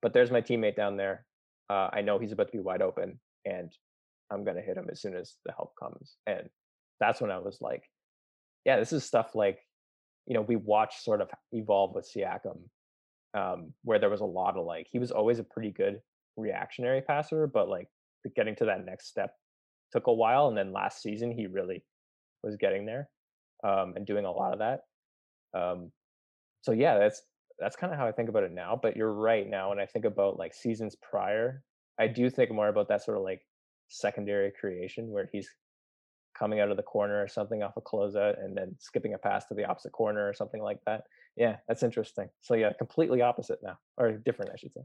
but 0.01 0.13
there's 0.13 0.31
my 0.31 0.41
teammate 0.41 0.75
down 0.75 0.97
there. 0.97 1.25
Uh, 1.69 1.89
I 1.93 2.01
know 2.01 2.19
he's 2.19 2.31
about 2.31 2.47
to 2.47 2.57
be 2.57 2.59
wide 2.59 2.81
open, 2.81 3.19
and 3.45 3.71
I'm 4.31 4.43
gonna 4.43 4.61
hit 4.61 4.77
him 4.77 4.87
as 4.91 5.01
soon 5.01 5.15
as 5.15 5.35
the 5.45 5.51
help 5.51 5.73
comes. 5.81 6.17
And 6.27 6.49
that's 6.99 7.21
when 7.21 7.31
I 7.31 7.39
was 7.39 7.59
like, 7.61 7.83
yeah, 8.65 8.77
this 8.77 8.93
is 8.93 9.03
stuff 9.03 9.35
like, 9.35 9.59
you 10.27 10.33
know, 10.33 10.41
we 10.41 10.55
watched 10.55 11.03
sort 11.03 11.21
of 11.21 11.29
evolve 11.51 11.95
with 11.95 12.09
Siakam 12.13 12.59
um, 13.33 13.73
where 13.83 13.99
there 13.99 14.09
was 14.09 14.21
a 14.21 14.25
lot 14.25 14.57
of 14.57 14.65
like 14.65 14.87
he 14.91 14.99
was 14.99 15.11
always 15.11 15.39
a 15.39 15.43
pretty 15.43 15.71
good 15.71 15.99
reactionary 16.37 17.01
passer, 17.01 17.47
but 17.47 17.69
like 17.69 17.87
getting 18.35 18.55
to 18.55 18.65
that 18.65 18.85
next 18.85 19.07
step 19.07 19.31
took 19.91 20.07
a 20.07 20.13
while. 20.13 20.47
And 20.47 20.57
then 20.57 20.73
last 20.73 21.01
season 21.01 21.31
he 21.31 21.47
really 21.47 21.83
was 22.43 22.55
getting 22.55 22.85
there 22.85 23.09
um, 23.63 23.93
and 23.95 24.05
doing 24.05 24.25
a 24.25 24.31
lot 24.31 24.53
of 24.53 24.59
that. 24.59 24.81
Um, 25.57 25.91
so 26.61 26.71
yeah, 26.71 26.97
that's 26.97 27.21
that's 27.59 27.75
kind 27.75 27.91
of 27.91 27.99
how 27.99 28.07
I 28.07 28.11
think 28.11 28.29
about 28.29 28.43
it 28.43 28.51
now. 28.51 28.79
But 28.81 28.95
you're 28.95 29.13
right 29.13 29.47
now 29.47 29.69
when 29.69 29.79
I 29.79 29.85
think 29.85 30.05
about 30.05 30.39
like 30.39 30.53
seasons 30.53 30.95
prior, 30.95 31.63
I 31.99 32.07
do 32.07 32.29
think 32.29 32.51
more 32.51 32.69
about 32.69 32.87
that 32.87 33.03
sort 33.03 33.17
of 33.17 33.23
like 33.23 33.41
secondary 33.89 34.51
creation 34.51 35.09
where 35.11 35.29
he's 35.31 35.49
coming 36.37 36.61
out 36.61 36.71
of 36.71 36.77
the 36.77 36.83
corner 36.83 37.21
or 37.21 37.27
something 37.27 37.61
off 37.61 37.75
a 37.75 37.81
closeout 37.81 38.43
and 38.43 38.57
then 38.57 38.73
skipping 38.79 39.13
a 39.13 39.17
pass 39.17 39.45
to 39.47 39.53
the 39.53 39.65
opposite 39.65 39.91
corner 39.91 40.27
or 40.27 40.33
something 40.33 40.61
like 40.61 40.79
that. 40.85 41.03
Yeah, 41.35 41.57
that's 41.67 41.83
interesting. 41.83 42.29
So 42.39 42.53
yeah, 42.53 42.71
completely 42.73 43.21
opposite 43.21 43.59
now, 43.61 43.77
or 43.97 44.13
different, 44.13 44.51
I 44.53 44.55
should 44.55 44.73
say. 44.73 44.81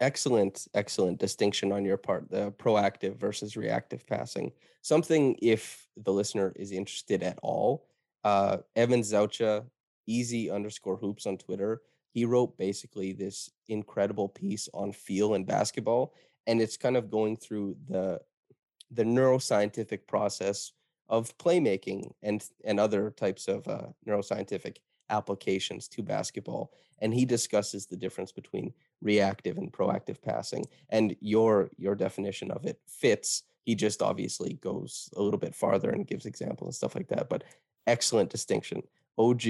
Excellent, 0.00 0.66
excellent 0.74 1.18
distinction 1.18 1.72
on 1.72 1.84
your 1.84 1.96
part, 1.96 2.28
the 2.30 2.50
proactive 2.52 3.16
versus 3.16 3.56
reactive 3.56 4.06
passing. 4.06 4.52
Something 4.82 5.36
if 5.40 5.86
the 5.96 6.12
listener 6.12 6.52
is 6.56 6.72
interested 6.72 7.22
at 7.22 7.38
all, 7.42 7.86
uh, 8.24 8.58
Evan 8.74 9.00
Zaucha, 9.00 9.64
easy 10.06 10.50
underscore 10.50 10.96
hoops 10.96 11.26
on 11.26 11.38
Twitter, 11.38 11.80
he 12.10 12.24
wrote 12.24 12.58
basically 12.58 13.12
this 13.12 13.50
incredible 13.68 14.28
piece 14.28 14.68
on 14.74 14.92
feel 14.92 15.34
in 15.34 15.44
basketball. 15.44 16.14
And 16.46 16.60
it's 16.60 16.76
kind 16.76 16.96
of 16.96 17.10
going 17.10 17.36
through 17.36 17.76
the 17.88 18.20
the 18.90 19.04
neuroscientific 19.04 20.06
process 20.06 20.72
of 21.08 21.36
playmaking 21.38 22.12
and 22.22 22.44
and 22.64 22.80
other 22.80 23.10
types 23.10 23.48
of 23.48 23.66
uh, 23.68 23.86
neuroscientific 24.06 24.76
applications 25.10 25.88
to 25.88 26.02
basketball 26.02 26.72
and 27.00 27.12
he 27.12 27.24
discusses 27.24 27.86
the 27.86 27.96
difference 27.96 28.32
between 28.32 28.72
reactive 29.02 29.58
and 29.58 29.72
proactive 29.72 30.20
passing 30.22 30.64
and 30.90 31.14
your 31.20 31.70
your 31.76 31.94
definition 31.94 32.50
of 32.50 32.64
it 32.64 32.80
fits. 32.86 33.42
He 33.62 33.74
just 33.74 34.02
obviously 34.02 34.54
goes 34.54 35.10
a 35.16 35.22
little 35.22 35.38
bit 35.38 35.54
farther 35.54 35.90
and 35.90 36.06
gives 36.06 36.26
examples 36.26 36.68
and 36.68 36.74
stuff 36.74 36.94
like 36.94 37.08
that 37.08 37.28
but 37.28 37.44
excellent 37.86 38.30
distinction. 38.30 38.82
Og 39.18 39.42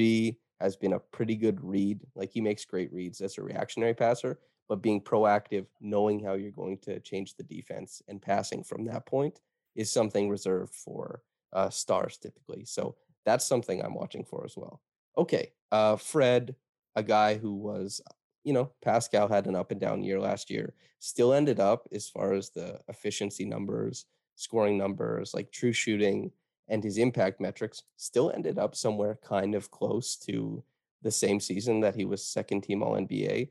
has 0.60 0.76
been 0.76 0.94
a 0.94 0.98
pretty 0.98 1.36
good 1.36 1.62
read 1.62 2.00
like 2.14 2.30
he 2.32 2.40
makes 2.40 2.64
great 2.64 2.92
reads 2.92 3.20
as 3.20 3.38
a 3.38 3.42
reactionary 3.42 3.94
passer 3.94 4.38
but 4.68 4.82
being 4.82 5.00
proactive 5.00 5.66
knowing 5.80 6.22
how 6.22 6.34
you're 6.34 6.50
going 6.50 6.78
to 6.78 7.00
change 7.00 7.34
the 7.34 7.42
defense 7.42 8.02
and 8.08 8.20
passing 8.20 8.62
from 8.62 8.84
that 8.84 9.06
point 9.06 9.40
is 9.74 9.92
something 9.92 10.28
reserved 10.28 10.74
for 10.74 11.22
uh, 11.52 11.70
stars 11.70 12.16
typically. 12.16 12.64
So 12.64 12.96
that's 13.24 13.46
something 13.46 13.82
I'm 13.82 13.94
watching 13.94 14.24
for 14.24 14.44
as 14.44 14.56
well. 14.56 14.80
Okay, 15.16 15.52
uh, 15.72 15.96
Fred, 15.96 16.54
a 16.94 17.02
guy 17.02 17.36
who 17.36 17.54
was, 17.54 18.00
you 18.44 18.52
know, 18.52 18.70
Pascal 18.82 19.28
had 19.28 19.46
an 19.46 19.56
up 19.56 19.70
and 19.70 19.80
down 19.80 20.02
year 20.02 20.20
last 20.20 20.50
year, 20.50 20.74
still 20.98 21.32
ended 21.32 21.60
up 21.60 21.88
as 21.92 22.08
far 22.08 22.32
as 22.32 22.50
the 22.50 22.80
efficiency 22.88 23.44
numbers, 23.44 24.06
scoring 24.36 24.76
numbers, 24.78 25.34
like 25.34 25.50
true 25.50 25.72
shooting, 25.72 26.30
and 26.68 26.82
his 26.82 26.98
impact 26.98 27.40
metrics, 27.40 27.82
still 27.96 28.30
ended 28.30 28.58
up 28.58 28.74
somewhere 28.74 29.18
kind 29.22 29.54
of 29.54 29.70
close 29.70 30.16
to 30.16 30.62
the 31.02 31.10
same 31.10 31.40
season 31.40 31.80
that 31.80 31.94
he 31.94 32.04
was 32.04 32.24
second 32.24 32.62
team 32.62 32.82
All 32.82 32.94
NBA. 32.94 33.48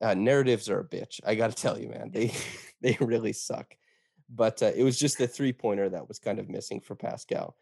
Uh, 0.00 0.14
narratives 0.14 0.68
are 0.68 0.80
a 0.80 0.84
bitch. 0.84 1.20
I 1.24 1.34
got 1.34 1.50
to 1.50 1.62
tell 1.62 1.78
you, 1.78 1.88
man, 1.88 2.10
they 2.12 2.34
they 2.80 2.96
really 3.00 3.32
suck 3.32 3.74
but 4.28 4.62
uh, 4.62 4.72
it 4.74 4.82
was 4.82 4.98
just 4.98 5.18
the 5.18 5.26
three 5.26 5.52
pointer 5.52 5.88
that 5.88 6.08
was 6.08 6.18
kind 6.18 6.38
of 6.38 6.48
missing 6.48 6.80
for 6.80 6.94
Pascal. 6.94 7.56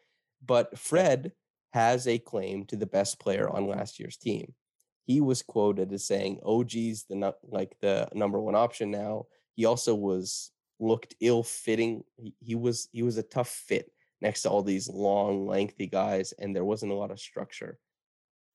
But 0.45 0.79
Fred 0.79 1.33
has 1.73 2.07
a 2.07 2.19
claim 2.19 2.65
to 2.67 2.77
the 2.77 2.87
best 2.87 3.19
player 3.19 3.49
on 3.49 3.67
last 3.67 3.99
year's 3.99 4.17
team. 4.17 4.55
He 5.07 5.21
was 5.21 5.43
quoted 5.43 5.93
as 5.93 6.07
saying, 6.07 6.41
"OG's 6.45 7.05
the 7.05 7.35
like 7.43 7.77
the 7.81 8.09
number 8.15 8.41
one 8.41 8.55
option 8.55 8.91
now." 8.91 9.27
He 9.55 9.67
also 9.67 9.95
was 9.95 10.51
looked 10.81 11.15
ill 11.21 11.43
fitting. 11.43 12.05
He, 12.17 12.35
he 12.41 12.55
was 12.55 12.89
he 12.93 13.03
was 13.03 13.19
a 13.19 13.23
tough 13.23 13.49
fit 13.49 13.91
next 14.23 14.43
to 14.43 14.51
all 14.51 14.63
these 14.63 14.89
long, 14.89 15.47
lengthy 15.47 15.87
guys, 15.87 16.33
and 16.39 16.57
there 16.57 16.65
wasn't 16.65 16.93
a 16.93 16.97
lot 16.97 17.11
of 17.11 17.21
structure. 17.21 17.79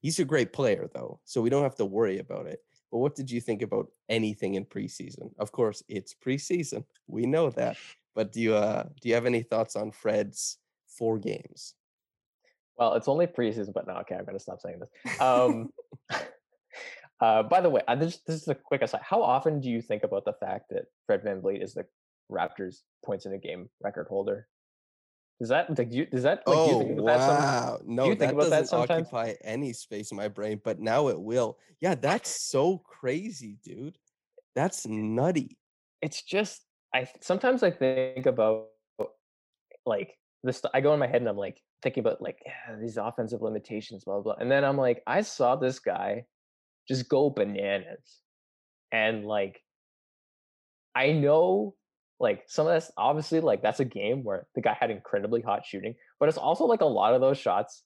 He's 0.01 0.19
a 0.19 0.25
great 0.25 0.53
player 0.53 0.89
though, 0.91 1.19
so 1.25 1.41
we 1.41 1.51
don't 1.51 1.63
have 1.63 1.75
to 1.75 1.85
worry 1.85 2.17
about 2.17 2.47
it. 2.47 2.61
But 2.91 2.99
what 2.99 3.15
did 3.15 3.29
you 3.29 3.39
think 3.39 3.61
about 3.61 3.91
anything 4.07 4.55
in 4.55 4.65
preseason? 4.65 5.31
Of 5.37 5.51
course, 5.51 5.83
it's 5.87 6.15
preseason. 6.15 6.85
We 7.07 7.25
know 7.25 7.49
that. 7.51 7.77
But 8.15 8.31
do 8.31 8.41
you 8.41 8.55
uh 8.55 8.83
do 9.01 9.09
you 9.09 9.15
have 9.15 9.25
any 9.25 9.43
thoughts 9.43 9.75
on 9.75 9.91
Fred's 9.91 10.57
four 10.87 11.19
games? 11.19 11.75
Well, 12.77 12.93
it's 12.93 13.07
only 13.07 13.27
preseason, 13.27 13.73
but 13.73 13.87
no, 13.87 13.95
okay, 13.97 14.15
I'm 14.15 14.25
gonna 14.25 14.39
stop 14.39 14.61
saying 14.61 14.79
this. 14.79 14.89
Um, 15.21 15.69
uh, 17.21 17.43
by 17.43 17.61
the 17.61 17.69
way, 17.69 17.81
uh, 17.87 17.95
this, 17.95 18.17
this 18.25 18.41
is 18.41 18.47
a 18.47 18.55
quick 18.55 18.81
aside. 18.81 19.01
How 19.03 19.21
often 19.21 19.59
do 19.59 19.69
you 19.69 19.81
think 19.81 20.03
about 20.03 20.25
the 20.25 20.33
fact 20.33 20.69
that 20.69 20.85
Fred 21.05 21.23
VanVleet 21.23 21.61
is 21.61 21.73
the 21.73 21.85
Raptors 22.31 22.83
points 23.05 23.25
in 23.25 23.33
a 23.33 23.37
game 23.37 23.69
record 23.81 24.07
holder? 24.07 24.47
Does 25.39 25.49
that 25.49 25.77
like 25.77 25.93
you? 25.93 26.05
Does 26.05 26.23
that 26.23 26.43
like 26.45 26.57
oh, 26.57 26.65
do 26.65 26.73
you 26.73 26.79
think 26.79 26.99
oh, 26.99 27.03
about 27.03 27.19
wow. 27.19 27.77
that? 27.77 27.87
No, 27.87 28.13
that 28.13 28.35
doesn't 28.35 28.49
that 28.49 28.73
occupy 28.73 29.35
any 29.43 29.71
space 29.71 30.11
in 30.11 30.17
my 30.17 30.27
brain, 30.27 30.59
but 30.63 30.81
now 30.81 31.07
it 31.07 31.19
will. 31.19 31.57
Yeah, 31.79 31.95
that's 31.95 32.49
so 32.49 32.79
crazy, 32.79 33.57
dude. 33.63 33.97
That's 34.55 34.85
nutty. 34.85 35.57
It's 36.01 36.23
just 36.23 36.65
I 36.93 37.07
sometimes 37.21 37.63
I 37.63 37.71
think 37.71 38.25
about 38.25 38.67
like 39.85 40.17
this. 40.43 40.61
I 40.73 40.81
go 40.81 40.93
in 40.93 40.99
my 40.99 41.07
head 41.07 41.21
and 41.21 41.29
I'm 41.29 41.37
like 41.37 41.61
thinking 41.83 42.01
about 42.01 42.21
like 42.21 42.39
yeah, 42.45 42.75
these 42.77 42.97
offensive 42.97 43.41
limitations, 43.41 44.03
blah, 44.03 44.15
blah 44.15 44.33
blah, 44.33 44.41
and 44.41 44.51
then 44.51 44.65
I'm 44.65 44.77
like, 44.77 45.01
I 45.07 45.21
saw 45.21 45.55
this 45.55 45.79
guy 45.79 46.25
just 46.85 47.07
go 47.07 47.29
bananas, 47.29 48.19
and 48.91 49.25
like 49.25 49.61
I 50.95 51.13
know 51.13 51.75
like 52.19 52.43
some 52.47 52.67
of 52.67 52.73
this 52.73 52.91
obviously 52.97 53.39
like 53.39 53.61
that's 53.61 53.79
a 53.79 53.85
game 53.85 54.23
where 54.23 54.47
the 54.55 54.61
guy 54.61 54.75
had 54.79 54.91
incredibly 54.91 55.41
hot 55.41 55.65
shooting, 55.65 55.95
but 56.19 56.29
it's 56.29 56.37
also 56.37 56.65
like 56.65 56.81
a 56.81 56.85
lot 56.85 57.13
of 57.13 57.21
those 57.21 57.37
shots 57.37 57.83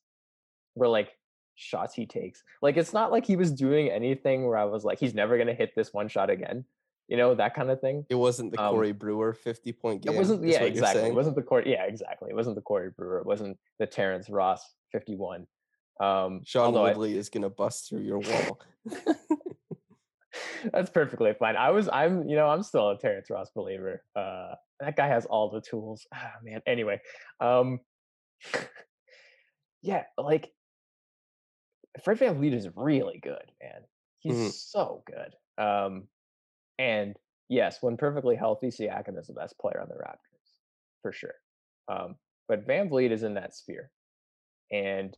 were 0.75 0.87
like 0.87 1.09
shots 1.55 1.93
he 1.93 2.05
takes. 2.05 2.43
Like 2.61 2.77
it's 2.77 2.93
not 2.93 3.11
like 3.11 3.25
he 3.25 3.35
was 3.35 3.51
doing 3.51 3.89
anything 3.89 4.45
where 4.47 4.57
I 4.57 4.65
was 4.65 4.83
like, 4.83 4.99
he's 4.99 5.13
never 5.13 5.37
gonna 5.37 5.53
hit 5.53 5.73
this 5.75 5.93
one 5.93 6.07
shot 6.07 6.29
again. 6.29 6.65
You 7.07 7.17
know, 7.17 7.35
that 7.35 7.53
kind 7.53 7.69
of 7.69 7.79
thing. 7.81 8.05
It 8.09 8.15
wasn't 8.15 8.53
the 8.53 8.61
Um, 8.61 8.71
Corey 8.73 8.91
Brewer 8.93 9.33
50 9.33 9.73
point 9.73 10.01
game. 10.01 10.15
It 10.15 10.17
wasn't 10.17 10.45
yeah, 10.47 10.63
exactly. 10.63 11.03
It 11.09 11.13
wasn't 11.13 11.35
the 11.35 11.43
Corey 11.43 11.69
yeah, 11.69 11.83
exactly. 11.83 12.31
It 12.31 12.35
wasn't 12.35 12.55
the 12.55 12.61
Corey 12.61 12.89
Brewer. 12.89 13.19
It 13.19 13.25
wasn't 13.25 13.57
the 13.77 13.85
Terrence 13.85 14.29
Ross 14.29 14.67
51. 14.91 15.45
Um 15.99 16.41
Sean 16.43 16.75
although 16.75 16.85
I- 16.85 17.05
is 17.05 17.29
gonna 17.29 17.49
bust 17.49 17.89
through 17.89 18.01
your 18.01 18.19
wall. 18.19 18.59
That's 20.71 20.89
perfectly 20.89 21.33
fine. 21.33 21.55
I 21.55 21.71
was, 21.71 21.89
I'm, 21.91 22.27
you 22.27 22.35
know, 22.35 22.47
I'm 22.47 22.63
still 22.63 22.89
a 22.89 22.97
Terrence 22.97 23.29
Ross 23.29 23.49
believer. 23.55 24.03
Uh, 24.15 24.55
that 24.79 24.95
guy 24.95 25.07
has 25.07 25.25
all 25.25 25.49
the 25.49 25.61
tools. 25.61 26.07
Ah, 26.13 26.33
man. 26.43 26.61
Anyway, 26.65 27.01
um, 27.39 27.79
yeah, 29.81 30.03
like 30.17 30.51
Fred 32.03 32.17
VanVleet 32.17 32.53
is 32.53 32.67
really 32.75 33.19
good, 33.19 33.51
man. 33.61 33.81
He's 34.19 34.37
Mhm. 34.37 34.51
so 34.51 35.03
good. 35.05 35.35
Um, 35.63 36.07
and 36.79 37.17
yes, 37.49 37.81
when 37.81 37.97
perfectly 37.97 38.35
healthy, 38.35 38.67
Siakam 38.67 39.19
is 39.19 39.27
the 39.27 39.33
best 39.33 39.57
player 39.59 39.79
on 39.81 39.89
the 39.89 39.95
Raptors 39.95 40.61
for 41.01 41.11
sure. 41.11 41.35
Um, 41.87 42.17
but 42.47 42.65
VanVleet 42.65 43.11
is 43.11 43.23
in 43.23 43.35
that 43.35 43.53
sphere, 43.53 43.91
and 44.71 45.15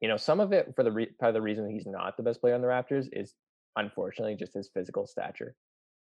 you 0.00 0.08
know, 0.08 0.16
some 0.16 0.40
of 0.40 0.52
it 0.52 0.74
for 0.76 0.82
the 0.82 0.92
re- 0.92 1.12
part 1.18 1.30
of 1.30 1.34
the 1.34 1.42
reason 1.42 1.68
he's 1.70 1.86
not 1.86 2.16
the 2.16 2.22
best 2.22 2.40
player 2.40 2.54
on 2.54 2.60
the 2.60 2.66
Raptors 2.68 3.08
is 3.12 3.34
unfortunately 3.76 4.36
just 4.36 4.54
his 4.54 4.70
physical 4.72 5.06
stature. 5.06 5.54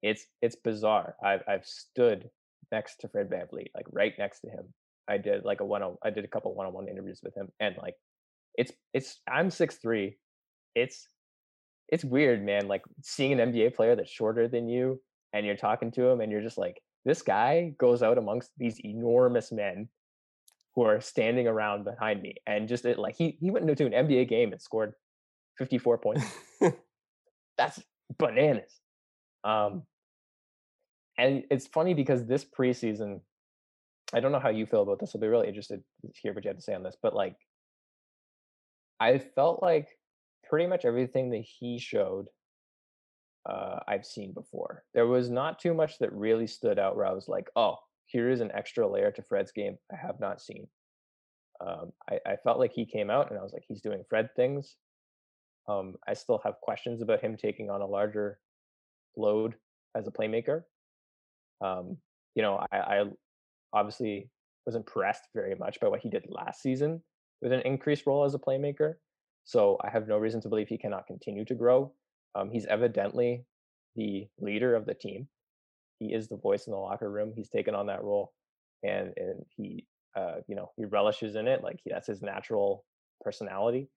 It's 0.01 0.25
it's 0.41 0.55
bizarre. 0.55 1.15
I've 1.23 1.43
I've 1.47 1.65
stood 1.65 2.29
next 2.71 2.97
to 3.01 3.09
Fred 3.09 3.29
VanVleet, 3.29 3.67
like 3.75 3.85
right 3.91 4.13
next 4.17 4.41
to 4.41 4.49
him. 4.49 4.73
I 5.09 5.17
did 5.17 5.43
like 5.43 5.59
a 5.59 5.65
one 5.65 5.83
on 5.83 5.97
I 6.03 6.09
did 6.09 6.25
a 6.25 6.27
couple 6.27 6.53
one 6.55 6.67
on 6.67 6.73
one 6.73 6.87
interviews 6.87 7.19
with 7.23 7.35
him 7.35 7.49
and 7.59 7.75
like 7.81 7.95
it's 8.55 8.71
it's 8.93 9.19
I'm 9.27 9.49
six 9.49 9.75
three. 9.75 10.17
It's 10.75 11.07
it's 11.89 12.05
weird, 12.05 12.45
man. 12.45 12.67
Like 12.67 12.83
seeing 13.01 13.39
an 13.39 13.51
NBA 13.51 13.75
player 13.75 13.95
that's 13.95 14.11
shorter 14.11 14.47
than 14.47 14.69
you 14.69 15.01
and 15.33 15.45
you're 15.45 15.55
talking 15.55 15.91
to 15.93 16.07
him 16.07 16.21
and 16.21 16.31
you're 16.31 16.41
just 16.41 16.57
like, 16.57 16.81
this 17.05 17.21
guy 17.21 17.73
goes 17.79 18.03
out 18.03 18.17
amongst 18.17 18.51
these 18.57 18.79
enormous 18.83 19.51
men 19.51 19.89
who 20.75 20.83
are 20.83 21.01
standing 21.01 21.47
around 21.47 21.83
behind 21.83 22.21
me. 22.21 22.35
And 22.45 22.67
just 22.67 22.85
it, 22.85 22.99
like 22.99 23.15
he 23.15 23.37
he 23.39 23.51
went 23.51 23.69
into 23.69 23.85
an 23.85 23.91
NBA 23.93 24.29
game 24.29 24.51
and 24.51 24.61
scored 24.61 24.93
54 25.57 25.97
points 25.97 26.25
that's 27.59 27.83
bananas. 28.17 28.71
Um, 29.43 29.83
and 31.17 31.43
it's 31.51 31.67
funny 31.67 31.93
because 31.93 32.25
this 32.25 32.45
preseason, 32.45 33.19
I 34.13 34.21
don't 34.21 34.31
know 34.31 34.39
how 34.39 34.49
you 34.49 34.65
feel 34.65 34.81
about 34.81 34.99
this. 34.99 35.11
I'll 35.13 35.21
be 35.21 35.27
really 35.27 35.49
interested 35.49 35.83
to 36.01 36.11
hear 36.21 36.33
what 36.33 36.45
you 36.45 36.49
have 36.49 36.57
to 36.57 36.63
say 36.63 36.73
on 36.73 36.83
this. 36.83 36.95
But 37.03 37.13
like, 37.13 37.35
I 39.01 39.17
felt 39.17 39.61
like 39.61 39.89
pretty 40.49 40.67
much 40.67 40.85
everything 40.85 41.31
that 41.31 41.45
he 41.59 41.77
showed, 41.77 42.27
uh, 43.47 43.79
I've 43.87 44.05
seen 44.05 44.33
before. 44.33 44.83
There 44.93 45.07
was 45.07 45.29
not 45.29 45.59
too 45.59 45.73
much 45.73 45.99
that 45.99 46.13
really 46.13 46.47
stood 46.47 46.79
out 46.79 46.95
where 46.95 47.05
I 47.05 47.13
was 47.13 47.27
like, 47.27 47.49
oh, 47.57 47.75
here 48.05 48.29
is 48.29 48.39
an 48.39 48.51
extra 48.53 48.87
layer 48.87 49.11
to 49.11 49.21
Fred's 49.23 49.51
game 49.51 49.77
I 49.91 49.97
have 49.97 50.19
not 50.19 50.41
seen. 50.41 50.67
Um, 51.59 51.91
I, 52.09 52.19
I 52.25 52.35
felt 52.37 52.59
like 52.59 52.71
he 52.71 52.85
came 52.85 53.09
out 53.09 53.29
and 53.29 53.37
I 53.37 53.43
was 53.43 53.51
like, 53.51 53.65
he's 53.67 53.81
doing 53.81 54.03
Fred 54.09 54.29
things. 54.35 54.77
Um, 55.67 55.95
I 56.07 56.13
still 56.13 56.41
have 56.43 56.61
questions 56.61 57.01
about 57.01 57.21
him 57.21 57.37
taking 57.37 57.69
on 57.69 57.81
a 57.81 57.85
larger 57.85 58.39
load 59.15 59.55
as 59.95 60.07
a 60.07 60.11
playmaker. 60.11 60.63
Um, 61.61 61.97
you 62.35 62.41
know, 62.41 62.65
I, 62.71 62.77
I 62.77 63.03
obviously 63.73 64.29
was 64.65 64.75
impressed 64.75 65.23
very 65.33 65.55
much 65.55 65.79
by 65.79 65.87
what 65.87 66.01
he 66.01 66.09
did 66.09 66.25
last 66.29 66.61
season 66.61 67.01
with 67.41 67.51
an 67.51 67.61
increased 67.61 68.05
role 68.05 68.23
as 68.23 68.33
a 68.33 68.39
playmaker. 68.39 68.95
So 69.45 69.77
I 69.83 69.89
have 69.89 70.07
no 70.07 70.17
reason 70.17 70.41
to 70.41 70.49
believe 70.49 70.67
he 70.67 70.77
cannot 70.77 71.07
continue 71.07 71.45
to 71.45 71.55
grow. 71.55 71.91
Um, 72.35 72.51
he's 72.51 72.65
evidently 72.65 73.45
the 73.95 74.27
leader 74.39 74.75
of 74.75 74.85
the 74.85 74.93
team. 74.93 75.27
He 75.99 76.13
is 76.13 76.27
the 76.27 76.37
voice 76.37 76.67
in 76.67 76.71
the 76.71 76.77
locker 76.77 77.09
room. 77.09 77.33
He's 77.35 77.49
taken 77.49 77.75
on 77.75 77.87
that 77.87 78.03
role, 78.03 78.31
and 78.83 79.11
and 79.17 79.45
he, 79.49 79.85
uh, 80.15 80.35
you 80.47 80.55
know, 80.55 80.71
he 80.77 80.85
relishes 80.85 81.35
in 81.35 81.47
it. 81.47 81.63
Like 81.63 81.79
he, 81.83 81.89
that's 81.89 82.07
his 82.07 82.21
natural 82.21 82.85
personality. 83.21 83.89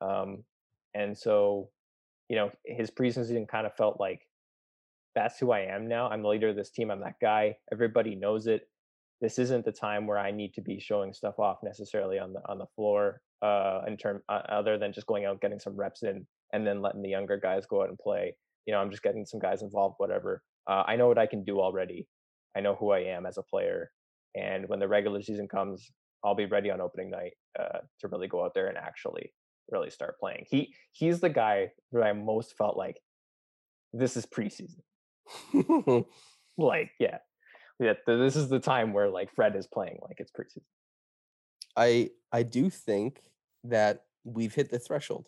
Um, 0.00 0.44
and 0.94 1.16
so, 1.16 1.70
you 2.28 2.36
know, 2.36 2.50
his 2.64 2.90
preseason 2.90 3.48
kind 3.48 3.66
of 3.66 3.74
felt 3.74 3.98
like 4.00 4.20
that's 5.14 5.38
who 5.38 5.50
I 5.50 5.60
am 5.60 5.88
now. 5.88 6.08
I'm 6.08 6.22
the 6.22 6.28
leader 6.28 6.48
of 6.48 6.56
this 6.56 6.70
team. 6.70 6.90
I'm 6.90 7.00
that 7.00 7.20
guy. 7.20 7.56
Everybody 7.72 8.14
knows 8.14 8.46
it. 8.46 8.68
This 9.20 9.38
isn't 9.38 9.64
the 9.64 9.72
time 9.72 10.06
where 10.06 10.18
I 10.18 10.30
need 10.30 10.54
to 10.54 10.62
be 10.62 10.80
showing 10.80 11.12
stuff 11.12 11.38
off 11.38 11.58
necessarily 11.62 12.18
on 12.18 12.32
the 12.32 12.40
on 12.48 12.58
the 12.58 12.66
floor. 12.74 13.20
Uh, 13.42 13.80
in 13.86 13.96
term 13.96 14.20
uh, 14.28 14.42
other 14.50 14.76
than 14.76 14.92
just 14.92 15.06
going 15.06 15.24
out 15.24 15.40
getting 15.40 15.58
some 15.58 15.74
reps 15.74 16.02
in 16.02 16.26
and 16.52 16.66
then 16.66 16.82
letting 16.82 17.00
the 17.00 17.08
younger 17.08 17.38
guys 17.38 17.64
go 17.66 17.82
out 17.82 17.88
and 17.88 17.98
play. 17.98 18.36
You 18.66 18.74
know, 18.74 18.80
I'm 18.80 18.90
just 18.90 19.02
getting 19.02 19.24
some 19.24 19.40
guys 19.40 19.62
involved. 19.62 19.94
Whatever. 19.98 20.42
Uh, 20.68 20.82
I 20.86 20.96
know 20.96 21.08
what 21.08 21.18
I 21.18 21.26
can 21.26 21.44
do 21.44 21.60
already. 21.60 22.06
I 22.56 22.60
know 22.60 22.74
who 22.74 22.90
I 22.90 23.00
am 23.00 23.26
as 23.26 23.38
a 23.38 23.42
player. 23.42 23.90
And 24.34 24.68
when 24.68 24.78
the 24.78 24.88
regular 24.88 25.22
season 25.22 25.48
comes, 25.48 25.90
I'll 26.24 26.34
be 26.34 26.46
ready 26.46 26.70
on 26.70 26.80
opening 26.80 27.10
night 27.10 27.32
uh, 27.58 27.78
to 28.00 28.08
really 28.08 28.28
go 28.28 28.44
out 28.44 28.52
there 28.54 28.68
and 28.68 28.76
actually 28.76 29.32
really 29.70 29.90
start 29.90 30.18
playing. 30.18 30.46
He 30.48 30.74
he's 30.92 31.20
the 31.20 31.28
guy 31.28 31.72
who 31.92 32.02
I 32.02 32.12
most 32.12 32.56
felt 32.56 32.76
like 32.76 32.98
this 33.92 34.16
is 34.16 34.26
preseason. 34.26 34.80
Like, 36.60 36.90
yeah. 36.98 37.18
Yeah, 37.78 37.94
th- 37.94 38.18
this 38.18 38.36
is 38.36 38.48
the 38.48 38.60
time 38.60 38.92
where 38.92 39.08
like 39.08 39.34
Fred 39.34 39.56
is 39.56 39.66
playing 39.66 39.98
like 40.02 40.20
it's 40.20 40.30
preseason. 40.30 40.64
I 41.76 42.10
I 42.30 42.42
do 42.42 42.68
think 42.68 43.22
that 43.64 44.04
we've 44.24 44.54
hit 44.54 44.70
the 44.70 44.78
threshold. 44.78 45.26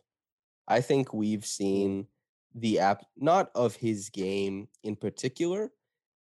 I 0.69 0.83
think 0.83 1.15
we've 1.15 1.41
mm-hmm. 1.41 1.45
seen 1.45 2.07
the 2.55 2.81
app 2.81 3.05
not 3.17 3.51
of 3.55 3.77
his 3.77 4.11
game 4.11 4.69
in 4.83 4.97
particular, 4.97 5.73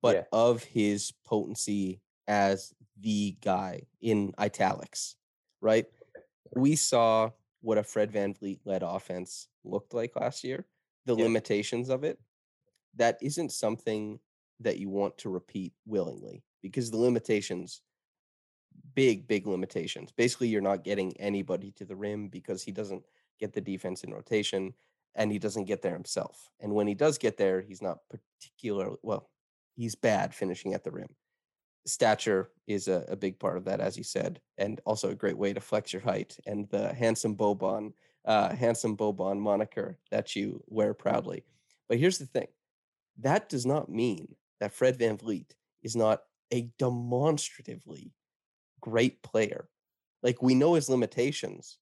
but 0.01 0.17
Yeah. 0.17 0.25
of 0.33 0.65
his 0.65 1.12
potency 1.27 2.01
as 2.27 2.73
the 2.99 3.37
guy 3.43 3.83
in 4.01 4.33
italics, 4.39 5.17
right? 5.61 5.85
We 6.57 6.77
saw 6.77 7.33
what 7.65 7.79
a 7.79 7.83
Fred 7.83 8.12
VanVleet 8.12 8.61
led 8.65 8.83
offense 8.83 9.49
looked 9.65 9.95
like 9.95 10.17
last 10.17 10.45
year, 10.45 10.67
the 11.07 11.17
Yeah. 11.17 11.25
limitations 11.25 11.89
of 11.89 12.05
it. 12.05 12.21
That 12.95 13.19
isn't 13.23 13.53
something 13.53 14.21
that 14.61 14.79
you 14.79 14.89
want 14.91 15.19
to 15.19 15.31
repeat 15.31 15.75
willingly 15.87 16.45
because 16.62 16.91
the 16.91 16.99
limitations 16.99 17.83
big, 18.95 19.27
big 19.27 19.47
limitations. 19.47 20.12
Basically, 20.12 20.49
you're 20.49 20.61
not 20.61 20.85
getting 20.85 21.17
anybody 21.21 21.73
to 21.73 21.85
the 21.85 21.97
rim 21.97 22.29
because 22.29 22.62
he 22.62 22.73
doesn't 22.73 23.05
get 23.39 23.53
the 23.53 23.61
defense 23.61 24.05
in 24.05 24.12
rotation 24.12 24.75
and 25.15 25.33
he 25.33 25.39
doesn't 25.39 25.65
get 25.65 25.83
there 25.83 25.95
himself. 25.95 26.51
And 26.61 26.75
when 26.75 26.87
he 26.87 26.95
does 26.95 27.19
get 27.19 27.37
there, 27.37 27.61
he's 27.61 27.83
not 27.83 27.99
particularly 28.09 28.97
well, 29.03 29.31
he's 29.75 29.95
bad 29.95 30.35
finishing 30.35 30.75
at 30.75 30.85
the 30.85 30.91
rim. 30.91 31.17
Stature 31.87 32.51
is 32.66 32.89
a, 32.89 33.05
a 33.09 33.16
big 33.16 33.39
part 33.39 33.57
of 33.57 33.64
that, 33.64 33.80
as 33.80 33.97
you 33.97 34.05
said, 34.05 34.41
and 34.59 34.80
also 34.85 35.11
a 35.11 35.14
great 35.14 35.37
way 35.37 35.53
to 35.53 35.61
flex 35.61 35.93
your 35.93 36.03
height 36.03 36.37
and 36.47 36.68
the 36.70 36.93
handsome 36.95 37.37
Boban, 37.37 37.93
uh, 38.24 38.55
handsome 38.55 38.97
Boban 38.97 39.39
moniker 39.39 39.99
that 40.11 40.35
you 40.35 40.62
wear 40.66 40.95
proudly. 40.95 41.45
But 41.89 41.99
here's 41.99 42.18
the 42.18 42.26
thing 42.26 42.49
that 43.20 43.49
does 43.49 43.64
not 43.64 43.89
mean 43.89 44.35
that 44.61 44.72
Fred 44.72 44.99
VanVleet 44.99 45.51
is 45.82 45.95
not 45.95 46.22
a 46.53 46.70
demonstratively 46.78 48.12
great 48.80 49.22
player. 49.22 49.68
Like 50.22 50.43
we 50.43 50.55
know 50.55 50.74
his 50.74 50.89
limitations, 50.89 51.78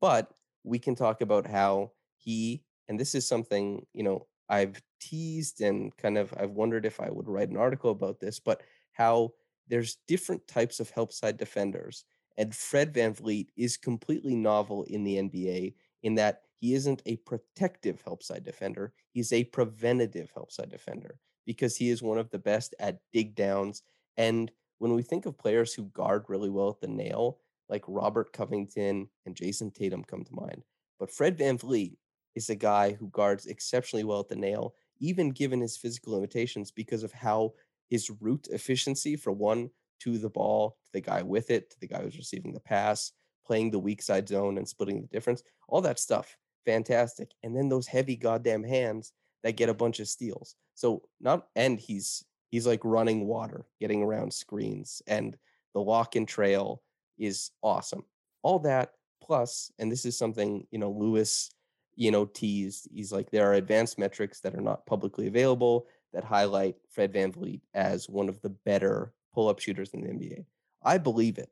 but 0.00 0.32
we 0.64 0.78
can 0.78 0.94
talk 0.94 1.20
about 1.20 1.46
how 1.46 1.92
he 2.16 2.62
and 2.88 2.98
this 2.98 3.14
is 3.14 3.26
something, 3.26 3.86
you 3.94 4.02
know, 4.02 4.26
I've 4.48 4.80
teased 5.00 5.60
and 5.60 5.96
kind 5.96 6.18
of 6.18 6.34
I've 6.36 6.50
wondered 6.50 6.84
if 6.84 7.00
I 7.00 7.10
would 7.10 7.28
write 7.28 7.48
an 7.48 7.56
article 7.56 7.90
about 7.90 8.20
this, 8.20 8.38
but 8.38 8.62
how 8.92 9.32
there's 9.68 9.98
different 10.06 10.46
types 10.46 10.80
of 10.80 10.90
help 10.90 11.12
side 11.12 11.36
defenders 11.36 12.04
and 12.38 12.54
Fred 12.54 12.94
VanVleet 12.94 13.48
is 13.56 13.76
completely 13.76 14.34
novel 14.34 14.84
in 14.84 15.04
the 15.04 15.16
NBA 15.16 15.74
in 16.02 16.14
that 16.14 16.42
he 16.60 16.74
isn't 16.74 17.02
a 17.06 17.16
protective 17.16 18.00
help 18.02 18.22
side 18.22 18.44
defender, 18.44 18.92
he's 19.12 19.32
a 19.32 19.44
preventative 19.44 20.30
help 20.34 20.50
side 20.50 20.70
defender 20.70 21.18
because 21.44 21.76
he 21.76 21.90
is 21.90 22.02
one 22.02 22.18
of 22.18 22.30
the 22.30 22.38
best 22.38 22.74
at 22.78 23.00
dig 23.12 23.34
downs 23.34 23.82
and 24.16 24.50
when 24.78 24.94
we 24.94 25.02
think 25.02 25.26
of 25.26 25.38
players 25.38 25.72
who 25.72 25.84
guard 25.84 26.24
really 26.26 26.50
well 26.50 26.70
at 26.70 26.80
the 26.80 26.88
nail, 26.88 27.38
like 27.68 27.84
Robert 27.86 28.32
Covington 28.32 29.08
and 29.26 29.36
Jayson 29.36 29.70
Tatum 29.70 30.02
come 30.02 30.24
to 30.24 30.34
mind. 30.34 30.64
But 30.98 31.12
Fred 31.12 31.38
VanVleet 31.38 31.98
is 32.34 32.50
a 32.50 32.56
guy 32.56 32.92
who 32.92 33.08
guards 33.10 33.46
exceptionally 33.46 34.02
well 34.02 34.18
at 34.18 34.28
the 34.28 34.34
nail, 34.34 34.74
even 34.98 35.30
given 35.30 35.60
his 35.60 35.76
physical 35.76 36.14
limitations, 36.14 36.72
because 36.72 37.04
of 37.04 37.12
how 37.12 37.52
his 37.92 38.10
route 38.22 38.48
efficiency 38.50 39.16
for 39.16 39.32
one 39.32 39.68
to 40.00 40.16
the 40.16 40.30
ball, 40.30 40.78
to 40.86 40.92
the 40.94 41.00
guy 41.02 41.20
with 41.20 41.50
it, 41.50 41.68
to 41.68 41.76
the 41.80 41.86
guy 41.86 42.00
who's 42.00 42.16
receiving 42.16 42.54
the 42.54 42.60
pass, 42.60 43.12
playing 43.46 43.70
the 43.70 43.78
weak 43.78 44.00
side 44.00 44.26
zone 44.26 44.56
and 44.56 44.66
splitting 44.66 45.02
the 45.02 45.08
difference, 45.08 45.42
all 45.68 45.82
that 45.82 45.98
stuff, 45.98 46.34
fantastic. 46.64 47.30
And 47.42 47.54
then 47.54 47.68
those 47.68 47.86
heavy 47.86 48.16
goddamn 48.16 48.64
hands 48.64 49.12
that 49.42 49.58
get 49.58 49.68
a 49.68 49.74
bunch 49.74 50.00
of 50.00 50.08
steals. 50.08 50.56
So 50.74 51.02
not 51.20 51.48
and 51.54 51.78
he's 51.78 52.24
he's 52.48 52.66
like 52.66 52.80
running 52.82 53.26
water, 53.26 53.66
getting 53.78 54.02
around 54.02 54.32
screens, 54.32 55.02
and 55.06 55.36
the 55.74 55.82
walk 55.82 56.16
and 56.16 56.26
trail 56.26 56.82
is 57.18 57.50
awesome. 57.62 58.04
All 58.42 58.58
that 58.60 58.92
Plus, 59.22 59.70
and 59.78 59.90
this 59.90 60.04
is 60.04 60.18
something, 60.18 60.66
you 60.70 60.78
know, 60.78 60.90
Lewis, 60.90 61.50
you 61.94 62.10
know, 62.10 62.24
teased. 62.24 62.88
He's 62.92 63.12
like, 63.12 63.30
there 63.30 63.48
are 63.48 63.54
advanced 63.54 63.98
metrics 63.98 64.40
that 64.40 64.54
are 64.54 64.60
not 64.60 64.84
publicly 64.84 65.28
available 65.28 65.86
that 66.12 66.24
highlight 66.24 66.76
Fred 66.90 67.12
Van 67.12 67.32
VanVleet 67.32 67.60
as 67.74 68.08
one 68.08 68.28
of 68.28 68.40
the 68.42 68.50
better 68.50 69.12
pull 69.34 69.48
up 69.48 69.60
shooters 69.60 69.90
in 69.94 70.02
the 70.02 70.08
NBA. 70.08 70.44
I 70.82 70.98
believe 70.98 71.38
it. 71.38 71.50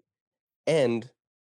And, 0.67 1.09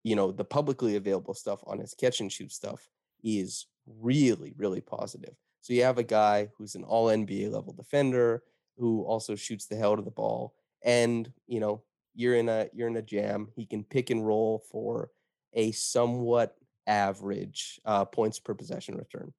you 0.04 0.16
know, 0.16 0.32
the 0.32 0.46
publicly 0.46 0.96
available 0.96 1.34
stuff 1.34 1.62
on 1.66 1.80
his 1.80 1.94
catch 1.94 2.20
and 2.20 2.32
shoot 2.32 2.52
stuff 2.52 2.88
is 3.24 3.68
really, 3.86 4.54
really 4.58 4.82
positive. 4.82 5.36
So 5.62 5.74
you 5.74 5.84
have 5.84 5.98
a 5.98 6.04
guy 6.04 6.50
who's 6.58 6.76
an 6.76 6.84
all 6.84 7.08
NBA 7.08 7.52
level 7.52 7.74
defender 7.74 8.44
who 8.78 9.04
also 9.04 9.36
shoots 9.36 9.66
the 9.66 9.76
hell 9.76 9.94
out 9.94 10.00
of 10.00 10.06
the 10.06 10.12
ball. 10.12 10.56
And, 10.84 11.32
you 11.48 11.60
know, 11.60 11.84
you're 12.16 12.36
in 12.36 12.50
a 12.50 12.68
you're 12.74 12.88
in 12.88 12.98
a 12.98 13.02
jam. 13.02 13.48
He 13.56 13.66
can 13.66 13.84
pick 13.84 14.10
and 14.10 14.26
roll 14.26 14.64
for 14.72 15.10
a 15.54 15.72
somewhat 15.72 16.56
average 16.86 17.80
uh, 17.86 18.06
points 18.06 18.40
per 18.40 18.54
possession 18.54 18.96
return. 18.96 19.34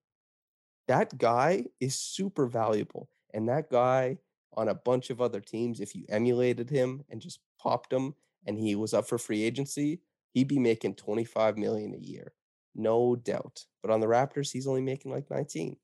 That 0.88 1.16
guy 1.16 1.66
is 1.80 1.94
super 1.94 2.46
valuable. 2.46 3.08
And 3.34 3.48
that 3.48 3.68
guy 3.68 4.18
on 4.54 4.68
a 4.68 4.74
bunch 4.74 5.10
of 5.10 5.20
other 5.20 5.40
teams, 5.40 5.80
if 5.80 5.94
you 5.94 6.04
emulated 6.08 6.70
him 6.70 7.04
and 7.10 7.20
just 7.20 7.40
popped 7.60 7.92
him 7.92 8.14
and 8.46 8.58
he 8.58 8.76
was 8.76 8.94
up 8.94 9.08
for 9.08 9.18
free 9.18 9.42
agency, 9.42 10.00
he'd 10.32 10.48
be 10.48 10.58
making 10.58 10.94
25 10.94 11.58
million 11.58 11.94
a 11.94 11.98
year. 11.98 12.32
No 12.74 13.16
doubt. 13.16 13.66
But 13.82 13.90
on 13.90 14.00
the 14.00 14.06
Raptors, 14.06 14.52
he's 14.52 14.66
only 14.66 14.80
making 14.80 15.10
like 15.10 15.30
19. 15.30 15.76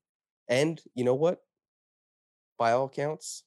And 0.47 0.81
you 0.95 1.03
know 1.03 1.13
what? 1.13 1.41
By 2.57 2.71
all 2.71 2.89
counts, 2.89 3.43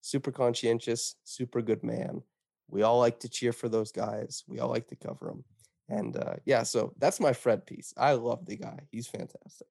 super 0.00 0.32
conscientious, 0.32 1.16
super 1.24 1.60
good 1.60 1.84
man. 1.84 2.22
We 2.68 2.82
all 2.82 2.98
like 2.98 3.20
to 3.20 3.28
cheer 3.28 3.52
for 3.52 3.68
those 3.68 3.92
guys. 3.92 4.42
We 4.48 4.58
all 4.58 4.70
like 4.70 4.88
to 4.88 4.96
cover 4.96 5.26
them. 5.26 5.44
And 5.88 6.16
uh, 6.16 6.36
yeah, 6.46 6.62
so 6.62 6.94
that's 6.98 7.20
my 7.20 7.34
Fred 7.34 7.66
piece. 7.66 7.92
I 7.96 8.12
love 8.12 8.46
the 8.46 8.56
guy. 8.56 8.80
He's 8.90 9.06
fantastic. 9.06 9.66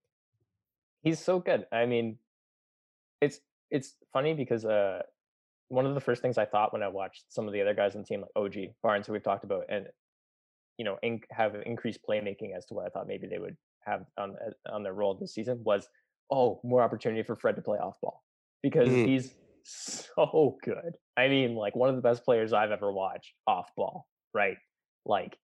He's 1.02 1.20
so 1.20 1.40
good. 1.40 1.66
I 1.72 1.86
mean, 1.86 2.18
it's 3.20 3.40
it's 3.74 3.96
funny 4.14 4.34
because 4.34 4.64
uh, 4.64 5.02
one 5.68 5.88
of 5.88 5.96
the 5.96 6.00
first 6.00 6.22
things 6.22 6.38
I 6.38 6.46
thought 6.46 6.72
when 6.72 6.84
I 6.84 6.88
watched 6.88 7.26
some 7.30 7.48
of 7.48 7.54
the 7.54 7.62
other 7.62 7.74
guys 7.74 7.96
on 7.96 8.02
the 8.02 8.08
team, 8.08 8.22
like 8.22 8.30
OG 8.36 8.74
Barnes, 8.84 9.08
who 9.08 9.14
we've 9.14 9.24
talked 9.24 9.44
about, 9.44 9.66
and 9.68 9.88
you 10.78 10.86
know, 10.86 10.98
in, 11.02 11.22
have 11.32 11.56
increased 11.66 12.00
playmaking 12.08 12.56
as 12.56 12.66
to 12.68 12.76
what 12.76 12.86
I 12.86 12.90
thought 12.90 13.08
maybe 13.08 13.28
they 13.28 13.40
would 13.40 13.58
have 13.86 14.06
on 14.18 14.36
uh, 14.46 14.74
on 14.74 14.84
their 14.84 14.94
role 14.94 15.16
this 15.16 15.34
season 15.34 15.60
was, 15.64 15.90
oh, 16.32 16.62
more 16.64 16.84
opportunity 16.84 17.24
for 17.24 17.36
Fred 17.36 17.56
to 17.56 17.62
play 17.64 17.80
off 17.80 18.00
ball 18.00 18.24
because 18.62 18.90
mm. 18.90 19.06
he's 19.08 19.34
so 19.64 20.58
good. 20.64 20.96
I 21.18 21.28
mean, 21.28 21.56
like 21.56 21.76
one 21.76 21.90
of 21.90 21.96
the 21.96 22.02
best 22.02 22.24
players 22.24 22.54
I've 22.54 22.72
ever 22.72 22.92
watched 22.92 23.34
off 23.48 23.70
ball, 23.76 24.06
right? 24.36 24.58
Like 25.06 25.36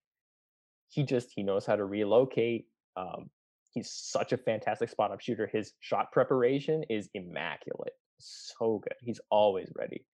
he 0.89 1.03
just 1.03 1.29
he 1.35 1.41
knows 1.41 1.65
how 1.65 1.75
to 1.75 1.85
relocate. 1.85 2.67
Um, 2.95 3.31
he's 3.73 3.91
such 3.91 4.33
a 4.33 4.37
fantastic 4.37 4.89
spot 4.89 5.11
up 5.11 5.21
shooter. 5.21 5.47
His 5.51 5.73
shot 5.79 6.11
preparation 6.11 6.83
is 6.89 7.09
immaculate. 7.15 7.93
So 8.19 8.79
good. 8.79 8.95
He's 9.01 9.19
always 9.29 9.71
ready. 9.75 10.05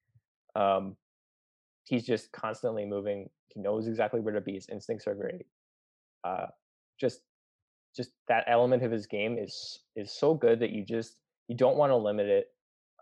Um, 0.55 0.95
he's 1.83 2.05
just 2.05 2.31
constantly 2.31 2.85
moving. 2.85 3.29
He 3.47 3.59
knows 3.59 3.87
exactly 3.87 4.19
where 4.19 4.33
to 4.33 4.41
be. 4.41 4.53
His 4.53 4.67
instincts 4.69 5.07
are 5.07 5.15
great. 5.15 5.45
Uh, 6.23 6.47
just 6.99 7.21
just 7.95 8.11
that 8.27 8.43
element 8.47 8.83
of 8.83 8.91
his 8.91 9.07
game 9.07 9.37
is 9.37 9.79
is 9.95 10.11
so 10.11 10.33
good 10.33 10.59
that 10.59 10.71
you 10.71 10.83
just 10.83 11.17
you 11.47 11.55
don't 11.55 11.77
want 11.77 11.91
to 11.91 11.95
limit 11.95 12.27
it. 12.27 12.47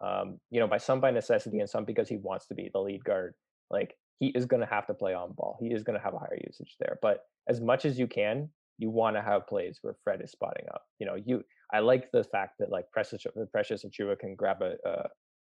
Um, 0.02 0.40
you 0.50 0.60
know, 0.60 0.68
by 0.68 0.78
some 0.78 1.00
by 1.00 1.12
necessity 1.12 1.60
and 1.60 1.70
some 1.70 1.86
because 1.86 2.10
he 2.10 2.18
wants 2.18 2.48
to 2.48 2.56
be 2.56 2.70
the 2.74 2.80
lead 2.80 3.04
guard. 3.04 3.34
Like 3.70 3.96
he 4.20 4.28
is 4.28 4.46
going 4.46 4.62
to 4.62 4.68
have 4.68 4.88
to 4.88 4.94
play 4.94 5.14
on 5.14 5.34
ball. 5.34 5.58
He 5.60 5.68
is 5.68 5.84
going 5.84 5.98
to 5.98 6.04
have 6.04 6.14
a 6.14 6.20
higher 6.20 6.40
usage 6.46 6.76
there. 6.80 7.00
But 7.02 7.22
as 7.48 7.62
much 7.62 7.86
as 7.86 7.98
you 7.98 8.08
can, 8.08 8.50
you 8.78 8.90
want 8.90 9.16
to 9.16 9.22
have 9.22 9.48
plays 9.48 9.80
where 9.82 9.96
Fred 10.04 10.22
is 10.22 10.32
spotting 10.32 10.66
up. 10.74 10.84
You 11.00 11.08
know, 11.08 11.16
you 11.16 11.44
I 11.72 11.80
like 11.80 12.12
the 12.12 12.24
fact 12.24 12.56
that 12.60 12.72
like 12.72 12.92
Precious 12.92 13.26
Precious 13.52 13.86
Achiuwa 13.86 14.18
can 14.18 14.36
grab 14.36 14.62
a, 14.62 14.76
a, 14.88 15.10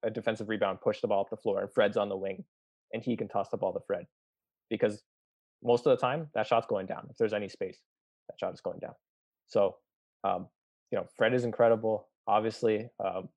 a 0.04 0.10
defensive 0.10 0.48
rebound, 0.48 0.80
push 0.80 1.00
the 1.00 1.08
ball 1.08 1.22
up 1.22 1.30
the 1.30 1.36
floor, 1.36 1.60
and 1.60 1.72
Fred's 1.72 1.96
on 1.96 2.08
the 2.08 2.16
wing, 2.16 2.44
and 2.92 3.02
he 3.02 3.16
can 3.16 3.28
toss 3.28 3.48
the 3.48 3.56
ball 3.56 3.72
to 3.72 3.80
Fred, 3.86 4.06
because 4.70 5.02
most 5.62 5.86
of 5.86 5.90
the 5.90 6.00
time 6.00 6.28
that 6.34 6.46
shot's 6.46 6.66
going 6.66 6.86
down. 6.86 7.06
If 7.10 7.16
there's 7.16 7.32
any 7.32 7.48
space, 7.48 7.78
that 8.28 8.38
shot 8.38 8.52
is 8.52 8.60
going 8.60 8.78
down. 8.80 8.94
So, 9.46 9.76
um, 10.22 10.48
you 10.90 10.98
know, 10.98 11.06
Fred 11.16 11.34
is 11.34 11.44
incredible. 11.44 12.08
Obviously, 12.26 12.88
um, 13.04 13.28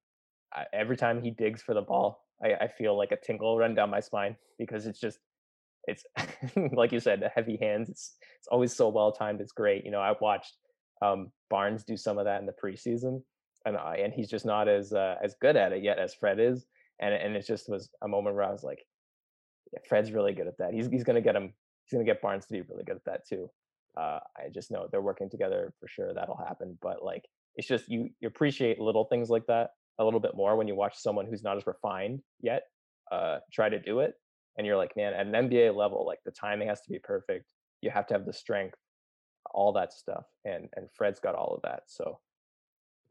I, 0.54 0.66
every 0.74 0.98
time 0.98 1.22
he 1.22 1.32
digs 1.32 1.62
for 1.62 1.74
the 1.74 1.82
ball, 1.82 2.26
I, 2.44 2.54
I 2.54 2.68
feel 2.68 2.98
like 2.98 3.12
a 3.12 3.18
tingle 3.18 3.58
run 3.58 3.76
down 3.76 3.90
my 3.90 4.00
spine 4.00 4.36
because 4.60 4.86
it's 4.86 5.00
just 5.00 5.20
it's 5.88 6.04
like 6.74 6.92
you 6.92 7.00
said, 7.00 7.22
the 7.22 7.30
heavy 7.30 7.58
hands. 7.60 7.90
It's 7.90 8.16
it's 8.38 8.48
always 8.48 8.74
so 8.74 8.90
well 8.90 9.12
timed. 9.12 9.42
It's 9.42 9.54
great. 9.54 9.86
You 9.86 9.92
know, 9.92 10.02
I 10.02 10.14
watched 10.20 10.54
um, 11.02 11.32
Barnes 11.50 11.84
do 11.84 11.98
some 11.98 12.18
of 12.18 12.26
that 12.26 12.40
in 12.42 12.46
the 12.46 12.54
preseason, 12.54 13.22
and 13.66 13.78
I, 13.78 13.98
and 13.98 14.14
he's 14.14 14.30
just 14.30 14.46
not 14.46 14.68
as 14.68 14.94
uh, 14.94 15.16
as 15.24 15.36
good 15.42 15.56
at 15.56 15.72
it 15.72 15.84
yet 15.84 16.00
as 16.00 16.14
Fred 16.14 16.40
is. 16.40 16.66
And 17.00 17.14
and 17.14 17.36
it 17.36 17.46
just 17.46 17.70
was 17.70 17.90
a 18.04 18.08
moment 18.08 18.36
where 18.36 18.46
I 18.46 18.52
was 18.52 18.64
like, 18.64 18.80
yeah, 19.72 19.80
Fred's 19.88 20.12
really 20.12 20.34
good 20.34 20.48
at 20.48 20.58
that. 20.58 20.74
He's 20.74 20.88
he's 20.88 21.04
gonna 21.04 21.22
get 21.22 21.36
him. 21.36 21.54
He's 21.86 21.94
gonna 21.94 22.06
get 22.06 22.22
Barnes 22.22 22.46
to 22.48 22.54
be 22.54 22.62
really 22.62 22.84
good 22.84 22.96
at 22.96 23.06
that 23.06 23.28
too. 23.28 23.50
Uh, 23.96 24.20
I 24.38 24.50
just 24.54 24.72
know 24.72 24.88
they're 24.92 25.02
working 25.02 25.30
together 25.30 25.74
for 25.80 25.88
sure. 25.88 26.14
That'll 26.14 26.38
happen. 26.38 26.78
But 26.82 27.04
like, 27.04 27.26
it's 27.56 27.68
just 27.68 27.88
you 27.88 28.10
you 28.20 28.28
appreciate 28.28 28.80
little 28.80 29.06
things 29.06 29.30
like 29.30 29.46
that 29.48 29.72
a 30.00 30.04
little 30.04 30.20
bit 30.20 30.36
more 30.36 30.56
when 30.56 30.68
you 30.68 30.76
watch 30.76 30.98
someone 30.98 31.26
who's 31.26 31.44
not 31.44 31.58
as 31.58 31.66
refined 31.66 32.22
yet 32.40 32.64
uh, 33.12 33.38
try 33.52 33.70
to 33.70 33.80
do 33.80 34.00
it 34.00 34.14
and 34.58 34.66
you're 34.66 34.78
like, 34.78 34.96
man, 34.98 35.14
at 35.14 35.28
an 35.28 35.50
NBA 35.50 35.76
level, 35.76 36.06
like 36.06 36.20
the 36.26 36.32
timing 36.32 36.68
has 36.68 36.82
to 36.82 36.90
be 36.90 37.00
perfect. 37.00 37.54
You 37.82 37.92
have 37.92 38.08
to 38.08 38.14
have 38.16 38.26
the 38.26 38.34
strength, 38.34 38.78
all 39.52 39.74
that 39.74 39.94
stuff. 39.94 40.26
And 40.46 40.70
and 40.76 40.88
Fred's 40.94 41.20
got 41.20 41.36
all 41.36 41.54
of 41.56 41.62
that. 41.64 41.84
So 41.88 42.20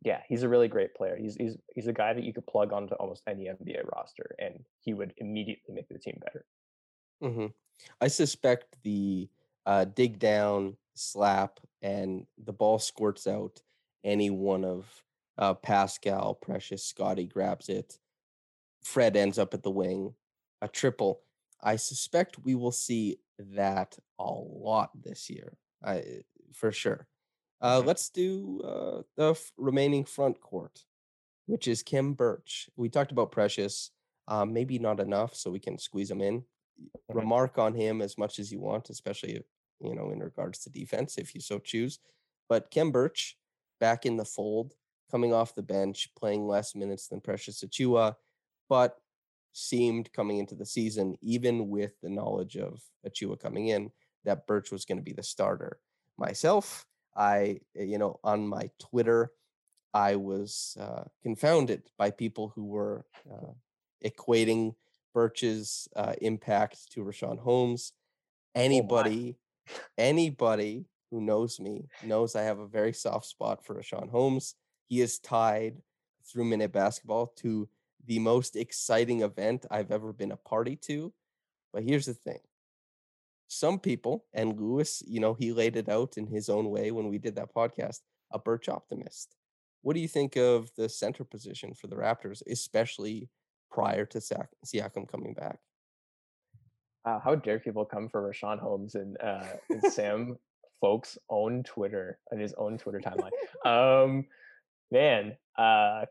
yeah, 0.03 0.21
he's 0.29 0.43
a 0.43 0.49
really 0.49 0.69
great 0.69 0.95
player. 0.95 1.17
He's 1.17 1.37
he's 1.37 1.57
he's 1.75 1.87
a 1.87 1.93
guy 1.93 2.13
that 2.13 2.25
you 2.25 2.33
could 2.33 2.47
plug 2.47 2.73
onto 2.73 2.95
almost 2.95 3.23
any 3.27 3.45
NBA 3.45 3.91
roster, 3.95 4.35
and 4.39 4.65
he 4.81 4.95
would 4.95 5.15
immediately 5.19 5.75
make 5.75 5.89
the 5.89 5.99
team 5.99 6.19
better. 6.25 6.45
Mm-hmm. 7.23 7.47
I 8.01 8.09
suspect 8.09 8.77
the 8.83 9.29
uh, 9.65 9.85
dig 9.85 10.19
down, 10.19 10.77
slap, 10.95 11.61
and 11.83 12.27
the 12.45 12.53
ball 12.53 12.79
squirts 12.79 13.27
out. 13.27 13.63
Any 14.05 14.31
one 14.31 14.65
of 14.65 14.87
uh, 15.39 15.55
Pascal, 15.55 16.35
Precious, 16.35 16.85
Scottie 16.85 17.27
grabs 17.27 17.69
it. 17.69 17.99
Fred 18.83 19.17
ends 19.17 19.39
up 19.39 19.53
at 19.55 19.63
the 19.63 19.71
wing, 19.71 20.15
a 20.63 20.69
triple. 20.69 21.21
I 21.63 21.77
suspect 21.77 22.45
we 22.45 22.55
will 22.55 22.73
see 22.73 23.19
that 23.39 23.99
a 24.19 24.31
lot 24.31 24.91
this 25.03 25.29
year, 25.29 25.57
I, 25.87 26.03
for 26.53 26.73
sure. 26.73 27.07
Uh, 27.63 27.83
let's 27.85 28.11
do 28.11 28.61
uh, 28.63 29.03
the 29.17 29.31
f- 29.31 29.53
remaining 29.57 30.05
front 30.05 30.41
court, 30.41 30.85
which 31.47 31.69
is 31.69 31.83
Khem 31.83 32.13
Birch. 32.13 32.69
We 32.77 32.89
talked 32.89 33.13
about 33.13 33.33
Precious, 33.33 33.91
um, 34.29 34.53
maybe 34.53 34.79
not 34.79 35.01
enough, 35.01 35.35
so 35.35 35.51
we 35.51 35.61
can 35.61 35.79
squeeze 35.79 36.11
him 36.11 36.21
in. 36.21 36.45
Remark 37.09 37.57
on 37.59 37.73
him 37.73 38.03
as 38.03 38.19
much 38.19 38.39
as 38.39 38.53
you 38.53 38.61
want, 38.61 38.91
especially 38.91 39.41
you 39.81 39.95
know 39.95 40.11
in 40.11 40.21
regards 40.21 40.59
to 40.61 40.71
defense, 40.71 41.17
if 41.17 41.35
you 41.35 41.41
so 41.41 41.59
choose. 41.59 41.99
But 42.49 42.71
Khem 42.71 42.91
Birch 42.91 43.39
back 43.81 44.05
in 44.05 44.17
the 44.17 44.25
fold, 44.25 44.75
coming 45.11 45.33
off 45.33 45.55
the 45.55 45.63
bench, 45.63 46.11
playing 46.19 46.47
less 46.47 46.75
minutes 46.75 47.09
than 47.09 47.23
Precious 47.23 47.65
Achiuwa, 47.65 48.17
but 48.69 48.99
seemed 49.53 50.13
coming 50.13 50.39
into 50.39 50.55
the 50.55 50.67
season, 50.67 51.17
even 51.23 51.71
with 51.71 51.99
the 52.03 52.11
knowledge 52.11 52.57
of 52.59 52.83
Achiuwa 53.07 53.41
coming 53.41 53.69
in, 53.69 53.91
that 54.27 54.47
Birch 54.47 54.71
was 54.71 54.85
going 54.85 54.99
to 54.99 55.05
be 55.05 55.13
the 55.13 55.23
starter. 55.23 55.79
Myself, 56.19 56.87
I, 57.17 57.61
eh, 57.75 57.85
you 57.85 57.99
know, 57.99 58.21
on 58.23 58.47
my 58.47 58.71
Twitter, 58.79 59.33
I 59.95 60.17
was 60.17 60.77
uh, 60.79 61.05
confounded 61.23 61.85
by 61.97 62.11
people 62.11 62.53
who 62.55 62.67
were 62.67 63.07
uh, 63.33 63.53
equating 64.05 64.75
Birch's 65.15 65.89
uh, 65.97 66.13
impact 66.21 66.93
to 66.93 67.01
Richaun 67.01 67.39
Holmes. 67.39 67.93
Oh, 68.55 68.61
anybody, 68.61 69.37
oh 69.71 69.75
anybody 69.97 70.85
who 71.11 71.21
knows 71.23 71.59
me 71.59 71.89
knows 72.03 72.37
I 72.37 72.43
have 72.43 72.59
a 72.59 72.67
very 72.67 72.93
soft 72.93 73.27
spot 73.27 73.65
for 73.65 73.77
Richaun 73.77 74.11
Holmes. 74.11 74.55
He 74.89 75.01
is 75.01 75.19
tied 75.19 75.81
through 76.25 76.45
minute 76.45 76.73
basketball 76.73 77.29
to 77.37 77.69
the 78.05 78.19
most 78.19 78.57
exciting 78.57 79.23
event 79.23 79.65
I've 79.71 79.91
ever 79.91 80.13
been 80.13 80.33
a 80.33 80.37
party 80.37 80.77
to. 80.83 81.13
But 81.73 81.85
here's 81.85 82.07
the 82.07 82.15
thing 82.15 82.41
some 83.49 83.79
people, 83.79 84.25
and 84.35 84.59
Lewis, 84.59 85.03
you 85.07 85.21
know, 85.21 85.35
he 85.35 85.53
laid 85.53 85.77
it 85.77 85.89
out 85.89 86.17
in 86.17 86.27
his 86.27 86.49
own 86.49 86.71
way 86.71 86.91
when 86.91 87.09
we 87.09 87.19
did 87.19 87.37
that 87.37 87.55
podcast, 87.55 88.01
a 88.33 88.39
Birch 88.39 88.69
optimist. 88.69 89.37
What 89.83 89.95
do 89.95 90.01
you 90.01 90.09
think 90.09 90.37
of 90.37 90.71
the 90.77 90.89
center 90.89 91.25
position 91.25 91.75
for 91.75 91.87
the 91.87 91.97
Raptors, 91.97 92.43
especially 92.51 93.29
prior 93.71 94.05
to 94.07 94.19
Siakam 94.19 95.09
coming 95.09 95.35
back? 95.35 95.59
Uh, 97.05 97.21
how 97.21 97.37
dare 97.37 97.61
people 97.61 97.85
come 97.85 98.09
for 98.09 98.29
Richaun 98.29 98.59
Holmes 98.59 98.97
and, 98.97 99.17
uh, 99.23 99.45
and 99.71 99.93
Sam 99.93 100.37
Folk's 100.81 101.17
own 101.31 101.63
Twitter 101.63 102.19
and 102.33 102.41
his 102.41 102.53
own 102.55 102.79
Twitter 102.79 103.01
timeline? 103.01 103.31
um, 104.05 104.27
Man, 104.91 105.37
uh, 105.59 106.05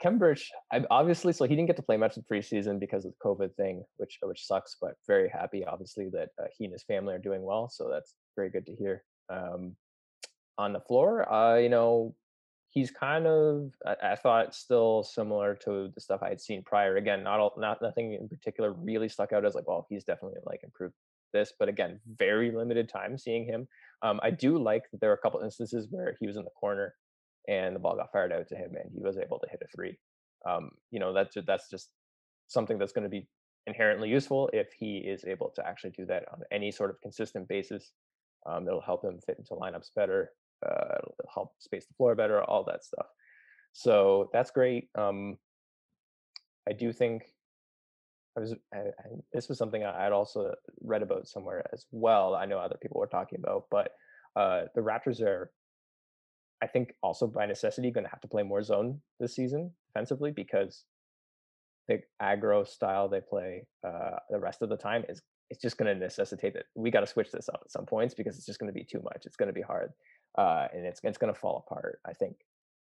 obviously, 0.89 1.33
so 1.33 1.45
he 1.45 1.55
didn't 1.55 1.67
get 1.67 1.75
to 1.75 1.83
play 1.83 1.97
much 1.97 2.17
in 2.17 2.23
preseason 2.23 2.79
because 2.79 3.05
of 3.05 3.11
the 3.11 3.17
COVID 3.23 3.55
thing, 3.55 3.83
which 3.97 4.17
which 4.21 4.45
sucks. 4.45 4.75
But 4.81 4.95
very 5.07 5.29
happy, 5.29 5.63
obviously, 5.63 6.09
that 6.09 6.29
uh, 6.41 6.45
he 6.57 6.65
and 6.65 6.73
his 6.73 6.83
family 6.83 7.13
are 7.13 7.19
doing 7.19 7.43
well. 7.43 7.69
So 7.69 7.89
that's 7.89 8.15
very 8.35 8.49
good 8.49 8.65
to 8.65 8.75
hear. 8.75 9.03
Um, 9.29 9.75
on 10.57 10.71
the 10.73 10.79
floor, 10.79 11.31
uh, 11.31 11.57
you 11.57 11.69
know, 11.69 12.15
he's 12.69 12.91
kind 12.91 13.27
of 13.27 13.71
I, 13.85 14.11
I, 14.11 14.15
thought 14.15 14.55
still 14.55 15.03
similar 15.03 15.55
to 15.63 15.91
the 15.93 16.01
stuff 16.01 16.21
I 16.23 16.29
had 16.29 16.41
seen 16.41 16.63
prior. 16.63 16.97
Again, 16.97 17.23
not 17.23 17.39
all, 17.39 17.53
not 17.57 17.81
nothing 17.81 18.13
in 18.13 18.27
particular 18.29 18.71
really 18.71 19.09
stuck 19.09 19.33
out 19.33 19.45
as 19.45 19.55
like, 19.55 19.67
well, 19.67 19.85
he's 19.89 20.03
definitely 20.03 20.39
like 20.45 20.63
improved 20.63 20.93
this, 21.33 21.53
but 21.59 21.67
again, 21.69 21.99
very 22.17 22.51
limited 22.51 22.87
time 22.87 23.17
seeing 23.17 23.45
him. 23.45 23.67
Um, 24.01 24.19
I 24.23 24.31
do 24.31 24.57
like 24.57 24.83
that 24.91 25.01
there 25.01 25.11
are 25.11 25.15
a 25.15 25.17
couple 25.17 25.41
instances 25.41 25.87
where 25.89 26.15
he 26.19 26.27
was 26.27 26.37
in 26.37 26.43
the 26.43 26.49
corner 26.51 26.95
and 27.47 27.75
the 27.75 27.79
ball 27.79 27.95
got 27.95 28.11
fired 28.11 28.33
out 28.33 28.47
to 28.49 28.55
him 28.55 28.75
and 28.75 28.91
he 28.93 29.01
was 29.01 29.17
able 29.17 29.39
to 29.39 29.49
hit 29.49 29.61
a 29.63 29.67
three. 29.75 29.97
Um, 30.47 30.71
you 30.91 30.99
know, 30.99 31.13
that's 31.13 31.35
that's 31.47 31.69
just 31.69 31.89
something 32.47 32.77
that's 32.77 32.93
going 32.93 33.03
to 33.03 33.09
be 33.09 33.27
inherently 33.67 34.09
useful 34.09 34.49
if 34.53 34.67
he 34.77 34.97
is 34.97 35.25
able 35.25 35.51
to 35.55 35.67
actually 35.67 35.89
do 35.91 36.05
that 36.05 36.25
on 36.31 36.41
any 36.51 36.71
sort 36.71 36.91
of 36.91 37.01
consistent 37.01 37.47
basis. 37.47 37.91
Um, 38.45 38.67
it'll 38.67 38.81
help 38.81 39.03
him 39.03 39.19
fit 39.25 39.39
into 39.39 39.53
lineups 39.53 39.89
better 39.95 40.31
uh, 40.65 40.97
it'll 41.19 41.31
help 41.33 41.53
space 41.59 41.85
the 41.85 41.93
floor 41.95 42.15
better, 42.15 42.43
all 42.43 42.63
that 42.65 42.83
stuff. 42.83 43.07
So 43.73 44.29
that's 44.33 44.51
great. 44.51 44.89
Um, 44.97 45.37
I 46.67 46.73
do 46.73 46.93
think 46.93 47.23
I 48.37 48.41
was. 48.41 48.55
I, 48.73 48.77
I, 48.77 49.09
this 49.33 49.49
was 49.49 49.57
something 49.57 49.83
I 49.83 50.03
had 50.03 50.11
also 50.11 50.53
read 50.81 51.01
about 51.01 51.27
somewhere 51.27 51.65
as 51.73 51.85
well. 51.91 52.35
I 52.35 52.45
know 52.45 52.57
other 52.57 52.77
people 52.81 52.99
were 52.99 53.07
talking 53.07 53.39
about, 53.39 53.65
but 53.69 53.91
uh, 54.35 54.63
the 54.75 54.81
Raptors 54.81 55.21
are, 55.21 55.51
I 56.65 56.67
think, 56.67 56.95
also 57.03 57.27
by 57.27 57.45
necessity 57.45 57.91
going 57.91 58.05
to 58.05 58.09
have 58.09 58.21
to 58.21 58.27
play 58.27 58.41
more 58.41 58.63
zone 58.63 58.99
this 59.19 59.35
season 59.35 59.71
defensively 59.87 60.31
because 60.31 60.83
the 61.87 62.01
aggro 62.19 62.67
style 62.67 63.07
they 63.07 63.21
play 63.21 63.67
uh, 63.87 64.17
the 64.31 64.39
rest 64.39 64.63
of 64.63 64.69
the 64.69 64.75
time 64.75 65.05
is 65.07 65.21
it's 65.51 65.61
just 65.61 65.77
going 65.77 65.93
to 65.93 65.99
necessitate 65.99 66.55
that 66.55 66.65
we 66.73 66.89
got 66.89 67.01
to 67.01 67.07
switch 67.07 67.31
this 67.31 67.49
up 67.49 67.61
at 67.63 67.71
some 67.71 67.85
points 67.85 68.15
because 68.15 68.35
it's 68.35 68.47
just 68.47 68.57
going 68.59 68.73
to 68.73 68.73
be 68.73 68.83
too 68.83 68.99
much. 69.03 69.27
It's 69.27 69.35
going 69.35 69.45
to 69.45 69.53
be 69.53 69.61
hard 69.61 69.91
uh, 70.39 70.67
and 70.73 70.87
it's 70.87 70.99
it's 71.03 71.19
going 71.19 71.31
to 71.31 71.39
fall 71.39 71.63
apart. 71.67 71.99
I 72.03 72.13
think 72.13 72.37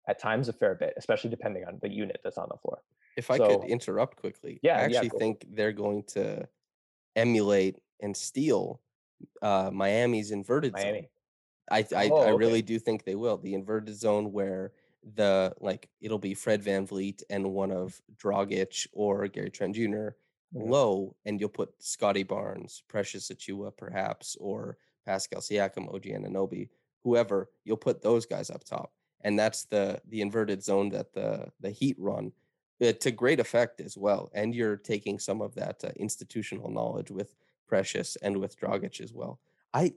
at 0.06 0.18
times 0.18 0.50
a 0.50 0.52
fair 0.52 0.74
bit, 0.74 0.92
especially 0.98 1.30
depending 1.30 1.64
on 1.64 1.78
the 1.80 1.88
unit 1.88 2.20
that's 2.22 2.36
on 2.36 2.48
the 2.50 2.58
floor. 2.58 2.82
If 3.16 3.30
I 3.30 3.38
so, 3.38 3.46
could 3.46 3.70
interrupt 3.70 4.16
quickly, 4.18 4.60
yeah, 4.62 4.76
I 4.76 4.82
actually 4.82 5.12
yeah, 5.14 5.18
think 5.18 5.46
they're 5.50 5.72
going 5.72 6.02
to 6.08 6.46
emulate 7.16 7.76
and 8.02 8.14
steal 8.14 8.82
uh, 9.40 9.70
Miami's 9.72 10.30
inverted 10.30 10.74
Miami. 10.74 10.98
zone. 10.98 11.06
I 11.72 11.86
I, 11.96 12.08
oh, 12.10 12.22
I 12.22 12.30
really 12.30 12.58
okay. 12.58 12.62
do 12.62 12.78
think 12.78 13.04
they 13.04 13.14
will. 13.14 13.38
The 13.38 13.54
inverted 13.54 13.96
zone 13.96 14.32
where 14.32 14.72
the 15.14 15.54
like 15.60 15.88
it'll 16.00 16.18
be 16.18 16.34
Fred 16.34 16.62
Van 16.62 16.86
VanVleet 16.86 17.22
and 17.30 17.52
one 17.52 17.72
of 17.72 18.00
Dragic 18.22 18.86
or 18.92 19.26
Gary 19.28 19.50
Trent 19.50 19.74
Jr. 19.74 20.14
Mm-hmm. 20.54 20.70
low, 20.70 21.16
and 21.24 21.40
you'll 21.40 21.48
put 21.48 21.72
Scottie 21.82 22.24
Barnes, 22.24 22.82
Precious 22.86 23.30
Achiuwa, 23.30 23.74
perhaps, 23.74 24.36
or 24.38 24.76
Pascal 25.06 25.40
Siakam, 25.40 25.88
OG 25.94 26.02
Anunoby 26.02 26.68
whoever, 27.02 27.50
you'll 27.64 27.76
put 27.76 28.02
those 28.02 28.26
guys 28.26 28.50
up 28.50 28.64
top. 28.64 28.92
And 29.22 29.38
that's 29.38 29.64
the 29.64 30.00
the 30.08 30.20
inverted 30.20 30.62
zone 30.62 30.88
that 30.90 31.12
the 31.12 31.48
the 31.60 31.70
Heat 31.70 31.96
run 31.98 32.32
uh, 32.80 32.92
to 32.92 33.10
great 33.10 33.38
effect 33.38 33.80
as 33.80 33.96
well. 33.96 34.30
And 34.34 34.54
you're 34.54 34.76
taking 34.76 35.18
some 35.18 35.40
of 35.40 35.54
that 35.54 35.84
uh, 35.84 35.90
institutional 35.96 36.70
knowledge 36.70 37.10
with 37.10 37.34
Precious 37.68 38.16
and 38.16 38.38
with 38.38 38.58
Dragic 38.58 39.00
as 39.00 39.12
well. 39.12 39.38
I 39.72 39.94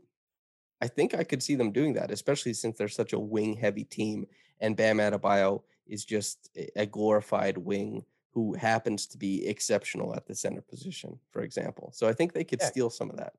I 0.82 0.88
think 0.88 1.16
I 1.16 1.24
could 1.24 1.42
see 1.42 1.56
them 1.56 1.72
doing 1.72 1.94
that, 1.94 2.12
especially 2.12 2.54
since 2.54 2.78
they're 2.78 2.88
such 2.88 3.14
a 3.14 3.20
wing 3.20 3.56
heavy 3.56 3.84
team. 3.84 4.28
And 4.60 4.76
Bam 4.76 4.98
Adebayo 4.98 5.64
is 5.88 6.06
just 6.06 6.50
a 6.76 6.86
glorified 6.86 7.58
wing 7.58 8.04
who 8.34 8.54
happens 8.54 9.06
to 9.08 9.18
be 9.18 9.48
exceptional 9.48 10.14
at 10.14 10.28
the 10.28 10.36
center 10.36 10.62
position, 10.62 11.18
for 11.32 11.42
example. 11.42 11.92
So 11.94 12.08
I 12.08 12.14
think 12.14 12.34
they 12.34 12.44
could 12.44 12.60
yeah. 12.62 12.68
steal 12.68 12.90
some 12.90 13.10
of 13.10 13.18
that. 13.18 13.34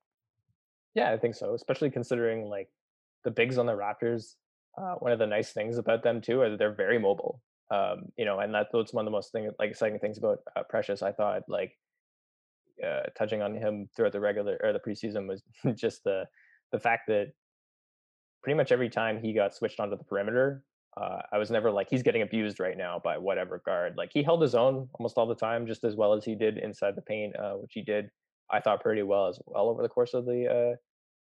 Yeah, 0.95 1.13
I 1.13 1.19
think 1.19 1.35
so, 1.35 1.55
especially 1.55 1.91
considering 1.91 2.49
like 2.49 2.71
the 3.25 3.31
bigs 3.31 3.59
on 3.59 3.67
the 3.67 3.73
Raptors, 3.73 4.37
uh, 4.79 4.95
one 4.95 5.13
of 5.13 5.19
the 5.19 5.27
nice 5.27 5.53
things 5.53 5.77
about 5.77 6.03
them 6.03 6.23
too 6.23 6.43
is 6.43 6.53
that 6.53 6.59
they're 6.59 6.75
very 6.75 6.99
mobile. 6.99 7.43
Um, 7.71 8.07
you 8.17 8.25
know, 8.25 8.39
and 8.39 8.55
that's 8.55 8.73
one 8.73 9.05
of 9.05 9.07
the 9.07 9.11
most 9.11 9.33
thing, 9.33 9.51
like 9.59 9.71
exciting 9.71 9.99
things 9.99 10.17
about 10.17 10.39
uh, 10.57 10.63
Precious. 10.63 11.03
I 11.03 11.13
thought 11.13 11.43
like 11.49 11.77
uh, 12.85 13.03
touching 13.17 13.43
on 13.43 13.55
him 13.55 13.89
throughout 13.95 14.13
the 14.13 14.21
regular 14.21 14.59
or 14.63 14.73
the 14.73 14.79
preseason 14.79 15.27
was 15.27 15.43
just 15.75 16.05
the 16.05 16.25
the 16.77 16.81
fact 16.81 17.05
that 17.09 17.33
pretty 18.43 18.57
much 18.57 18.71
every 18.71 18.91
time 18.91 19.19
he 19.23 19.33
got 19.33 19.55
switched 19.55 19.81
onto 19.81 19.97
the 19.97 20.05
perimeter, 20.05 20.63
uh, 21.01 21.23
I 21.33 21.39
was 21.39 21.51
never 21.51 21.71
like 21.71 21.89
he's 21.91 22.03
getting 22.03 22.23
abused 22.23 22.61
right 22.61 22.77
now 22.77 23.01
by 23.03 23.17
whatever 23.17 23.63
guard. 23.65 23.95
Like 23.97 24.11
he 24.13 24.23
held 24.23 24.43
his 24.43 24.55
own 24.55 24.89
almost 24.99 25.17
all 25.17 25.27
the 25.27 25.35
time, 25.35 25.67
just 25.67 25.85
as 25.85 25.97
well 25.97 26.13
as 26.13 26.25
he 26.25 26.35
did 26.35 26.59
inside 26.59 26.97
the 26.97 27.03
paint, 27.03 27.35
uh, 27.39 27.55
which 27.55 27.73
he 27.73 27.83
did 27.83 28.11
I 28.51 28.61
thought 28.61 28.83
pretty 28.83 29.03
well 29.03 29.29
as 29.29 29.39
well 29.47 29.69
over 29.69 29.83
the 29.83 29.89
course 29.89 30.15
of 30.15 30.25
the 30.25 30.77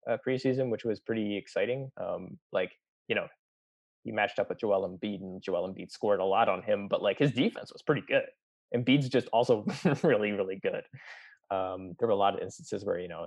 uh, 0.07 0.11
uh, 0.11 0.17
preseason, 0.25 0.69
which 0.69 0.85
was 0.85 0.99
pretty 0.99 1.37
exciting. 1.37 1.91
Um, 2.01 2.37
like 2.51 2.71
you 3.07 3.15
know, 3.15 3.27
he 4.03 4.11
matched 4.11 4.39
up 4.39 4.49
with 4.49 4.59
Joel 4.59 4.87
Embiid, 4.87 5.21
and 5.21 5.41
Joel 5.41 5.67
Embiid 5.67 5.91
scored 5.91 6.19
a 6.19 6.25
lot 6.25 6.47
on 6.47 6.61
him, 6.63 6.87
but 6.87 7.01
like 7.01 7.19
his 7.19 7.31
defense 7.31 7.73
was 7.73 7.81
pretty 7.81 8.03
good. 8.07 8.23
Embiid's 8.75 9.09
just 9.09 9.27
also 9.33 9.65
really, 10.03 10.31
really 10.31 10.59
good. 10.61 10.83
Um, 11.51 11.95
there 11.99 12.07
were 12.07 12.13
a 12.13 12.15
lot 12.15 12.35
of 12.35 12.41
instances 12.41 12.85
where 12.85 12.99
you 12.99 13.07
know, 13.07 13.25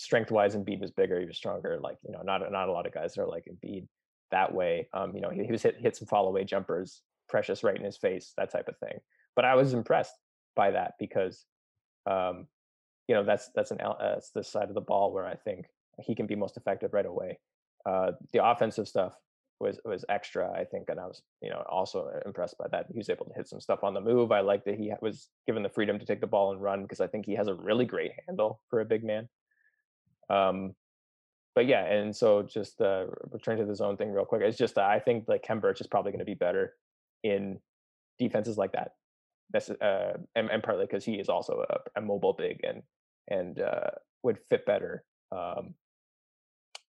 strength 0.00 0.30
wise, 0.30 0.56
Embiid 0.56 0.80
was 0.80 0.90
bigger, 0.90 1.20
he 1.20 1.26
was 1.26 1.36
stronger. 1.36 1.78
Like 1.80 1.98
you 2.06 2.12
know, 2.12 2.22
not 2.22 2.40
not 2.50 2.68
a 2.68 2.72
lot 2.72 2.86
of 2.86 2.94
guys 2.94 3.18
are 3.18 3.26
like 3.26 3.44
Embiid 3.44 3.86
that 4.30 4.52
way. 4.54 4.88
Um, 4.94 5.14
you 5.14 5.20
know, 5.20 5.28
he, 5.28 5.44
he 5.44 5.52
was 5.52 5.62
hit 5.62 5.76
hit 5.78 5.94
some 5.96 6.08
fall 6.08 6.26
away 6.26 6.44
jumpers, 6.44 7.02
precious 7.28 7.62
right 7.62 7.76
in 7.76 7.84
his 7.84 7.98
face, 7.98 8.32
that 8.38 8.50
type 8.50 8.68
of 8.68 8.78
thing. 8.78 8.98
But 9.36 9.44
I 9.44 9.54
was 9.54 9.74
impressed 9.74 10.14
by 10.56 10.70
that 10.70 10.94
because, 10.98 11.44
um, 12.06 12.46
you 13.08 13.14
know, 13.14 13.24
that's 13.24 13.50
that's 13.54 13.72
an 13.72 13.80
uh, 13.82 13.94
that's 14.14 14.30
the 14.30 14.42
side 14.42 14.68
of 14.68 14.74
the 14.74 14.80
ball 14.80 15.12
where 15.12 15.26
I 15.26 15.34
think 15.34 15.66
he 16.02 16.14
can 16.14 16.26
be 16.26 16.34
most 16.34 16.56
effective 16.56 16.94
right 16.94 17.06
away. 17.06 17.38
Uh, 17.84 18.12
the 18.32 18.44
offensive 18.44 18.88
stuff 18.88 19.14
was 19.60 19.78
was 19.84 20.06
extra, 20.08 20.50
I 20.50 20.64
think, 20.64 20.88
and 20.88 20.98
I 20.98 21.06
was 21.06 21.22
you 21.42 21.50
know 21.50 21.62
also 21.70 22.10
impressed 22.24 22.56
by 22.56 22.68
that. 22.72 22.86
He 22.90 22.96
was 22.96 23.10
able 23.10 23.26
to 23.26 23.34
hit 23.34 23.48
some 23.48 23.60
stuff 23.60 23.84
on 23.84 23.92
the 23.92 24.00
move. 24.00 24.32
I 24.32 24.40
like 24.40 24.64
that 24.64 24.76
he 24.76 24.92
was 25.02 25.28
given 25.46 25.62
the 25.62 25.68
freedom 25.68 25.98
to 25.98 26.06
take 26.06 26.22
the 26.22 26.26
ball 26.26 26.52
and 26.52 26.62
run 26.62 26.82
because 26.82 27.02
I 27.02 27.06
think 27.06 27.26
he 27.26 27.34
has 27.34 27.48
a 27.48 27.54
really 27.54 27.84
great 27.84 28.12
handle 28.26 28.62
for 28.70 28.80
a 28.80 28.86
big 28.86 29.04
man. 29.04 29.28
Um, 30.30 30.74
but 31.54 31.66
yeah, 31.66 31.84
and 31.84 32.14
so 32.14 32.42
just 32.42 32.80
uh, 32.80 33.06
return 33.32 33.58
to 33.58 33.64
the 33.64 33.74
zone 33.74 33.96
thing 33.96 34.12
real 34.12 34.24
quick. 34.24 34.42
It's 34.42 34.56
just 34.56 34.78
uh, 34.78 34.82
I 34.82 35.00
think 35.00 35.24
like 35.26 35.42
Khem 35.42 35.60
Birch 35.60 35.80
is 35.80 35.86
probably 35.86 36.12
going 36.12 36.20
to 36.20 36.24
be 36.24 36.34
better 36.34 36.74
in 37.22 37.58
defenses 38.18 38.56
like 38.56 38.72
that. 38.72 38.92
That's 39.52 39.68
uh, 39.68 40.18
and, 40.36 40.48
and 40.48 40.62
partly 40.62 40.86
because 40.86 41.04
he 41.04 41.14
is 41.14 41.28
also 41.28 41.64
a, 41.68 41.98
a, 41.98 42.00
mobile 42.00 42.34
big 42.34 42.60
and 42.62 42.82
and 43.28 43.60
uh, 43.60 43.90
would 44.22 44.38
fit 44.48 44.64
better 44.64 45.04
um, 45.32 45.74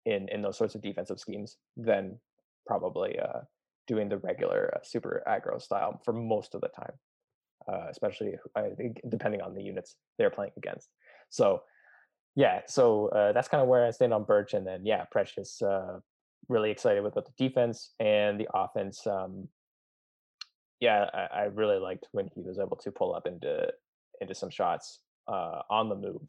in 0.06 0.28
in 0.28 0.40
those 0.40 0.56
sorts 0.56 0.76
of 0.76 0.82
defensive 0.82 1.18
schemes 1.18 1.56
than 1.76 2.18
probably 2.64 3.18
uh, 3.18 3.40
doing 3.88 4.08
the 4.08 4.18
regular 4.18 4.72
uh, 4.76 4.78
super 4.84 5.24
aggro 5.26 5.60
style 5.60 6.00
for 6.04 6.12
most 6.12 6.54
of 6.54 6.60
the 6.60 6.68
time, 6.68 6.92
uh, 7.68 7.86
especially 7.90 8.34
depending 9.08 9.40
on 9.40 9.52
the 9.52 9.62
units 9.62 9.96
they're 10.16 10.30
playing 10.30 10.52
against. 10.56 10.88
So 11.30 11.62
yeah, 12.36 12.62
so 12.66 13.08
uh, 13.08 13.32
that's 13.32 13.48
kind 13.48 13.62
of 13.62 13.68
where 13.68 13.86
I 13.86 13.90
stand 13.90 14.12
on 14.12 14.24
Birch, 14.24 14.54
and 14.54 14.66
then 14.66 14.84
yeah, 14.84 15.04
Precious. 15.10 15.62
Uh, 15.62 16.00
really 16.48 16.70
excited 16.70 17.02
with 17.02 17.14
both 17.14 17.24
the 17.24 17.48
defense 17.48 17.92
and 18.00 18.38
the 18.38 18.48
offense. 18.54 19.06
Um, 19.06 19.48
yeah, 20.80 21.08
I, 21.14 21.40
I, 21.40 21.42
really 21.44 21.78
liked 21.78 22.08
when 22.12 22.28
he 22.34 22.42
was 22.42 22.58
able 22.58 22.76
to 22.76 22.90
pull 22.90 23.14
up 23.14 23.26
into 23.26 23.68
into 24.20 24.34
some 24.34 24.50
shots 24.50 25.00
uh, 25.28 25.62
on 25.70 25.88
the 25.88 25.94
move 25.94 26.20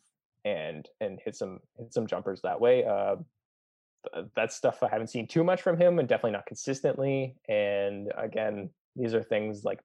and 0.45 0.87
and 1.01 1.19
hit 1.23 1.35
some 1.35 1.59
hit 1.77 1.93
some 1.93 2.07
jumpers 2.07 2.41
that 2.43 2.59
way. 2.61 2.85
Uh, 2.85 3.17
that's 4.35 4.55
stuff 4.55 4.83
I 4.83 4.89
haven't 4.89 5.07
seen 5.07 5.27
too 5.27 5.43
much 5.43 5.61
from 5.61 5.77
him, 5.77 5.99
and 5.99 6.07
definitely 6.07 6.31
not 6.31 6.45
consistently. 6.45 7.35
And 7.49 8.11
again, 8.17 8.69
these 8.95 9.13
are 9.13 9.23
things 9.23 9.63
like 9.63 9.79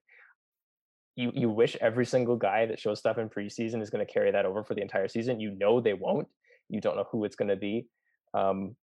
you 1.16 1.32
you 1.34 1.50
wish 1.50 1.76
every 1.80 2.06
single 2.06 2.36
guy 2.36 2.66
that 2.66 2.80
shows 2.80 2.98
stuff 2.98 3.18
in 3.18 3.28
preseason 3.28 3.82
is 3.82 3.90
going 3.90 4.04
to 4.04 4.12
carry 4.12 4.30
that 4.30 4.46
over 4.46 4.64
for 4.64 4.74
the 4.74 4.82
entire 4.82 5.08
season. 5.08 5.40
You 5.40 5.50
know 5.52 5.80
they 5.80 5.94
won't. 5.94 6.28
You 6.68 6.80
don't 6.80 6.96
know 6.96 7.06
who 7.10 7.24
it's 7.24 7.36
going 7.36 7.48
to 7.48 7.56
be. 7.56 7.86
Um, 8.32 8.76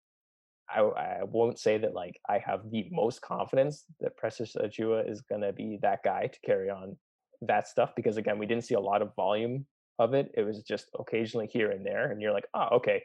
I, 0.70 0.82
I 0.82 1.24
won't 1.24 1.60
say 1.60 1.78
that 1.78 1.94
like 1.94 2.20
I 2.28 2.40
have 2.40 2.72
the 2.72 2.88
most 2.92 3.22
confidence 3.22 3.86
that 4.00 4.18
Precious 4.18 4.56
Achiuwa 4.56 5.10
is 5.10 5.22
going 5.22 5.42
to 5.42 5.54
be 5.54 5.78
that 5.84 6.04
guy 6.04 6.28
to 6.28 6.40
carry 6.44 6.70
on 6.70 6.98
that 7.42 7.68
stuff 7.68 7.92
because 7.96 8.18
again 8.18 8.40
we 8.40 8.46
didn't 8.46 8.64
see 8.64 8.76
a 8.76 8.80
lot 8.80 9.02
of 9.02 9.16
volume 9.16 9.66
of 10.00 10.14
it. 10.14 10.32
It 10.36 10.44
was 10.44 10.64
just 10.64 10.90
occasionally 11.00 11.48
here 11.48 11.72
and 11.72 11.86
there, 11.86 12.12
and 12.12 12.22
you're 12.22 12.34
like, 12.34 12.48
oh, 12.54 12.68
okay, 12.78 13.04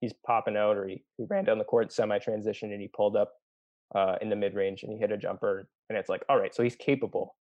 he's 0.00 0.14
popping 0.26 0.56
out, 0.56 0.76
or 0.76 0.86
he, 0.86 1.02
he 1.16 1.24
ran 1.28 1.44
down 1.44 1.58
the 1.58 1.64
court 1.64 1.92
semi 1.92 2.18
transition 2.18 2.72
and 2.72 2.80
he 2.80 2.88
pulled 2.88 3.16
up 3.16 3.32
uh, 3.94 4.16
in 4.20 4.30
the 4.30 4.36
mid 4.36 4.54
range 4.54 4.82
and 4.82 4.92
he 4.92 4.98
hit 4.98 5.12
a 5.12 5.18
jumper, 5.18 5.68
and 5.88 5.98
it's 5.98 6.08
like, 6.08 6.24
all 6.28 6.38
right, 6.38 6.54
so 6.54 6.62
he's 6.62 6.76
capable, 6.76 7.36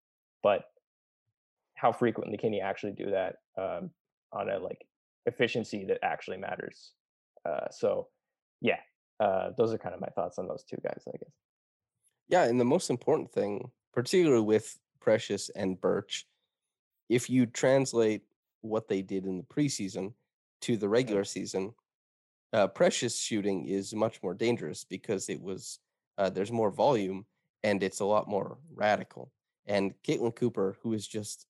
but 0.43 0.65
how 1.75 1.91
frequently 1.91 2.37
can 2.37 2.53
he 2.53 2.61
actually 2.61 2.93
do 2.93 3.11
that 3.11 3.35
um, 3.57 3.91
on 4.31 4.49
a 4.49 4.57
like 4.59 4.85
efficiency 5.25 5.85
that 5.85 5.99
actually 6.03 6.37
matters? 6.37 6.93
Uh, 7.47 7.69
so, 7.69 8.07
yeah, 8.61 8.79
uh, 9.19 9.51
those 9.57 9.73
are 9.73 9.77
kind 9.77 9.93
of 9.93 10.01
my 10.01 10.07
thoughts 10.09 10.39
on 10.39 10.47
those 10.47 10.63
two 10.63 10.77
guys, 10.83 11.03
I 11.07 11.17
guess. 11.17 11.33
Yeah, 12.27 12.45
and 12.45 12.59
the 12.59 12.65
most 12.65 12.89
important 12.89 13.31
thing, 13.31 13.69
particularly 13.93 14.43
with 14.43 14.77
Precious 14.99 15.49
and 15.49 15.79
Birch, 15.79 16.25
if 17.09 17.29
you 17.29 17.45
translate 17.45 18.23
what 18.61 18.87
they 18.87 19.01
did 19.01 19.25
in 19.25 19.37
the 19.37 19.43
preseason 19.43 20.13
to 20.61 20.75
the 20.75 20.89
regular 20.89 21.23
season, 21.23 21.73
uh, 22.53 22.67
Precious 22.67 23.19
shooting 23.19 23.67
is 23.67 23.93
much 23.93 24.23
more 24.23 24.33
dangerous 24.33 24.83
because 24.83 25.29
it 25.29 25.39
was 25.39 25.79
uh, 26.17 26.29
there's 26.29 26.51
more 26.51 26.71
volume, 26.71 27.25
and 27.63 27.83
it's 27.83 27.99
a 27.99 28.05
lot 28.05 28.27
more 28.27 28.57
radical. 28.73 29.31
And 29.67 29.93
Caitlin 30.07 30.35
Cooper, 30.35 30.77
who 30.81 30.93
is 30.93 31.07
just, 31.07 31.47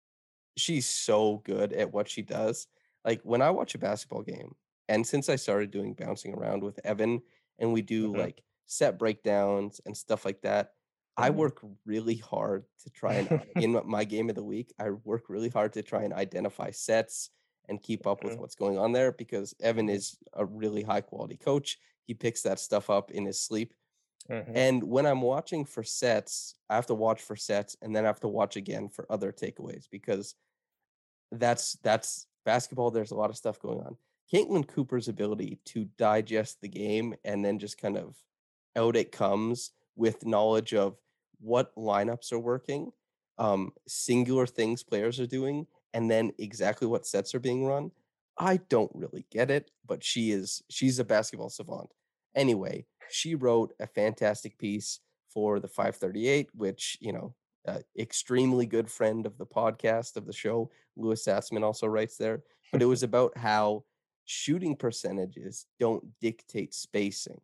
she's 0.57 0.87
so 0.87 1.41
good 1.45 1.73
at 1.73 1.93
what 1.93 2.09
she 2.09 2.21
does. 2.21 2.67
Like 3.03 3.21
when 3.23 3.41
I 3.41 3.51
watch 3.51 3.75
a 3.75 3.79
basketball 3.79 4.23
game, 4.23 4.55
and 4.87 5.05
since 5.05 5.29
I 5.29 5.35
started 5.35 5.71
doing 5.71 5.93
bouncing 5.93 6.33
around 6.33 6.63
with 6.63 6.79
Evan, 6.85 7.21
and 7.59 7.73
we 7.73 7.81
do 7.81 8.09
mm-hmm. 8.09 8.21
like 8.21 8.43
set 8.65 8.99
breakdowns 8.99 9.81
and 9.85 9.95
stuff 9.95 10.25
like 10.25 10.41
that, 10.41 10.71
I 11.17 11.29
mm-hmm. 11.29 11.39
work 11.39 11.61
really 11.85 12.17
hard 12.17 12.65
to 12.83 12.89
try 12.89 13.13
and 13.13 13.41
in 13.55 13.79
my 13.85 14.03
game 14.03 14.29
of 14.29 14.35
the 14.35 14.43
week, 14.43 14.73
I 14.79 14.91
work 14.91 15.25
really 15.29 15.49
hard 15.49 15.73
to 15.73 15.83
try 15.83 16.03
and 16.03 16.13
identify 16.13 16.71
sets 16.71 17.29
and 17.67 17.81
keep 17.81 18.05
up 18.05 18.23
with 18.23 18.33
mm-hmm. 18.33 18.41
what's 18.41 18.55
going 18.55 18.77
on 18.77 18.91
there 18.91 19.11
because 19.11 19.53
Evan 19.61 19.87
mm-hmm. 19.87 19.95
is 19.95 20.17
a 20.33 20.45
really 20.45 20.83
high 20.83 21.01
quality 21.01 21.37
coach. 21.37 21.77
He 22.05 22.13
picks 22.13 22.41
that 22.43 22.59
stuff 22.59 22.89
up 22.89 23.11
in 23.11 23.25
his 23.25 23.41
sleep. 23.41 23.73
Mm-hmm. 24.29 24.55
And 24.55 24.83
when 24.83 25.05
I'm 25.05 25.21
watching 25.21 25.65
for 25.65 25.83
sets, 25.83 26.55
I 26.69 26.75
have 26.75 26.87
to 26.87 26.95
watch 26.95 27.21
for 27.21 27.35
sets 27.35 27.75
and 27.81 27.95
then 27.95 28.05
I 28.05 28.07
have 28.07 28.19
to 28.21 28.27
watch 28.27 28.55
again 28.55 28.89
for 28.89 29.05
other 29.09 29.31
takeaways 29.31 29.85
because 29.89 30.35
that's 31.32 31.78
that's 31.84 32.28
basketball. 32.45 32.91
There's 32.91 33.11
a 33.11 33.15
lot 33.15 33.30
of 33.30 33.38
stuff 33.38 33.59
going 33.59 33.80
on. 33.80 33.97
Caitlin 34.34 34.67
Cooper's 34.67 35.07
ability 35.07 35.59
to 35.65 35.86
digest 35.97 36.61
the 36.61 36.67
game 36.67 37.13
and 37.23 37.45
then 37.45 37.59
just 37.59 37.78
kind 37.78 37.97
of 37.97 38.15
out 38.76 38.95
it 38.95 39.11
comes 39.11 39.71
with 39.95 40.26
knowledge 40.26 40.73
of 40.73 40.97
what 41.39 41.76
lineups 41.76 42.32
are 42.32 42.39
working, 42.39 42.91
um, 43.38 43.71
singular 43.88 44.47
things 44.47 44.84
players 44.84 45.19
are 45.19 45.28
doing, 45.28 45.67
and 45.93 46.09
then 46.09 46.32
exactly 46.39 46.88
what 46.88 47.05
sets 47.05 47.36
are 47.36 47.39
being 47.39 47.65
run. 47.65 47.91
I 48.38 48.57
don't 48.69 48.91
really 48.93 49.26
get 49.32 49.49
it, 49.49 49.71
but 49.86 50.03
she 50.03 50.32
is 50.32 50.61
she's 50.69 50.99
a 50.99 51.05
basketball 51.05 51.49
savant. 51.49 51.93
Anyway, 52.36 52.86
she 53.09 53.36
wrote 53.36 53.73
a 53.80 53.88
fantastic 53.88 54.57
piece 54.57 54.99
for 55.30 55.59
the 55.59 55.67
538, 55.67 56.49
which 56.53 56.97
you 56.99 57.13
know, 57.13 57.34
uh, 57.68 57.80
extremely 57.97 58.66
good 58.66 58.89
friend 58.89 59.26
of 59.26 59.38
the 59.38 59.45
podcast 59.45 60.16
of 60.16 60.26
the 60.26 60.34
show, 60.34 60.70
Louis 60.95 61.24
Zatzman 61.24 61.63
also 61.63 61.88
writes 61.88 62.18
there. 62.18 62.43
But 62.72 62.82
it 62.82 62.86
was 62.93 63.03
about 63.03 63.38
how 63.38 63.84
shooting 64.26 64.76
percentages 64.76 65.66
don't 65.80 66.03
dictate 66.20 66.74
spacing 66.74 67.39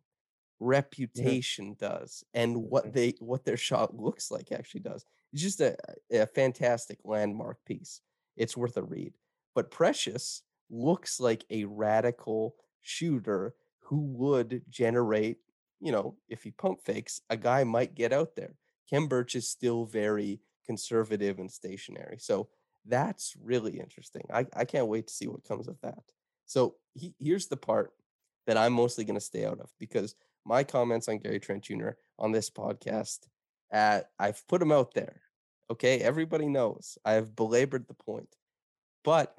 reputation 0.62 1.76
yeah. 1.80 1.88
does 1.88 2.24
and 2.34 2.56
what 2.56 2.84
mm-hmm. 2.84 2.92
they 2.92 3.14
what 3.18 3.44
their 3.44 3.56
shot 3.56 3.96
looks 3.96 4.30
like 4.30 4.52
actually 4.52 4.80
does 4.80 5.04
it's 5.32 5.42
just 5.42 5.60
a, 5.60 5.76
a 6.12 6.24
fantastic 6.24 6.98
landmark 7.04 7.58
piece 7.66 8.00
it's 8.36 8.56
worth 8.56 8.76
a 8.76 8.82
read 8.82 9.12
but 9.56 9.72
precious 9.72 10.42
looks 10.70 11.18
like 11.18 11.44
a 11.50 11.64
radical 11.64 12.54
shooter 12.80 13.54
who 13.80 14.02
would 14.02 14.62
generate 14.68 15.38
you 15.80 15.90
know 15.90 16.16
if 16.28 16.44
he 16.44 16.52
pump 16.52 16.80
fakes 16.84 17.20
a 17.28 17.36
guy 17.36 17.64
might 17.64 17.96
get 17.96 18.12
out 18.12 18.36
there 18.36 18.54
Khem 18.88 19.06
Birch 19.06 19.34
is 19.34 19.48
still 19.48 19.84
very 19.84 20.40
conservative 20.66 21.38
and 21.38 21.50
stationary 21.50 22.18
so 22.18 22.48
that's 22.86 23.34
really 23.42 23.78
interesting 23.78 24.22
i, 24.32 24.46
I 24.54 24.64
can't 24.64 24.86
wait 24.86 25.08
to 25.08 25.14
see 25.14 25.26
what 25.26 25.44
comes 25.44 25.68
of 25.68 25.80
that 25.82 26.02
so 26.46 26.76
he, 26.94 27.14
here's 27.18 27.48
the 27.48 27.56
part 27.56 27.92
that 28.46 28.56
i'm 28.56 28.72
mostly 28.72 29.04
going 29.04 29.18
to 29.18 29.20
stay 29.20 29.44
out 29.44 29.60
of 29.60 29.70
because 29.78 30.14
my 30.44 30.64
comments 30.64 31.08
on 31.08 31.18
Gary 31.18 31.40
Trent 31.40 31.62
Jr. 31.62 31.90
on 32.18 32.32
this 32.32 32.50
podcast. 32.50 33.28
At 33.70 34.10
I've 34.18 34.46
put 34.48 34.60
them 34.60 34.72
out 34.72 34.92
there. 34.94 35.22
Okay, 35.70 36.00
everybody 36.00 36.48
knows 36.48 36.98
I 37.04 37.12
have 37.12 37.34
belabored 37.34 37.86
the 37.88 37.94
point, 37.94 38.28
but 39.02 39.34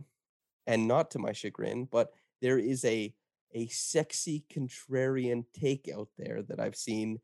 and 0.65 0.87
not 0.87 1.11
to 1.11 1.19
my 1.19 1.33
chagrin, 1.33 1.87
but 1.91 2.11
there 2.41 2.57
is 2.57 2.83
a 2.85 3.13
a 3.53 3.67
sexy 3.67 4.43
contrarian 4.51 5.45
take 5.53 5.87
out 5.95 6.09
there 6.17 6.41
that 6.41 6.59
I've 6.59 6.75
seen 6.75 7.19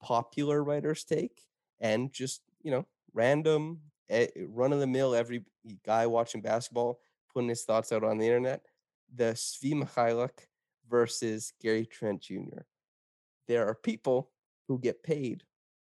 popular 0.00 0.64
writers 0.64 1.04
take, 1.04 1.42
and 1.84 2.12
just 2.12 2.42
you 2.64 2.72
know 2.72 2.84
random 3.12 3.78
eh, 4.10 4.26
run 4.48 4.72
of 4.72 4.80
the 4.80 4.86
mill 4.88 5.14
every 5.14 5.44
guy 5.86 6.06
watching 6.08 6.40
basketball 6.40 6.98
putting 7.32 7.48
his 7.48 7.62
thoughts 7.62 7.92
out 7.92 8.02
on 8.02 8.18
the 8.18 8.26
internet. 8.26 8.62
The 9.14 9.34
Svi 9.34 9.74
Mykhailiuk 9.74 10.46
versus 10.88 11.52
Gary 11.60 11.86
Trent 11.86 12.20
Jr 12.20 12.62
there 13.48 13.66
are 13.66 13.74
people 13.74 14.30
who 14.68 14.78
get 14.78 15.02
paid 15.02 15.42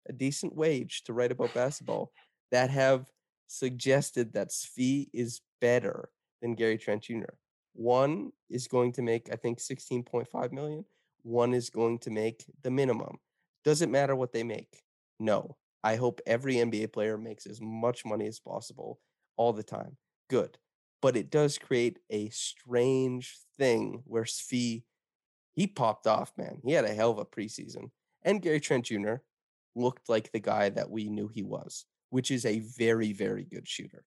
a 0.09 0.13
decent 0.13 0.55
wage 0.55 1.03
to 1.03 1.13
write 1.13 1.31
about 1.31 1.53
basketball 1.53 2.11
that 2.51 2.69
have 2.69 3.09
suggested 3.47 4.33
that 4.33 4.49
Svi 4.49 5.07
is 5.13 5.41
better 5.61 6.09
than 6.41 6.55
Gary 6.55 6.77
Trent 6.77 7.03
Jr. 7.03 7.33
One 7.73 8.31
is 8.49 8.67
going 8.67 8.91
to 8.93 9.01
make, 9.01 9.29
I 9.31 9.35
think, 9.35 9.59
16.5 9.59 10.51
million. 10.51 10.85
One 11.21 11.53
is 11.53 11.69
going 11.69 11.99
to 11.99 12.09
make 12.09 12.43
the 12.63 12.71
minimum. 12.71 13.17
Doesn't 13.63 13.91
matter 13.91 14.15
what 14.15 14.33
they 14.33 14.43
make. 14.43 14.83
No. 15.19 15.55
I 15.83 15.95
hope 15.95 16.21
every 16.25 16.55
NBA 16.55 16.87
player 16.87 17.17
makes 17.17 17.45
as 17.45 17.59
much 17.61 18.05
money 18.05 18.27
as 18.27 18.39
possible 18.39 18.99
all 19.37 19.53
the 19.53 19.63
time. 19.63 19.97
Good. 20.29 20.57
But 21.01 21.17
it 21.17 21.29
does 21.29 21.57
create 21.57 21.99
a 22.09 22.29
strange 22.29 23.37
thing 23.57 24.03
where 24.05 24.23
Svi 24.23 24.83
he 25.55 25.67
popped 25.67 26.07
off, 26.07 26.31
man. 26.37 26.59
He 26.63 26.71
had 26.71 26.85
a 26.85 26.93
hell 26.93 27.11
of 27.11 27.19
a 27.19 27.25
preseason. 27.25 27.91
And 28.23 28.41
Gary 28.41 28.59
Trent 28.59 28.85
Jr. 28.85 29.15
looked 29.75 30.09
like 30.09 30.31
the 30.31 30.39
guy 30.39 30.69
that 30.69 30.89
we 30.89 31.09
knew 31.09 31.27
he 31.27 31.43
was, 31.43 31.85
which 32.09 32.31
is 32.31 32.45
a 32.45 32.59
very, 32.59 33.13
very 33.13 33.43
good 33.43 33.67
shooter. 33.67 34.03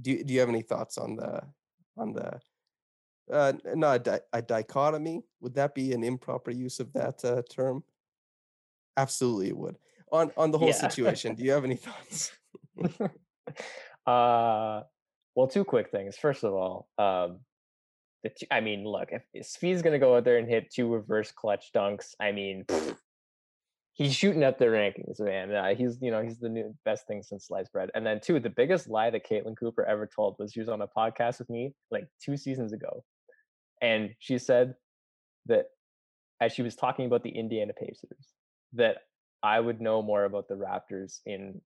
Do 0.00 0.22
Do 0.22 0.32
you 0.32 0.40
have 0.40 0.48
any 0.48 0.62
thoughts 0.62 0.98
on 0.98 1.16
the 1.16 1.42
on 1.96 2.12
the 2.12 2.38
uh, 3.32 3.52
not 3.74 3.96
a, 3.96 3.98
di- 3.98 4.20
a 4.34 4.42
dichotomy? 4.42 5.22
Would 5.40 5.54
that 5.54 5.74
be 5.74 5.92
an 5.92 6.04
improper 6.04 6.50
use 6.50 6.78
of 6.78 6.92
that 6.92 7.24
uh, 7.24 7.42
term? 7.50 7.82
Absolutely, 8.96 9.48
it 9.48 9.56
would. 9.56 9.76
On 10.12 10.30
on 10.36 10.50
the 10.50 10.58
whole 10.58 10.68
yeah. 10.68 10.88
situation, 10.88 11.34
do 11.34 11.44
you 11.44 11.50
have 11.52 11.64
any 11.64 11.76
thoughts? 11.76 12.32
uh, 14.06 14.82
well, 15.34 15.48
two 15.50 15.64
quick 15.64 15.90
things. 15.90 16.16
First 16.16 16.44
of 16.44 16.52
all, 16.52 16.88
um, 16.98 17.40
the 18.22 18.30
two, 18.30 18.46
I 18.50 18.60
mean, 18.60 18.84
look, 18.84 19.08
if, 19.10 19.22
if 19.34 19.46
Svi's 19.46 19.82
going 19.82 19.92
to 19.92 19.98
go 19.98 20.16
out 20.16 20.24
there 20.24 20.38
and 20.38 20.48
hit 20.48 20.70
two 20.72 20.92
reverse 20.92 21.32
clutch 21.32 21.70
dunks, 21.74 22.14
I 22.20 22.32
mean, 22.32 22.64
pfft, 22.68 22.96
he's 23.96 24.14
shooting 24.14 24.44
up 24.44 24.58
the 24.58 24.66
rankings, 24.66 25.20
man. 25.20 25.52
Uh, 25.52 25.74
he's 25.74 25.98
you 26.00 26.10
know 26.10 26.22
he's 26.22 26.38
the 26.38 26.48
new 26.48 26.74
best 26.84 27.06
thing 27.06 27.22
since 27.22 27.48
sliced 27.48 27.72
bread. 27.72 27.90
And 27.94 28.06
then 28.06 28.20
two, 28.20 28.38
the 28.38 28.50
biggest 28.50 28.88
lie 28.88 29.10
that 29.10 29.28
Caitlin 29.28 29.56
Cooper 29.58 29.84
ever 29.84 30.06
told 30.06 30.36
was 30.38 30.52
she 30.52 30.60
was 30.60 30.68
on 30.68 30.82
a 30.82 30.88
podcast 30.88 31.38
with 31.38 31.50
me 31.50 31.74
like 31.90 32.06
two 32.22 32.36
seasons 32.36 32.72
ago, 32.72 33.02
and 33.82 34.10
she 34.18 34.38
said 34.38 34.74
that 35.46 35.66
as 36.40 36.52
she 36.52 36.62
was 36.62 36.76
talking 36.76 37.06
about 37.06 37.22
the 37.22 37.30
Indiana 37.30 37.72
Pacers 37.72 38.34
that 38.74 38.98
I 39.42 39.60
would 39.60 39.80
know 39.80 40.02
more 40.02 40.24
about 40.24 40.48
the 40.48 40.54
Raptors 40.54 41.20
in 41.26 41.60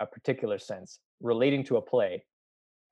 a 0.00 0.06
particular 0.06 0.58
sense 0.58 1.00
relating 1.20 1.64
to 1.64 1.76
a 1.76 1.82
play 1.82 2.24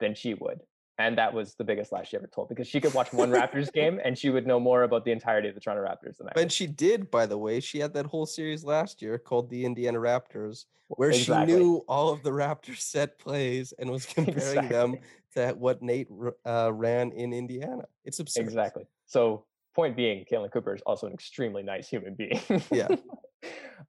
than 0.00 0.14
she 0.14 0.34
would 0.34 0.60
and 0.98 1.18
that 1.18 1.34
was 1.34 1.54
the 1.54 1.64
biggest 1.64 1.92
lie 1.92 2.04
she 2.04 2.16
ever 2.16 2.26
told 2.26 2.48
because 2.48 2.68
she 2.68 2.80
could 2.80 2.94
watch 2.94 3.12
one 3.12 3.30
Raptors 3.30 3.72
game 3.72 4.00
and 4.04 4.16
she 4.16 4.30
would 4.30 4.46
know 4.46 4.60
more 4.60 4.84
about 4.84 5.04
the 5.04 5.10
entirety 5.10 5.48
of 5.48 5.54
the 5.54 5.60
Toronto 5.60 5.82
Raptors 5.82 6.18
than 6.18 6.28
I. 6.28 6.40
And 6.40 6.52
she 6.52 6.66
did, 6.66 7.10
by 7.10 7.26
the 7.26 7.36
way. 7.36 7.60
She 7.60 7.78
had 7.78 7.92
that 7.94 8.06
whole 8.06 8.26
series 8.26 8.64
last 8.64 9.02
year 9.02 9.18
called 9.18 9.50
the 9.50 9.64
Indiana 9.64 9.98
Raptors, 9.98 10.66
where 10.88 11.10
exactly. 11.10 11.52
she 11.52 11.58
knew 11.58 11.84
all 11.88 12.12
of 12.12 12.22
the 12.22 12.30
Raptors 12.30 12.78
set 12.78 13.18
plays 13.18 13.72
and 13.78 13.90
was 13.90 14.06
comparing 14.14 14.36
exactly. 14.36 14.68
them 14.68 14.96
to 15.34 15.48
what 15.58 15.82
Nate 15.82 16.08
uh, 16.46 16.72
ran 16.72 17.10
in 17.12 17.32
Indiana. 17.32 17.84
It's 18.04 18.20
absurd. 18.20 18.44
Exactly. 18.44 18.84
So, 19.06 19.46
point 19.74 19.96
being, 19.96 20.24
Caitlin 20.30 20.52
Cooper 20.52 20.76
is 20.76 20.82
also 20.86 21.08
an 21.08 21.12
extremely 21.12 21.64
nice 21.64 21.88
human 21.88 22.14
being. 22.14 22.40
yeah. 22.70 22.88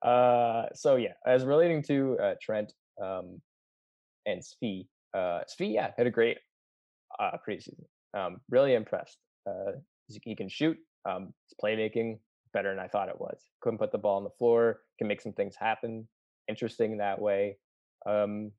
Uh, 0.02 0.66
so 0.74 0.98
yeah, 0.98 1.14
as 1.26 1.46
relating 1.46 1.82
to 1.82 2.18
uh, 2.22 2.36
Trent 2.42 2.74
um, 3.02 3.42
and 4.26 4.42
Svi, 4.42 4.88
uh, 5.14 5.42
Svi, 5.50 5.74
yeah, 5.74 5.92
had 5.98 6.08
a 6.08 6.12
great 6.12 6.38
uh, 7.20 7.32
preseason. 7.48 7.86
Um, 8.14 8.42
really 8.50 8.74
impressed. 8.74 9.18
Uh, 9.48 9.74
he 10.24 10.36
can 10.36 10.50
shoot. 10.50 10.78
Um, 11.06 11.34
his 11.48 11.56
playmaking 11.64 12.20
better 12.54 12.74
than 12.74 12.84
I 12.84 12.88
thought 12.88 13.10
it 13.10 13.20
was. 13.20 13.40
Couldn't 13.62 13.80
put 13.80 13.92
the 13.92 13.98
ball 13.98 14.18
on 14.18 14.24
the 14.24 14.30
floor. 14.38 14.82
Can 14.98 15.08
make 15.08 15.22
some 15.22 15.34
things 15.34 15.56
happen. 15.56 16.08
Interesting 16.48 16.98
that 16.98 17.22
way. 17.22 17.58
Um, 18.06 18.52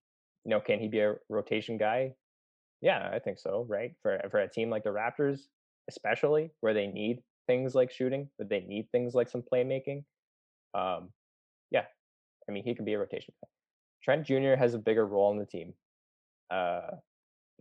you 0.44 0.50
know, 0.50 0.60
can 0.60 0.78
he 0.78 0.88
be 0.88 1.00
a 1.00 1.14
rotation 1.28 1.76
guy? 1.76 2.12
Yeah, 2.80 3.10
I 3.12 3.18
think 3.18 3.38
so. 3.38 3.66
Right 3.68 3.92
for 4.02 4.20
for 4.30 4.40
a 4.40 4.48
team 4.48 4.70
like 4.70 4.84
the 4.84 4.90
Raptors, 4.90 5.40
especially 5.88 6.50
where 6.60 6.74
they 6.74 6.86
need 6.86 7.22
things 7.46 7.74
like 7.74 7.90
shooting, 7.90 8.28
but 8.38 8.48
they 8.48 8.60
need 8.60 8.88
things 8.92 9.14
like 9.14 9.28
some 9.28 9.42
playmaking. 9.42 10.04
Um, 10.78 11.10
yeah, 11.70 11.84
I 12.48 12.52
mean, 12.52 12.64
he 12.64 12.74
can 12.74 12.84
be 12.84 12.92
a 12.92 12.98
rotation 12.98 13.34
guy. 13.42 13.48
Trent 14.02 14.26
Jr. 14.26 14.54
has 14.56 14.74
a 14.74 14.78
bigger 14.78 15.06
role 15.06 15.32
in 15.32 15.38
the 15.38 15.46
team. 15.46 15.74
Uh, 16.50 16.96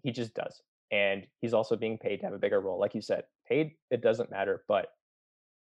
he 0.04 0.12
just 0.12 0.34
does 0.34 0.62
and 0.92 1.26
he's 1.42 1.54
also 1.54 1.76
being 1.76 1.98
paid 1.98 2.18
to 2.18 2.26
have 2.26 2.34
a 2.34 2.40
bigger 2.40 2.60
role. 2.60 2.80
Like 2.80 2.96
you 2.96 3.02
said, 3.02 3.24
paid 3.48 3.72
it 3.92 4.02
doesn't 4.02 4.32
matter, 4.32 4.64
but 4.68 4.88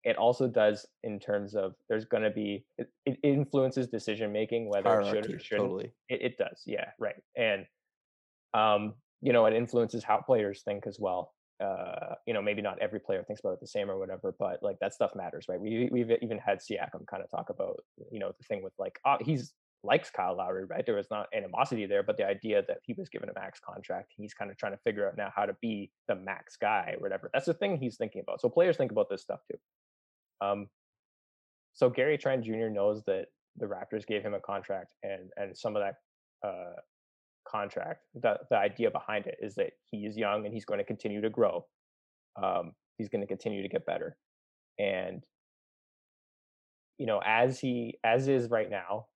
it 0.03 0.15
also 0.15 0.47
does 0.47 0.85
in 1.03 1.19
terms 1.19 1.55
of 1.55 1.73
there's 1.89 2.05
going 2.05 2.23
to 2.23 2.29
be 2.29 2.65
it, 2.77 2.89
it, 3.05 3.17
influences 3.23 3.87
decision 3.87 4.31
making 4.31 4.69
whether 4.69 4.89
Hierarchy, 4.89 5.17
it 5.17 5.25
should 5.25 5.35
or 5.35 5.39
shouldn't. 5.39 5.67
Totally. 5.67 5.91
It, 6.09 6.21
it 6.21 6.37
does, 6.37 6.63
yeah, 6.65 6.91
right. 6.99 7.15
And 7.35 7.65
um, 8.53 8.93
you 9.21 9.33
know, 9.33 9.45
it 9.47 9.53
influences 9.53 10.03
how 10.03 10.17
players 10.17 10.61
think 10.63 10.85
as 10.87 10.97
well. 10.99 11.33
Uh, 11.63 12.15
you 12.25 12.33
know, 12.33 12.41
maybe 12.41 12.61
not 12.61 12.79
every 12.79 12.99
player 12.99 13.23
thinks 13.23 13.39
about 13.39 13.53
it 13.53 13.59
the 13.59 13.67
same 13.67 13.89
or 13.89 13.97
whatever, 13.97 14.35
but 14.37 14.61
like 14.61 14.77
that 14.79 14.93
stuff 14.93 15.11
matters, 15.15 15.45
right? 15.49 15.59
We 15.59 15.89
we've 15.91 16.11
even 16.21 16.37
had 16.37 16.59
Siakam 16.59 17.07
kind 17.07 17.23
of 17.23 17.31
talk 17.31 17.49
about, 17.49 17.83
you 18.11 18.19
know, 18.19 18.31
the 18.37 18.43
thing 18.43 18.63
with 18.63 18.73
like, 18.77 18.99
oh, 19.05 19.17
he's 19.21 19.53
likes 19.83 20.09
Kyle 20.09 20.35
Lowry, 20.35 20.65
right? 20.65 20.85
There 20.85 20.95
was 20.95 21.07
not 21.09 21.27
animosity 21.35 21.85
there, 21.85 22.03
but 22.03 22.17
the 22.17 22.27
idea 22.27 22.63
that 22.67 22.79
he 22.83 22.93
was 22.93 23.09
given 23.09 23.29
a 23.29 23.33
max 23.33 23.59
contract, 23.59 24.13
he's 24.15 24.33
kind 24.33 24.51
of 24.51 24.57
trying 24.57 24.73
to 24.73 24.79
figure 24.79 25.07
out 25.07 25.17
now 25.17 25.31
how 25.35 25.45
to 25.45 25.55
be 25.61 25.91
the 26.07 26.15
max 26.15 26.57
guy 26.57 26.93
or 26.95 27.01
whatever. 27.01 27.29
That's 27.33 27.45
the 27.45 27.53
thing 27.53 27.77
he's 27.77 27.97
thinking 27.97 28.21
about. 28.21 28.41
So 28.41 28.49
players 28.49 28.77
think 28.77 28.91
about 28.91 29.09
this 29.09 29.21
stuff 29.21 29.39
too. 29.49 29.57
Um, 30.45 30.67
so 31.73 31.89
Gary 31.89 32.17
Trent 32.17 32.43
Jr. 32.43 32.69
knows 32.69 33.03
that 33.05 33.27
the 33.55 33.65
Raptors 33.65 34.05
gave 34.05 34.23
him 34.23 34.33
a 34.33 34.39
contract, 34.39 34.93
and 35.03 35.31
and 35.37 35.57
some 35.57 35.75
of 35.75 35.83
that 35.83 35.95
uh, 36.47 36.73
contract, 37.49 38.03
the 38.13 38.39
the 38.49 38.57
idea 38.57 38.91
behind 38.91 39.25
it 39.25 39.37
is 39.41 39.55
that 39.55 39.71
he 39.89 40.05
is 40.05 40.17
young 40.17 40.45
and 40.45 40.53
he's 40.53 40.65
going 40.65 40.79
to 40.79 40.83
continue 40.83 41.21
to 41.21 41.29
grow. 41.29 41.65
Um, 42.41 42.73
he's 42.97 43.09
going 43.09 43.21
to 43.21 43.27
continue 43.27 43.61
to 43.61 43.69
get 43.69 43.85
better, 43.85 44.17
and 44.79 45.23
you 46.97 47.05
know, 47.05 47.21
as 47.25 47.59
he 47.59 47.97
as 48.03 48.27
is 48.27 48.49
right 48.49 48.69
now, 48.69 49.07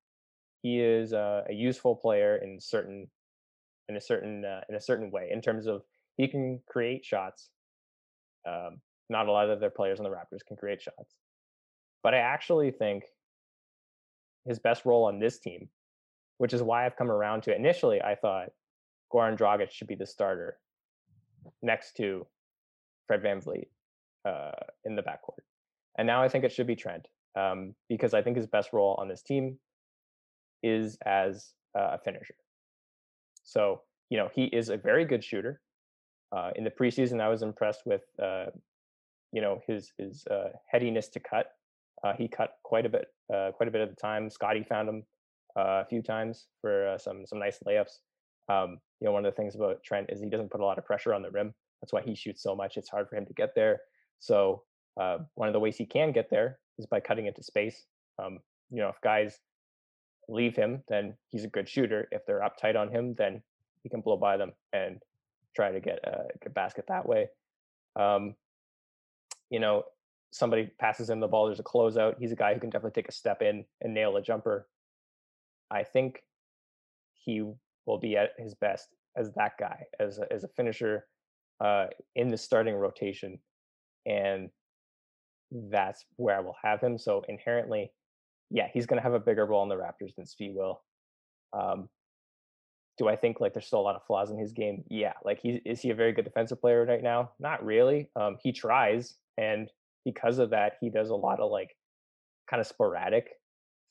he 0.62 0.80
is 0.80 1.12
a, 1.12 1.44
a 1.48 1.52
useful 1.52 1.96
player 1.96 2.36
in 2.36 2.60
certain 2.60 3.08
in 3.88 3.96
a 3.96 4.00
certain 4.00 4.44
uh, 4.44 4.60
in 4.68 4.74
a 4.74 4.80
certain 4.80 5.10
way 5.10 5.28
in 5.32 5.40
terms 5.40 5.66
of 5.66 5.82
he 6.16 6.28
can 6.28 6.60
create 6.68 7.04
shots. 7.04 7.50
Um, 8.46 8.80
not 9.08 9.28
a 9.28 9.32
lot 9.32 9.50
of 9.50 9.60
their 9.60 9.70
players 9.70 10.00
on 10.00 10.04
the 10.04 10.10
Raptors 10.10 10.44
can 10.46 10.56
create 10.56 10.80
shots, 10.80 11.14
but 12.02 12.14
I 12.14 12.18
actually 12.18 12.70
think 12.70 13.04
his 14.46 14.58
best 14.58 14.84
role 14.84 15.04
on 15.04 15.18
this 15.18 15.38
team, 15.38 15.68
which 16.38 16.52
is 16.52 16.62
why 16.62 16.86
I've 16.86 16.96
come 16.96 17.10
around 17.10 17.42
to 17.44 17.52
it. 17.52 17.58
Initially, 17.58 18.02
I 18.02 18.14
thought 18.14 18.50
Goran 19.12 19.36
Dragic 19.36 19.70
should 19.70 19.88
be 19.88 19.94
the 19.94 20.06
starter 20.06 20.58
next 21.60 21.96
to 21.96 22.26
Fred 23.06 23.22
VanVleet 23.22 23.68
uh, 24.24 24.52
in 24.84 24.96
the 24.96 25.02
backcourt. 25.02 25.44
And 25.98 26.06
now 26.06 26.22
I 26.22 26.28
think 26.28 26.44
it 26.44 26.52
should 26.52 26.66
be 26.66 26.76
Trent 26.76 27.06
um, 27.36 27.74
because 27.88 28.14
I 28.14 28.22
think 28.22 28.36
his 28.36 28.46
best 28.46 28.72
role 28.72 28.96
on 28.98 29.08
this 29.08 29.22
team 29.22 29.58
is 30.62 30.96
as 31.04 31.52
a 31.74 31.98
finisher. 31.98 32.34
So, 33.44 33.82
you 34.08 34.16
know, 34.16 34.30
he 34.32 34.44
is 34.44 34.68
a 34.68 34.76
very 34.76 35.04
good 35.04 35.24
shooter. 35.24 35.60
Uh, 36.34 36.50
in 36.56 36.64
the 36.64 36.70
preseason, 36.70 37.20
I 37.20 37.28
was 37.28 37.42
impressed 37.42 37.82
with, 37.84 38.02
uh, 38.22 38.46
you 39.32 39.42
know, 39.42 39.60
his 39.66 39.92
his 39.98 40.26
uh, 40.26 40.50
headiness 40.70 41.08
to 41.08 41.20
cut. 41.20 41.46
Uh, 42.04 42.14
he 42.14 42.28
cut 42.28 42.56
quite 42.62 42.86
a 42.86 42.88
bit, 42.88 43.06
uh, 43.32 43.50
quite 43.52 43.68
a 43.68 43.72
bit 43.72 43.80
of 43.80 43.90
the 43.90 43.96
time. 43.96 44.30
Scottie 44.30 44.64
found 44.64 44.88
him 44.88 44.98
uh, 44.98 45.02
a 45.56 45.84
few 45.86 46.02
times 46.02 46.46
for 46.60 46.96
some 46.98 47.26
some 47.26 47.38
nice 47.38 47.58
layups. 47.66 47.98
Um, 48.48 48.78
you 49.00 49.06
know, 49.06 49.12
one 49.12 49.24
of 49.24 49.32
the 49.32 49.36
things 49.36 49.54
about 49.54 49.82
Trent 49.82 50.10
is 50.10 50.20
he 50.20 50.28
doesn't 50.28 50.50
put 50.50 50.60
a 50.60 50.64
lot 50.64 50.78
of 50.78 50.84
pressure 50.84 51.14
on 51.14 51.22
the 51.22 51.30
rim. 51.30 51.54
That's 51.80 51.92
why 51.92 52.02
he 52.02 52.14
shoots 52.14 52.42
so 52.42 52.54
much. 52.54 52.76
It's 52.76 52.88
hard 52.88 53.08
for 53.08 53.16
him 53.16 53.26
to 53.26 53.32
get 53.32 53.54
there. 53.54 53.80
So 54.18 54.62
one 54.94 55.48
of 55.48 55.52
the 55.52 55.60
ways 55.60 55.76
he 55.76 55.86
can 55.86 56.12
get 56.12 56.30
there 56.30 56.58
is 56.78 56.86
by 56.86 57.00
cutting 57.00 57.26
into 57.26 57.42
space. 57.42 57.86
Um, 58.22 58.38
you 58.70 58.78
know, 58.78 58.88
if 58.88 59.00
guys 59.02 59.38
leave 60.28 60.54
him, 60.54 60.82
then 60.88 61.16
he's 61.28 61.44
a 61.44 61.48
good 61.48 61.68
shooter. 61.68 62.08
If 62.12 62.24
they're 62.26 62.42
up 62.42 62.56
tight 62.56 62.76
on 62.76 62.90
him, 62.90 63.14
then 63.16 63.42
he 63.82 63.88
can 63.88 64.00
blow 64.00 64.16
by 64.16 64.36
them 64.36 64.52
and 64.72 65.00
try 65.54 65.72
to 65.72 65.80
get 65.80 65.98
a, 66.04 66.24
a 66.46 66.50
basket 66.50 66.86
that 66.88 67.06
way. 67.06 67.28
Um, 67.96 68.34
you 69.50 69.60
know, 69.60 69.84
somebody 70.30 70.70
passes 70.78 71.10
him 71.10 71.20
the 71.20 71.28
ball, 71.28 71.46
there's 71.46 71.60
a 71.60 71.64
closeout. 71.64 72.14
He's 72.18 72.32
a 72.32 72.36
guy 72.36 72.54
who 72.54 72.60
can 72.60 72.70
definitely 72.70 73.02
take 73.02 73.08
a 73.08 73.12
step 73.12 73.42
in 73.42 73.64
and 73.80 73.92
nail 73.92 74.16
a 74.16 74.22
jumper. 74.22 74.66
I 75.72 75.84
think 75.84 76.22
he 77.14 77.42
will 77.86 77.98
be 77.98 78.16
at 78.16 78.30
his 78.38 78.54
best 78.54 78.88
as 79.16 79.32
that 79.32 79.52
guy, 79.58 79.84
as 79.98 80.18
a, 80.18 80.32
as 80.32 80.44
a 80.44 80.48
finisher 80.48 81.06
uh, 81.60 81.86
in 82.14 82.28
the 82.28 82.36
starting 82.36 82.74
rotation, 82.74 83.38
and 84.06 84.50
that's 85.70 86.04
where 86.16 86.36
I 86.36 86.40
will 86.40 86.56
have 86.62 86.80
him. 86.80 86.98
So 86.98 87.22
inherently, 87.28 87.92
yeah, 88.50 88.68
he's 88.72 88.86
going 88.86 88.98
to 88.98 89.02
have 89.02 89.14
a 89.14 89.20
bigger 89.20 89.46
role 89.46 89.62
in 89.62 89.68
the 89.68 89.76
Raptors 89.76 90.14
than 90.14 90.26
Svi 90.26 90.54
will. 90.54 90.82
Um, 91.52 91.88
do 92.98 93.08
I 93.08 93.16
think 93.16 93.40
like 93.40 93.54
there's 93.54 93.66
still 93.66 93.80
a 93.80 93.82
lot 93.82 93.96
of 93.96 94.04
flaws 94.06 94.30
in 94.30 94.38
his 94.38 94.52
game? 94.52 94.84
Yeah, 94.88 95.14
like 95.24 95.40
he 95.40 95.60
is 95.64 95.80
he 95.80 95.90
a 95.90 95.94
very 95.94 96.12
good 96.12 96.24
defensive 96.24 96.60
player 96.60 96.84
right 96.84 97.02
now? 97.02 97.32
Not 97.40 97.64
really. 97.64 98.10
Um, 98.16 98.36
he 98.42 98.52
tries, 98.52 99.14
and 99.38 99.70
because 100.04 100.38
of 100.38 100.50
that, 100.50 100.74
he 100.80 100.90
does 100.90 101.08
a 101.08 101.14
lot 101.14 101.40
of 101.40 101.50
like 101.50 101.76
kind 102.50 102.60
of 102.60 102.66
sporadic 102.66 103.30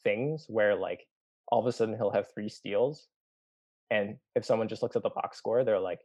things 0.04 0.46
where 0.48 0.76
like 0.76 1.08
all 1.52 1.60
of 1.60 1.68
a 1.68 1.72
sudden 1.72 1.96
he'll 1.96 2.12
have 2.12 2.28
three 2.34 2.50
steals, 2.50 3.08
and 3.90 4.18
if 4.36 4.46
someone 4.46 4.68
just 4.68 4.82
looks 4.82 4.96
at 4.96 5.04
the 5.04 5.10
box 5.10 5.38
score, 5.38 5.64
they're 5.64 5.80
like, 5.80 6.00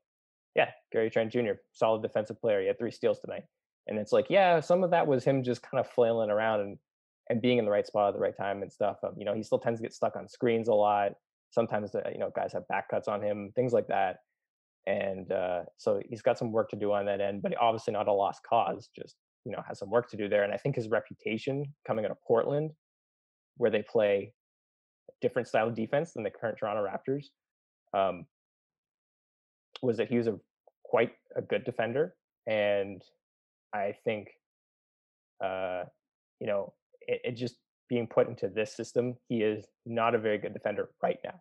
"Yeah, 0.55 0.71
Gary 0.93 1.11
Trent 1.11 1.33
Jr. 1.33 1.53
solid 1.73 2.03
defensive 2.03 2.41
player. 2.41 2.61
He 2.61 2.67
had 2.67 2.79
three 2.79 2.91
steals 2.91 3.21
tonight." 3.21 3.45
And 3.89 3.99
it's 3.99 4.13
like, 4.13 4.27
yeah, 4.29 4.61
some 4.61 4.83
of 4.83 4.91
that 4.91 5.07
was 5.07 5.25
him 5.25 5.45
just 5.45 5.63
kind 5.63 5.79
of 5.79 5.89
flailing 5.89 6.31
around 6.31 6.61
and 6.61 6.79
and 7.29 7.43
being 7.43 7.59
in 7.59 7.65
the 7.65 7.71
right 7.71 7.87
spot 7.87 8.09
at 8.09 8.15
the 8.15 8.21
right 8.21 8.37
time 8.37 8.63
and 8.63 8.73
stuff. 8.73 8.99
Um, 9.03 9.15
you 9.17 9.25
know, 9.25 9.35
he 9.35 9.43
still 9.43 9.59
tends 9.59 9.81
to 9.81 9.83
get 9.83 9.93
stuck 9.93 10.15
on 10.17 10.29
screens 10.29 10.69
a 10.69 10.75
lot. 10.75 11.13
Sometimes, 11.51 11.93
uh, 11.95 12.03
you 12.13 12.19
know, 12.19 12.31
guys 12.35 12.53
have 12.53 12.69
back 12.69 12.89
cuts 12.89 13.09
on 13.09 13.21
him, 13.21 13.51
things 13.57 13.73
like 13.73 13.89
that. 13.89 14.19
And 14.87 15.33
uh, 15.33 15.63
so 15.77 16.01
he's 16.09 16.23
got 16.23 16.39
some 16.39 16.53
work 16.53 16.71
to 16.71 16.77
do 16.77 16.93
on 16.93 17.07
that 17.07 17.21
end, 17.21 17.43
but 17.43 17.53
obviously 17.61 17.93
not 17.93 18.07
a 18.07 18.13
lost 18.13 18.43
cause. 18.49 18.89
Just 18.97 19.17
you 19.47 19.53
know, 19.53 19.63
has 19.67 19.79
some 19.79 19.91
work 19.91 20.11
to 20.11 20.17
do 20.17 20.29
there. 20.29 20.43
And 20.43 20.53
I 20.53 20.57
think 20.57 20.75
his 20.75 20.89
reputation 20.89 21.65
coming 21.87 22.05
out 22.05 22.11
of 22.11 22.19
Portland, 22.27 22.73
where 23.57 23.71
they 23.71 23.83
play 23.83 24.33
different 25.21 25.49
style 25.49 25.69
of 25.69 25.75
defense 25.75 26.13
than 26.13 26.23
the 26.23 26.31
current 26.31 26.59
Toronto 26.59 26.85
Raptors, 26.85 27.27
um, 27.95 28.27
was 29.83 29.97
that 29.97 30.09
he 30.09 30.17
was 30.17 30.27
a 30.27 30.39
quite 30.85 31.13
a 31.35 31.43
good 31.43 31.65
defender. 31.65 32.15
And 32.47 33.03
I 33.75 33.95
think, 34.05 34.29
uh, 35.45 35.85
you 36.41 36.47
know, 36.47 36.73
it, 37.01 37.21
it 37.25 37.33
just 37.33 37.57
being 37.89 38.07
put 38.07 38.29
into 38.29 38.49
this 38.49 38.75
system, 38.75 39.17
he 39.29 39.43
is 39.43 39.67
not 39.85 40.15
a 40.15 40.19
very 40.19 40.39
good 40.39 40.53
defender 40.53 40.91
right 41.03 41.19
now. 41.25 41.41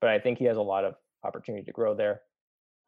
But 0.00 0.10
I 0.10 0.18
think 0.18 0.38
he 0.38 0.44
has 0.46 0.56
a 0.56 0.62
lot 0.62 0.84
of 0.84 0.94
opportunity 1.24 1.64
to 1.64 1.72
grow 1.72 1.94
there. 1.94 2.22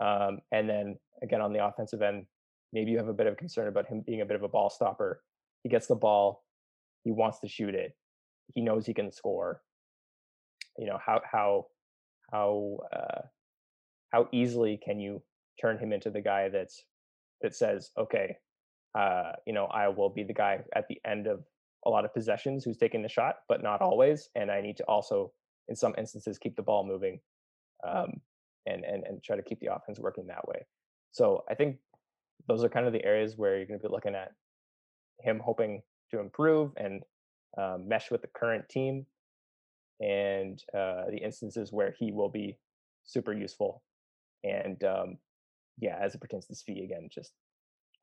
Um, 0.00 0.40
and 0.50 0.68
then 0.68 0.98
again 1.22 1.40
on 1.40 1.52
the 1.52 1.64
offensive 1.64 2.02
end, 2.02 2.26
maybe 2.72 2.90
you 2.90 2.98
have 2.98 3.08
a 3.08 3.14
bit 3.14 3.26
of 3.26 3.36
concern 3.36 3.68
about 3.68 3.86
him 3.86 4.02
being 4.04 4.20
a 4.20 4.26
bit 4.26 4.36
of 4.36 4.42
a 4.42 4.48
ball 4.48 4.70
stopper. 4.70 5.22
He 5.62 5.68
gets 5.68 5.86
the 5.86 5.94
ball, 5.94 6.44
he 7.04 7.12
wants 7.12 7.38
to 7.40 7.48
shoot 7.48 7.74
it, 7.74 7.96
he 8.54 8.60
knows 8.60 8.86
he 8.86 8.94
can 8.94 9.12
score. 9.12 9.62
You 10.78 10.86
know 10.86 10.98
how 11.04 11.20
how 11.30 11.66
how 12.32 12.78
uh, 12.92 13.20
how 14.12 14.28
easily 14.32 14.80
can 14.84 14.98
you 14.98 15.22
turn 15.60 15.78
him 15.78 15.92
into 15.92 16.10
the 16.10 16.20
guy 16.20 16.48
that's 16.48 16.84
that 17.42 17.54
says, 17.54 17.90
okay, 17.98 18.36
uh, 18.98 19.32
you 19.46 19.52
know, 19.52 19.66
I 19.66 19.88
will 19.88 20.10
be 20.10 20.22
the 20.22 20.32
guy 20.32 20.60
at 20.74 20.86
the 20.88 21.00
end 21.06 21.26
of 21.26 21.44
a 21.84 21.90
lot 21.90 22.04
of 22.04 22.14
possessions 22.14 22.64
who's 22.64 22.78
taking 22.78 23.02
the 23.02 23.08
shot, 23.08 23.36
but 23.48 23.62
not 23.62 23.82
always. 23.82 24.30
And 24.34 24.50
I 24.50 24.60
need 24.60 24.76
to 24.78 24.84
also, 24.84 25.32
in 25.68 25.76
some 25.76 25.94
instances, 25.98 26.38
keep 26.38 26.56
the 26.56 26.62
ball 26.62 26.86
moving 26.86 27.20
um, 27.86 28.20
and, 28.66 28.84
and, 28.84 29.04
and 29.04 29.22
try 29.22 29.36
to 29.36 29.42
keep 29.42 29.60
the 29.60 29.74
offense 29.74 29.98
working 29.98 30.26
that 30.28 30.46
way. 30.48 30.64
So 31.12 31.44
I 31.50 31.54
think 31.54 31.76
those 32.48 32.64
are 32.64 32.68
kind 32.68 32.86
of 32.86 32.92
the 32.92 33.04
areas 33.04 33.36
where 33.36 33.56
you're 33.56 33.66
going 33.66 33.80
to 33.80 33.88
be 33.88 33.92
looking 33.92 34.14
at 34.14 34.32
him 35.20 35.40
hoping 35.44 35.82
to 36.10 36.20
improve 36.20 36.70
and 36.76 37.02
um, 37.58 37.86
mesh 37.86 38.10
with 38.10 38.22
the 38.22 38.28
current 38.34 38.68
team 38.68 39.06
and 40.00 40.62
uh, 40.76 41.04
the 41.10 41.20
instances 41.22 41.72
where 41.72 41.94
he 41.98 42.12
will 42.12 42.30
be 42.30 42.58
super 43.04 43.32
useful. 43.32 43.82
And 44.42 44.82
um, 44.84 45.18
yeah, 45.78 45.96
as 46.00 46.14
it 46.14 46.20
pertains 46.20 46.46
to 46.46 46.54
Svi 46.54 46.84
again, 46.84 47.08
just 47.12 47.32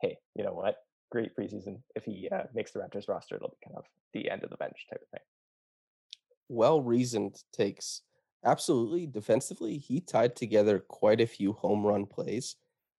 hey, 0.02 0.18
you 0.36 0.44
know 0.44 0.54
what? 0.54 0.78
great 1.12 1.36
preseason. 1.36 1.82
If 1.96 2.06
he 2.06 2.28
uh, 2.32 2.44
makes 2.56 2.72
the 2.72 2.80
Raptors 2.80 3.08
roster, 3.08 3.36
it'll 3.36 3.50
be 3.50 3.58
kind 3.64 3.78
of 3.78 3.84
the 4.14 4.32
end 4.32 4.44
of 4.44 4.50
the 4.50 4.58
bench 4.58 4.88
type 4.90 5.02
of 5.02 5.10
thing. 5.10 5.26
Well 6.50 6.82
reasoned 6.82 7.36
takes. 7.54 8.02
Absolutely. 8.44 9.06
Defensively, 9.06 9.78
he 9.78 10.00
tied 10.00 10.36
together 10.36 10.80
quite 10.80 11.22
a 11.22 11.28
few 11.28 11.54
home 11.54 11.86
run 11.86 12.08
plays 12.08 12.56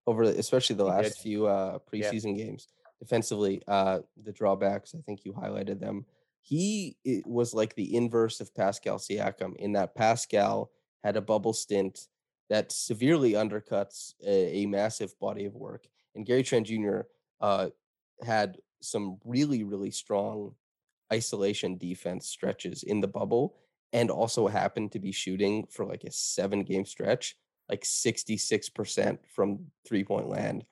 over, 0.06 0.22
especially 0.22 0.76
the 0.76 0.84
he 0.84 0.90
last 0.90 1.20
few 1.20 1.46
uh, 1.46 1.78
preseason 1.92 2.38
yeah. 2.38 2.44
games. 2.44 2.68
Defensively, 3.00 3.62
uh, 3.66 4.00
the 4.22 4.30
drawbacks, 4.30 4.94
I 4.96 5.00
think 5.00 5.24
you 5.24 5.32
highlighted 5.32 5.80
them. 5.80 6.06
He 6.42 6.96
was 7.24 7.54
like 7.54 7.74
the 7.74 7.96
inverse 7.96 8.40
of 8.40 8.54
Pascal 8.54 8.98
Siakam 8.98 9.56
in 9.56 9.72
that 9.72 9.94
Pascal 9.94 10.70
had 11.02 11.16
a 11.16 11.22
bubble 11.22 11.52
stint 11.52 12.08
that 12.50 12.72
severely 12.72 13.32
undercuts 13.32 14.14
a, 14.26 14.62
a 14.62 14.66
massive 14.66 15.18
body 15.18 15.46
of 15.46 15.54
work. 15.54 15.86
And 16.14 16.26
Gary 16.26 16.42
Trent 16.42 16.66
Jr. 16.66 17.00
Uh, 17.40 17.68
had 18.22 18.58
some 18.80 19.18
really, 19.24 19.62
really 19.62 19.90
strong 19.90 20.54
isolation 21.12 21.78
defense 21.78 22.26
stretches 22.26 22.82
in 22.82 23.00
the 23.00 23.08
bubble 23.08 23.56
and 23.92 24.10
also 24.10 24.48
happened 24.48 24.92
to 24.92 24.98
be 24.98 25.12
shooting 25.12 25.66
for 25.70 25.84
like 25.84 26.04
a 26.04 26.10
seven 26.10 26.62
game 26.62 26.84
stretch, 26.84 27.36
like 27.68 27.82
66% 27.82 29.18
from 29.34 29.66
three 29.86 30.04
point 30.04 30.28
land 30.28 30.64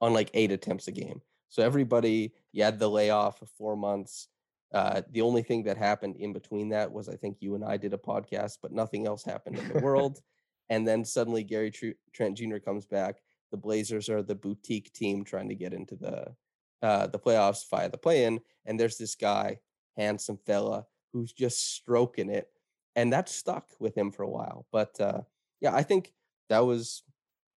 on 0.00 0.12
like 0.12 0.30
eight 0.34 0.52
attempts 0.52 0.88
a 0.88 0.92
game. 0.92 1.20
So 1.48 1.62
everybody, 1.62 2.32
you 2.52 2.64
had 2.64 2.78
the 2.78 2.90
layoff 2.90 3.40
of 3.40 3.48
four 3.50 3.76
months. 3.76 4.28
Uh, 4.72 5.02
the 5.12 5.22
only 5.22 5.42
thing 5.42 5.62
that 5.62 5.76
happened 5.76 6.16
in 6.16 6.32
between 6.32 6.68
that 6.70 6.90
was 6.90 7.08
I 7.08 7.16
think 7.16 7.38
you 7.40 7.54
and 7.54 7.64
I 7.64 7.76
did 7.76 7.94
a 7.94 7.98
podcast, 7.98 8.58
but 8.60 8.72
nothing 8.72 9.06
else 9.06 9.24
happened 9.24 9.58
in 9.58 9.68
the 9.68 9.80
world. 9.82 10.20
and 10.68 10.86
then 10.86 11.04
suddenly 11.04 11.44
Gary 11.44 11.72
Trent 12.12 12.36
Jr. 12.36 12.58
comes 12.58 12.86
back 12.86 13.16
the 13.50 13.56
Blazers 13.56 14.08
are 14.08 14.22
the 14.22 14.34
boutique 14.34 14.92
team 14.92 15.24
trying 15.24 15.48
to 15.48 15.54
get 15.54 15.72
into 15.72 15.96
the 15.96 16.34
uh, 16.82 17.06
the 17.06 17.18
playoffs 17.18 17.68
via 17.70 17.88
the 17.88 17.96
play-in, 17.96 18.38
and 18.66 18.78
there's 18.78 18.98
this 18.98 19.14
guy, 19.14 19.58
handsome 19.96 20.38
fella, 20.44 20.84
who's 21.12 21.32
just 21.32 21.74
stroking 21.74 22.28
it, 22.28 22.48
and 22.94 23.12
that 23.12 23.28
stuck 23.28 23.68
with 23.80 23.96
him 23.96 24.12
for 24.12 24.22
a 24.24 24.28
while. 24.28 24.66
But 24.70 25.00
uh, 25.00 25.22
yeah, 25.60 25.74
I 25.74 25.82
think 25.82 26.12
that 26.50 26.66
was 26.66 27.02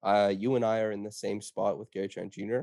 uh, 0.04 0.32
you 0.36 0.54
and 0.54 0.64
I 0.64 0.80
are 0.80 0.92
in 0.92 1.02
the 1.02 1.12
same 1.12 1.40
spot 1.40 1.78
with 1.78 1.90
Gary 1.90 2.09
Trent 2.09 2.32
Jr. 2.32 2.61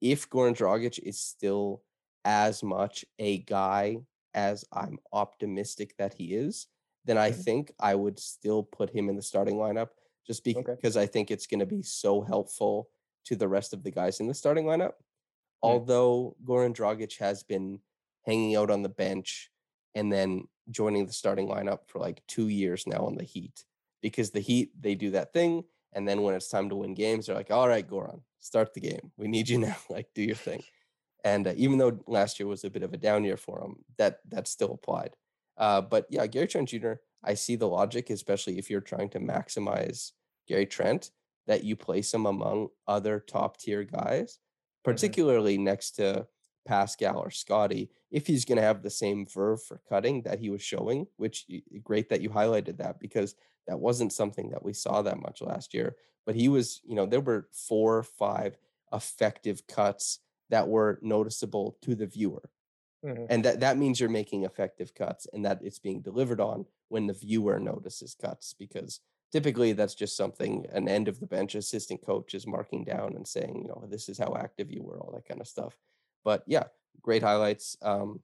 If 0.00 0.28
Goran 0.28 0.56
Dragic 0.56 0.98
is 0.98 1.18
still 1.18 1.82
as 2.24 2.62
much 2.62 3.04
a 3.18 3.38
guy 3.38 3.98
as 4.34 4.64
I'm 4.72 4.98
optimistic 5.12 5.96
that 5.98 6.14
he 6.14 6.34
is, 6.34 6.66
then 7.04 7.18
I 7.18 7.30
mm-hmm. 7.30 7.40
think 7.40 7.72
I 7.80 7.94
would 7.94 8.18
still 8.18 8.62
put 8.62 8.90
him 8.90 9.08
in 9.08 9.16
the 9.16 9.22
starting 9.22 9.56
lineup 9.56 9.88
just 10.26 10.44
because 10.44 10.96
okay. 10.96 11.02
I 11.02 11.06
think 11.06 11.30
it's 11.30 11.46
going 11.46 11.60
to 11.60 11.66
be 11.66 11.82
so 11.82 12.20
helpful 12.20 12.88
to 13.26 13.36
the 13.36 13.48
rest 13.48 13.72
of 13.72 13.82
the 13.82 13.90
guys 13.90 14.20
in 14.20 14.26
the 14.26 14.34
starting 14.34 14.64
lineup. 14.64 14.92
Mm-hmm. 14.92 15.62
Although 15.62 16.36
Goran 16.44 16.74
Dragic 16.74 17.18
has 17.18 17.42
been 17.42 17.80
hanging 18.24 18.56
out 18.56 18.70
on 18.70 18.82
the 18.82 18.88
bench 18.88 19.50
and 19.94 20.12
then 20.12 20.44
joining 20.70 21.06
the 21.06 21.12
starting 21.12 21.48
lineup 21.48 21.80
for 21.86 21.98
like 21.98 22.22
two 22.28 22.48
years 22.48 22.86
now 22.86 23.06
on 23.06 23.16
the 23.16 23.24
Heat 23.24 23.64
because 24.02 24.30
the 24.30 24.40
Heat, 24.40 24.70
they 24.80 24.94
do 24.94 25.10
that 25.10 25.32
thing. 25.32 25.64
And 25.92 26.06
then 26.06 26.22
when 26.22 26.34
it's 26.34 26.48
time 26.48 26.68
to 26.68 26.76
win 26.76 26.94
games, 26.94 27.26
they're 27.26 27.34
like, 27.34 27.50
all 27.50 27.68
right, 27.68 27.86
Goran, 27.86 28.20
start 28.38 28.72
the 28.74 28.80
game. 28.80 29.10
We 29.16 29.26
need 29.26 29.48
you 29.48 29.58
now. 29.66 29.76
like, 29.88 30.08
do 30.14 30.22
your 30.22 30.36
thing. 30.36 30.62
And 31.24 31.46
uh, 31.46 31.52
even 31.56 31.78
though 31.78 32.00
last 32.06 32.38
year 32.38 32.46
was 32.46 32.64
a 32.64 32.70
bit 32.70 32.82
of 32.82 32.92
a 32.92 32.98
down 32.98 33.24
year 33.24 33.36
for 33.36 33.62
him, 33.62 33.76
that 33.98 34.20
that 34.28 34.48
still 34.48 34.72
applied. 34.72 35.16
Uh, 35.56 35.80
but 35.80 36.06
yeah, 36.10 36.26
Gary 36.26 36.46
Trent 36.46 36.68
Jr., 36.68 36.94
I 37.22 37.34
see 37.34 37.56
the 37.56 37.68
logic, 37.68 38.10
especially 38.10 38.58
if 38.58 38.70
you're 38.70 38.80
trying 38.80 39.10
to 39.10 39.20
maximize 39.20 40.12
Gary 40.48 40.66
Trent, 40.66 41.10
that 41.46 41.64
you 41.64 41.76
place 41.76 42.12
him 42.14 42.26
among 42.26 42.68
other 42.86 43.20
top 43.20 43.58
tier 43.58 43.84
guys, 43.84 44.34
mm-hmm. 44.34 44.90
particularly 44.90 45.56
mm-hmm. 45.56 45.64
next 45.64 45.92
to 45.92 46.26
Pascal 46.66 47.18
or 47.18 47.30
Scottie, 47.30 47.90
if 48.10 48.26
he's 48.26 48.44
going 48.44 48.56
to 48.56 48.62
have 48.62 48.82
the 48.82 48.90
same 48.90 49.26
verve 49.26 49.62
for 49.62 49.80
cutting 49.88 50.22
that 50.22 50.38
he 50.38 50.50
was 50.50 50.62
showing, 50.62 51.06
which 51.16 51.46
great 51.82 52.08
that 52.08 52.20
you 52.20 52.30
highlighted 52.30 52.78
that 52.78 53.00
because 53.00 53.34
that 53.66 53.78
wasn't 53.78 54.12
something 54.12 54.50
that 54.50 54.62
we 54.62 54.72
saw 54.72 55.02
that 55.02 55.20
much 55.20 55.42
last 55.42 55.74
year. 55.74 55.96
But 56.26 56.34
he 56.34 56.48
was, 56.48 56.80
you 56.84 56.94
know, 56.94 57.06
there 57.06 57.20
were 57.20 57.48
four, 57.52 57.98
or 57.98 58.02
five 58.02 58.56
effective 58.92 59.66
cuts 59.66 60.18
that 60.50 60.68
were 60.68 60.98
noticeable 61.02 61.76
to 61.82 61.94
the 61.94 62.06
viewer. 62.06 62.50
Mm-hmm. 63.04 63.24
And 63.30 63.44
that, 63.44 63.60
that 63.60 63.78
means 63.78 63.98
you're 63.98 64.10
making 64.10 64.44
effective 64.44 64.94
cuts 64.94 65.26
and 65.32 65.44
that 65.44 65.60
it's 65.62 65.78
being 65.78 66.02
delivered 66.02 66.40
on 66.40 66.66
when 66.88 67.06
the 67.06 67.14
viewer 67.14 67.58
notices 67.58 68.14
cuts 68.20 68.54
because 68.58 69.00
typically 69.32 69.72
that's 69.72 69.94
just 69.94 70.16
something 70.16 70.66
an 70.72 70.88
end 70.88 71.08
of 71.08 71.18
the 71.18 71.26
bench 71.26 71.54
assistant 71.54 72.04
coach 72.04 72.34
is 72.34 72.46
marking 72.46 72.84
down 72.84 73.14
and 73.16 73.26
saying, 73.26 73.56
you 73.56 73.68
know, 73.68 73.86
this 73.88 74.08
is 74.08 74.18
how 74.18 74.36
active 74.38 74.70
you 74.70 74.82
were, 74.82 75.00
all 75.00 75.12
that 75.14 75.26
kind 75.26 75.40
of 75.40 75.48
stuff. 75.48 75.76
But 76.24 76.42
yeah, 76.46 76.64
great 77.00 77.22
highlights. 77.22 77.76
Um, 77.80 78.20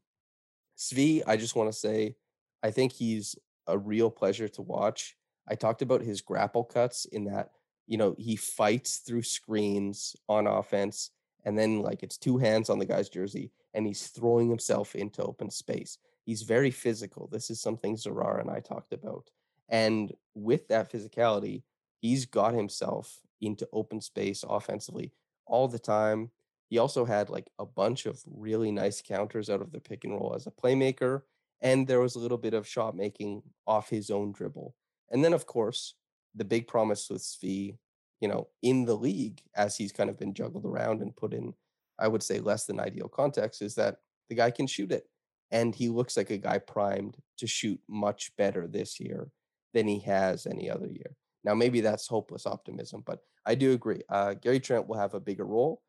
Svi, 0.76 1.22
I 1.26 1.36
just 1.36 1.56
want 1.56 1.72
to 1.72 1.78
say, 1.78 2.16
I 2.62 2.70
think 2.70 2.92
he's 2.92 3.36
a 3.66 3.78
real 3.78 4.10
pleasure 4.10 4.48
to 4.48 4.62
watch. 4.62 5.16
I 5.48 5.54
talked 5.54 5.80
about 5.80 6.02
his 6.02 6.20
grapple 6.20 6.64
cuts 6.64 7.06
in 7.06 7.24
that, 7.24 7.50
you 7.86 7.96
know, 7.96 8.14
he 8.18 8.36
fights 8.36 8.98
through 8.98 9.22
screens 9.22 10.16
on 10.28 10.46
offense 10.46 11.12
and 11.46 11.56
then 11.56 11.80
like 11.80 12.02
it's 12.02 12.18
two 12.18 12.36
hands 12.36 12.68
on 12.68 12.78
the 12.78 12.84
guy's 12.84 13.08
jersey 13.08 13.52
and 13.72 13.86
he's 13.86 14.08
throwing 14.08 14.50
himself 14.50 14.96
into 14.96 15.22
open 15.22 15.48
space. 15.48 15.96
He's 16.24 16.42
very 16.42 16.72
physical. 16.72 17.28
This 17.28 17.50
is 17.50 17.60
something 17.60 17.96
Zarar 17.96 18.40
and 18.40 18.50
I 18.50 18.58
talked 18.58 18.92
about. 18.92 19.30
And 19.68 20.12
with 20.34 20.66
that 20.68 20.92
physicality, 20.92 21.62
he's 22.00 22.26
got 22.26 22.52
himself 22.52 23.20
into 23.40 23.68
open 23.72 24.00
space 24.00 24.44
offensively 24.46 25.12
all 25.46 25.68
the 25.68 25.78
time. 25.78 26.32
He 26.68 26.78
also 26.78 27.04
had 27.04 27.30
like 27.30 27.48
a 27.60 27.64
bunch 27.64 28.06
of 28.06 28.20
really 28.26 28.72
nice 28.72 29.00
counters 29.00 29.48
out 29.48 29.62
of 29.62 29.70
the 29.70 29.80
pick 29.80 30.02
and 30.04 30.14
roll 30.14 30.34
as 30.34 30.48
a 30.48 30.50
playmaker. 30.50 31.22
And 31.60 31.86
there 31.86 32.00
was 32.00 32.16
a 32.16 32.18
little 32.18 32.38
bit 32.38 32.54
of 32.54 32.66
shot 32.66 32.96
making 32.96 33.42
off 33.68 33.88
his 33.88 34.10
own 34.10 34.32
dribble. 34.32 34.74
And 35.10 35.24
then, 35.24 35.32
of 35.32 35.46
course, 35.46 35.94
the 36.34 36.44
big 36.44 36.66
promise 36.66 37.08
with 37.08 37.22
Svi 37.22 37.76
you 38.20 38.28
know, 38.28 38.48
in 38.62 38.84
the 38.84 38.96
league 38.96 39.40
as 39.54 39.76
he's 39.76 39.92
kind 39.92 40.10
of 40.10 40.18
been 40.18 40.34
juggled 40.34 40.64
around 40.64 41.02
and 41.02 41.16
put 41.16 41.32
in, 41.32 41.54
I 41.98 42.08
would 42.08 42.22
say, 42.22 42.40
less 42.40 42.66
than 42.66 42.80
ideal 42.80 43.08
context, 43.08 43.62
is 43.62 43.74
that 43.74 43.96
the 44.28 44.34
guy 44.34 44.50
can 44.50 44.66
shoot 44.66 44.92
it. 44.92 45.04
And 45.50 45.74
he 45.74 45.88
looks 45.88 46.16
like 46.16 46.30
a 46.30 46.38
guy 46.38 46.58
primed 46.58 47.16
to 47.38 47.46
shoot 47.46 47.80
much 47.88 48.32
better 48.36 48.66
this 48.66 48.98
year 48.98 49.30
than 49.74 49.86
he 49.86 50.00
has 50.00 50.46
any 50.46 50.68
other 50.68 50.88
year. 50.88 51.16
Now, 51.44 51.54
maybe 51.54 51.80
that's 51.80 52.08
hopeless 52.08 52.46
optimism, 52.46 53.02
but 53.06 53.20
I 53.46 53.54
do 53.54 53.72
agree. 53.72 54.02
Uh, 54.08 54.34
Gary 54.34 54.58
Trent 54.58 54.88
will 54.88 54.98
have 54.98 55.14
a 55.14 55.20
bigger 55.20 55.44
role. 55.44 55.82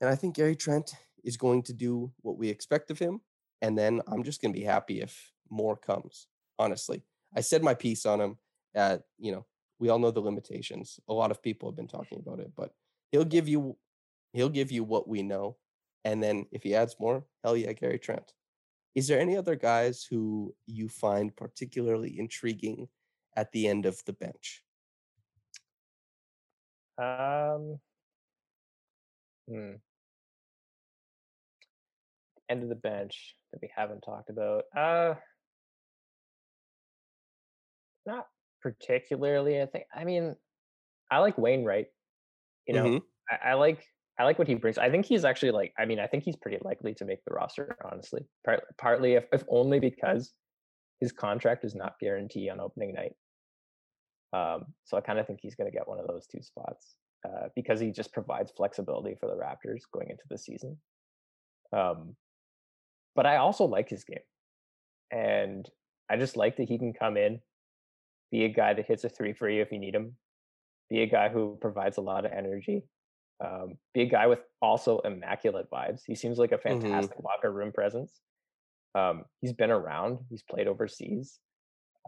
And 0.00 0.08
I 0.08 0.14
think 0.14 0.34
Gary 0.34 0.56
Trent 0.56 0.94
is 1.22 1.36
going 1.36 1.62
to 1.64 1.74
do 1.74 2.10
what 2.22 2.38
we 2.38 2.48
expect 2.48 2.90
of 2.90 2.98
him. 2.98 3.20
And 3.60 3.76
then 3.76 4.00
I'm 4.08 4.22
just 4.22 4.40
going 4.40 4.54
to 4.54 4.58
be 4.58 4.64
happy 4.64 5.02
if 5.02 5.32
more 5.50 5.76
comes, 5.76 6.28
honestly. 6.58 7.02
I 7.36 7.42
said 7.42 7.62
my 7.62 7.74
piece 7.74 8.06
on 8.06 8.20
him 8.20 8.38
at, 8.74 9.02
you 9.18 9.32
know, 9.32 9.44
we 9.80 9.88
all 9.88 9.98
know 9.98 10.10
the 10.10 10.20
limitations. 10.20 11.00
A 11.08 11.12
lot 11.12 11.30
of 11.30 11.42
people 11.42 11.68
have 11.68 11.76
been 11.76 11.88
talking 11.88 12.18
about 12.24 12.38
it, 12.38 12.52
but 12.54 12.70
he'll 13.10 13.24
give 13.24 13.48
you 13.48 13.76
he'll 14.32 14.50
give 14.50 14.70
you 14.70 14.84
what 14.84 15.08
we 15.08 15.22
know. 15.22 15.56
And 16.04 16.22
then 16.22 16.46
if 16.52 16.62
he 16.62 16.74
adds 16.74 16.94
more, 17.00 17.24
hell 17.42 17.56
yeah, 17.56 17.72
Gary 17.72 17.98
Trent. 17.98 18.32
Is 18.94 19.08
there 19.08 19.18
any 19.18 19.36
other 19.36 19.56
guys 19.56 20.06
who 20.08 20.54
you 20.66 20.88
find 20.88 21.34
particularly 21.34 22.18
intriguing 22.18 22.88
at 23.36 23.50
the 23.52 23.66
end 23.66 23.86
of 23.86 24.00
the 24.04 24.12
bench? 24.12 24.62
Um 26.98 27.78
hmm. 29.48 29.72
End 32.48 32.62
of 32.62 32.68
the 32.68 32.74
bench 32.74 33.36
that 33.52 33.62
we 33.62 33.70
haven't 33.74 34.02
talked 34.02 34.28
about. 34.28 34.64
Uh 34.76 35.14
not 38.06 38.26
particularly. 38.62 39.60
I 39.60 39.66
think. 39.66 39.84
I 39.94 40.04
mean, 40.04 40.36
I 41.10 41.18
like 41.18 41.38
Wainwright. 41.38 41.86
You 42.66 42.74
know, 42.74 42.84
mm-hmm. 42.84 42.98
I, 43.30 43.50
I, 43.50 43.54
like 43.54 43.84
I 44.18 44.24
like 44.24 44.38
what 44.38 44.48
he 44.48 44.54
brings. 44.54 44.78
I 44.78 44.90
think 44.90 45.06
he's 45.06 45.24
actually 45.24 45.52
like. 45.52 45.72
I 45.78 45.84
mean, 45.84 45.98
I 45.98 46.06
think 46.06 46.24
he's 46.24 46.36
pretty 46.36 46.58
likely 46.62 46.94
to 46.94 47.04
make 47.04 47.24
the 47.24 47.34
roster. 47.34 47.76
Honestly, 47.90 48.22
Part, 48.44 48.62
partly 48.78 49.14
if, 49.14 49.24
if 49.32 49.44
only 49.48 49.80
because 49.80 50.32
his 51.00 51.12
contract 51.12 51.64
is 51.64 51.74
not 51.74 51.94
guaranteed 52.00 52.50
on 52.50 52.60
opening 52.60 52.94
night. 52.94 53.12
Um, 54.32 54.66
so 54.84 54.96
I 54.96 55.00
kind 55.00 55.18
of 55.18 55.26
think 55.26 55.40
he's 55.42 55.56
going 55.56 55.70
to 55.70 55.76
get 55.76 55.88
one 55.88 55.98
of 55.98 56.06
those 56.06 56.26
two 56.26 56.42
spots 56.42 56.94
uh, 57.26 57.48
because 57.56 57.80
he 57.80 57.90
just 57.90 58.12
provides 58.12 58.52
flexibility 58.56 59.16
for 59.18 59.26
the 59.26 59.34
Raptors 59.34 59.82
going 59.92 60.10
into 60.10 60.22
the 60.28 60.38
season. 60.38 60.76
Um, 61.72 62.16
but 63.16 63.26
I 63.26 63.36
also 63.36 63.64
like 63.64 63.88
his 63.88 64.04
game, 64.04 64.18
and 65.10 65.68
I 66.10 66.16
just 66.16 66.36
like 66.36 66.56
that 66.56 66.68
he 66.68 66.78
can 66.78 66.92
come 66.92 67.16
in, 67.16 67.40
be 68.30 68.44
a 68.44 68.48
guy 68.48 68.74
that 68.74 68.86
hits 68.86 69.04
a 69.04 69.08
three 69.08 69.32
for 69.32 69.48
you 69.48 69.62
if 69.62 69.72
you 69.72 69.78
need 69.78 69.94
him, 69.94 70.16
be 70.88 71.02
a 71.02 71.06
guy 71.06 71.28
who 71.28 71.58
provides 71.60 71.96
a 71.96 72.02
lot 72.02 72.24
of 72.24 72.32
energy, 72.32 72.84
um, 73.44 73.76
be 73.94 74.02
a 74.02 74.06
guy 74.06 74.26
with 74.26 74.40
also 74.60 74.98
immaculate 75.00 75.70
vibes. 75.70 76.02
He 76.06 76.14
seems 76.14 76.38
like 76.38 76.52
a 76.52 76.58
mm-hmm. 76.58 76.80
fantastic 76.80 77.16
mm-hmm. 77.16 77.26
locker 77.26 77.52
room 77.52 77.72
presence. 77.72 78.20
Um, 78.94 79.24
he's 79.40 79.52
been 79.52 79.70
around, 79.70 80.18
he's 80.28 80.42
played 80.42 80.66
overseas. 80.66 81.38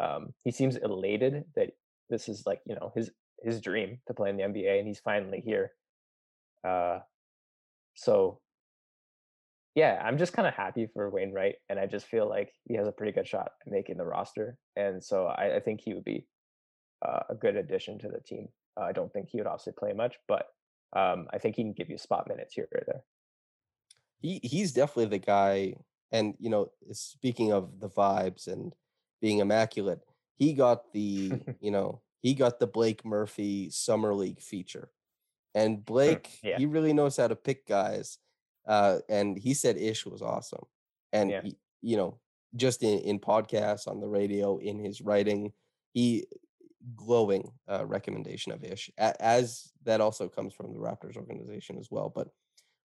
Um, 0.00 0.34
he 0.42 0.50
seems 0.50 0.76
elated 0.76 1.44
that 1.54 1.70
this 2.10 2.28
is 2.28 2.44
like 2.46 2.60
you 2.66 2.74
know 2.74 2.92
his 2.94 3.10
his 3.42 3.60
dream 3.60 3.98
to 4.06 4.14
play 4.14 4.30
in 4.30 4.36
the 4.36 4.44
NBA, 4.44 4.78
and 4.78 4.86
he's 4.86 5.00
finally 5.00 5.42
here. 5.44 5.72
Uh, 6.66 7.00
so 7.94 8.40
yeah, 9.74 10.02
I'm 10.04 10.18
just 10.18 10.34
kind 10.34 10.46
of 10.46 10.54
happy 10.54 10.86
for 10.92 11.08
Wainwright, 11.08 11.56
and 11.68 11.78
I 11.78 11.86
just 11.86 12.06
feel 12.06 12.28
like 12.28 12.52
he 12.64 12.74
has 12.74 12.86
a 12.86 12.92
pretty 12.92 13.12
good 13.12 13.26
shot 13.26 13.52
at 13.64 13.72
making 13.72 13.96
the 13.96 14.04
roster, 14.04 14.58
and 14.76 15.02
so 15.02 15.26
I, 15.26 15.56
I 15.56 15.60
think 15.60 15.80
he 15.80 15.94
would 15.94 16.04
be 16.04 16.26
uh, 17.06 17.20
a 17.30 17.34
good 17.34 17.56
addition 17.56 17.98
to 18.00 18.08
the 18.08 18.20
team. 18.20 18.48
Uh, 18.78 18.84
I 18.84 18.92
don't 18.92 19.12
think 19.12 19.28
he 19.30 19.38
would 19.38 19.46
obviously 19.46 19.72
play 19.78 19.92
much, 19.94 20.16
but 20.28 20.46
um, 20.94 21.26
I 21.32 21.38
think 21.38 21.56
he 21.56 21.62
can 21.62 21.72
give 21.72 21.88
you 21.88 21.96
spot 21.96 22.28
minutes 22.28 22.54
here 22.54 22.68
or 22.72 22.82
there. 22.86 23.02
He 24.20 24.40
he's 24.42 24.72
definitely 24.72 25.06
the 25.06 25.24
guy, 25.24 25.76
and 26.10 26.34
you 26.38 26.50
know, 26.50 26.70
speaking 26.92 27.52
of 27.52 27.80
the 27.80 27.88
vibes 27.88 28.46
and 28.48 28.74
being 29.22 29.38
immaculate, 29.38 30.00
he 30.36 30.52
got 30.52 30.92
the 30.92 31.32
you 31.60 31.70
know 31.70 32.02
he 32.20 32.34
got 32.34 32.60
the 32.60 32.66
Blake 32.66 33.06
Murphy 33.06 33.70
summer 33.70 34.14
league 34.14 34.40
feature, 34.42 34.90
and 35.54 35.82
Blake 35.82 36.28
yeah. 36.42 36.58
he 36.58 36.66
really 36.66 36.92
knows 36.92 37.16
how 37.16 37.26
to 37.26 37.36
pick 37.36 37.66
guys 37.66 38.18
uh, 38.66 38.98
and 39.08 39.38
he 39.38 39.54
said 39.54 39.76
Ish 39.76 40.06
was 40.06 40.22
awesome, 40.22 40.64
and 41.12 41.30
yeah. 41.30 41.42
he, 41.42 41.56
you 41.80 41.96
know, 41.96 42.18
just 42.56 42.82
in 42.82 42.98
in 43.00 43.18
podcasts, 43.18 43.88
on 43.88 44.00
the 44.00 44.08
radio, 44.08 44.58
in 44.58 44.78
his 44.78 45.00
writing, 45.00 45.52
he 45.92 46.26
glowing 46.96 47.50
uh, 47.68 47.84
recommendation 47.86 48.52
of 48.52 48.64
Ish. 48.64 48.90
A- 48.98 49.20
as 49.22 49.70
that 49.84 50.00
also 50.00 50.28
comes 50.28 50.52
from 50.52 50.72
the 50.72 50.80
Raptors 50.80 51.16
organization 51.16 51.78
as 51.78 51.88
well. 51.90 52.12
But 52.14 52.28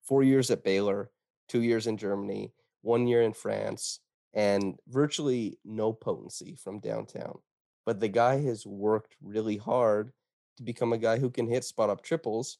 four 0.03 0.23
years 0.23 0.51
at 0.51 0.63
Baylor, 0.63 1.11
two 1.47 1.61
years 1.61 1.87
in 1.87 1.97
Germany, 1.97 2.53
one 2.81 3.07
year 3.07 3.21
in 3.21 3.33
France, 3.33 3.99
and 4.33 4.75
virtually 4.87 5.57
no 5.65 5.93
potency 5.93 6.55
from 6.55 6.79
downtown. 6.79 7.39
But 7.85 7.99
the 7.99 8.07
guy 8.07 8.41
has 8.41 8.65
worked 8.65 9.15
really 9.21 9.57
hard 9.57 10.11
to 10.57 10.63
become 10.63 10.93
a 10.93 10.97
guy 10.97 11.17
who 11.17 11.29
can 11.29 11.47
hit 11.47 11.63
spot 11.63 11.89
up 11.89 12.01
triples. 12.01 12.57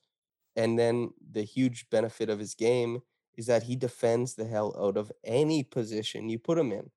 And 0.57 0.77
then 0.77 1.11
the 1.31 1.43
huge 1.43 1.89
benefit 1.89 2.29
of 2.29 2.39
his 2.39 2.55
game 2.55 2.99
is 3.37 3.45
that 3.45 3.63
he 3.63 3.75
defends 3.75 4.33
the 4.33 4.45
hell 4.45 4.75
out 4.77 4.97
of 4.97 5.11
any 5.23 5.63
position 5.63 6.27
you 6.27 6.39
put 6.39 6.57
him 6.57 6.73
in. 6.73 6.89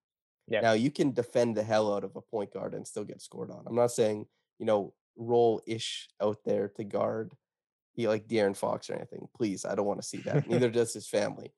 Yeah. 0.48 0.62
Now 0.62 0.72
you 0.72 0.90
can 0.90 1.12
defend 1.12 1.56
the 1.56 1.62
hell 1.62 1.94
out 1.94 2.02
of 2.02 2.16
a 2.16 2.22
point 2.22 2.52
guard 2.52 2.74
and 2.74 2.86
still 2.86 3.04
get 3.04 3.22
scored 3.22 3.50
on. 3.50 3.64
I'm 3.68 3.76
not 3.76 3.92
saying, 3.92 4.26
you 4.58 4.66
know, 4.66 4.94
roll 5.16 5.60
ish 5.66 6.08
out 6.20 6.38
there 6.44 6.68
to 6.76 6.84
guard 6.84 7.32
he 7.92 8.08
like 8.08 8.28
De'Aaron 8.28 8.56
Fox 8.56 8.88
or 8.88 8.94
anything. 8.94 9.28
Please, 9.36 9.64
I 9.64 9.74
don't 9.74 9.86
want 9.86 10.00
to 10.00 10.06
see 10.06 10.18
that. 10.18 10.48
Neither 10.48 10.70
does 10.70 10.92
his 10.92 11.08
family. 11.08 11.52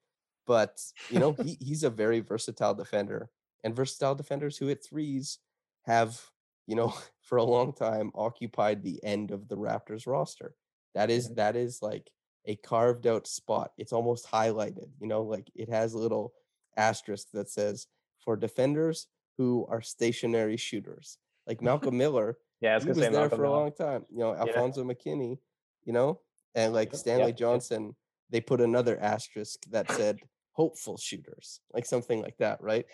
But 0.46 0.80
you 1.10 1.18
know, 1.18 1.32
he, 1.32 1.56
he's 1.60 1.84
a 1.84 1.90
very 1.90 2.20
versatile 2.20 2.74
defender. 2.74 3.30
And 3.64 3.76
versatile 3.76 4.14
defenders 4.14 4.56
who 4.56 4.66
hit 4.66 4.84
threes 4.84 5.38
have, 5.84 6.20
you 6.66 6.74
know, 6.74 6.94
for 7.22 7.38
a 7.38 7.44
long 7.44 7.72
time 7.72 8.10
occupied 8.14 8.82
the 8.82 9.02
end 9.04 9.30
of 9.30 9.48
the 9.48 9.56
Raptors 9.56 10.06
roster. 10.06 10.54
That 10.94 11.10
is 11.10 11.30
that 11.34 11.56
is 11.56 11.80
like 11.82 12.10
a 12.46 12.56
carved 12.56 13.06
out 13.06 13.26
spot. 13.26 13.72
It's 13.78 13.92
almost 13.92 14.30
highlighted, 14.30 14.88
you 15.00 15.06
know, 15.06 15.22
like 15.22 15.50
it 15.54 15.68
has 15.70 15.94
a 15.94 15.98
little 15.98 16.32
asterisk 16.76 17.28
that 17.32 17.50
says 17.50 17.86
for 18.24 18.36
defenders 18.36 19.06
who 19.38 19.66
are 19.70 19.80
stationary 19.80 20.56
shooters. 20.56 21.18
Like 21.46 21.62
Malcolm 21.68 21.96
Miller, 21.96 22.38
Yeah, 22.60 22.72
I 22.72 22.74
was 22.76 22.84
he 22.84 22.88
was 22.90 22.98
say 22.98 23.02
there 23.04 23.12
Malcolm 23.12 23.38
for 23.38 23.44
a 23.44 23.48
Miller. 23.48 23.60
long 23.60 23.72
time. 23.72 24.04
You 24.10 24.18
know, 24.18 24.32
Yeah. 24.34 24.40
Alfonzo 24.42 24.84
McKinnie, 24.84 25.38
you 25.84 25.92
know, 25.92 26.20
and 26.54 26.72
like 26.72 26.94
Stanley 26.94 27.28
yep. 27.28 27.36
Johnson, 27.36 27.94
they 28.30 28.40
put 28.40 28.60
another 28.60 28.98
asterisk 29.00 29.60
that 29.70 29.90
said 29.92 30.20
hopeful 30.52 30.96
shooters, 30.98 31.60
like 31.72 31.86
something 31.86 32.20
like 32.22 32.36
that, 32.38 32.60
right? 32.62 32.84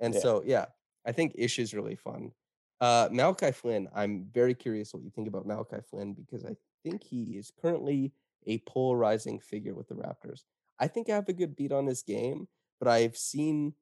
And 0.00 0.14
Yeah. 0.14 0.20
so, 0.20 0.42
yeah, 0.44 0.66
I 1.04 1.12
think 1.12 1.32
Ish 1.36 1.58
is 1.58 1.74
really 1.74 1.96
fun. 1.96 2.32
Uh, 2.80 3.08
Malachi 3.10 3.50
Flynn, 3.50 3.88
I'm 3.94 4.26
very 4.32 4.54
curious 4.54 4.94
what 4.94 5.02
you 5.02 5.10
think 5.10 5.26
about 5.26 5.46
Malachi 5.46 5.78
Flynn 5.90 6.12
because 6.14 6.44
I 6.44 6.54
think 6.82 7.02
he 7.02 7.36
is 7.36 7.52
currently 7.60 8.12
a 8.46 8.58
polarizing 8.58 9.40
figure 9.40 9.74
with 9.74 9.88
the 9.88 9.94
Raptors. 9.94 10.42
I 10.78 10.88
think 10.88 11.08
I 11.08 11.14
have 11.14 11.28
a 11.28 11.32
good 11.32 11.56
beat 11.56 11.72
on 11.72 11.86
his 11.86 12.02
game, 12.02 12.48
but 12.78 12.88
I've 12.88 13.16
seen 13.16 13.74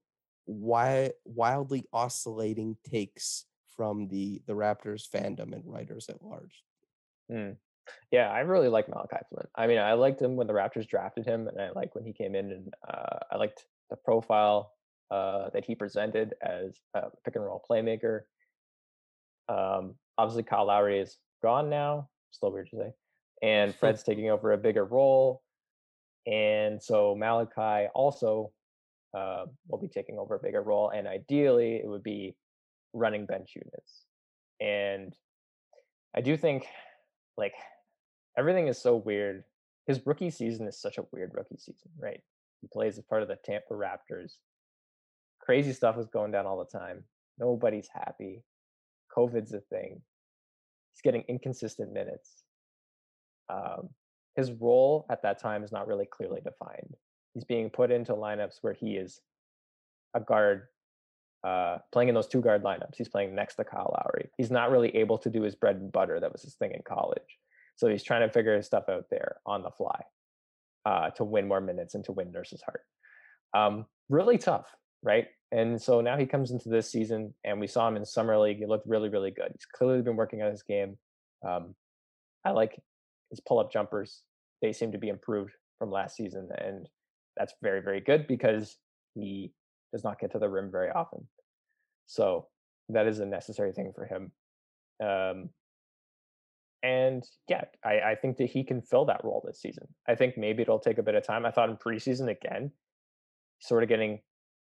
wi- 0.46 1.12
wildly 1.24 1.84
oscillating 1.92 2.76
takes 2.88 3.44
from 3.76 4.08
the 4.08 4.42
the 4.46 4.54
Raptors 4.54 5.08
fandom 5.08 5.52
and 5.52 5.62
writers 5.64 6.08
at 6.08 6.22
large. 6.22 6.64
Mm. 7.30 7.56
Yeah, 8.10 8.30
I 8.30 8.40
really 8.40 8.68
like 8.68 8.88
Malachi 8.88 9.18
Flynn. 9.28 9.46
I 9.54 9.66
mean, 9.66 9.78
I 9.78 9.92
liked 9.92 10.20
him 10.20 10.36
when 10.36 10.46
the 10.46 10.52
Raptors 10.52 10.88
drafted 10.88 11.24
him, 11.24 11.46
and 11.48 11.60
I 11.60 11.70
like 11.70 11.94
when 11.94 12.04
he 12.04 12.12
came 12.12 12.34
in, 12.34 12.50
and 12.50 12.74
uh, 12.88 13.18
I 13.30 13.36
liked 13.36 13.66
the 13.90 13.96
profile 13.96 14.72
uh, 15.10 15.50
that 15.50 15.64
he 15.64 15.74
presented 15.74 16.34
as 16.42 16.80
a 16.94 17.04
pick 17.24 17.36
and 17.36 17.44
roll 17.44 17.64
playmaker. 17.68 18.22
Um, 19.48 19.94
obviously, 20.18 20.42
Kyle 20.42 20.66
Lowry 20.66 20.98
is 20.98 21.18
gone 21.42 21.70
now. 21.70 22.08
Still 22.36 22.52
weird 22.52 22.68
to 22.70 22.76
say, 22.76 22.92
and 23.42 23.74
Fred's 23.80 24.02
taking 24.02 24.30
over 24.30 24.52
a 24.52 24.58
bigger 24.58 24.84
role, 24.84 25.42
and 26.26 26.82
so 26.82 27.14
Malachi 27.14 27.88
also 27.94 28.52
uh, 29.16 29.46
will 29.68 29.78
be 29.78 29.88
taking 29.88 30.18
over 30.18 30.34
a 30.34 30.38
bigger 30.38 30.62
role, 30.62 30.90
and 30.90 31.06
ideally, 31.08 31.76
it 31.76 31.86
would 31.86 32.02
be 32.02 32.36
running 32.92 33.24
bench 33.24 33.52
units. 33.54 34.04
And 34.60 35.14
I 36.14 36.20
do 36.20 36.36
think, 36.36 36.66
like, 37.36 37.54
everything 38.36 38.68
is 38.68 38.78
so 38.78 38.96
weird. 38.96 39.44
His 39.86 40.04
rookie 40.04 40.30
season 40.30 40.66
is 40.66 40.80
such 40.80 40.98
a 40.98 41.04
weird 41.12 41.30
rookie 41.34 41.56
season, 41.58 41.90
right? 41.98 42.20
He 42.60 42.68
plays 42.72 42.98
as 42.98 43.04
part 43.04 43.22
of 43.22 43.28
the 43.28 43.38
Tampa 43.44 43.72
Raptors. 43.72 44.32
Crazy 45.40 45.72
stuff 45.72 45.96
is 45.98 46.08
going 46.08 46.32
down 46.32 46.46
all 46.46 46.58
the 46.58 46.78
time. 46.78 47.04
Nobody's 47.38 47.88
happy. 47.92 48.42
COVID's 49.16 49.52
a 49.52 49.60
thing. 49.60 50.00
He's 50.96 51.02
getting 51.02 51.24
inconsistent 51.28 51.92
minutes. 51.92 52.42
Um, 53.50 53.90
his 54.34 54.50
role 54.50 55.04
at 55.10 55.22
that 55.22 55.38
time 55.38 55.62
is 55.62 55.70
not 55.70 55.86
really 55.86 56.06
clearly 56.06 56.40
defined. 56.40 56.96
He's 57.34 57.44
being 57.44 57.68
put 57.68 57.90
into 57.90 58.14
lineups 58.14 58.62
where 58.62 58.72
he 58.72 58.96
is 58.96 59.20
a 60.14 60.20
guard 60.20 60.68
uh, 61.44 61.78
playing 61.92 62.08
in 62.08 62.14
those 62.14 62.26
two 62.26 62.40
guard 62.40 62.62
lineups. 62.64 62.96
He's 62.96 63.10
playing 63.10 63.34
next 63.34 63.56
to 63.56 63.64
Kyle 63.64 63.94
Lowry. 63.94 64.30
He's 64.38 64.50
not 64.50 64.70
really 64.70 64.96
able 64.96 65.18
to 65.18 65.28
do 65.28 65.42
his 65.42 65.54
bread 65.54 65.76
and 65.76 65.92
butter. 65.92 66.18
That 66.18 66.32
was 66.32 66.42
his 66.42 66.54
thing 66.54 66.72
in 66.72 66.80
college. 66.82 67.38
So 67.76 67.88
he's 67.88 68.02
trying 68.02 68.26
to 68.26 68.32
figure 68.32 68.56
his 68.56 68.64
stuff 68.66 68.88
out 68.88 69.04
there 69.10 69.36
on 69.44 69.62
the 69.62 69.70
fly 69.70 70.00
uh, 70.86 71.10
to 71.10 71.24
win 71.24 71.46
more 71.46 71.60
minutes 71.60 71.94
and 71.94 72.02
to 72.06 72.12
win 72.12 72.32
Nurse's 72.32 72.62
heart. 72.62 72.80
Um, 73.52 73.84
really 74.08 74.38
tough, 74.38 74.66
right? 75.02 75.26
And 75.52 75.80
so 75.80 76.00
now 76.00 76.16
he 76.16 76.26
comes 76.26 76.50
into 76.50 76.68
this 76.68 76.90
season, 76.90 77.32
and 77.44 77.60
we 77.60 77.68
saw 77.68 77.86
him 77.86 77.96
in 77.96 78.04
summer 78.04 78.36
league. 78.36 78.58
He 78.58 78.66
looked 78.66 78.86
really, 78.86 79.08
really 79.08 79.30
good. 79.30 79.52
He's 79.52 79.66
clearly 79.66 80.02
been 80.02 80.16
working 80.16 80.42
on 80.42 80.50
his 80.50 80.62
game. 80.62 80.98
Um, 81.46 81.74
I 82.44 82.50
like 82.50 82.80
his 83.30 83.40
pull-up 83.40 83.72
jumpers. 83.72 84.22
They 84.60 84.72
seem 84.72 84.92
to 84.92 84.98
be 84.98 85.08
improved 85.08 85.52
from 85.78 85.90
last 85.90 86.16
season, 86.16 86.48
and 86.58 86.88
that's 87.36 87.54
very, 87.62 87.80
very 87.80 88.00
good 88.00 88.26
because 88.26 88.76
he 89.14 89.52
does 89.92 90.02
not 90.02 90.18
get 90.18 90.32
to 90.32 90.38
the 90.38 90.48
rim 90.48 90.70
very 90.70 90.90
often. 90.90 91.28
So 92.06 92.48
that 92.88 93.06
is 93.06 93.20
a 93.20 93.26
necessary 93.26 93.72
thing 93.72 93.92
for 93.94 94.04
him. 94.04 94.32
Um, 95.00 95.50
and 96.82 97.24
yeah, 97.48 97.64
I, 97.84 98.00
I 98.00 98.14
think 98.14 98.36
that 98.38 98.50
he 98.50 98.64
can 98.64 98.80
fill 98.80 99.04
that 99.06 99.24
role 99.24 99.42
this 99.46 99.60
season. 99.60 99.86
I 100.08 100.14
think 100.14 100.36
maybe 100.36 100.62
it'll 100.62 100.78
take 100.78 100.98
a 100.98 101.02
bit 101.02 101.14
of 101.14 101.26
time. 101.26 101.46
I 101.46 101.50
thought 101.50 101.70
in 101.70 101.76
preseason 101.76 102.30
again, 102.30 102.72
sort 103.60 103.82
of 103.82 103.88
getting. 103.88 104.20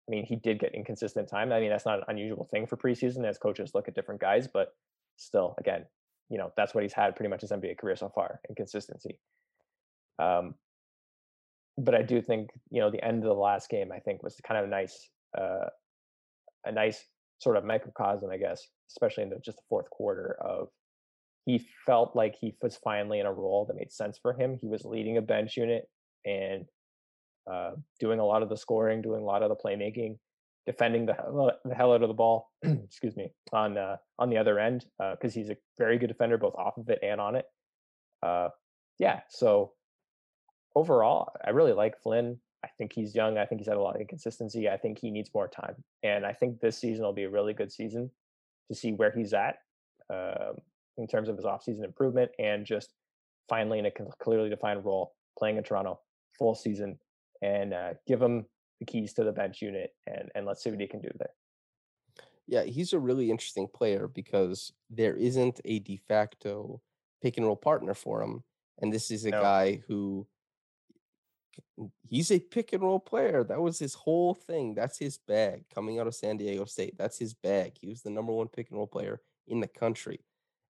I 0.07 0.11
mean, 0.11 0.25
he 0.25 0.37
did 0.37 0.59
get 0.59 0.73
inconsistent 0.73 1.29
time. 1.29 1.51
I 1.51 1.59
mean, 1.59 1.69
that's 1.69 1.85
not 1.85 1.99
an 1.99 2.05
unusual 2.07 2.47
thing 2.49 2.65
for 2.65 2.77
preseason 2.77 3.27
as 3.27 3.37
coaches 3.37 3.71
look 3.73 3.87
at 3.87 3.95
different 3.95 4.21
guys, 4.21 4.47
but 4.47 4.69
still, 5.17 5.55
again, 5.59 5.85
you 6.29 6.37
know, 6.37 6.51
that's 6.55 6.73
what 6.73 6.83
he's 6.83 6.93
had 6.93 7.15
pretty 7.15 7.29
much 7.29 7.41
his 7.41 7.51
NBA 7.51 7.77
career 7.77 7.95
so 7.95 8.09
far, 8.09 8.39
inconsistency. 8.49 9.19
Um, 10.19 10.55
but 11.77 11.93
I 11.93 12.01
do 12.01 12.21
think, 12.21 12.49
you 12.71 12.81
know, 12.81 12.89
the 12.89 13.03
end 13.03 13.23
of 13.23 13.27
the 13.27 13.33
last 13.33 13.69
game, 13.69 13.91
I 13.91 13.99
think, 13.99 14.23
was 14.23 14.35
kind 14.47 14.59
of 14.59 14.65
a 14.65 14.69
nice, 14.69 15.09
uh, 15.37 15.67
a 16.65 16.71
nice 16.71 17.03
sort 17.39 17.57
of 17.57 17.65
microcosm, 17.65 18.29
I 18.31 18.37
guess, 18.37 18.65
especially 18.89 19.23
in 19.23 19.29
the, 19.29 19.39
just 19.43 19.57
the 19.57 19.63
fourth 19.69 19.89
quarter 19.89 20.37
of 20.41 20.69
he 21.45 21.65
felt 21.85 22.15
like 22.15 22.35
he 22.39 22.55
was 22.61 22.77
finally 22.77 23.19
in 23.19 23.25
a 23.25 23.31
role 23.31 23.65
that 23.65 23.77
made 23.77 23.91
sense 23.91 24.17
for 24.21 24.33
him. 24.33 24.57
He 24.59 24.67
was 24.67 24.83
leading 24.83 25.17
a 25.17 25.21
bench 25.21 25.55
unit 25.55 25.87
and 26.25 26.65
uh, 27.51 27.71
doing 27.99 28.19
a 28.19 28.25
lot 28.25 28.43
of 28.43 28.49
the 28.49 28.57
scoring, 28.57 29.01
doing 29.01 29.21
a 29.21 29.25
lot 29.25 29.43
of 29.43 29.49
the 29.49 29.55
playmaking, 29.55 30.17
defending 30.65 31.05
the 31.05 31.13
hell, 31.13 31.51
the 31.63 31.75
hell 31.75 31.93
out 31.93 32.01
of 32.01 32.07
the 32.07 32.13
ball. 32.13 32.51
excuse 32.63 33.15
me 33.15 33.31
on 33.53 33.77
uh, 33.77 33.97
on 34.19 34.29
the 34.29 34.37
other 34.37 34.59
end 34.59 34.85
because 35.11 35.33
he's 35.33 35.49
a 35.49 35.57
very 35.77 35.97
good 35.97 36.07
defender 36.07 36.37
both 36.37 36.55
off 36.55 36.77
of 36.77 36.89
it 36.89 36.99
and 37.01 37.21
on 37.21 37.35
it. 37.35 37.45
Uh, 38.23 38.49
yeah, 38.99 39.21
so 39.29 39.73
overall, 40.75 41.31
I 41.45 41.51
really 41.51 41.73
like 41.73 42.01
Flynn. 42.01 42.39
I 42.65 42.69
think 42.77 42.91
he's 42.93 43.15
young. 43.15 43.37
I 43.37 43.45
think 43.45 43.61
he's 43.61 43.67
had 43.67 43.77
a 43.77 43.81
lot 43.81 43.95
of 43.95 44.01
inconsistency. 44.01 44.67
I 44.67 44.77
think 44.77 44.97
he 44.99 45.11
needs 45.11 45.29
more 45.33 45.47
time, 45.47 45.75
and 46.03 46.25
I 46.25 46.33
think 46.33 46.59
this 46.59 46.77
season 46.77 47.05
will 47.05 47.13
be 47.13 47.23
a 47.23 47.29
really 47.29 47.53
good 47.53 47.71
season 47.71 48.09
to 48.69 48.75
see 48.75 48.91
where 48.91 49.11
he's 49.11 49.33
at 49.33 49.57
um, 50.11 50.55
in 50.97 51.07
terms 51.07 51.29
of 51.29 51.37
his 51.37 51.45
offseason 51.45 51.85
improvement 51.85 52.31
and 52.39 52.65
just 52.65 52.93
finally 53.47 53.79
in 53.79 53.85
a 53.85 53.91
clearly 54.19 54.49
defined 54.49 54.83
role, 54.83 55.13
playing 55.37 55.57
in 55.57 55.63
Toronto 55.63 55.99
full 56.37 56.55
season, 56.55 56.97
and 57.41 57.73
uh, 57.73 57.93
give 58.07 58.21
him 58.21 58.45
the 58.79 58.85
keys 58.85 59.13
to 59.13 59.23
the 59.23 59.31
bench 59.31 59.61
unit, 59.61 59.91
and 60.05 60.31
and 60.35 60.45
let's 60.45 60.63
see 60.63 60.69
what 60.71 60.79
he 60.79 60.87
can 60.87 61.01
do 61.01 61.09
there. 61.17 61.33
Yeah, 62.47 62.63
he's 62.63 62.93
a 62.93 62.99
really 62.99 63.29
interesting 63.29 63.67
player 63.67 64.07
because 64.07 64.71
there 64.89 65.15
isn't 65.15 65.59
a 65.65 65.79
de 65.79 65.97
facto 65.97 66.81
pick 67.21 67.37
and 67.37 67.45
roll 67.45 67.57
partner 67.57 67.93
for 67.93 68.21
him. 68.21 68.43
And 68.79 68.93
this 68.93 69.11
is 69.11 69.25
a 69.25 69.31
No. 69.31 69.41
guy 69.41 69.83
who 69.87 70.27
he's 72.07 72.31
a 72.31 72.39
pick 72.39 72.73
and 72.73 72.83
roll 72.83 72.99
player. 72.99 73.43
That 73.43 73.61
was 73.61 73.79
his 73.79 73.93
whole 73.93 74.33
thing. 74.33 74.73
That's 74.75 74.97
his 74.97 75.17
bag 75.17 75.65
coming 75.73 75.99
out 75.99 76.07
of 76.07 76.15
San 76.15 76.37
Diego 76.37 76.65
State. 76.65 76.97
That's 76.97 77.17
his 77.17 77.33
bag. 77.33 77.77
He 77.79 77.87
was 77.87 78.01
the 78.01 78.09
number 78.09 78.31
one 78.31 78.47
pick 78.47 78.69
and 78.69 78.77
roll 78.77 78.87
player 78.87 79.21
in 79.47 79.59
the 79.59 79.67
country. 79.67 80.19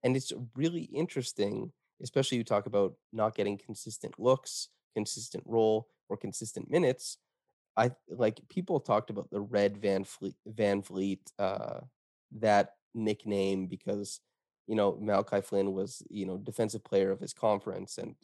And 0.03 0.15
it's 0.17 0.33
really 0.55 0.83
interesting, 0.83 1.71
especially 2.01 2.37
you 2.37 2.43
talk 2.43 2.65
about 2.65 2.95
not 3.13 3.35
getting 3.35 3.57
consistent 3.57 4.19
looks, 4.19 4.69
consistent 4.93 5.43
role, 5.47 5.87
or 6.09 6.17
consistent 6.17 6.69
minutes. 6.69 7.17
I 7.77 7.91
like 8.09 8.47
people 8.49 8.79
talked 8.79 9.09
about 9.09 9.31
the 9.31 9.41
red 9.41 9.77
Van 9.77 10.03
Fleet 10.03 10.35
VanVleet 10.47 11.21
uh 11.39 11.81
that 12.31 12.75
nickname 12.93 13.67
because 13.67 14.19
you 14.67 14.75
know 14.75 14.97
Malachi 15.01 15.41
Flynn 15.41 15.73
was 15.73 16.03
you 16.09 16.25
know 16.25 16.37
defensive 16.37 16.83
player 16.83 17.11
of 17.11 17.19
his 17.19 17.33
conference 17.33 17.97
and 17.97 18.15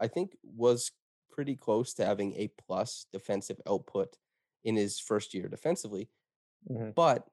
I 0.00 0.08
think 0.08 0.36
was 0.42 0.92
pretty 1.30 1.56
close 1.56 1.94
to 1.94 2.04
having 2.04 2.34
a 2.34 2.48
plus 2.66 3.06
defensive 3.12 3.60
output 3.66 4.16
in 4.64 4.76
his 4.76 4.98
first 4.98 5.34
year 5.34 5.48
defensively 5.48 6.10
Mhm. 6.68 6.94
but 6.94 7.28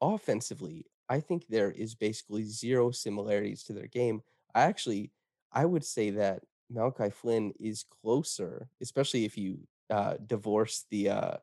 offensively 0.00 0.86
I 1.08 1.20
think 1.20 1.46
there 1.48 1.70
is 1.70 1.94
basically 1.94 2.44
zero 2.44 2.90
similarities 2.90 3.64
to 3.64 3.72
their 3.72 3.86
game 3.88 4.22
I 4.54 4.62
actually 4.62 5.12
I 5.52 5.64
would 5.64 5.84
say 5.84 6.10
that 6.10 6.44
Malachi 6.70 7.10
Flynn 7.10 7.52
is 7.58 7.84
closer 8.02 8.68
especially 8.80 9.24
if 9.24 9.36
you 9.36 9.58
uh 9.90 10.14
divorce 10.26 10.84
the 10.90 11.08
uh 11.08 11.36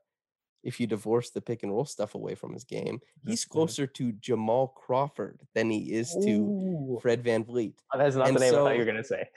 if 0.65 0.79
you 0.79 0.87
divorce 0.87 1.29
the 1.29 1.41
pick 1.41 1.61
and 1.61 1.71
roll 1.71 1.85
stuff 1.85 2.15
away 2.15 2.33
from 2.33 2.51
his 2.51 2.63
game, 2.63 2.99
he's 3.23 3.45
closer 3.45 3.85
to 3.85 4.11
Jamal 4.13 4.69
Crawford 4.69 5.41
than 5.53 5.69
he 5.69 5.93
is 5.93 6.17
to 6.23 6.31
Ooh. 6.31 6.99
Fred 7.01 7.23
VanVleet. 7.23 7.75
Oh, 7.93 7.99
That's 7.99 8.15
not 8.15 8.27
And 8.27 8.35
the 8.35 8.39
name 8.39 8.55
I 8.55 8.57
thought 8.57 8.73
you 8.73 8.79
were 8.79 8.85
gonna 8.85 9.03
say. 9.03 9.29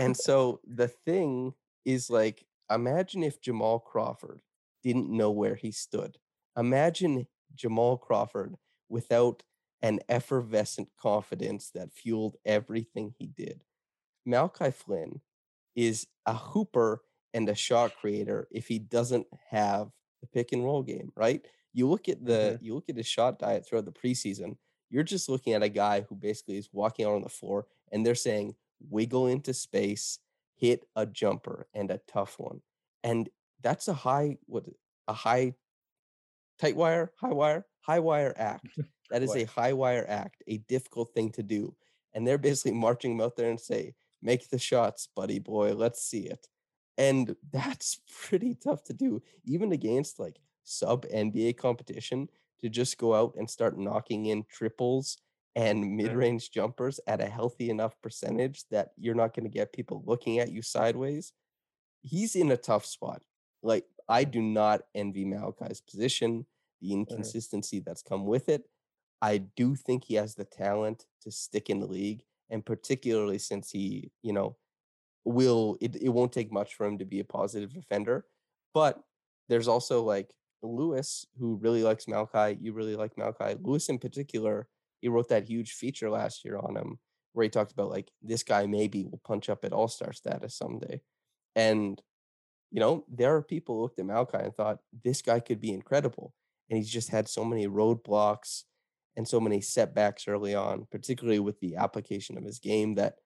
And 0.00 0.16
so 0.16 0.60
the 0.66 0.88
thing 0.88 1.54
is 1.84 2.10
like, 2.10 2.44
imagine 2.70 3.22
if 3.22 3.40
Jamal 3.40 3.78
Crawford 3.78 4.42
didn't 4.82 5.08
know 5.08 5.30
where 5.30 5.54
he 5.54 5.70
stood. 5.70 6.18
Imagine 6.56 7.28
Jamal 7.54 7.96
Crawford 7.96 8.56
without 8.88 9.44
an 9.80 10.00
effervescent 10.08 10.88
confidence 11.00 11.70
that 11.74 11.92
fueled 11.92 12.36
everything 12.44 13.14
he 13.16 13.28
did. 13.28 13.62
Malachi 14.26 14.70
Flynn 14.70 15.20
is 15.74 16.06
a 16.26 16.34
hooper 16.34 17.02
and 17.32 17.48
a 17.48 17.54
shot 17.54 17.92
creator 18.00 18.46
if 18.50 18.68
he 18.68 18.78
doesn't 18.78 19.26
have 19.50 19.90
the 20.20 20.26
pick 20.28 20.52
and 20.52 20.64
roll 20.64 20.82
game, 20.82 21.12
right? 21.16 21.44
You 21.72 21.88
look 21.88 22.08
at 22.08 22.24
the 22.24 22.54
mm-hmm. 22.54 22.64
you 22.64 22.74
look 22.74 22.88
at 22.88 22.96
his 22.96 23.06
shot 23.06 23.38
diet 23.38 23.66
throughout 23.66 23.84
the 23.84 23.92
preseason, 23.92 24.56
you're 24.90 25.02
just 25.02 25.28
looking 25.28 25.52
at 25.52 25.62
a 25.62 25.68
guy 25.68 26.06
who 26.08 26.14
basically 26.14 26.56
is 26.56 26.68
walking 26.72 27.04
out 27.04 27.14
on 27.14 27.22
the 27.22 27.28
floor 27.28 27.66
and 27.92 28.06
they're 28.06 28.14
saying 28.14 28.54
wiggle 28.88 29.26
into 29.26 29.52
space, 29.52 30.18
hit 30.54 30.84
a 30.94 31.04
jumper 31.04 31.66
and 31.74 31.90
a 31.90 32.00
tough 32.06 32.38
one. 32.38 32.60
And 33.02 33.28
that's 33.60 33.88
a 33.88 33.94
high 33.94 34.38
what 34.46 34.64
a 35.08 35.12
high 35.12 35.54
tight 36.58 36.76
wire, 36.76 37.12
high 37.20 37.32
wire, 37.32 37.66
high 37.80 38.00
wire 38.00 38.34
act. 38.36 38.78
That 39.10 39.22
is 39.22 39.36
a 39.36 39.44
high 39.44 39.74
wire 39.74 40.06
act, 40.08 40.42
a 40.48 40.56
difficult 40.56 41.12
thing 41.14 41.30
to 41.32 41.42
do. 41.42 41.76
And 42.14 42.26
they're 42.26 42.38
basically 42.38 42.72
marching 42.72 43.12
him 43.12 43.20
out 43.20 43.36
there 43.36 43.50
and 43.50 43.60
say, 43.60 43.94
make 44.24 44.48
the 44.48 44.58
shots, 44.58 45.08
buddy 45.14 45.38
boy. 45.38 45.74
Let's 45.74 46.02
see 46.02 46.26
it. 46.26 46.48
And 46.98 47.36
that's 47.52 48.00
pretty 48.22 48.54
tough 48.54 48.82
to 48.84 48.92
do, 48.92 49.22
even 49.44 49.70
against 49.70 50.18
like 50.18 50.38
sub 50.64 51.06
NBA 51.06 51.56
competition, 51.58 52.28
to 52.60 52.68
just 52.68 52.98
go 52.98 53.14
out 53.14 53.34
and 53.36 53.48
start 53.48 53.78
knocking 53.78 54.26
in 54.26 54.44
triples 54.50 55.18
and 55.56 55.96
mid 55.96 56.12
range 56.12 56.50
jumpers 56.50 56.98
at 57.06 57.20
a 57.20 57.26
healthy 57.26 57.70
enough 57.70 57.94
percentage 58.02 58.64
that 58.70 58.90
you're 58.96 59.14
not 59.14 59.34
going 59.34 59.44
to 59.44 59.50
get 59.50 59.72
people 59.72 60.02
looking 60.06 60.40
at 60.40 60.50
you 60.50 60.62
sideways. 60.62 61.32
He's 62.02 62.34
in 62.34 62.50
a 62.50 62.56
tough 62.56 62.84
spot. 62.84 63.22
Like, 63.62 63.86
I 64.08 64.24
do 64.24 64.42
not 64.42 64.82
envy 64.94 65.24
Malachi's 65.24 65.80
position, 65.80 66.46
the 66.80 66.92
inconsistency 66.92 67.80
that's 67.80 68.02
come 68.02 68.26
with 68.26 68.48
it. 68.48 68.64
I 69.22 69.38
do 69.38 69.74
think 69.74 70.04
he 70.04 70.14
has 70.16 70.34
the 70.34 70.44
talent 70.44 71.06
to 71.22 71.30
stick 71.30 71.70
in 71.70 71.80
the 71.80 71.86
league, 71.86 72.24
and 72.50 72.64
particularly 72.64 73.38
since 73.38 73.70
he, 73.70 74.10
you 74.22 74.32
know, 74.32 74.56
will 75.24 75.76
it, 75.80 75.96
it 75.96 76.10
won't 76.10 76.32
take 76.32 76.52
much 76.52 76.74
for 76.74 76.86
him 76.86 76.98
to 76.98 77.04
be 77.04 77.20
a 77.20 77.24
positive 77.24 77.74
offender. 77.76 78.26
But 78.72 79.00
there's 79.48 79.68
also 79.68 80.02
like 80.02 80.30
Louis, 80.62 81.26
who 81.38 81.56
really 81.56 81.82
likes 81.82 82.08
Malachi. 82.08 82.58
You 82.60 82.72
really 82.72 82.96
like 82.96 83.16
Malachi. 83.16 83.58
Louis 83.60 83.88
in 83.88 83.98
particular, 83.98 84.68
he 85.00 85.08
wrote 85.08 85.28
that 85.28 85.48
huge 85.48 85.72
feature 85.72 86.10
last 86.10 86.44
year 86.44 86.58
on 86.58 86.76
him 86.76 86.98
where 87.32 87.44
he 87.44 87.50
talked 87.50 87.72
about 87.72 87.90
like 87.90 88.10
this 88.22 88.42
guy 88.42 88.66
maybe 88.66 89.04
will 89.04 89.20
punch 89.24 89.48
up 89.48 89.64
at 89.64 89.72
all-star 89.72 90.12
status 90.12 90.54
someday. 90.56 91.00
And 91.56 92.00
you 92.70 92.80
know, 92.80 93.04
there 93.08 93.36
are 93.36 93.42
people 93.42 93.76
who 93.76 93.82
looked 93.82 94.00
at 94.00 94.06
Malachi 94.06 94.38
and 94.38 94.54
thought 94.54 94.80
this 95.04 95.22
guy 95.22 95.38
could 95.38 95.60
be 95.60 95.72
incredible. 95.72 96.34
And 96.68 96.76
he's 96.76 96.90
just 96.90 97.08
had 97.08 97.28
so 97.28 97.44
many 97.44 97.68
roadblocks 97.68 98.64
and 99.16 99.28
so 99.28 99.40
many 99.40 99.60
setbacks 99.60 100.28
early 100.28 100.54
on, 100.54 100.86
particularly 100.90 101.40
with 101.40 101.60
the 101.60 101.76
application 101.76 102.36
of 102.38 102.44
his 102.44 102.58
game 102.58 102.94
that 102.96 103.18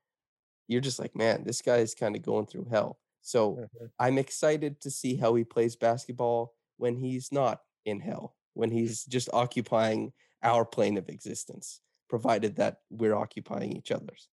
you're 0.67 0.81
just 0.81 0.99
like, 0.99 1.17
man, 1.17 1.45
this 1.45 1.63
guy 1.63 1.79
is 1.79 1.95
kind 1.95 2.17
of 2.17 2.23
going 2.23 2.47
through 2.47 2.67
hell. 2.67 3.01
So 3.23 3.63
Mhm. 3.63 3.91
I'm 3.99 4.19
excited 4.19 4.81
to 4.83 4.91
see 4.91 5.17
how 5.17 5.35
he 5.35 5.45
plays 5.45 5.77
basketball 5.77 6.55
when 6.77 6.97
he's 6.97 7.33
not 7.33 7.63
in 7.85 8.01
hell, 8.01 8.37
when 8.55 8.71
he's 8.71 9.05
just 9.05 9.29
occupying 9.33 10.13
our 10.43 10.65
plane 10.65 10.99
of 10.99 11.09
existence, 11.09 11.81
provided 12.09 12.57
that 12.57 12.83
we're 12.91 13.15
occupying 13.15 13.73
each 13.77 13.91
other's. 13.91 14.29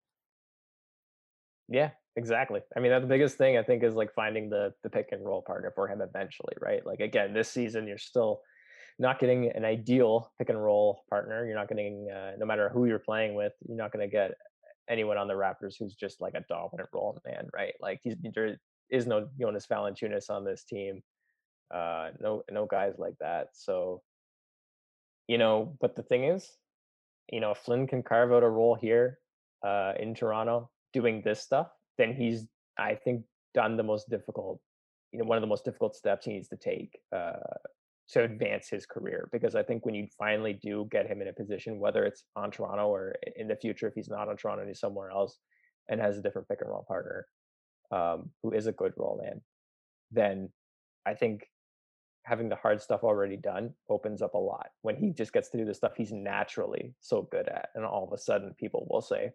Yeah, 1.68 1.92
exactly. 2.16 2.62
I 2.76 2.80
mean, 2.80 2.92
the 2.92 3.08
biggest 3.08 3.38
thing 3.38 3.58
I 3.58 3.64
think 3.64 3.84
is 3.84 3.96
like 3.96 4.14
finding 4.14 4.50
the 4.50 4.74
the 4.84 4.90
pick 4.90 5.10
and 5.12 5.26
roll 5.26 5.42
partner 5.42 5.72
for 5.74 5.88
him 5.88 6.02
eventually, 6.02 6.54
right? 6.62 6.86
Like 6.86 7.00
again, 7.00 7.34
this 7.34 7.50
season 7.50 7.88
you're 7.88 7.98
still 7.98 8.42
not 8.98 9.20
getting 9.20 9.52
an 9.52 9.66
ideal 9.66 10.32
pick 10.38 10.50
and 10.50 10.62
roll 10.62 11.04
partner. 11.10 11.46
You're 11.46 11.56
not 11.56 11.68
getting 11.68 12.10
uh, 12.10 12.32
no 12.38 12.46
matter 12.46 12.70
who 12.70 12.86
you're 12.86 13.00
playing 13.00 13.36
with, 13.36 13.54
you're 13.68 13.78
not 13.78 13.92
going 13.92 14.08
to 14.08 14.12
get 14.12 14.32
anyone 14.90 15.18
on 15.18 15.28
the 15.28 15.34
Raptors 15.34 15.76
who's 15.80 15.96
just 15.96 16.22
like 16.22 16.34
a 16.36 16.46
dominant 16.48 16.90
role 16.94 17.20
man, 17.26 17.48
right? 17.54 17.74
Like 17.82 18.02
there 18.34 18.58
is 18.90 19.08
no 19.08 19.28
Jonas 19.40 19.68
Valanciunas 19.68 20.30
on 20.30 20.46
this 20.46 20.64
team. 20.64 21.02
Uh 21.74 22.10
no 22.20 22.44
no 22.52 22.68
guys 22.68 22.94
like 23.00 23.16
that. 23.20 23.48
So 23.54 24.04
you 25.28 25.38
know, 25.38 25.76
but 25.82 25.96
the 25.96 26.04
thing 26.04 26.26
is, 26.26 26.50
you 27.32 27.40
know, 27.40 27.52
if 27.52 27.58
Flynn 27.60 27.88
can 27.88 28.04
carve 28.04 28.32
out 28.32 28.44
a 28.44 28.50
role 28.50 28.76
here 28.76 29.20
uh, 29.66 29.94
in 30.00 30.14
Toronto 30.14 30.70
doing 30.94 31.22
this 31.24 31.42
stuff, 31.42 31.70
then 31.98 32.14
he's, 32.14 32.46
I 32.78 32.96
think, 32.96 33.24
done 33.54 33.78
the 33.78 33.84
most 33.84 34.10
difficult, 34.10 34.60
you 35.12 35.20
know, 35.20 35.26
one 35.26 35.38
of 35.38 35.42
the 35.42 35.48
most 35.48 35.66
difficult 35.66 35.96
steps 35.96 36.26
he 36.26 36.34
needs 36.34 36.50
to 36.50 36.58
take 36.58 37.00
uh, 37.16 37.40
to 38.10 38.24
advance 38.24 38.70
his 38.70 38.86
career. 38.86 39.30
Because 39.32 39.56
I 39.56 39.64
think 39.64 39.86
when 39.86 39.96
you 39.96 40.08
finally 40.18 40.54
do 40.62 40.88
get 40.92 41.08
him 41.08 41.22
in 41.22 41.28
a 41.28 41.34
position, 41.34 41.80
whether 41.80 42.06
it's 42.06 42.24
on 42.36 42.52
Toronto 42.52 42.88
or 42.88 43.16
in 43.36 43.48
the 43.48 43.56
future, 43.56 43.88
if 43.88 43.94
he's 43.96 44.10
not 44.10 44.30
on 44.30 44.38
Toronto 44.38 44.62
and 44.62 44.70
he's 44.70 44.80
somewhere 44.80 45.10
else 45.10 45.40
and 45.90 46.00
has 46.00 46.18
a 46.18 46.22
different 46.22 46.48
pick 46.48 46.62
and 46.62 46.70
roll 46.70 46.86
partner 46.88 47.28
um, 47.92 48.30
who 48.44 48.52
is 48.52 48.68
a 48.68 48.72
good 48.72 48.94
role 48.98 49.20
man, 49.24 49.42
then 50.12 50.50
I 51.06 51.14
think 51.14 51.48
having 52.26 52.50
the 52.50 52.56
hard 52.56 52.82
stuff 52.82 53.04
already 53.04 53.38
done 53.38 53.72
opens 53.88 54.22
up 54.22 54.34
a 54.34 54.38
lot 54.38 54.70
when 54.82 54.96
he 54.96 55.12
just 55.12 55.32
gets 55.32 55.50
to 55.50 55.58
do 55.58 55.66
the 55.66 55.74
stuff 55.74 55.92
he's 55.96 56.12
naturally 56.12 56.94
so 57.00 57.22
good 57.32 57.48
at 57.48 57.70
and 57.76 57.86
all 57.86 58.04
of 58.04 58.12
a 58.14 58.18
sudden 58.18 58.54
people 58.60 58.88
will 58.90 59.02
say 59.02 59.30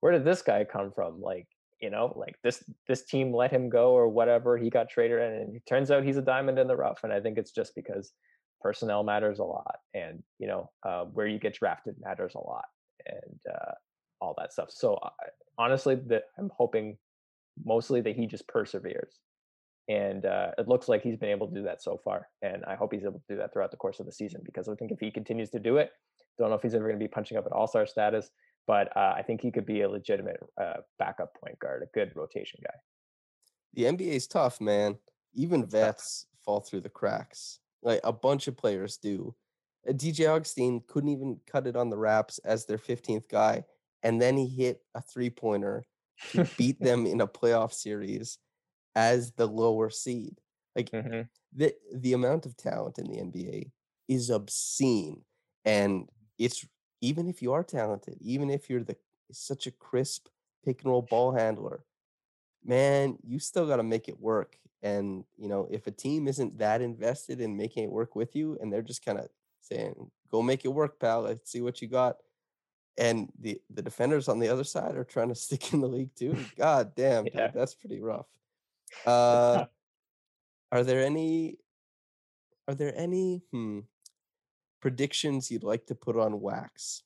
where 0.00 0.12
did 0.12 0.24
this 0.24 0.42
guy 0.42 0.62
come 0.62 0.92
from 0.94 1.20
like 1.22 1.48
you 1.80 1.90
know 1.90 2.12
like 2.16 2.36
this 2.42 2.64
this 2.88 3.04
team 3.04 3.34
let 3.34 3.50
him 3.50 3.68
go 3.68 3.92
or 3.92 4.08
whatever 4.08 4.56
he 4.56 4.70
got 4.70 4.88
traded 4.88 5.20
and 5.20 5.56
it 5.56 5.62
turns 5.68 5.90
out 5.90 6.04
he's 6.04 6.16
a 6.16 6.22
diamond 6.22 6.58
in 6.58 6.66
the 6.66 6.76
rough 6.76 7.00
and 7.04 7.12
i 7.12 7.20
think 7.20 7.38
it's 7.38 7.52
just 7.52 7.74
because 7.74 8.12
personnel 8.60 9.02
matters 9.02 9.38
a 9.38 9.44
lot 9.44 9.76
and 9.94 10.22
you 10.38 10.46
know 10.46 10.70
uh, 10.86 11.04
where 11.04 11.26
you 11.26 11.38
get 11.38 11.54
drafted 11.54 11.94
matters 12.00 12.32
a 12.34 12.38
lot 12.38 12.64
and 13.06 13.40
uh, 13.52 13.72
all 14.20 14.34
that 14.38 14.52
stuff 14.52 14.70
so 14.70 14.94
uh, 14.94 15.10
honestly 15.58 15.94
that 15.94 16.24
i'm 16.38 16.50
hoping 16.56 16.96
mostly 17.64 18.00
that 18.00 18.16
he 18.16 18.26
just 18.26 18.46
perseveres 18.48 19.20
and 19.88 20.26
uh, 20.26 20.50
it 20.58 20.66
looks 20.66 20.88
like 20.88 21.02
he's 21.02 21.16
been 21.16 21.28
able 21.28 21.46
to 21.46 21.54
do 21.54 21.62
that 21.62 21.80
so 21.80 22.00
far. 22.04 22.28
And 22.42 22.64
I 22.66 22.74
hope 22.74 22.92
he's 22.92 23.04
able 23.04 23.20
to 23.20 23.24
do 23.28 23.36
that 23.36 23.52
throughout 23.52 23.70
the 23.70 23.76
course 23.76 24.00
of 24.00 24.06
the 24.06 24.12
season 24.12 24.40
because 24.44 24.68
I 24.68 24.74
think 24.74 24.90
if 24.90 24.98
he 24.98 25.10
continues 25.12 25.50
to 25.50 25.60
do 25.60 25.76
it, 25.76 25.90
don't 26.38 26.50
know 26.50 26.56
if 26.56 26.62
he's 26.62 26.74
ever 26.74 26.84
going 26.84 26.98
to 26.98 27.04
be 27.04 27.08
punching 27.08 27.38
up 27.38 27.46
at 27.46 27.52
All 27.52 27.66
Star 27.66 27.86
status, 27.86 28.30
but 28.66 28.94
uh, 28.96 29.14
I 29.16 29.22
think 29.22 29.40
he 29.40 29.50
could 29.50 29.66
be 29.66 29.82
a 29.82 29.88
legitimate 29.88 30.40
uh, 30.60 30.78
backup 30.98 31.34
point 31.40 31.58
guard, 31.58 31.82
a 31.82 31.86
good 31.86 32.12
rotation 32.16 32.60
guy. 32.64 32.76
The 33.74 33.86
NBA 33.86 34.14
is 34.14 34.26
tough, 34.26 34.60
man. 34.60 34.98
Even 35.34 35.66
vets 35.66 36.26
fall 36.44 36.60
through 36.60 36.80
the 36.80 36.88
cracks. 36.88 37.60
Like 37.82 38.00
a 38.04 38.12
bunch 38.12 38.48
of 38.48 38.56
players 38.56 38.96
do. 38.96 39.36
Uh, 39.88 39.92
DJ 39.92 40.26
Augustin 40.26 40.80
couldn't 40.86 41.10
even 41.10 41.40
cut 41.46 41.66
it 41.66 41.76
on 41.76 41.90
the 41.90 41.98
Raps 41.98 42.38
as 42.38 42.66
their 42.66 42.78
15th 42.78 43.28
guy, 43.28 43.64
and 44.02 44.20
then 44.20 44.36
he 44.36 44.48
hit 44.48 44.82
a 44.94 45.02
three 45.02 45.30
pointer 45.30 45.86
to 46.28 46.40
beat 46.56 46.80
them 46.82 47.06
in 47.06 47.20
a 47.20 47.28
playoff 47.28 47.72
series 47.72 48.38
as 48.94 49.32
the 49.32 49.46
lower 49.46 49.90
seed. 49.90 50.40
Like 50.76 50.92
Mhm. 50.92 51.28
the 51.52 51.74
the 51.94 52.12
amount 52.12 52.46
of 52.46 52.56
talent 52.56 52.98
in 52.98 53.06
the 53.06 53.18
NBA 53.20 53.72
is 54.08 54.30
obscene, 54.30 55.24
and 55.64 56.08
it's 56.38 56.66
even 57.00 57.28
if 57.28 57.42
you 57.42 57.52
are 57.52 57.64
talented, 57.64 58.16
even 58.20 58.50
if 58.50 58.70
you're 58.70 58.82
the 58.82 58.96
such 59.32 59.66
a 59.66 59.70
crisp 59.70 60.28
pick 60.64 60.82
and 60.82 60.90
roll 60.90 61.02
ball 61.02 61.32
handler, 61.32 61.84
man, 62.64 63.18
you 63.22 63.38
still 63.38 63.66
got 63.66 63.76
to 63.76 63.82
make 63.82 64.08
it 64.08 64.20
work. 64.20 64.58
And 64.82 65.24
you 65.36 65.48
know, 65.48 65.68
if 65.70 65.86
a 65.86 65.90
team 65.90 66.28
isn't 66.28 66.58
that 66.58 66.80
invested 66.80 67.40
in 67.40 67.56
making 67.56 67.84
it 67.84 67.90
work 67.90 68.14
with 68.14 68.36
you, 68.36 68.58
and 68.60 68.72
they're 68.72 68.82
just 68.82 69.04
kind 69.04 69.18
of 69.18 69.28
saying, 69.60 70.10
"Go 70.30 70.42
make 70.42 70.64
it 70.64 70.68
work, 70.68 71.00
pal. 71.00 71.22
Let's 71.22 71.50
see 71.50 71.60
what 71.60 71.80
you 71.82 71.88
got," 71.88 72.18
and 72.98 73.32
the 73.38 73.60
the 73.70 73.82
defenders 73.82 74.28
on 74.28 74.38
the 74.38 74.48
other 74.48 74.64
side 74.64 74.96
are 74.96 75.04
trying 75.04 75.28
to 75.28 75.34
stick 75.46 75.72
in 75.72 75.80
the 75.80 75.88
league 75.88 76.14
too. 76.14 76.36
God 76.56 76.94
damn, 76.94 77.24
dude, 77.24 77.52
that's 77.54 77.74
pretty 77.74 78.00
rough. 78.00 78.26
Uh, 79.04 79.66
are 80.72 80.84
there 80.84 81.04
any 81.04 81.58
are 82.68 82.74
there 82.74 82.92
any 82.96 83.42
hmm, 83.52 83.80
predictions 84.86 85.50
you'd 85.50 85.64
like 85.64 85.84
to 85.86 85.96
put 85.96 86.16
on 86.16 86.40
wax? 86.40 87.02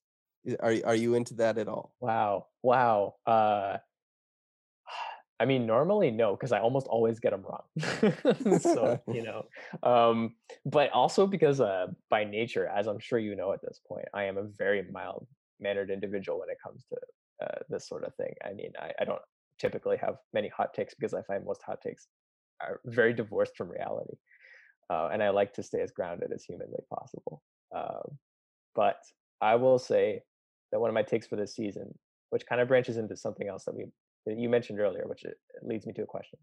Are 0.61 0.77
are 0.85 0.95
you 0.95 1.15
into 1.15 1.35
that 1.35 1.57
at 1.57 1.67
all? 1.67 1.95
Wow. 2.01 2.49
Wow. 2.63 3.15
Uh, 3.27 3.79
I 5.41 5.47
mean, 5.47 5.65
normally 5.65 6.11
no, 6.11 6.37
because 6.37 6.53
I 6.53 6.61
almost 6.61 6.87
always 6.89 7.19
get 7.19 7.31
them 7.33 7.43
wrong. 7.49 7.65
so 8.61 9.01
you 9.17 9.23
know, 9.23 9.47
um, 9.83 10.35
but 10.67 10.91
also 10.93 11.27
because 11.27 11.59
uh, 11.63 11.87
by 12.11 12.25
nature, 12.25 12.67
as 12.67 12.87
I'm 12.87 12.99
sure 12.99 13.19
you 13.19 13.35
know 13.35 13.51
at 13.55 13.63
this 13.63 13.81
point, 13.89 14.09
I 14.13 14.25
am 14.25 14.37
a 14.37 14.43
very 14.43 14.83
mild 14.93 15.27
mannered 15.59 15.91
individual 15.91 16.39
when 16.41 16.51
it 16.51 16.59
comes 16.63 16.85
to 16.91 16.99
uh, 17.47 17.59
this 17.71 17.89
sort 17.89 18.05
of 18.05 18.15
thing. 18.17 18.35
I 18.45 18.53
mean, 18.53 18.73
I, 18.79 18.93
I 19.01 19.05
don't 19.07 19.23
typically 19.59 19.97
have 19.97 20.17
many 20.35 20.49
hot 20.49 20.75
takes 20.75 20.95
because 20.95 21.15
I 21.15 21.23
find 21.23 21.47
most 21.47 21.63
hot 21.63 21.81
takes 21.81 22.09
are 22.61 22.81
very 22.85 23.15
divorced 23.15 23.57
from 23.57 23.71
reality. 23.71 24.17
uh, 24.91 25.09
and 25.13 25.23
I 25.23 25.31
like 25.31 25.55
to 25.55 25.63
stay 25.63 25.81
as 25.81 25.93
grounded 25.93 26.31
as 26.35 26.45
humanly 26.45 26.83
possible. 26.95 27.43
Um, 27.75 28.19
but 28.75 29.01
I 29.41 29.57
will 29.57 29.79
say 29.79 30.23
that 30.73 30.81
one 30.81 30.91
of 30.91 30.95
my 30.95 31.03
takes 31.03 31.27
for 31.27 31.37
this 31.37 31.55
season, 31.55 31.97
which 32.31 32.47
kind 32.47 32.61
of 32.61 32.69
branches 32.69 32.97
into 32.97 33.17
something 33.17 33.49
else 33.49 33.65
that 33.65 33.75
we 33.75 33.87
that 34.27 34.39
you 34.39 34.49
mentioned 34.49 34.81
earlier, 34.81 35.07
which 35.07 35.25
it 35.25 35.39
leads 35.63 35.87
me 35.87 35.93
to 35.95 36.03
a 36.03 36.07
question, 36.07 36.39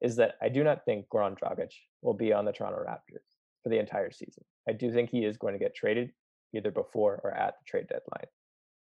is 0.00 0.16
that 0.16 0.36
I 0.40 0.48
do 0.48 0.64
not 0.64 0.84
think 0.84 1.06
Goran 1.12 1.38
Dragic 1.38 1.72
will 2.00 2.14
be 2.14 2.32
on 2.32 2.44
the 2.44 2.52
Toronto 2.52 2.78
Raptors 2.78 3.24
for 3.62 3.68
the 3.68 3.78
entire 3.78 4.10
season. 4.10 4.44
I 4.68 4.72
do 4.72 4.90
think 4.90 5.10
he 5.10 5.24
is 5.24 5.36
going 5.36 5.52
to 5.52 5.58
get 5.58 5.74
traded 5.74 6.10
either 6.54 6.70
before 6.70 7.20
or 7.22 7.32
at 7.32 7.54
the 7.58 7.64
trade 7.66 7.86
deadline. 7.88 8.28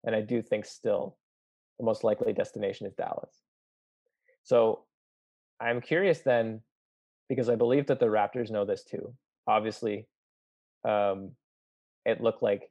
And 0.05 0.15
I 0.15 0.21
do 0.21 0.43
think 0.43 0.66
still 0.66 1.16
the 1.79 1.87
most 1.87 2.05
likely 2.05 2.33
destination 2.35 2.87
is 2.87 2.95
Dallas. 2.95 3.35
So 4.43 4.85
I'm 5.59 5.81
curious 5.81 6.21
then, 6.21 6.61
because 7.31 7.49
I 7.49 7.57
believe 7.57 7.87
that 7.87 8.01
the 8.01 8.07
Raptors 8.07 8.51
know 8.51 8.66
this 8.66 8.85
too. 8.85 9.15
Obviously, 9.47 10.07
um, 10.87 11.31
it 12.05 12.21
looked 12.21 12.43
like 12.43 12.71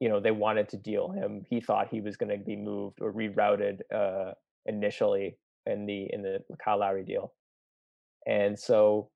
you 0.00 0.08
know 0.08 0.20
they 0.20 0.30
wanted 0.30 0.68
to 0.70 0.76
deal 0.76 1.10
him. 1.10 1.42
He 1.48 1.60
thought 1.60 1.88
he 1.88 2.00
was 2.00 2.16
going 2.16 2.30
to 2.30 2.44
be 2.44 2.56
moved 2.56 2.98
or 3.00 3.12
rerouted 3.12 3.80
uh, 3.94 4.32
initially 4.66 5.38
in 5.66 5.86
the 5.86 6.08
in 6.12 6.22
the 6.22 6.40
Kyle 6.62 6.78
Lowry 6.78 7.04
deal, 7.04 7.32
and 8.26 8.58
so 8.58 9.10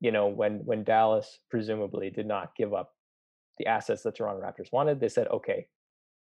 you 0.00 0.12
know 0.12 0.28
when 0.28 0.64
when 0.64 0.84
Dallas 0.84 1.40
presumably 1.50 2.10
did 2.10 2.26
not 2.26 2.54
give 2.56 2.74
up 2.74 2.92
the 3.60 3.66
assets 3.66 4.02
that 4.02 4.16
Toronto 4.16 4.40
Raptors 4.40 4.72
wanted, 4.72 5.00
they 5.00 5.08
said, 5.08 5.28
okay, 5.28 5.66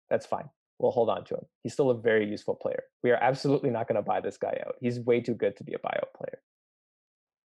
that's 0.10 0.28
fine. 0.28 0.48
We'll 0.78 0.92
hold 0.92 1.10
on 1.10 1.26
to 1.26 1.36
him. 1.36 1.46
He's 1.64 1.74
still 1.74 1.90
a 1.90 1.98
very 1.98 2.30
useful 2.30 2.56
player. 2.56 2.84
We 3.02 3.10
are 3.12 3.18
absolutely 3.22 3.72
not 3.72 3.88
going 3.88 3.96
to 3.96 4.04
buy 4.04 4.22
this 4.22 4.38
guy 4.38 4.62
out. 4.66 4.76
He's 4.80 5.00
way 5.00 5.22
too 5.22 5.34
good 5.34 5.58
to 5.58 5.64
be 5.64 5.74
a 5.74 5.80
buyout 5.80 6.14
player. 6.16 6.40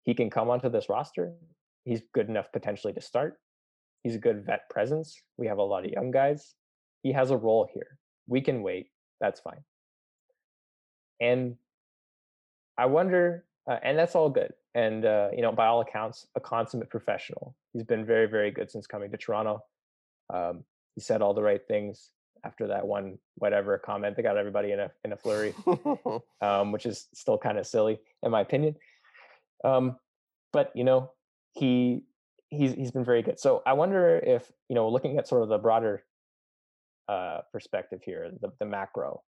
He 0.04 0.14
can 0.14 0.30
come 0.30 0.50
onto 0.50 0.68
this 0.68 0.88
roster. 0.88 1.32
He's 1.86 2.02
good 2.12 2.28
enough 2.28 2.46
potentially 2.52 2.92
to 2.92 3.00
start. 3.00 3.38
He's 4.02 4.16
a 4.16 4.18
good 4.18 4.44
vet 4.44 4.68
presence. 4.68 5.16
We 5.38 5.46
have 5.46 5.58
a 5.58 5.62
lot 5.62 5.84
of 5.84 5.90
young 5.90 6.10
guys. 6.10 6.54
He 7.02 7.12
has 7.12 7.30
a 7.30 7.36
role 7.36 7.68
here. 7.72 7.98
We 8.26 8.40
can 8.40 8.62
wait. 8.62 8.88
That's 9.20 9.40
fine. 9.40 9.64
And 11.20 11.56
I 12.76 12.86
wonder, 12.86 13.44
uh, 13.70 13.78
and 13.82 13.98
that's 13.98 14.16
all 14.16 14.28
good. 14.28 14.52
And, 14.74 15.04
uh, 15.04 15.28
you 15.34 15.42
know, 15.42 15.52
by 15.52 15.66
all 15.66 15.80
accounts, 15.80 16.26
a 16.34 16.40
consummate 16.40 16.90
professional. 16.90 17.54
He's 17.72 17.84
been 17.84 18.04
very, 18.04 18.26
very 18.26 18.50
good 18.50 18.70
since 18.70 18.86
coming 18.86 19.10
to 19.12 19.16
Toronto. 19.16 19.62
Um, 20.28 20.64
he 20.96 21.00
said 21.00 21.22
all 21.22 21.34
the 21.34 21.42
right 21.42 21.60
things 21.66 22.10
after 22.44 22.66
that 22.68 22.86
one 22.86 23.18
whatever 23.36 23.78
comment 23.78 24.16
that 24.16 24.22
got 24.22 24.36
everybody 24.36 24.72
in 24.72 24.80
a 24.80 24.90
in 25.04 25.12
a 25.12 25.16
flurry, 25.16 25.54
um, 26.40 26.72
which 26.72 26.86
is 26.86 27.08
still 27.14 27.38
kind 27.38 27.58
of 27.58 27.66
silly 27.66 27.98
in 28.22 28.30
my 28.30 28.40
opinion. 28.40 28.74
Um, 29.64 29.96
but 30.52 30.72
you 30.74 30.84
know, 30.84 31.12
he 31.56 32.04
he's 32.48 32.74
he's 32.74 32.90
been 32.90 33.04
very 33.04 33.22
good. 33.22 33.38
So 33.40 33.62
I 33.66 33.72
wonder 33.72 34.18
if 34.18 34.50
you 34.68 34.74
know, 34.74 34.88
looking 34.88 35.18
at 35.18 35.26
sort 35.28 35.42
of 35.42 35.48
the 35.48 35.58
broader 35.58 36.04
uh, 37.08 37.40
perspective 37.52 38.00
here, 38.04 38.30
the 38.40 38.52
the 38.60 38.66
macro, 38.66 39.22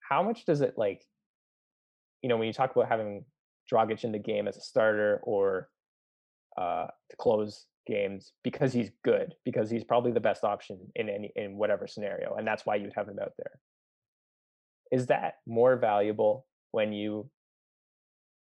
how 0.00 0.22
much 0.22 0.44
does 0.44 0.60
it 0.60 0.74
like, 0.76 1.02
you 2.22 2.28
know, 2.28 2.36
when 2.36 2.46
you 2.46 2.52
talk 2.52 2.74
about 2.74 2.88
having 2.88 3.24
Dragic 3.72 4.04
in 4.04 4.12
the 4.12 4.18
game 4.18 4.48
as 4.48 4.56
a 4.56 4.60
starter 4.60 5.20
or 5.22 5.68
uh, 6.56 6.86
to 7.10 7.16
close 7.16 7.66
games 7.86 8.32
because 8.44 8.72
he's 8.72 8.90
good, 9.04 9.34
because 9.44 9.70
he's 9.70 9.84
probably 9.84 10.12
the 10.12 10.20
best 10.20 10.44
option 10.44 10.78
in 10.94 11.08
any 11.08 11.32
in 11.36 11.56
whatever 11.56 11.86
scenario, 11.86 12.34
and 12.36 12.46
that's 12.46 12.64
why 12.66 12.76
you'd 12.76 12.92
have 12.94 13.08
him 13.08 13.18
out 13.20 13.32
there. 13.38 13.60
Is 14.90 15.06
that 15.06 15.34
more 15.46 15.76
valuable 15.76 16.46
when 16.72 16.92
you, 16.92 17.30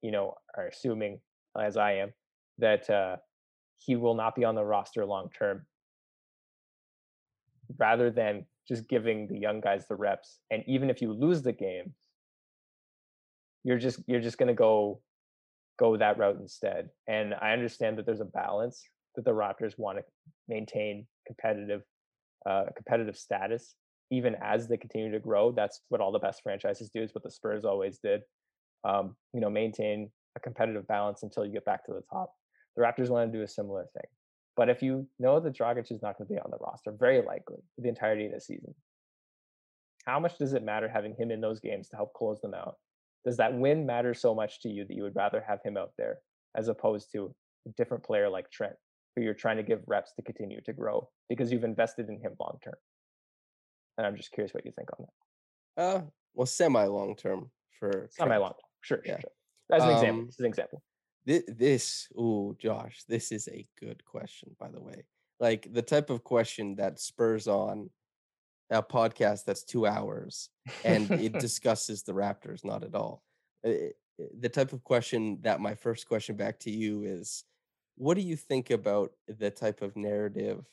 you 0.02 0.10
know, 0.10 0.35
are 0.56 0.66
assuming, 0.66 1.20
as 1.61 1.77
I 1.77 1.93
am, 1.95 2.12
that 2.59 2.89
uh, 2.89 3.16
he 3.79 3.97
will 3.97 4.15
not 4.15 4.35
be 4.35 4.45
on 4.45 4.55
the 4.55 4.65
roster 4.65 5.05
long 5.05 5.29
term, 5.37 5.66
rather 7.79 8.11
than 8.11 8.47
just 8.69 8.89
giving 8.89 9.29
the 9.29 9.39
young 9.39 9.61
guys 9.61 9.87
the 9.89 9.97
reps. 9.97 10.39
And 10.51 10.62
even 10.66 10.91
if 10.91 11.03
you 11.03 11.12
lose 11.12 11.43
the 11.43 11.53
game, 11.53 11.95
you're 13.65 13.79
just 13.79 14.01
you're 14.07 14.20
just 14.20 14.39
going 14.39 14.49
to 14.49 14.55
go 14.55 15.01
go 15.79 15.97
that 15.97 16.19
route 16.19 16.39
instead. 16.41 16.91
And 17.09 17.35
I 17.41 17.53
understand 17.53 17.99
that 17.99 18.07
there's 18.07 18.20
a 18.20 18.27
balance 18.27 18.83
that 19.16 19.24
the 19.24 19.33
Raptors 19.33 19.79
want 19.79 19.99
to 19.99 20.05
maintain 20.49 21.07
competitive 21.27 21.83
uh, 22.47 22.65
competitive 22.77 23.16
status 23.16 23.74
even 24.11 24.37
as 24.43 24.69
they 24.69 24.77
continue 24.77 25.11
to 25.11 25.19
grow. 25.19 25.53
That's 25.53 25.81
what 25.89 26.01
all 26.01 26.12
the 26.12 26.19
best 26.19 26.43
franchises 26.43 26.91
do. 26.95 27.03
Is 27.03 27.15
what 27.15 27.24
the 27.24 27.31
Spurs 27.31 27.65
always 27.65 27.99
did. 27.99 28.20
Um, 28.85 29.16
you 29.33 29.41
know, 29.41 29.49
maintain 29.51 30.11
a 30.37 30.41
competitive 30.41 30.87
balance 30.87 31.23
until 31.23 31.45
you 31.45 31.53
get 31.53 31.65
back 31.65 31.85
to 31.87 31.93
the 31.93 32.03
top. 32.11 32.35
The 32.77 32.83
Raptors 32.83 33.09
want 33.09 33.31
to 33.31 33.39
do 33.39 33.43
a 33.43 33.49
similar 33.49 33.87
thing. 33.93 34.11
But 34.57 34.69
if 34.69 34.83
you 34.83 35.07
know 35.19 35.41
that 35.41 35.57
Dragic 35.57 35.91
is 35.91 36.03
not 36.03 36.19
going 36.19 36.29
to 36.29 36.35
be 36.35 36.39
on 36.39 36.51
the 36.51 36.59
roster, 36.59 36.93
very 36.93 37.23
likely 37.23 37.57
for 37.75 37.81
the 37.81 37.89
entirety 37.89 38.27
of 38.27 38.33
the 38.33 38.41
season, 38.41 38.75
how 40.05 40.21
much 40.21 40.39
does 40.39 40.53
it 40.53 40.63
matter 40.63 40.89
having 40.89 41.15
him 41.15 41.31
in 41.31 41.41
those 41.41 41.61
games 41.61 41.89
to 41.89 41.97
help 41.97 42.13
close 42.13 42.41
them 42.41 42.55
out? 42.55 42.77
Does 43.25 43.37
that 43.37 43.55
win 43.55 43.87
matter 43.87 44.15
so 44.15 44.35
much 44.35 44.61
to 44.63 44.69
you 44.69 44.85
that 44.85 44.95
you 44.95 45.03
would 45.05 45.17
rather 45.17 45.43
have 45.47 45.61
him 45.65 45.77
out 45.77 45.93
there 45.97 46.19
as 46.57 46.69
opposed 46.69 47.13
to 47.13 47.35
a 47.67 47.71
different 47.77 48.03
player 48.03 48.29
like 48.29 48.51
Trent, 48.51 48.75
who 49.15 49.23
you're 49.23 49.33
trying 49.33 49.59
to 49.59 49.63
give 49.63 49.81
reps 49.87 50.13
to 50.15 50.23
continue 50.23 50.61
to 50.63 50.73
grow 50.73 51.09
because 51.29 51.53
you've 51.53 51.65
invested 51.65 52.09
in 52.09 52.21
him 52.21 52.33
long 52.41 52.59
term? 52.63 52.75
And 53.97 54.07
I'm 54.07 54.17
just 54.17 54.33
curious 54.33 54.53
what 54.53 54.67
you 54.67 54.73
think 54.73 54.89
on 54.99 55.07
that. 55.07 55.83
Uh, 55.83 56.03
well, 56.35 56.47
semi 56.47 56.85
long 56.87 57.15
term 57.15 57.51
for 57.79 58.09
semi 58.11 58.37
long. 58.37 58.55
Sure, 58.81 58.99
sure, 58.99 59.15
yeah. 59.15 59.21
sure. 59.21 59.31
As 59.70 59.82
an 59.82 59.89
um, 59.89 59.94
example. 59.94 60.28
As 60.28 60.39
an 60.39 60.47
example. 60.47 60.82
This, 61.24 61.43
this, 61.47 62.09
oh, 62.16 62.56
Josh, 62.59 63.05
this 63.09 63.30
is 63.30 63.48
a 63.48 63.66
good 63.78 64.05
question, 64.05 64.56
by 64.59 64.70
the 64.70 64.80
way. 64.80 65.05
Like 65.39 65.72
the 65.72 65.82
type 65.82 66.10
of 66.10 66.24
question 66.24 66.76
that 66.76 67.01
spurs 67.01 67.47
on 67.47 67.90
a 68.70 68.82
podcast 68.82 69.44
that's 69.44 69.64
two 69.64 69.86
hours 69.86 70.48
and 70.84 71.10
it 71.10 71.32
discusses 71.39 72.02
the 72.02 72.12
Raptors, 72.12 72.64
not 72.64 72.82
at 72.82 72.94
all. 72.94 73.22
It, 73.62 73.97
eh, 74.18 74.24
eh, 74.24 74.26
the 74.40 74.48
type 74.48 74.72
of 74.72 74.82
question 74.82 75.39
that 75.43 75.60
my 75.60 75.74
first 75.74 76.09
question 76.09 76.36
back 76.36 76.59
to 76.60 76.70
you 76.70 77.02
is 77.05 77.44
what 77.97 78.14
do 78.14 78.22
you 78.22 78.36
think 78.36 78.70
about 78.70 79.12
the 79.28 79.51
type 79.51 79.82
of 79.82 79.97
narrative 79.97 80.64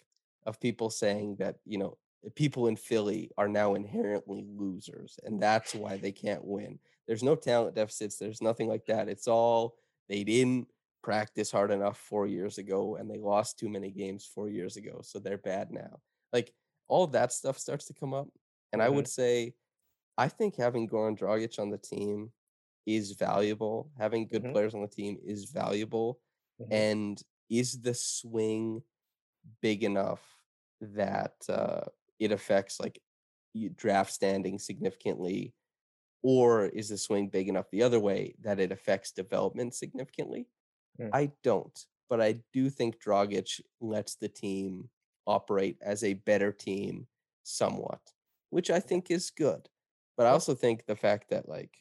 of 0.45 0.59
people 0.59 0.89
saying 0.89 1.35
that, 1.39 1.57
you 1.65 1.77
know, 1.77 1.97
people 2.35 2.67
in 2.67 2.75
Philly 2.75 3.31
are 3.37 3.47
now 3.47 3.75
inherently 3.75 4.45
losers 4.47 5.19
and 5.23 5.41
that's 5.41 5.75
why 5.75 5.97
they 5.97 6.11
can't 6.11 6.43
win? 6.43 6.79
There's 7.10 7.23
no 7.23 7.36
talent 7.36 7.73
deficits, 7.73 8.18
there's 8.18 8.40
nothing 8.40 8.68
like 8.69 8.86
that. 8.86 9.10
It's 9.10 9.27
all 9.27 9.73
they 10.10 10.23
didn't 10.23 10.68
practice 11.02 11.49
hard 11.49 11.72
enough 11.72 11.98
four 11.98 12.27
years 12.27 12.60
ago 12.60 12.98
and 12.98 13.10
they 13.10 13.18
lost 13.18 13.57
too 13.57 13.68
many 13.68 13.90
games 13.90 14.30
four 14.31 14.48
years 14.48 14.77
ago. 14.77 14.99
So 15.02 15.18
they're 15.18 15.40
bad 15.40 15.72
now. 15.72 16.02
Like 16.31 16.53
all 16.88 17.07
that 17.07 17.34
stuff 17.34 17.57
starts 17.57 17.86
to 17.88 17.95
come 17.95 18.14
up. 18.14 18.27
And 18.72 18.80
mm-hmm. 18.80 18.94
I 18.94 18.95
would 18.95 19.07
say, 19.07 19.53
I 20.19 20.27
think 20.27 20.56
having 20.56 20.88
Goran 20.88 21.18
Dragic 21.18 21.57
on 21.57 21.72
the 21.72 21.80
team 21.80 22.31
is 22.86 23.14
valuable. 23.14 23.90
Having 23.98 24.27
good 24.27 24.44
mm-hmm. 24.44 24.52
players 24.52 24.76
on 24.76 24.81
the 24.81 24.88
team 24.88 25.18
is 25.26 25.45
valuable. 25.45 26.19
Mm-hmm. 26.61 26.73
And 26.73 27.23
is 27.49 27.81
the 27.81 27.95
swing 27.95 28.84
big 29.64 29.84
enough 29.84 30.22
that 30.80 31.34
uh, 31.49 31.86
it 32.19 32.31
affects 32.31 32.80
like 32.80 32.99
draft 33.76 34.14
standing 34.14 34.60
significantly? 34.60 35.56
Or 36.21 36.65
is 36.65 36.89
the 36.89 36.97
swing 36.97 37.29
big 37.29 37.47
enough 37.47 37.69
the 37.71 37.83
other 37.83 37.99
way 37.99 38.35
that 38.41 38.59
it 38.59 38.71
affects 38.71 39.11
development 39.11 39.73
significantly? 39.73 40.47
Mm. 40.99 41.09
I 41.13 41.31
don't, 41.43 41.77
but 42.09 42.19
I 42.21 42.41
do 42.51 42.69
think 42.69 43.01
Dragic 43.01 43.61
lets 43.79 44.15
the 44.15 44.27
team 44.27 44.89
operate 45.25 45.77
as 45.81 46.03
a 46.03 46.15
better 46.15 46.51
team 46.51 47.07
somewhat, 47.43 48.01
which 48.49 48.69
I 48.69 48.79
think 48.79 49.09
is 49.09 49.29
good. 49.29 49.69
But 50.17 50.25
I 50.25 50.31
also 50.31 50.53
think 50.53 50.85
the 50.85 50.95
fact 50.95 51.29
that 51.29 51.47
like 51.47 51.77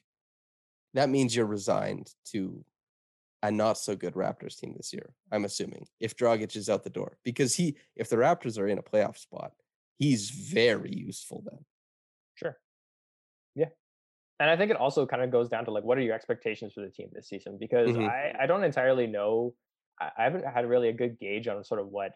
that 0.94 1.08
means 1.08 1.34
you're 1.34 1.46
resigned 1.46 2.14
to 2.26 2.64
a 3.42 3.50
not 3.50 3.78
so 3.78 3.94
good 3.94 4.14
Raptors 4.14 4.56
team 4.56 4.74
this 4.76 4.92
year. 4.92 5.14
I'm 5.30 5.44
assuming 5.44 5.86
if 6.00 6.16
Dragic 6.16 6.56
is 6.56 6.68
out 6.68 6.84
the 6.84 6.90
door 6.90 7.18
because 7.24 7.54
he, 7.54 7.76
if 7.96 8.08
the 8.08 8.16
Raptors 8.16 8.58
are 8.58 8.68
in 8.68 8.78
a 8.78 8.82
playoff 8.82 9.16
spot, 9.16 9.52
he's 9.98 10.30
very 10.30 10.92
useful 10.92 11.42
then. 11.46 11.64
Sure. 12.34 12.56
And 14.40 14.48
I 14.48 14.56
think 14.56 14.70
it 14.70 14.76
also 14.76 15.04
kind 15.04 15.22
of 15.22 15.30
goes 15.30 15.48
down 15.48 15.64
to 15.64 15.70
like, 15.70 15.84
what 15.84 15.98
are 15.98 16.02
your 16.02 16.14
expectations 16.14 16.72
for 16.72 16.80
the 16.80 16.90
team 16.90 17.08
this 17.12 17.28
season? 17.28 17.56
Because 17.58 17.90
mm-hmm. 17.90 18.06
I, 18.06 18.44
I 18.44 18.46
don't 18.46 18.62
entirely 18.62 19.06
know. 19.06 19.54
I, 20.00 20.10
I 20.16 20.24
haven't 20.24 20.46
had 20.46 20.68
really 20.68 20.88
a 20.88 20.92
good 20.92 21.18
gauge 21.18 21.48
on 21.48 21.62
sort 21.64 21.80
of 21.80 21.88
what 21.88 22.12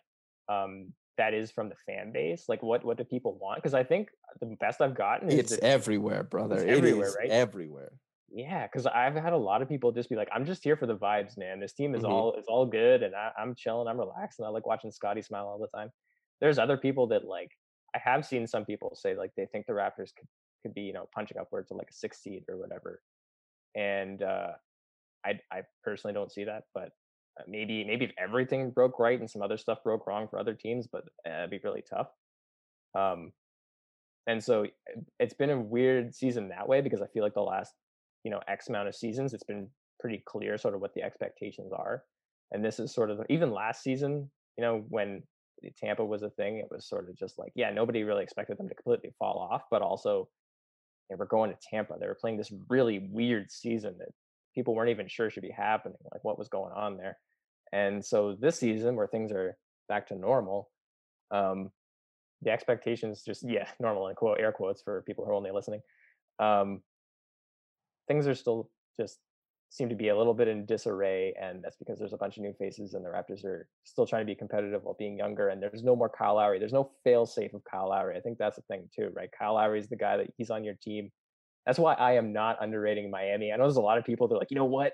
um, 0.48 0.92
that 1.18 1.34
is 1.34 1.50
from 1.50 1.68
the 1.68 1.74
fan 1.86 2.12
base. 2.12 2.44
Like, 2.48 2.62
what 2.62 2.84
what 2.84 2.96
do 2.96 3.04
people 3.04 3.38
want? 3.40 3.58
Because 3.58 3.74
I 3.74 3.82
think 3.82 4.08
the 4.40 4.56
best 4.60 4.80
I've 4.80 4.94
gotten 4.94 5.30
is 5.30 5.52
it's 5.52 5.58
everywhere, 5.62 6.22
brother. 6.22 6.56
It's 6.56 6.64
everywhere, 6.64 7.12
right? 7.18 7.30
Everywhere. 7.30 7.92
Yeah, 8.34 8.66
because 8.66 8.86
I've 8.86 9.14
had 9.14 9.34
a 9.34 9.38
lot 9.38 9.60
of 9.60 9.68
people 9.68 9.92
just 9.92 10.08
be 10.08 10.16
like, 10.16 10.28
"I'm 10.32 10.46
just 10.46 10.64
here 10.64 10.76
for 10.76 10.86
the 10.86 10.96
vibes, 10.96 11.36
man. 11.36 11.60
This 11.60 11.74
team 11.74 11.94
is 11.94 12.02
mm-hmm. 12.02 12.12
all 12.12 12.34
it's 12.34 12.48
all 12.48 12.66
good, 12.66 13.02
and 13.02 13.14
I, 13.14 13.30
I'm 13.36 13.54
chilling, 13.54 13.88
I'm 13.88 13.98
relaxed, 13.98 14.38
and 14.38 14.46
I 14.46 14.50
like 14.50 14.66
watching 14.66 14.90
Scottie 14.90 15.22
smile 15.22 15.46
all 15.46 15.58
the 15.58 15.76
time." 15.76 15.90
There's 16.40 16.58
other 16.58 16.76
people 16.76 17.08
that 17.08 17.26
like 17.26 17.50
I 17.94 17.98
have 17.98 18.24
seen 18.24 18.46
some 18.46 18.64
people 18.64 18.96
say 18.96 19.16
like 19.16 19.32
they 19.36 19.46
think 19.46 19.66
the 19.66 19.74
Raptors 19.74 20.14
could 20.16 20.28
could 20.62 20.74
be 20.74 20.82
you 20.82 20.92
know 20.92 21.08
punching 21.14 21.38
upwards 21.38 21.68
to 21.68 21.74
like 21.74 21.90
a 21.90 21.94
six 21.94 22.22
seed 22.22 22.44
or 22.48 22.56
whatever, 22.58 23.02
and 23.74 24.22
uh 24.22 24.52
I 25.24 25.40
I 25.50 25.62
personally 25.84 26.14
don't 26.14 26.32
see 26.32 26.44
that, 26.44 26.64
but 26.74 26.90
uh, 27.40 27.44
maybe 27.48 27.84
maybe 27.84 28.06
if 28.06 28.12
everything 28.18 28.70
broke 28.70 28.98
right 28.98 29.18
and 29.18 29.30
some 29.30 29.42
other 29.42 29.56
stuff 29.56 29.82
broke 29.82 30.06
wrong 30.06 30.28
for 30.28 30.38
other 30.38 30.54
teams, 30.54 30.86
but 30.86 31.04
it'd 31.24 31.50
be 31.50 31.60
really 31.62 31.82
tough. 31.82 32.08
Um, 32.94 33.32
and 34.26 34.42
so 34.42 34.64
uh, 34.64 35.00
it's 35.18 35.34
been 35.34 35.50
a 35.50 35.60
weird 35.60 36.14
season 36.14 36.48
that 36.48 36.68
way 36.68 36.80
because 36.80 37.02
I 37.02 37.06
feel 37.06 37.22
like 37.22 37.34
the 37.34 37.40
last 37.40 37.74
you 38.24 38.30
know 38.30 38.40
X 38.48 38.68
amount 38.68 38.88
of 38.88 38.94
seasons, 38.94 39.34
it's 39.34 39.44
been 39.44 39.68
pretty 40.00 40.22
clear 40.26 40.58
sort 40.58 40.74
of 40.74 40.80
what 40.80 40.94
the 40.94 41.02
expectations 41.02 41.72
are, 41.72 42.04
and 42.50 42.64
this 42.64 42.78
is 42.78 42.92
sort 42.94 43.10
of 43.10 43.20
even 43.30 43.52
last 43.52 43.82
season, 43.82 44.30
you 44.58 44.62
know, 44.62 44.84
when 44.88 45.22
Tampa 45.76 46.04
was 46.04 46.22
a 46.22 46.30
thing, 46.30 46.58
it 46.58 46.68
was 46.70 46.88
sort 46.88 47.08
of 47.08 47.16
just 47.16 47.38
like 47.38 47.52
yeah, 47.54 47.70
nobody 47.70 48.02
really 48.04 48.22
expected 48.24 48.58
them 48.58 48.68
to 48.68 48.74
completely 48.74 49.14
fall 49.18 49.38
off, 49.38 49.62
but 49.70 49.82
also 49.82 50.28
they 51.12 51.16
were 51.16 51.26
going 51.26 51.50
to 51.50 51.58
Tampa. 51.60 51.94
They 52.00 52.06
were 52.06 52.16
playing 52.18 52.38
this 52.38 52.50
really 52.70 52.98
weird 53.10 53.52
season 53.52 53.96
that 53.98 54.08
people 54.54 54.74
weren't 54.74 54.88
even 54.88 55.08
sure 55.08 55.28
should 55.28 55.42
be 55.42 55.50
happening, 55.50 55.98
like 56.10 56.24
what 56.24 56.38
was 56.38 56.48
going 56.48 56.72
on 56.72 56.96
there. 56.96 57.18
And 57.70 58.02
so 58.02 58.34
this 58.38 58.58
season, 58.58 58.96
where 58.96 59.06
things 59.06 59.30
are 59.30 59.58
back 59.90 60.06
to 60.08 60.14
normal, 60.14 60.70
um, 61.30 61.70
the 62.40 62.50
expectations 62.50 63.22
just 63.22 63.46
yeah, 63.46 63.68
normal 63.80 64.08
in 64.08 64.14
quote 64.14 64.40
air 64.40 64.52
quotes 64.52 64.80
for 64.80 65.02
people 65.02 65.24
who 65.24 65.30
are 65.30 65.34
only 65.34 65.50
listening. 65.50 65.82
Um, 66.38 66.80
things 68.08 68.26
are 68.26 68.34
still 68.34 68.70
just 68.98 69.18
seem 69.72 69.88
to 69.88 69.94
be 69.94 70.08
a 70.08 70.16
little 70.16 70.34
bit 70.34 70.48
in 70.48 70.66
disarray, 70.66 71.32
and 71.40 71.64
that's 71.64 71.76
because 71.76 71.98
there's 71.98 72.12
a 72.12 72.18
bunch 72.18 72.36
of 72.36 72.42
new 72.42 72.52
faces, 72.58 72.92
and 72.92 73.02
the 73.02 73.08
Raptors 73.08 73.42
are 73.42 73.66
still 73.84 74.06
trying 74.06 74.20
to 74.20 74.30
be 74.30 74.34
competitive 74.34 74.82
while 74.84 74.96
being 74.98 75.16
younger. 75.16 75.48
And 75.48 75.62
there's 75.62 75.82
no 75.82 75.96
more 75.96 76.10
Kyle 76.10 76.34
Lowry. 76.34 76.58
There's 76.58 76.74
no 76.74 76.90
fail 77.04 77.24
safe 77.24 77.54
of 77.54 77.62
Kyle 77.64 77.88
Lowry. 77.88 78.14
I 78.14 78.20
think 78.20 78.36
that's 78.36 78.56
the 78.56 78.62
thing 78.68 78.90
too, 78.94 79.08
right? 79.14 79.30
Kyle 79.36 79.54
Lowry 79.54 79.80
is 79.80 79.88
the 79.88 79.96
guy 79.96 80.18
that 80.18 80.26
he's 80.36 80.50
on 80.50 80.62
your 80.62 80.74
team. 80.74 81.10
That's 81.64 81.78
why 81.78 81.94
I 81.94 82.16
am 82.16 82.34
not 82.34 82.58
underrating 82.60 83.10
Miami. 83.10 83.50
I 83.50 83.56
know 83.56 83.62
there's 83.62 83.76
a 83.76 83.80
lot 83.80 83.96
of 83.96 84.04
people 84.04 84.28
that 84.28 84.34
are 84.34 84.38
like, 84.38 84.50
you 84.50 84.56
know 84.56 84.66
what? 84.66 84.92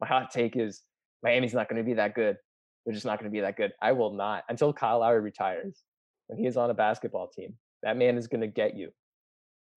My 0.00 0.08
hot 0.08 0.32
take 0.32 0.56
is 0.56 0.82
Miami's 1.22 1.54
not 1.54 1.68
going 1.68 1.80
to 1.80 1.86
be 1.86 1.94
that 1.94 2.16
good. 2.16 2.36
They're 2.84 2.94
just 2.94 3.06
not 3.06 3.20
going 3.20 3.30
to 3.30 3.34
be 3.34 3.42
that 3.42 3.56
good. 3.56 3.72
I 3.80 3.92
will 3.92 4.12
not 4.12 4.42
until 4.48 4.72
Kyle 4.72 4.98
Lowry 5.00 5.20
retires. 5.20 5.84
When 6.26 6.40
he 6.40 6.46
is 6.48 6.56
on 6.56 6.70
a 6.70 6.74
basketball 6.74 7.28
team, 7.28 7.54
that 7.84 7.96
man 7.96 8.18
is 8.18 8.26
going 8.26 8.40
to 8.40 8.48
get 8.48 8.76
you 8.76 8.90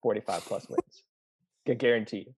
45 0.01 0.41
plus 0.45 0.67
wins. 0.67 1.03
Get 1.67 1.77
guaranteed. 1.77 2.33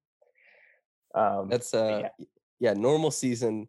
Um, 1.15 1.49
That's 1.49 1.73
uh, 1.73 2.09
yeah. 2.17 2.25
yeah, 2.59 2.73
normal 2.73 3.11
season. 3.11 3.67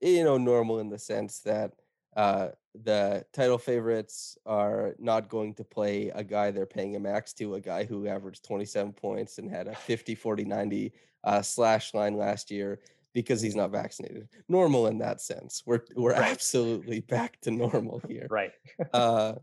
You 0.00 0.24
know, 0.24 0.36
normal 0.36 0.80
in 0.80 0.90
the 0.90 0.98
sense 0.98 1.40
that 1.40 1.72
uh, 2.16 2.48
the 2.82 3.24
title 3.32 3.58
favorites 3.58 4.36
are 4.46 4.94
not 4.98 5.28
going 5.28 5.54
to 5.54 5.64
play 5.64 6.10
a 6.14 6.24
guy 6.24 6.50
they're 6.50 6.66
paying 6.66 6.96
a 6.96 7.00
max 7.00 7.32
to, 7.34 7.54
a 7.54 7.60
guy 7.60 7.84
who 7.84 8.06
averaged 8.06 8.44
27 8.44 8.92
points 8.92 9.38
and 9.38 9.50
had 9.50 9.68
a 9.68 9.74
50, 9.74 10.14
40, 10.14 10.44
90 10.44 10.92
uh, 11.24 11.42
slash 11.42 11.94
line 11.94 12.16
last 12.16 12.50
year 12.50 12.80
because 13.12 13.40
he's 13.40 13.54
not 13.54 13.70
vaccinated. 13.70 14.28
Normal 14.48 14.88
in 14.88 14.98
that 14.98 15.20
sense. 15.20 15.62
We're 15.64 15.82
we're 15.94 16.12
right. 16.12 16.30
absolutely 16.32 17.00
back 17.00 17.40
to 17.42 17.50
normal 17.50 18.02
here. 18.08 18.26
Right. 18.28 18.52
uh, 18.92 19.34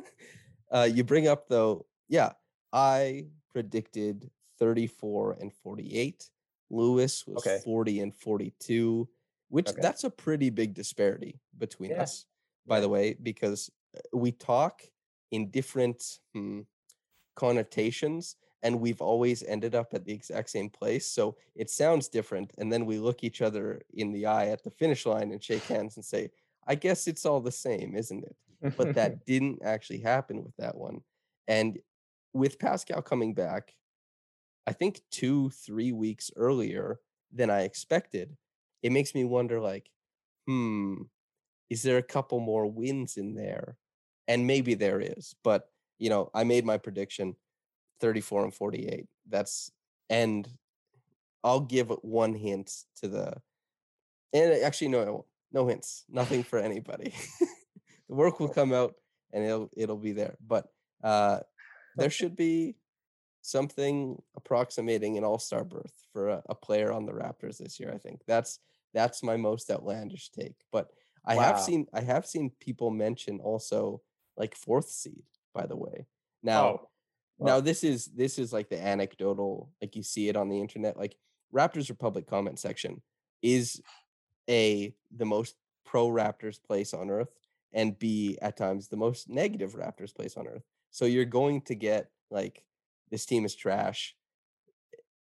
uh, 0.70 0.88
you 0.92 1.04
bring 1.04 1.26
up 1.26 1.48
though, 1.48 1.86
yeah, 2.08 2.32
I 2.72 3.26
predicted 3.50 4.30
34 4.58 5.38
and 5.40 5.52
48. 5.52 6.30
Louis 6.70 7.26
was 7.26 7.46
okay. 7.46 7.60
40 7.64 8.00
and 8.00 8.14
42, 8.14 9.08
which 9.48 9.68
okay. 9.68 9.78
that's 9.80 10.04
a 10.04 10.10
pretty 10.10 10.50
big 10.50 10.74
disparity 10.74 11.40
between 11.56 11.90
yeah. 11.90 12.02
us, 12.02 12.26
by 12.66 12.76
yeah. 12.76 12.80
the 12.82 12.88
way, 12.88 13.16
because 13.22 13.70
uh, 13.96 14.16
we 14.16 14.32
talk 14.32 14.82
in 15.30 15.50
different 15.50 16.02
hmm, 16.34 16.60
connotations 17.36 18.36
and 18.62 18.80
we've 18.80 19.00
always 19.00 19.42
ended 19.44 19.74
up 19.74 19.94
at 19.94 20.04
the 20.04 20.12
exact 20.12 20.50
same 20.50 20.68
place. 20.68 21.08
So 21.08 21.36
it 21.54 21.70
sounds 21.70 22.08
different. 22.08 22.52
And 22.58 22.72
then 22.72 22.86
we 22.86 22.98
look 22.98 23.22
each 23.22 23.40
other 23.40 23.80
in 23.94 24.12
the 24.12 24.26
eye 24.26 24.48
at 24.48 24.64
the 24.64 24.70
finish 24.70 25.06
line 25.06 25.30
and 25.32 25.42
shake 25.42 25.64
hands 25.64 25.96
and 25.96 26.04
say, 26.04 26.30
I 26.66 26.74
guess 26.74 27.06
it's 27.06 27.24
all 27.24 27.40
the 27.40 27.52
same, 27.52 27.94
isn't 27.94 28.24
it? 28.24 28.76
But 28.76 28.94
that 28.94 29.24
didn't 29.26 29.60
actually 29.62 30.00
happen 30.00 30.42
with 30.42 30.56
that 30.58 30.76
one. 30.76 31.02
And 31.46 31.78
with 32.32 32.58
Pascal 32.58 33.00
coming 33.00 33.32
back, 33.32 33.74
I 34.68 34.72
think 34.72 35.00
two, 35.10 35.48
three 35.48 35.92
weeks 35.92 36.30
earlier 36.36 37.00
than 37.32 37.48
I 37.48 37.62
expected, 37.62 38.36
it 38.82 38.92
makes 38.92 39.14
me 39.14 39.24
wonder 39.24 39.60
like, 39.60 39.88
hmm, 40.46 41.04
is 41.70 41.82
there 41.82 41.96
a 41.96 42.02
couple 42.02 42.38
more 42.38 42.66
wins 42.66 43.16
in 43.16 43.34
there? 43.34 43.78
And 44.28 44.46
maybe 44.46 44.74
there 44.74 45.00
is, 45.00 45.34
but 45.42 45.70
you 45.98 46.10
know, 46.10 46.30
I 46.34 46.44
made 46.44 46.66
my 46.66 46.76
prediction 46.76 47.36
34 48.00 48.44
and 48.44 48.54
48. 48.54 49.06
That's 49.26 49.72
and 50.10 50.46
I'll 51.42 51.60
give 51.60 51.88
one 52.02 52.34
hint 52.34 52.70
to 53.00 53.08
the 53.08 53.40
and 54.34 54.62
actually 54.62 54.88
no 54.88 55.24
no 55.50 55.66
hints. 55.66 56.04
Nothing 56.10 56.42
for 56.42 56.58
anybody. 56.58 57.14
the 58.10 58.14
work 58.14 58.38
will 58.38 58.50
come 58.50 58.74
out 58.74 58.96
and 59.32 59.46
it'll 59.46 59.70
it'll 59.74 59.96
be 59.96 60.12
there. 60.12 60.36
But 60.46 60.66
uh 61.02 61.40
there 61.96 62.10
should 62.10 62.36
be 62.36 62.76
something 63.48 64.20
approximating 64.36 65.16
an 65.16 65.24
all-star 65.24 65.64
berth 65.64 65.92
for 66.12 66.28
a, 66.28 66.42
a, 66.48 66.54
player 66.54 66.92
on 66.92 67.06
the 67.06 67.12
Raptors 67.12 67.58
this 67.58 67.80
year. 67.80 67.90
I 67.92 67.98
think 67.98 68.20
that's 68.26 68.58
that's 68.92 69.22
my 69.22 69.36
most 69.36 69.70
outlandish 69.70 70.30
take. 70.30 70.56
But 70.72 70.90
I 71.24 71.36
wow. 71.36 71.42
have 71.42 71.60
seen 71.60 71.86
I 71.92 72.00
have 72.00 72.26
seen 72.26 72.52
people 72.60 72.90
mention 72.90 73.40
also 73.40 74.02
like 74.36 74.54
fourth 74.54 74.88
seed. 74.88 75.24
By 75.54 75.66
the 75.66 75.76
way, 75.76 76.06
now 76.42 76.66
oh. 76.66 76.88
Now 77.40 77.60
this 77.60 77.84
is 77.84 78.06
this 78.06 78.38
is 78.38 78.52
like 78.52 78.68
the 78.68 78.80
anecdotal, 78.80 79.70
like 79.80 79.94
you 79.94 80.02
see 80.02 80.28
it 80.28 80.36
on 80.36 80.48
the 80.48 80.60
internet. 80.60 80.96
Like 80.96 81.16
Raptors 81.54 81.88
Republic 81.88 82.26
comment 82.26 82.58
section 82.58 83.00
is 83.42 83.80
a 84.50 84.92
the 85.16 85.24
most 85.24 85.54
pro 85.84 86.08
Raptors 86.08 86.60
place 86.62 86.92
on 86.92 87.10
earth, 87.10 87.30
and 87.72 87.98
B 87.98 88.38
at 88.42 88.56
times 88.56 88.88
the 88.88 88.96
most 88.96 89.28
negative 89.28 89.74
Raptors 89.74 90.14
place 90.14 90.36
on 90.36 90.48
earth. 90.48 90.64
So 90.90 91.04
you're 91.04 91.24
going 91.24 91.60
to 91.62 91.74
get 91.74 92.10
like 92.30 92.64
this 93.10 93.26
team 93.26 93.44
is 93.44 93.54
trash. 93.54 94.14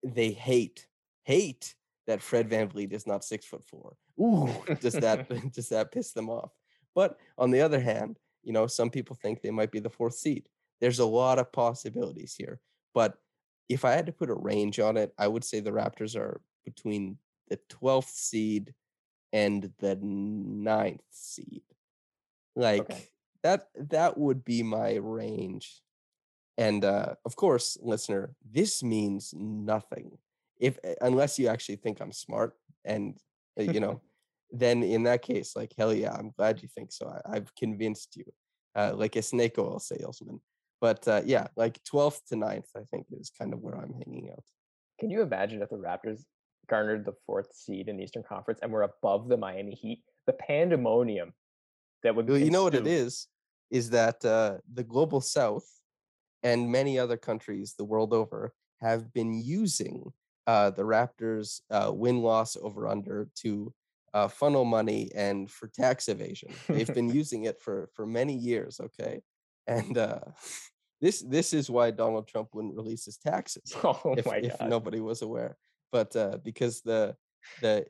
They 0.03 0.31
hate 0.31 0.87
hate 1.25 1.75
that 2.07 2.23
Fred 2.23 2.51
Van 2.51 2.69
VanVleet 2.69 2.93
is 2.93 3.07
not 3.07 3.25
six 3.25 3.47
foot 3.47 3.65
four. 3.65 3.97
Ooh, 4.21 4.49
does 4.81 4.95
that 4.95 5.29
does 5.53 5.69
that 5.71 5.93
piss 5.93 6.13
them 6.13 6.31
off? 6.31 6.53
But 6.95 7.19
on 7.39 7.51
the 7.51 7.61
other 7.61 7.81
hand, 7.81 8.19
you 8.43 8.53
know, 8.53 8.67
some 8.67 8.91
people 8.91 9.17
think 9.17 9.41
they 9.41 9.51
might 9.51 9.73
be 9.73 9.81
the 9.81 9.91
fourth 9.91 10.15
seed. 10.15 10.49
There's 10.81 10.99
a 10.99 11.07
lot 11.07 11.39
of 11.39 11.53
possibilities 11.53 12.35
here. 12.37 12.61
But 12.93 13.15
if 13.69 13.85
I 13.85 13.93
had 13.93 14.07
to 14.07 14.13
put 14.13 14.31
a 14.31 14.35
range 14.35 14.79
on 14.79 14.97
it, 14.97 15.13
I 15.19 15.27
would 15.27 15.45
say 15.45 15.61
the 15.61 15.73
Raptors 15.73 16.15
are 16.17 16.41
between 16.65 17.19
the 17.49 17.59
12th 17.71 18.11
seed 18.11 18.75
and 19.33 19.73
the 19.79 19.97
ninth 20.01 21.03
seed. 21.11 21.63
Like 22.55 22.83
okay. 22.83 23.09
that 23.43 23.69
that 23.91 24.17
would 24.17 24.45
be 24.45 24.63
my 24.63 24.95
range. 24.95 25.83
And 26.57 26.85
uh, 26.85 27.15
of 27.25 27.37
course, 27.37 27.77
listener, 27.81 28.35
this 28.49 28.83
means 28.83 29.35
nothing. 29.37 30.19
If 30.59 30.79
eh, 30.85 30.95
unless 31.01 31.39
you 31.39 31.49
actually 31.49 31.77
think 31.77 32.01
I'm 32.01 32.13
smart 32.13 32.55
and 32.85 33.17
uh, 33.59 33.65
you 33.65 33.81
know, 33.81 34.01
then 34.53 34.83
in 34.83 35.03
that 35.05 35.23
case, 35.23 35.57
like 35.57 35.73
hell 35.77 35.93
yeah, 35.93 36.13
I'm 36.13 36.31
glad 36.37 36.63
you 36.63 36.69
think 36.69 36.93
so. 36.93 37.13
I, 37.27 37.35
have 37.35 37.55
convinced 37.57 38.17
you, 38.17 38.25
uh, 38.77 38.93
like 38.95 39.17
a 39.17 39.23
snake 39.23 39.59
oil 39.59 39.81
salesman. 39.81 40.41
But 40.81 41.07
uh, 41.09 41.23
yeah, 41.25 41.49
like 41.57 41.81
12th 41.93 42.21
to 42.29 42.37
9th, 42.37 42.69
I 42.77 42.81
think 42.91 43.07
is 43.11 43.33
kind 43.37 43.53
of 43.53 43.61
where 43.61 43.75
I'm 43.75 43.95
hanging 43.95 44.31
out. 44.31 44.45
Can 45.01 45.11
you 45.11 45.23
imagine 45.23 45.63
if 45.63 45.71
the 45.71 45.77
Raptors 45.77 46.23
garnered 46.69 47.05
the 47.05 47.15
fourth 47.27 47.49
seed 47.55 47.89
in 47.89 47.97
the 47.97 48.05
Eastern 48.05 48.23
Conference 48.23 48.61
and 48.63 48.71
were 48.71 48.83
above 48.83 49.29
the 49.29 49.37
Miami 49.37 49.73
Heat? 49.73 50.03
The 50.27 50.35
pandemonium 50.35 51.33
that 52.03 52.15
would. 52.15 52.29
Well, 52.29 52.39
you 52.39 52.51
know 52.51 52.65
what 52.65 52.75
it 52.75 52.87
is, 52.87 53.27
is 53.71 53.91
that 53.91 54.25
uh, 54.25 54.59
the 54.73 54.85
global 54.85 55.21
South 55.21 55.67
and 56.45 56.71
many 56.71 56.99
other 56.99 57.17
countries 57.17 57.75
the 57.77 57.85
world 57.85 58.13
over 58.13 58.53
have 58.81 59.13
been 59.13 59.33
using 59.33 60.13
uh, 60.47 60.71
the 60.71 60.83
Raptors' 60.83 61.61
uh, 61.71 61.91
win 61.93 62.21
loss 62.21 62.57
over 62.61 62.87
under 62.87 63.29
to 63.37 63.73
uh, 64.13 64.29
funnel 64.29 64.65
money 64.65 65.11
and 65.15 65.51
for 65.51 65.67
tax 65.67 66.09
evasion. 66.09 66.53
They've 66.69 66.95
been 66.95 67.09
using 67.23 67.45
it 67.45 67.61
for 67.61 67.89
for 67.95 68.07
many 68.07 68.35
years. 68.35 68.79
Okay, 68.81 69.23
and 69.67 69.97
uh, 69.99 70.21
this 71.01 71.21
this 71.23 71.53
is 71.53 71.71
why 71.71 71.91
Donald 71.91 72.29
Trump 72.29 72.51
wouldn't 72.53 72.77
release 72.77 73.07
his 73.07 73.17
taxes 73.17 73.75
oh 73.85 74.15
if, 74.17 74.27
if 74.27 74.61
nobody 74.61 75.01
was 75.01 75.23
aware. 75.23 75.57
But 75.91 76.15
uh, 76.15 76.39
because 76.45 76.83
the 76.83 77.17
the 77.61 77.87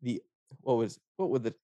the 0.00 0.22
what 0.60 0.76
was 0.76 0.98
what 1.16 1.30
would 1.30 1.42
the 1.42 1.54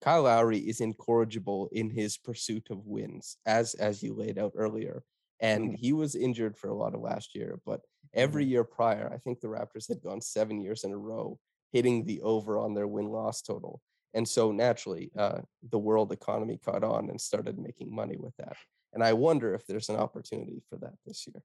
Kyle 0.00 0.22
Lowry 0.22 0.58
is 0.58 0.80
incorrigible 0.80 1.68
in 1.72 1.90
his 1.90 2.16
pursuit 2.16 2.68
of 2.70 2.86
wins, 2.86 3.36
as 3.46 3.74
as 3.74 4.02
you 4.02 4.14
laid 4.14 4.38
out 4.38 4.52
earlier. 4.56 5.02
And 5.40 5.72
mm. 5.72 5.76
he 5.76 5.92
was 5.92 6.14
injured 6.14 6.56
for 6.56 6.68
a 6.68 6.74
lot 6.74 6.94
of 6.94 7.00
last 7.00 7.34
year, 7.34 7.60
but 7.64 7.80
every 8.14 8.44
mm. 8.44 8.50
year 8.50 8.64
prior, 8.64 9.10
I 9.12 9.18
think 9.18 9.40
the 9.40 9.48
Raptors 9.48 9.88
had 9.88 10.02
gone 10.02 10.20
seven 10.20 10.60
years 10.60 10.84
in 10.84 10.92
a 10.92 10.96
row, 10.96 11.38
hitting 11.72 12.04
the 12.04 12.20
over 12.22 12.58
on 12.58 12.74
their 12.74 12.88
win 12.88 13.08
loss 13.08 13.42
total. 13.42 13.80
And 14.14 14.26
so 14.26 14.52
naturally, 14.52 15.10
uh, 15.16 15.40
the 15.70 15.78
world 15.78 16.12
economy 16.12 16.58
caught 16.64 16.82
on 16.82 17.10
and 17.10 17.20
started 17.20 17.58
making 17.58 17.94
money 17.94 18.16
with 18.16 18.34
that. 18.38 18.56
And 18.92 19.04
I 19.04 19.12
wonder 19.12 19.54
if 19.54 19.66
there's 19.66 19.90
an 19.90 19.96
opportunity 19.96 20.62
for 20.68 20.76
that 20.78 20.94
this 21.06 21.26
year. 21.26 21.42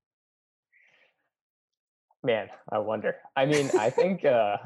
Man, 2.23 2.47
I 2.71 2.79
wonder. 2.79 3.17
I 3.35 3.45
mean, 3.45 3.69
I 3.77 3.89
think 3.89 4.23
uh, 4.23 4.57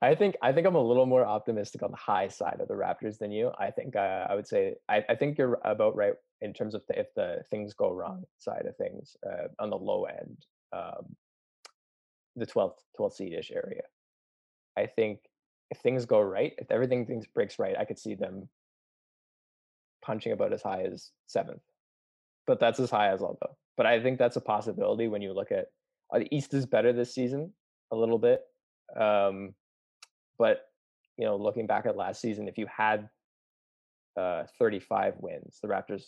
I 0.02 0.14
think 0.14 0.36
I 0.42 0.52
think 0.52 0.66
I'm 0.66 0.74
a 0.74 0.82
little 0.82 1.06
more 1.06 1.24
optimistic 1.24 1.82
on 1.82 1.90
the 1.90 1.96
high 1.96 2.28
side 2.28 2.58
of 2.60 2.68
the 2.68 2.74
Raptors 2.74 3.18
than 3.18 3.30
you. 3.30 3.50
I 3.58 3.70
think 3.70 3.96
uh, 3.96 4.26
I 4.28 4.34
would 4.34 4.46
say 4.46 4.74
I, 4.88 5.04
I 5.08 5.14
think 5.14 5.38
you're 5.38 5.60
about 5.64 5.96
right 5.96 6.14
in 6.40 6.52
terms 6.52 6.74
of 6.74 6.82
the, 6.88 6.98
if 6.98 7.12
the 7.14 7.42
things 7.50 7.74
go 7.74 7.90
wrong 7.90 8.24
side 8.38 8.66
of 8.66 8.76
things 8.76 9.16
uh, 9.26 9.48
on 9.58 9.70
the 9.70 9.76
low 9.76 10.04
end, 10.04 10.36
um, 10.72 11.16
the 12.36 12.46
12th 12.46 12.78
12th 12.98 13.14
seed 13.14 13.32
ish 13.32 13.50
area. 13.50 13.82
I 14.76 14.86
think 14.86 15.20
if 15.70 15.78
things 15.78 16.04
go 16.06 16.20
right, 16.20 16.52
if 16.58 16.70
everything 16.70 17.06
things 17.06 17.26
breaks 17.26 17.58
right, 17.58 17.76
I 17.78 17.84
could 17.84 17.98
see 17.98 18.14
them 18.14 18.48
punching 20.02 20.32
about 20.32 20.52
as 20.52 20.62
high 20.62 20.82
as 20.82 21.10
seventh. 21.26 21.62
But 22.46 22.60
that's 22.60 22.80
as 22.80 22.90
high 22.90 23.12
as 23.12 23.22
I'll 23.22 23.38
go. 23.40 23.56
But 23.76 23.86
I 23.86 24.02
think 24.02 24.18
that's 24.18 24.36
a 24.36 24.40
possibility 24.40 25.08
when 25.08 25.22
you 25.22 25.32
look 25.32 25.52
at 25.52 25.66
uh, 26.12 26.18
the 26.18 26.34
East 26.34 26.54
is 26.54 26.66
better 26.66 26.92
this 26.92 27.14
season 27.14 27.52
a 27.92 27.96
little 27.96 28.18
bit. 28.18 28.42
Um, 28.98 29.54
but 30.38 30.66
you 31.16 31.26
know, 31.26 31.36
looking 31.36 31.66
back 31.66 31.86
at 31.86 31.96
last 31.96 32.20
season, 32.20 32.48
if 32.48 32.56
you 32.56 32.66
had 32.66 33.08
uh, 34.18 34.44
35 34.58 35.14
wins, 35.18 35.58
the 35.62 35.68
Raptors, 35.68 36.04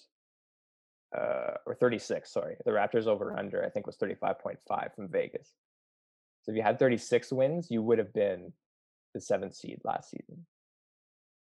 uh, 1.16 1.58
or 1.66 1.74
36, 1.74 2.32
sorry, 2.32 2.56
the 2.64 2.70
Raptors 2.70 3.06
over 3.06 3.38
under 3.38 3.64
I 3.64 3.68
think 3.68 3.86
was 3.86 3.96
35.5 3.96 4.94
from 4.94 5.08
Vegas. 5.08 5.52
So 6.42 6.50
if 6.50 6.56
you 6.56 6.62
had 6.62 6.78
36 6.78 7.32
wins, 7.32 7.68
you 7.70 7.82
would 7.82 7.98
have 7.98 8.12
been 8.12 8.52
the 9.14 9.20
seventh 9.20 9.54
seed 9.54 9.80
last 9.84 10.10
season, 10.10 10.46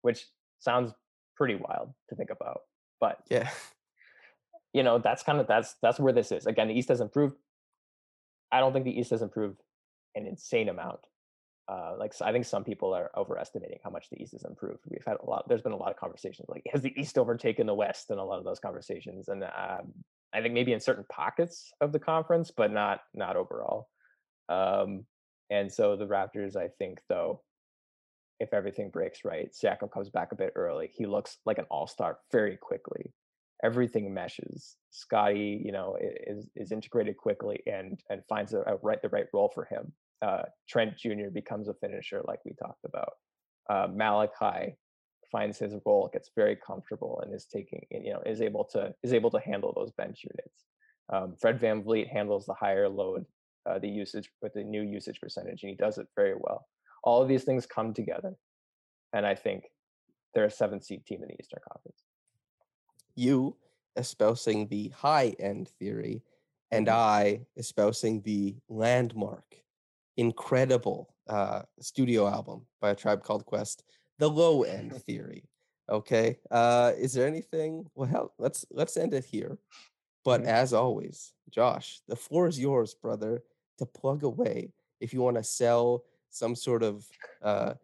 which 0.02 0.26
sounds 0.60 0.92
pretty 1.36 1.56
wild 1.56 1.92
to 2.08 2.16
think 2.16 2.30
about. 2.30 2.60
But 3.00 3.18
yeah, 3.30 3.50
you 4.72 4.82
know 4.82 4.98
that's 4.98 5.22
kind 5.22 5.40
of 5.40 5.46
that's 5.46 5.74
that's 5.82 5.98
where 5.98 6.12
this 6.12 6.32
is. 6.32 6.46
Again, 6.46 6.68
the 6.68 6.74
East 6.74 6.88
has 6.88 7.00
improved. 7.00 7.36
I 8.52 8.60
don't 8.60 8.72
think 8.72 8.84
the 8.84 8.98
East 8.98 9.10
has 9.10 9.22
improved 9.22 9.60
an 10.14 10.26
insane 10.26 10.68
amount. 10.68 11.00
Uh, 11.66 11.94
like 11.98 12.12
I 12.20 12.30
think 12.32 12.44
some 12.44 12.62
people 12.62 12.92
are 12.92 13.10
overestimating 13.16 13.78
how 13.82 13.90
much 13.90 14.10
the 14.10 14.20
East 14.20 14.32
has 14.32 14.44
improved. 14.44 14.80
We've 14.88 15.04
had 15.06 15.16
a 15.22 15.28
lot. 15.28 15.48
There's 15.48 15.62
been 15.62 15.72
a 15.72 15.76
lot 15.76 15.90
of 15.90 15.96
conversations 15.96 16.48
like 16.48 16.62
has 16.70 16.82
the 16.82 16.92
East 17.00 17.16
overtaken 17.16 17.66
the 17.66 17.74
West, 17.74 18.10
and 18.10 18.20
a 18.20 18.24
lot 18.24 18.38
of 18.38 18.44
those 18.44 18.60
conversations. 18.60 19.28
And 19.28 19.42
um, 19.44 19.94
I 20.34 20.42
think 20.42 20.52
maybe 20.52 20.72
in 20.72 20.80
certain 20.80 21.06
pockets 21.10 21.72
of 21.80 21.92
the 21.92 21.98
conference, 21.98 22.50
but 22.50 22.70
not 22.70 23.00
not 23.14 23.36
overall. 23.36 23.88
Um, 24.48 25.06
and 25.50 25.72
so 25.72 25.96
the 25.96 26.06
Raptors, 26.06 26.56
I 26.56 26.68
think, 26.78 27.00
though, 27.08 27.42
if 28.40 28.52
everything 28.52 28.90
breaks 28.90 29.24
right, 29.24 29.50
Siakam 29.52 29.90
comes 29.90 30.10
back 30.10 30.32
a 30.32 30.36
bit 30.36 30.52
early. 30.56 30.90
He 30.92 31.06
looks 31.06 31.38
like 31.46 31.58
an 31.58 31.66
all 31.70 31.86
star 31.86 32.18
very 32.32 32.56
quickly. 32.56 33.12
Everything 33.62 34.12
meshes. 34.12 34.76
Scottie, 34.90 35.62
you 35.64 35.72
know, 35.72 35.96
is 36.00 36.50
is 36.56 36.72
integrated 36.72 37.16
quickly 37.16 37.62
and 37.66 38.00
and 38.10 38.22
finds 38.28 38.52
a, 38.52 38.60
a 38.66 38.76
right 38.82 39.00
the 39.00 39.08
right 39.08 39.26
role 39.32 39.50
for 39.54 39.64
him. 39.64 39.92
Uh, 40.22 40.42
Trent 40.68 40.96
Jr. 40.96 41.28
becomes 41.32 41.68
a 41.68 41.74
finisher, 41.74 42.22
like 42.26 42.40
we 42.44 42.52
talked 42.52 42.84
about. 42.84 43.12
Uh, 43.68 43.88
Malachi 43.92 44.76
finds 45.30 45.58
his 45.58 45.74
role, 45.84 46.10
gets 46.12 46.30
very 46.36 46.56
comfortable, 46.56 47.20
and 47.22 47.34
is 47.34 47.46
taking, 47.46 47.84
you 47.90 48.12
know, 48.12 48.22
is 48.24 48.40
able 48.40 48.64
to 48.64 48.94
is 49.02 49.12
able 49.12 49.30
to 49.30 49.40
handle 49.40 49.72
those 49.74 49.92
bench 49.92 50.24
units. 50.24 50.64
Um, 51.12 51.36
Fred 51.38 51.60
VanVleet 51.60 52.08
handles 52.08 52.46
the 52.46 52.54
higher 52.54 52.88
load, 52.88 53.26
uh, 53.68 53.78
the 53.78 53.88
usage 53.88 54.30
with 54.40 54.54
the 54.54 54.64
new 54.64 54.82
usage 54.82 55.20
percentage, 55.20 55.62
and 55.62 55.70
he 55.70 55.76
does 55.76 55.98
it 55.98 56.06
very 56.16 56.34
well 56.38 56.66
all 57.04 57.22
of 57.22 57.28
these 57.28 57.44
things 57.44 57.66
come 57.66 57.94
together. 57.94 58.34
And 59.12 59.24
I 59.24 59.34
think 59.36 59.64
they're 60.34 60.46
a 60.46 60.50
seven 60.50 60.80
seed 60.82 61.06
team 61.06 61.22
in 61.22 61.28
the 61.28 61.34
Eastern 61.38 61.60
Conference. 61.70 62.02
You 63.14 63.56
espousing 63.94 64.66
the 64.68 64.88
high 64.88 65.36
end 65.38 65.68
theory, 65.78 66.22
and 66.72 66.88
Mm-hmm. 66.88 66.96
I 66.96 67.46
espousing 67.56 68.22
the 68.22 68.56
landmark, 68.68 69.44
incredible 70.16 71.14
uh, 71.28 71.62
studio 71.80 72.28
album 72.28 72.62
by 72.80 72.90
a 72.90 72.94
tribe 72.94 73.22
called 73.22 73.44
Quest, 73.46 73.84
the 74.18 74.28
low 74.28 74.62
end 74.62 74.92
theory. 75.06 75.44
Okay. 75.88 76.38
Uh, 76.50 76.92
is 76.96 77.12
there 77.12 77.26
anything? 77.26 77.86
Well, 77.94 78.08
hell, 78.08 78.34
let's 78.38 78.64
let's 78.70 78.96
end 78.96 79.14
it 79.14 79.24
here. 79.24 79.58
But 80.24 80.42
Mhm. 80.42 80.46
as 80.46 80.72
always, 80.72 81.34
Josh, 81.50 82.00
the 82.08 82.16
floor 82.16 82.48
is 82.48 82.58
yours, 82.58 82.94
brother, 82.94 83.44
to 83.78 83.86
plug 83.86 84.22
away. 84.22 84.72
If 85.00 85.12
you 85.12 85.20
want 85.20 85.36
to 85.36 85.44
sell 85.44 86.04
some 86.30 86.54
sort 86.56 86.82
of, 86.82 87.06
uh, 87.42 87.74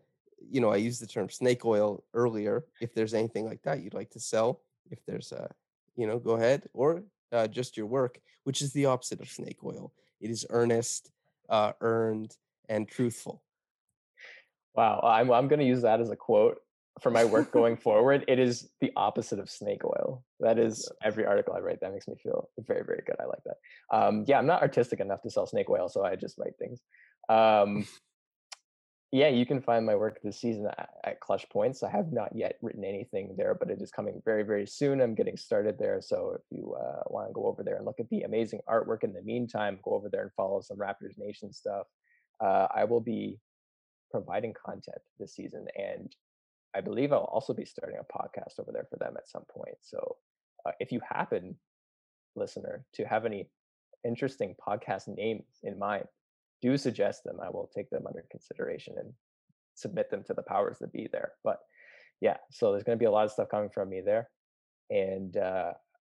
you 0.40 0.60
know, 0.60 0.70
I 0.70 0.76
used 0.76 1.02
the 1.02 1.06
term 1.06 1.28
snake 1.28 1.64
oil 1.66 2.02
earlier. 2.14 2.64
If 2.80 2.94
there's 2.94 3.12
anything 3.14 3.44
like 3.44 3.62
that 3.62 3.80
you'd 3.82 3.94
like 3.94 4.10
to 4.10 4.20
sell, 4.20 4.62
if 4.90 5.04
there's 5.04 5.32
a, 5.32 5.50
you 5.96 6.06
know, 6.06 6.18
go 6.18 6.32
ahead, 6.36 6.68
or 6.72 7.02
uh, 7.32 7.46
just 7.46 7.76
your 7.76 7.86
work, 7.86 8.18
which 8.44 8.62
is 8.62 8.72
the 8.72 8.86
opposite 8.86 9.20
of 9.20 9.28
snake 9.28 9.62
oil. 9.62 9.92
It 10.20 10.30
is 10.30 10.46
earnest, 10.48 11.10
uh, 11.50 11.72
earned, 11.80 12.34
and 12.68 12.88
truthful. 12.88 13.42
Wow, 14.74 15.00
I'm 15.04 15.30
I'm 15.30 15.48
going 15.48 15.60
to 15.60 15.66
use 15.66 15.82
that 15.82 16.00
as 16.00 16.10
a 16.10 16.16
quote 16.16 16.58
for 17.00 17.10
my 17.10 17.24
work 17.24 17.52
going 17.58 17.76
forward. 17.76 18.24
It 18.28 18.38
is 18.38 18.70
the 18.80 18.92
opposite 18.96 19.38
of 19.38 19.50
snake 19.50 19.84
oil. 19.84 20.24
That 20.38 20.58
is 20.58 20.90
every 21.02 21.26
article 21.26 21.54
I 21.54 21.60
write. 21.60 21.80
That 21.80 21.92
makes 21.92 22.08
me 22.08 22.14
feel 22.22 22.48
very 22.58 22.84
very 22.84 23.02
good. 23.04 23.16
I 23.20 23.26
like 23.26 23.42
that. 23.44 23.96
Um, 23.96 24.24
yeah, 24.26 24.38
I'm 24.38 24.46
not 24.46 24.62
artistic 24.62 25.00
enough 25.00 25.22
to 25.22 25.30
sell 25.30 25.46
snake 25.46 25.68
oil, 25.68 25.88
so 25.88 26.04
I 26.04 26.16
just 26.16 26.38
write 26.38 26.56
things. 26.58 26.80
Um, 27.28 27.86
yeah, 29.12 29.28
you 29.28 29.44
can 29.44 29.60
find 29.60 29.84
my 29.84 29.96
work 29.96 30.20
this 30.22 30.40
season 30.40 30.66
at, 30.66 30.90
at 31.02 31.20
Clutch 31.20 31.48
Points. 31.48 31.82
I 31.82 31.90
have 31.90 32.12
not 32.12 32.34
yet 32.34 32.58
written 32.62 32.84
anything 32.84 33.34
there, 33.36 33.54
but 33.54 33.68
it 33.68 33.82
is 33.82 33.90
coming 33.90 34.22
very, 34.24 34.44
very 34.44 34.66
soon. 34.66 35.00
I'm 35.00 35.16
getting 35.16 35.36
started 35.36 35.78
there. 35.78 36.00
So 36.00 36.36
if 36.36 36.42
you 36.50 36.74
uh, 36.74 37.02
want 37.08 37.28
to 37.28 37.32
go 37.32 37.46
over 37.46 37.64
there 37.64 37.76
and 37.76 37.84
look 37.84 37.98
at 37.98 38.08
the 38.08 38.22
amazing 38.22 38.60
artwork 38.68 39.02
in 39.02 39.12
the 39.12 39.22
meantime, 39.22 39.80
go 39.82 39.94
over 39.94 40.08
there 40.08 40.22
and 40.22 40.30
follow 40.36 40.60
some 40.60 40.76
Raptors 40.76 41.18
Nation 41.18 41.52
stuff. 41.52 41.86
Uh, 42.40 42.68
I 42.72 42.84
will 42.84 43.00
be 43.00 43.40
providing 44.12 44.54
content 44.54 44.98
this 45.18 45.34
season, 45.34 45.66
and 45.76 46.14
I 46.74 46.80
believe 46.80 47.12
I'll 47.12 47.20
also 47.20 47.52
be 47.52 47.64
starting 47.64 47.98
a 47.98 48.04
podcast 48.04 48.60
over 48.60 48.70
there 48.72 48.86
for 48.88 48.96
them 48.96 49.14
at 49.16 49.28
some 49.28 49.44
point. 49.52 49.76
So 49.80 50.16
uh, 50.64 50.72
if 50.78 50.92
you 50.92 51.00
happen, 51.08 51.56
listener, 52.36 52.84
to 52.94 53.04
have 53.04 53.26
any 53.26 53.50
interesting 54.04 54.54
podcast 54.64 55.08
names 55.08 55.44
in 55.64 55.80
mind, 55.80 56.04
do 56.60 56.76
suggest 56.76 57.24
them. 57.24 57.38
I 57.42 57.50
will 57.50 57.70
take 57.74 57.90
them 57.90 58.06
under 58.06 58.24
consideration 58.30 58.94
and 58.98 59.12
submit 59.74 60.10
them 60.10 60.22
to 60.24 60.34
the 60.34 60.42
powers 60.42 60.78
that 60.80 60.92
be 60.92 61.08
there. 61.10 61.32
But 61.42 61.58
yeah, 62.20 62.36
so 62.50 62.70
there's 62.70 62.84
going 62.84 62.98
to 62.98 63.02
be 63.02 63.06
a 63.06 63.10
lot 63.10 63.24
of 63.24 63.32
stuff 63.32 63.48
coming 63.50 63.70
from 63.70 63.88
me 63.88 64.02
there. 64.04 64.28
And 64.90 65.36
uh, 65.36 65.72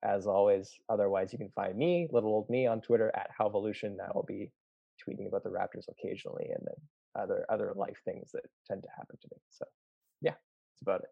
as 0.03 0.27
always, 0.27 0.73
otherwise, 0.89 1.33
you 1.33 1.39
can 1.39 1.51
find 1.51 1.77
me, 1.77 2.09
little 2.11 2.31
old 2.31 2.49
me, 2.49 2.67
on 2.67 2.81
Twitter 2.81 3.11
at 3.15 3.31
Halvolution. 3.39 3.97
I 4.01 4.11
will 4.15 4.25
be 4.27 4.51
tweeting 5.01 5.27
about 5.27 5.43
the 5.43 5.51
Raptors 5.51 5.89
occasionally 5.89 6.49
and 6.55 6.63
then 6.67 7.23
other 7.23 7.45
other 7.49 7.73
life 7.75 7.99
things 8.05 8.31
that 8.33 8.45
tend 8.67 8.83
to 8.83 8.89
happen 8.97 9.17
to 9.21 9.29
me. 9.33 9.41
So 9.51 9.65
yeah, 10.21 10.33
that's 10.33 10.83
about 10.83 11.01
it. 11.01 11.11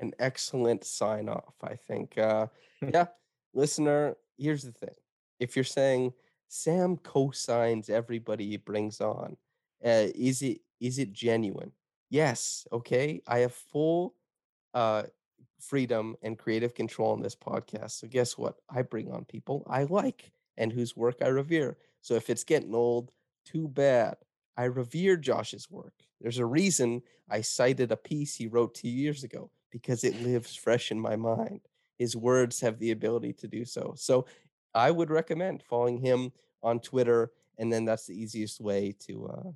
An 0.00 0.12
excellent 0.18 0.84
sign 0.84 1.28
off, 1.28 1.54
I 1.62 1.74
think. 1.74 2.16
Uh, 2.16 2.46
yeah, 2.82 3.06
listener, 3.52 4.16
here's 4.38 4.62
the 4.62 4.72
thing. 4.72 4.94
If 5.40 5.56
you're 5.56 5.64
saying 5.64 6.12
Sam 6.48 6.96
co-signs 6.96 7.90
everybody 7.90 8.48
he 8.48 8.56
brings 8.56 9.00
on, 9.00 9.36
uh, 9.84 10.08
is 10.14 10.42
it 10.42 10.60
is 10.80 10.98
it 10.98 11.12
genuine? 11.12 11.72
Yes. 12.10 12.66
Okay. 12.72 13.20
I 13.26 13.40
have 13.40 13.52
full 13.52 14.14
uh, 14.74 15.04
freedom 15.60 16.16
and 16.22 16.38
creative 16.38 16.74
control 16.74 17.12
on 17.12 17.20
this 17.20 17.36
podcast. 17.36 17.92
So 17.92 18.08
guess 18.08 18.38
what? 18.38 18.56
I 18.70 18.82
bring 18.82 19.10
on 19.10 19.24
people 19.24 19.66
I 19.68 19.84
like 19.84 20.32
and 20.56 20.72
whose 20.72 20.96
work 20.96 21.16
I 21.22 21.28
revere. 21.28 21.76
So 22.00 22.14
if 22.14 22.30
it's 22.30 22.44
getting 22.44 22.74
old, 22.74 23.10
too 23.44 23.68
bad. 23.68 24.16
I 24.56 24.64
revere 24.64 25.16
Josh's 25.16 25.70
work. 25.70 25.94
There's 26.20 26.38
a 26.38 26.46
reason 26.46 27.02
I 27.30 27.40
cited 27.42 27.92
a 27.92 27.96
piece 27.96 28.34
he 28.34 28.46
wrote 28.46 28.74
two 28.74 28.88
years 28.88 29.22
ago 29.24 29.50
because 29.70 30.04
it 30.04 30.20
lives 30.22 30.54
fresh 30.54 30.90
in 30.90 30.98
my 30.98 31.16
mind. 31.16 31.60
His 31.96 32.16
words 32.16 32.60
have 32.60 32.78
the 32.78 32.90
ability 32.90 33.32
to 33.34 33.48
do 33.48 33.64
so. 33.64 33.94
So 33.96 34.26
I 34.74 34.90
would 34.90 35.10
recommend 35.10 35.62
following 35.62 35.98
him 35.98 36.32
on 36.62 36.80
Twitter, 36.80 37.32
and 37.58 37.72
then 37.72 37.84
that's 37.84 38.06
the 38.06 38.20
easiest 38.20 38.60
way 38.60 38.94
to 39.06 39.26
uh, 39.26 39.50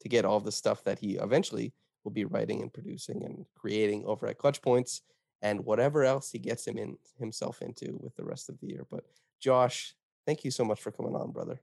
to 0.00 0.08
get 0.08 0.24
all 0.24 0.40
the 0.40 0.52
stuff 0.52 0.84
that 0.84 0.98
he 0.98 1.16
eventually 1.16 1.72
will 2.04 2.12
be 2.12 2.24
writing 2.24 2.62
and 2.62 2.72
producing 2.72 3.24
and 3.24 3.44
creating 3.54 4.04
over 4.06 4.26
at 4.26 4.38
Clutch 4.38 4.62
Points 4.62 5.02
and 5.42 5.64
whatever 5.64 6.04
else 6.04 6.30
he 6.30 6.38
gets 6.38 6.66
him 6.66 6.78
in 6.78 6.96
himself 7.18 7.62
into 7.62 7.98
with 8.00 8.14
the 8.16 8.24
rest 8.24 8.48
of 8.48 8.58
the 8.60 8.66
year. 8.66 8.86
But 8.90 9.04
Josh, 9.40 9.94
thank 10.26 10.44
you 10.44 10.50
so 10.50 10.64
much 10.64 10.80
for 10.80 10.90
coming 10.90 11.14
on, 11.14 11.32
brother. 11.32 11.60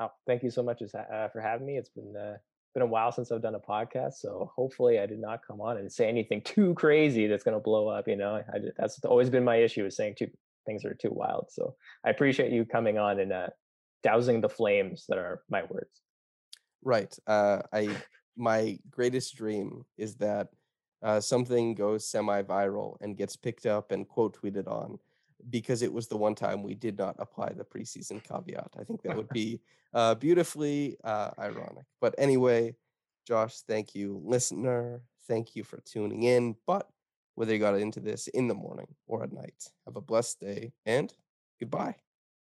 Oh, 0.00 0.10
thank 0.26 0.42
you 0.42 0.50
so 0.50 0.62
much 0.62 0.82
uh, 0.82 1.28
for 1.28 1.40
having 1.40 1.66
me. 1.66 1.76
It's 1.76 1.90
been 1.90 2.16
uh, 2.16 2.36
been 2.74 2.82
a 2.82 2.86
while 2.86 3.12
since 3.12 3.30
I've 3.30 3.42
done 3.42 3.54
a 3.54 3.60
podcast, 3.60 4.14
so 4.14 4.50
hopefully 4.54 4.98
I 4.98 5.06
did 5.06 5.20
not 5.20 5.46
come 5.46 5.60
on 5.60 5.76
and 5.76 5.92
say 5.92 6.08
anything 6.08 6.40
too 6.44 6.74
crazy 6.74 7.26
that's 7.26 7.44
going 7.44 7.56
to 7.56 7.62
blow 7.62 7.88
up. 7.88 8.08
You 8.08 8.16
know, 8.16 8.42
I, 8.52 8.58
that's 8.76 9.04
always 9.04 9.30
been 9.30 9.44
my 9.44 9.56
issue 9.56 9.84
is 9.84 9.96
saying 9.96 10.16
too 10.18 10.30
things 10.66 10.84
are 10.84 10.94
too 10.94 11.10
wild. 11.12 11.46
So 11.50 11.74
I 12.04 12.10
appreciate 12.10 12.52
you 12.52 12.64
coming 12.64 12.98
on 12.98 13.20
and 13.20 13.32
uh, 13.32 13.48
dousing 14.02 14.40
the 14.40 14.48
flames 14.48 15.04
that 15.08 15.18
are 15.18 15.42
my 15.48 15.62
words. 15.62 16.02
Right. 16.82 17.16
Uh, 17.26 17.62
I 17.72 17.96
my 18.36 18.78
greatest 18.90 19.36
dream 19.36 19.84
is 19.98 20.16
that 20.16 20.48
uh, 21.02 21.20
something 21.20 21.74
goes 21.74 22.08
semi-viral 22.08 22.96
and 23.00 23.16
gets 23.16 23.36
picked 23.36 23.66
up 23.66 23.92
and 23.92 24.08
quote 24.08 24.40
tweeted 24.40 24.68
on 24.68 24.98
because 25.50 25.82
it 25.82 25.92
was 25.92 26.06
the 26.06 26.16
one 26.16 26.34
time 26.34 26.62
we 26.62 26.74
did 26.74 26.96
not 26.96 27.16
apply 27.18 27.52
the 27.52 27.64
preseason 27.64 28.22
caveat. 28.22 28.70
I 28.78 28.84
think 28.84 29.02
that 29.02 29.16
would 29.16 29.28
be 29.32 29.60
uh, 29.92 30.14
beautifully 30.14 30.96
uh, 31.04 31.30
ironic. 31.38 31.84
But 32.00 32.14
anyway, 32.18 32.74
Josh, 33.26 33.60
thank 33.62 33.94
you, 33.94 34.20
listener. 34.24 35.02
Thank 35.26 35.56
you 35.56 35.64
for 35.64 35.80
tuning 35.84 36.22
in. 36.24 36.56
But 36.66 36.88
whether 37.34 37.52
you 37.52 37.58
got 37.58 37.74
into 37.78 38.00
this 38.00 38.28
in 38.28 38.48
the 38.48 38.54
morning 38.54 38.94
or 39.06 39.22
at 39.22 39.32
night, 39.32 39.70
have 39.86 39.96
a 39.96 40.00
blessed 40.00 40.40
day 40.40 40.72
and 40.86 41.12
goodbye. 41.60 41.96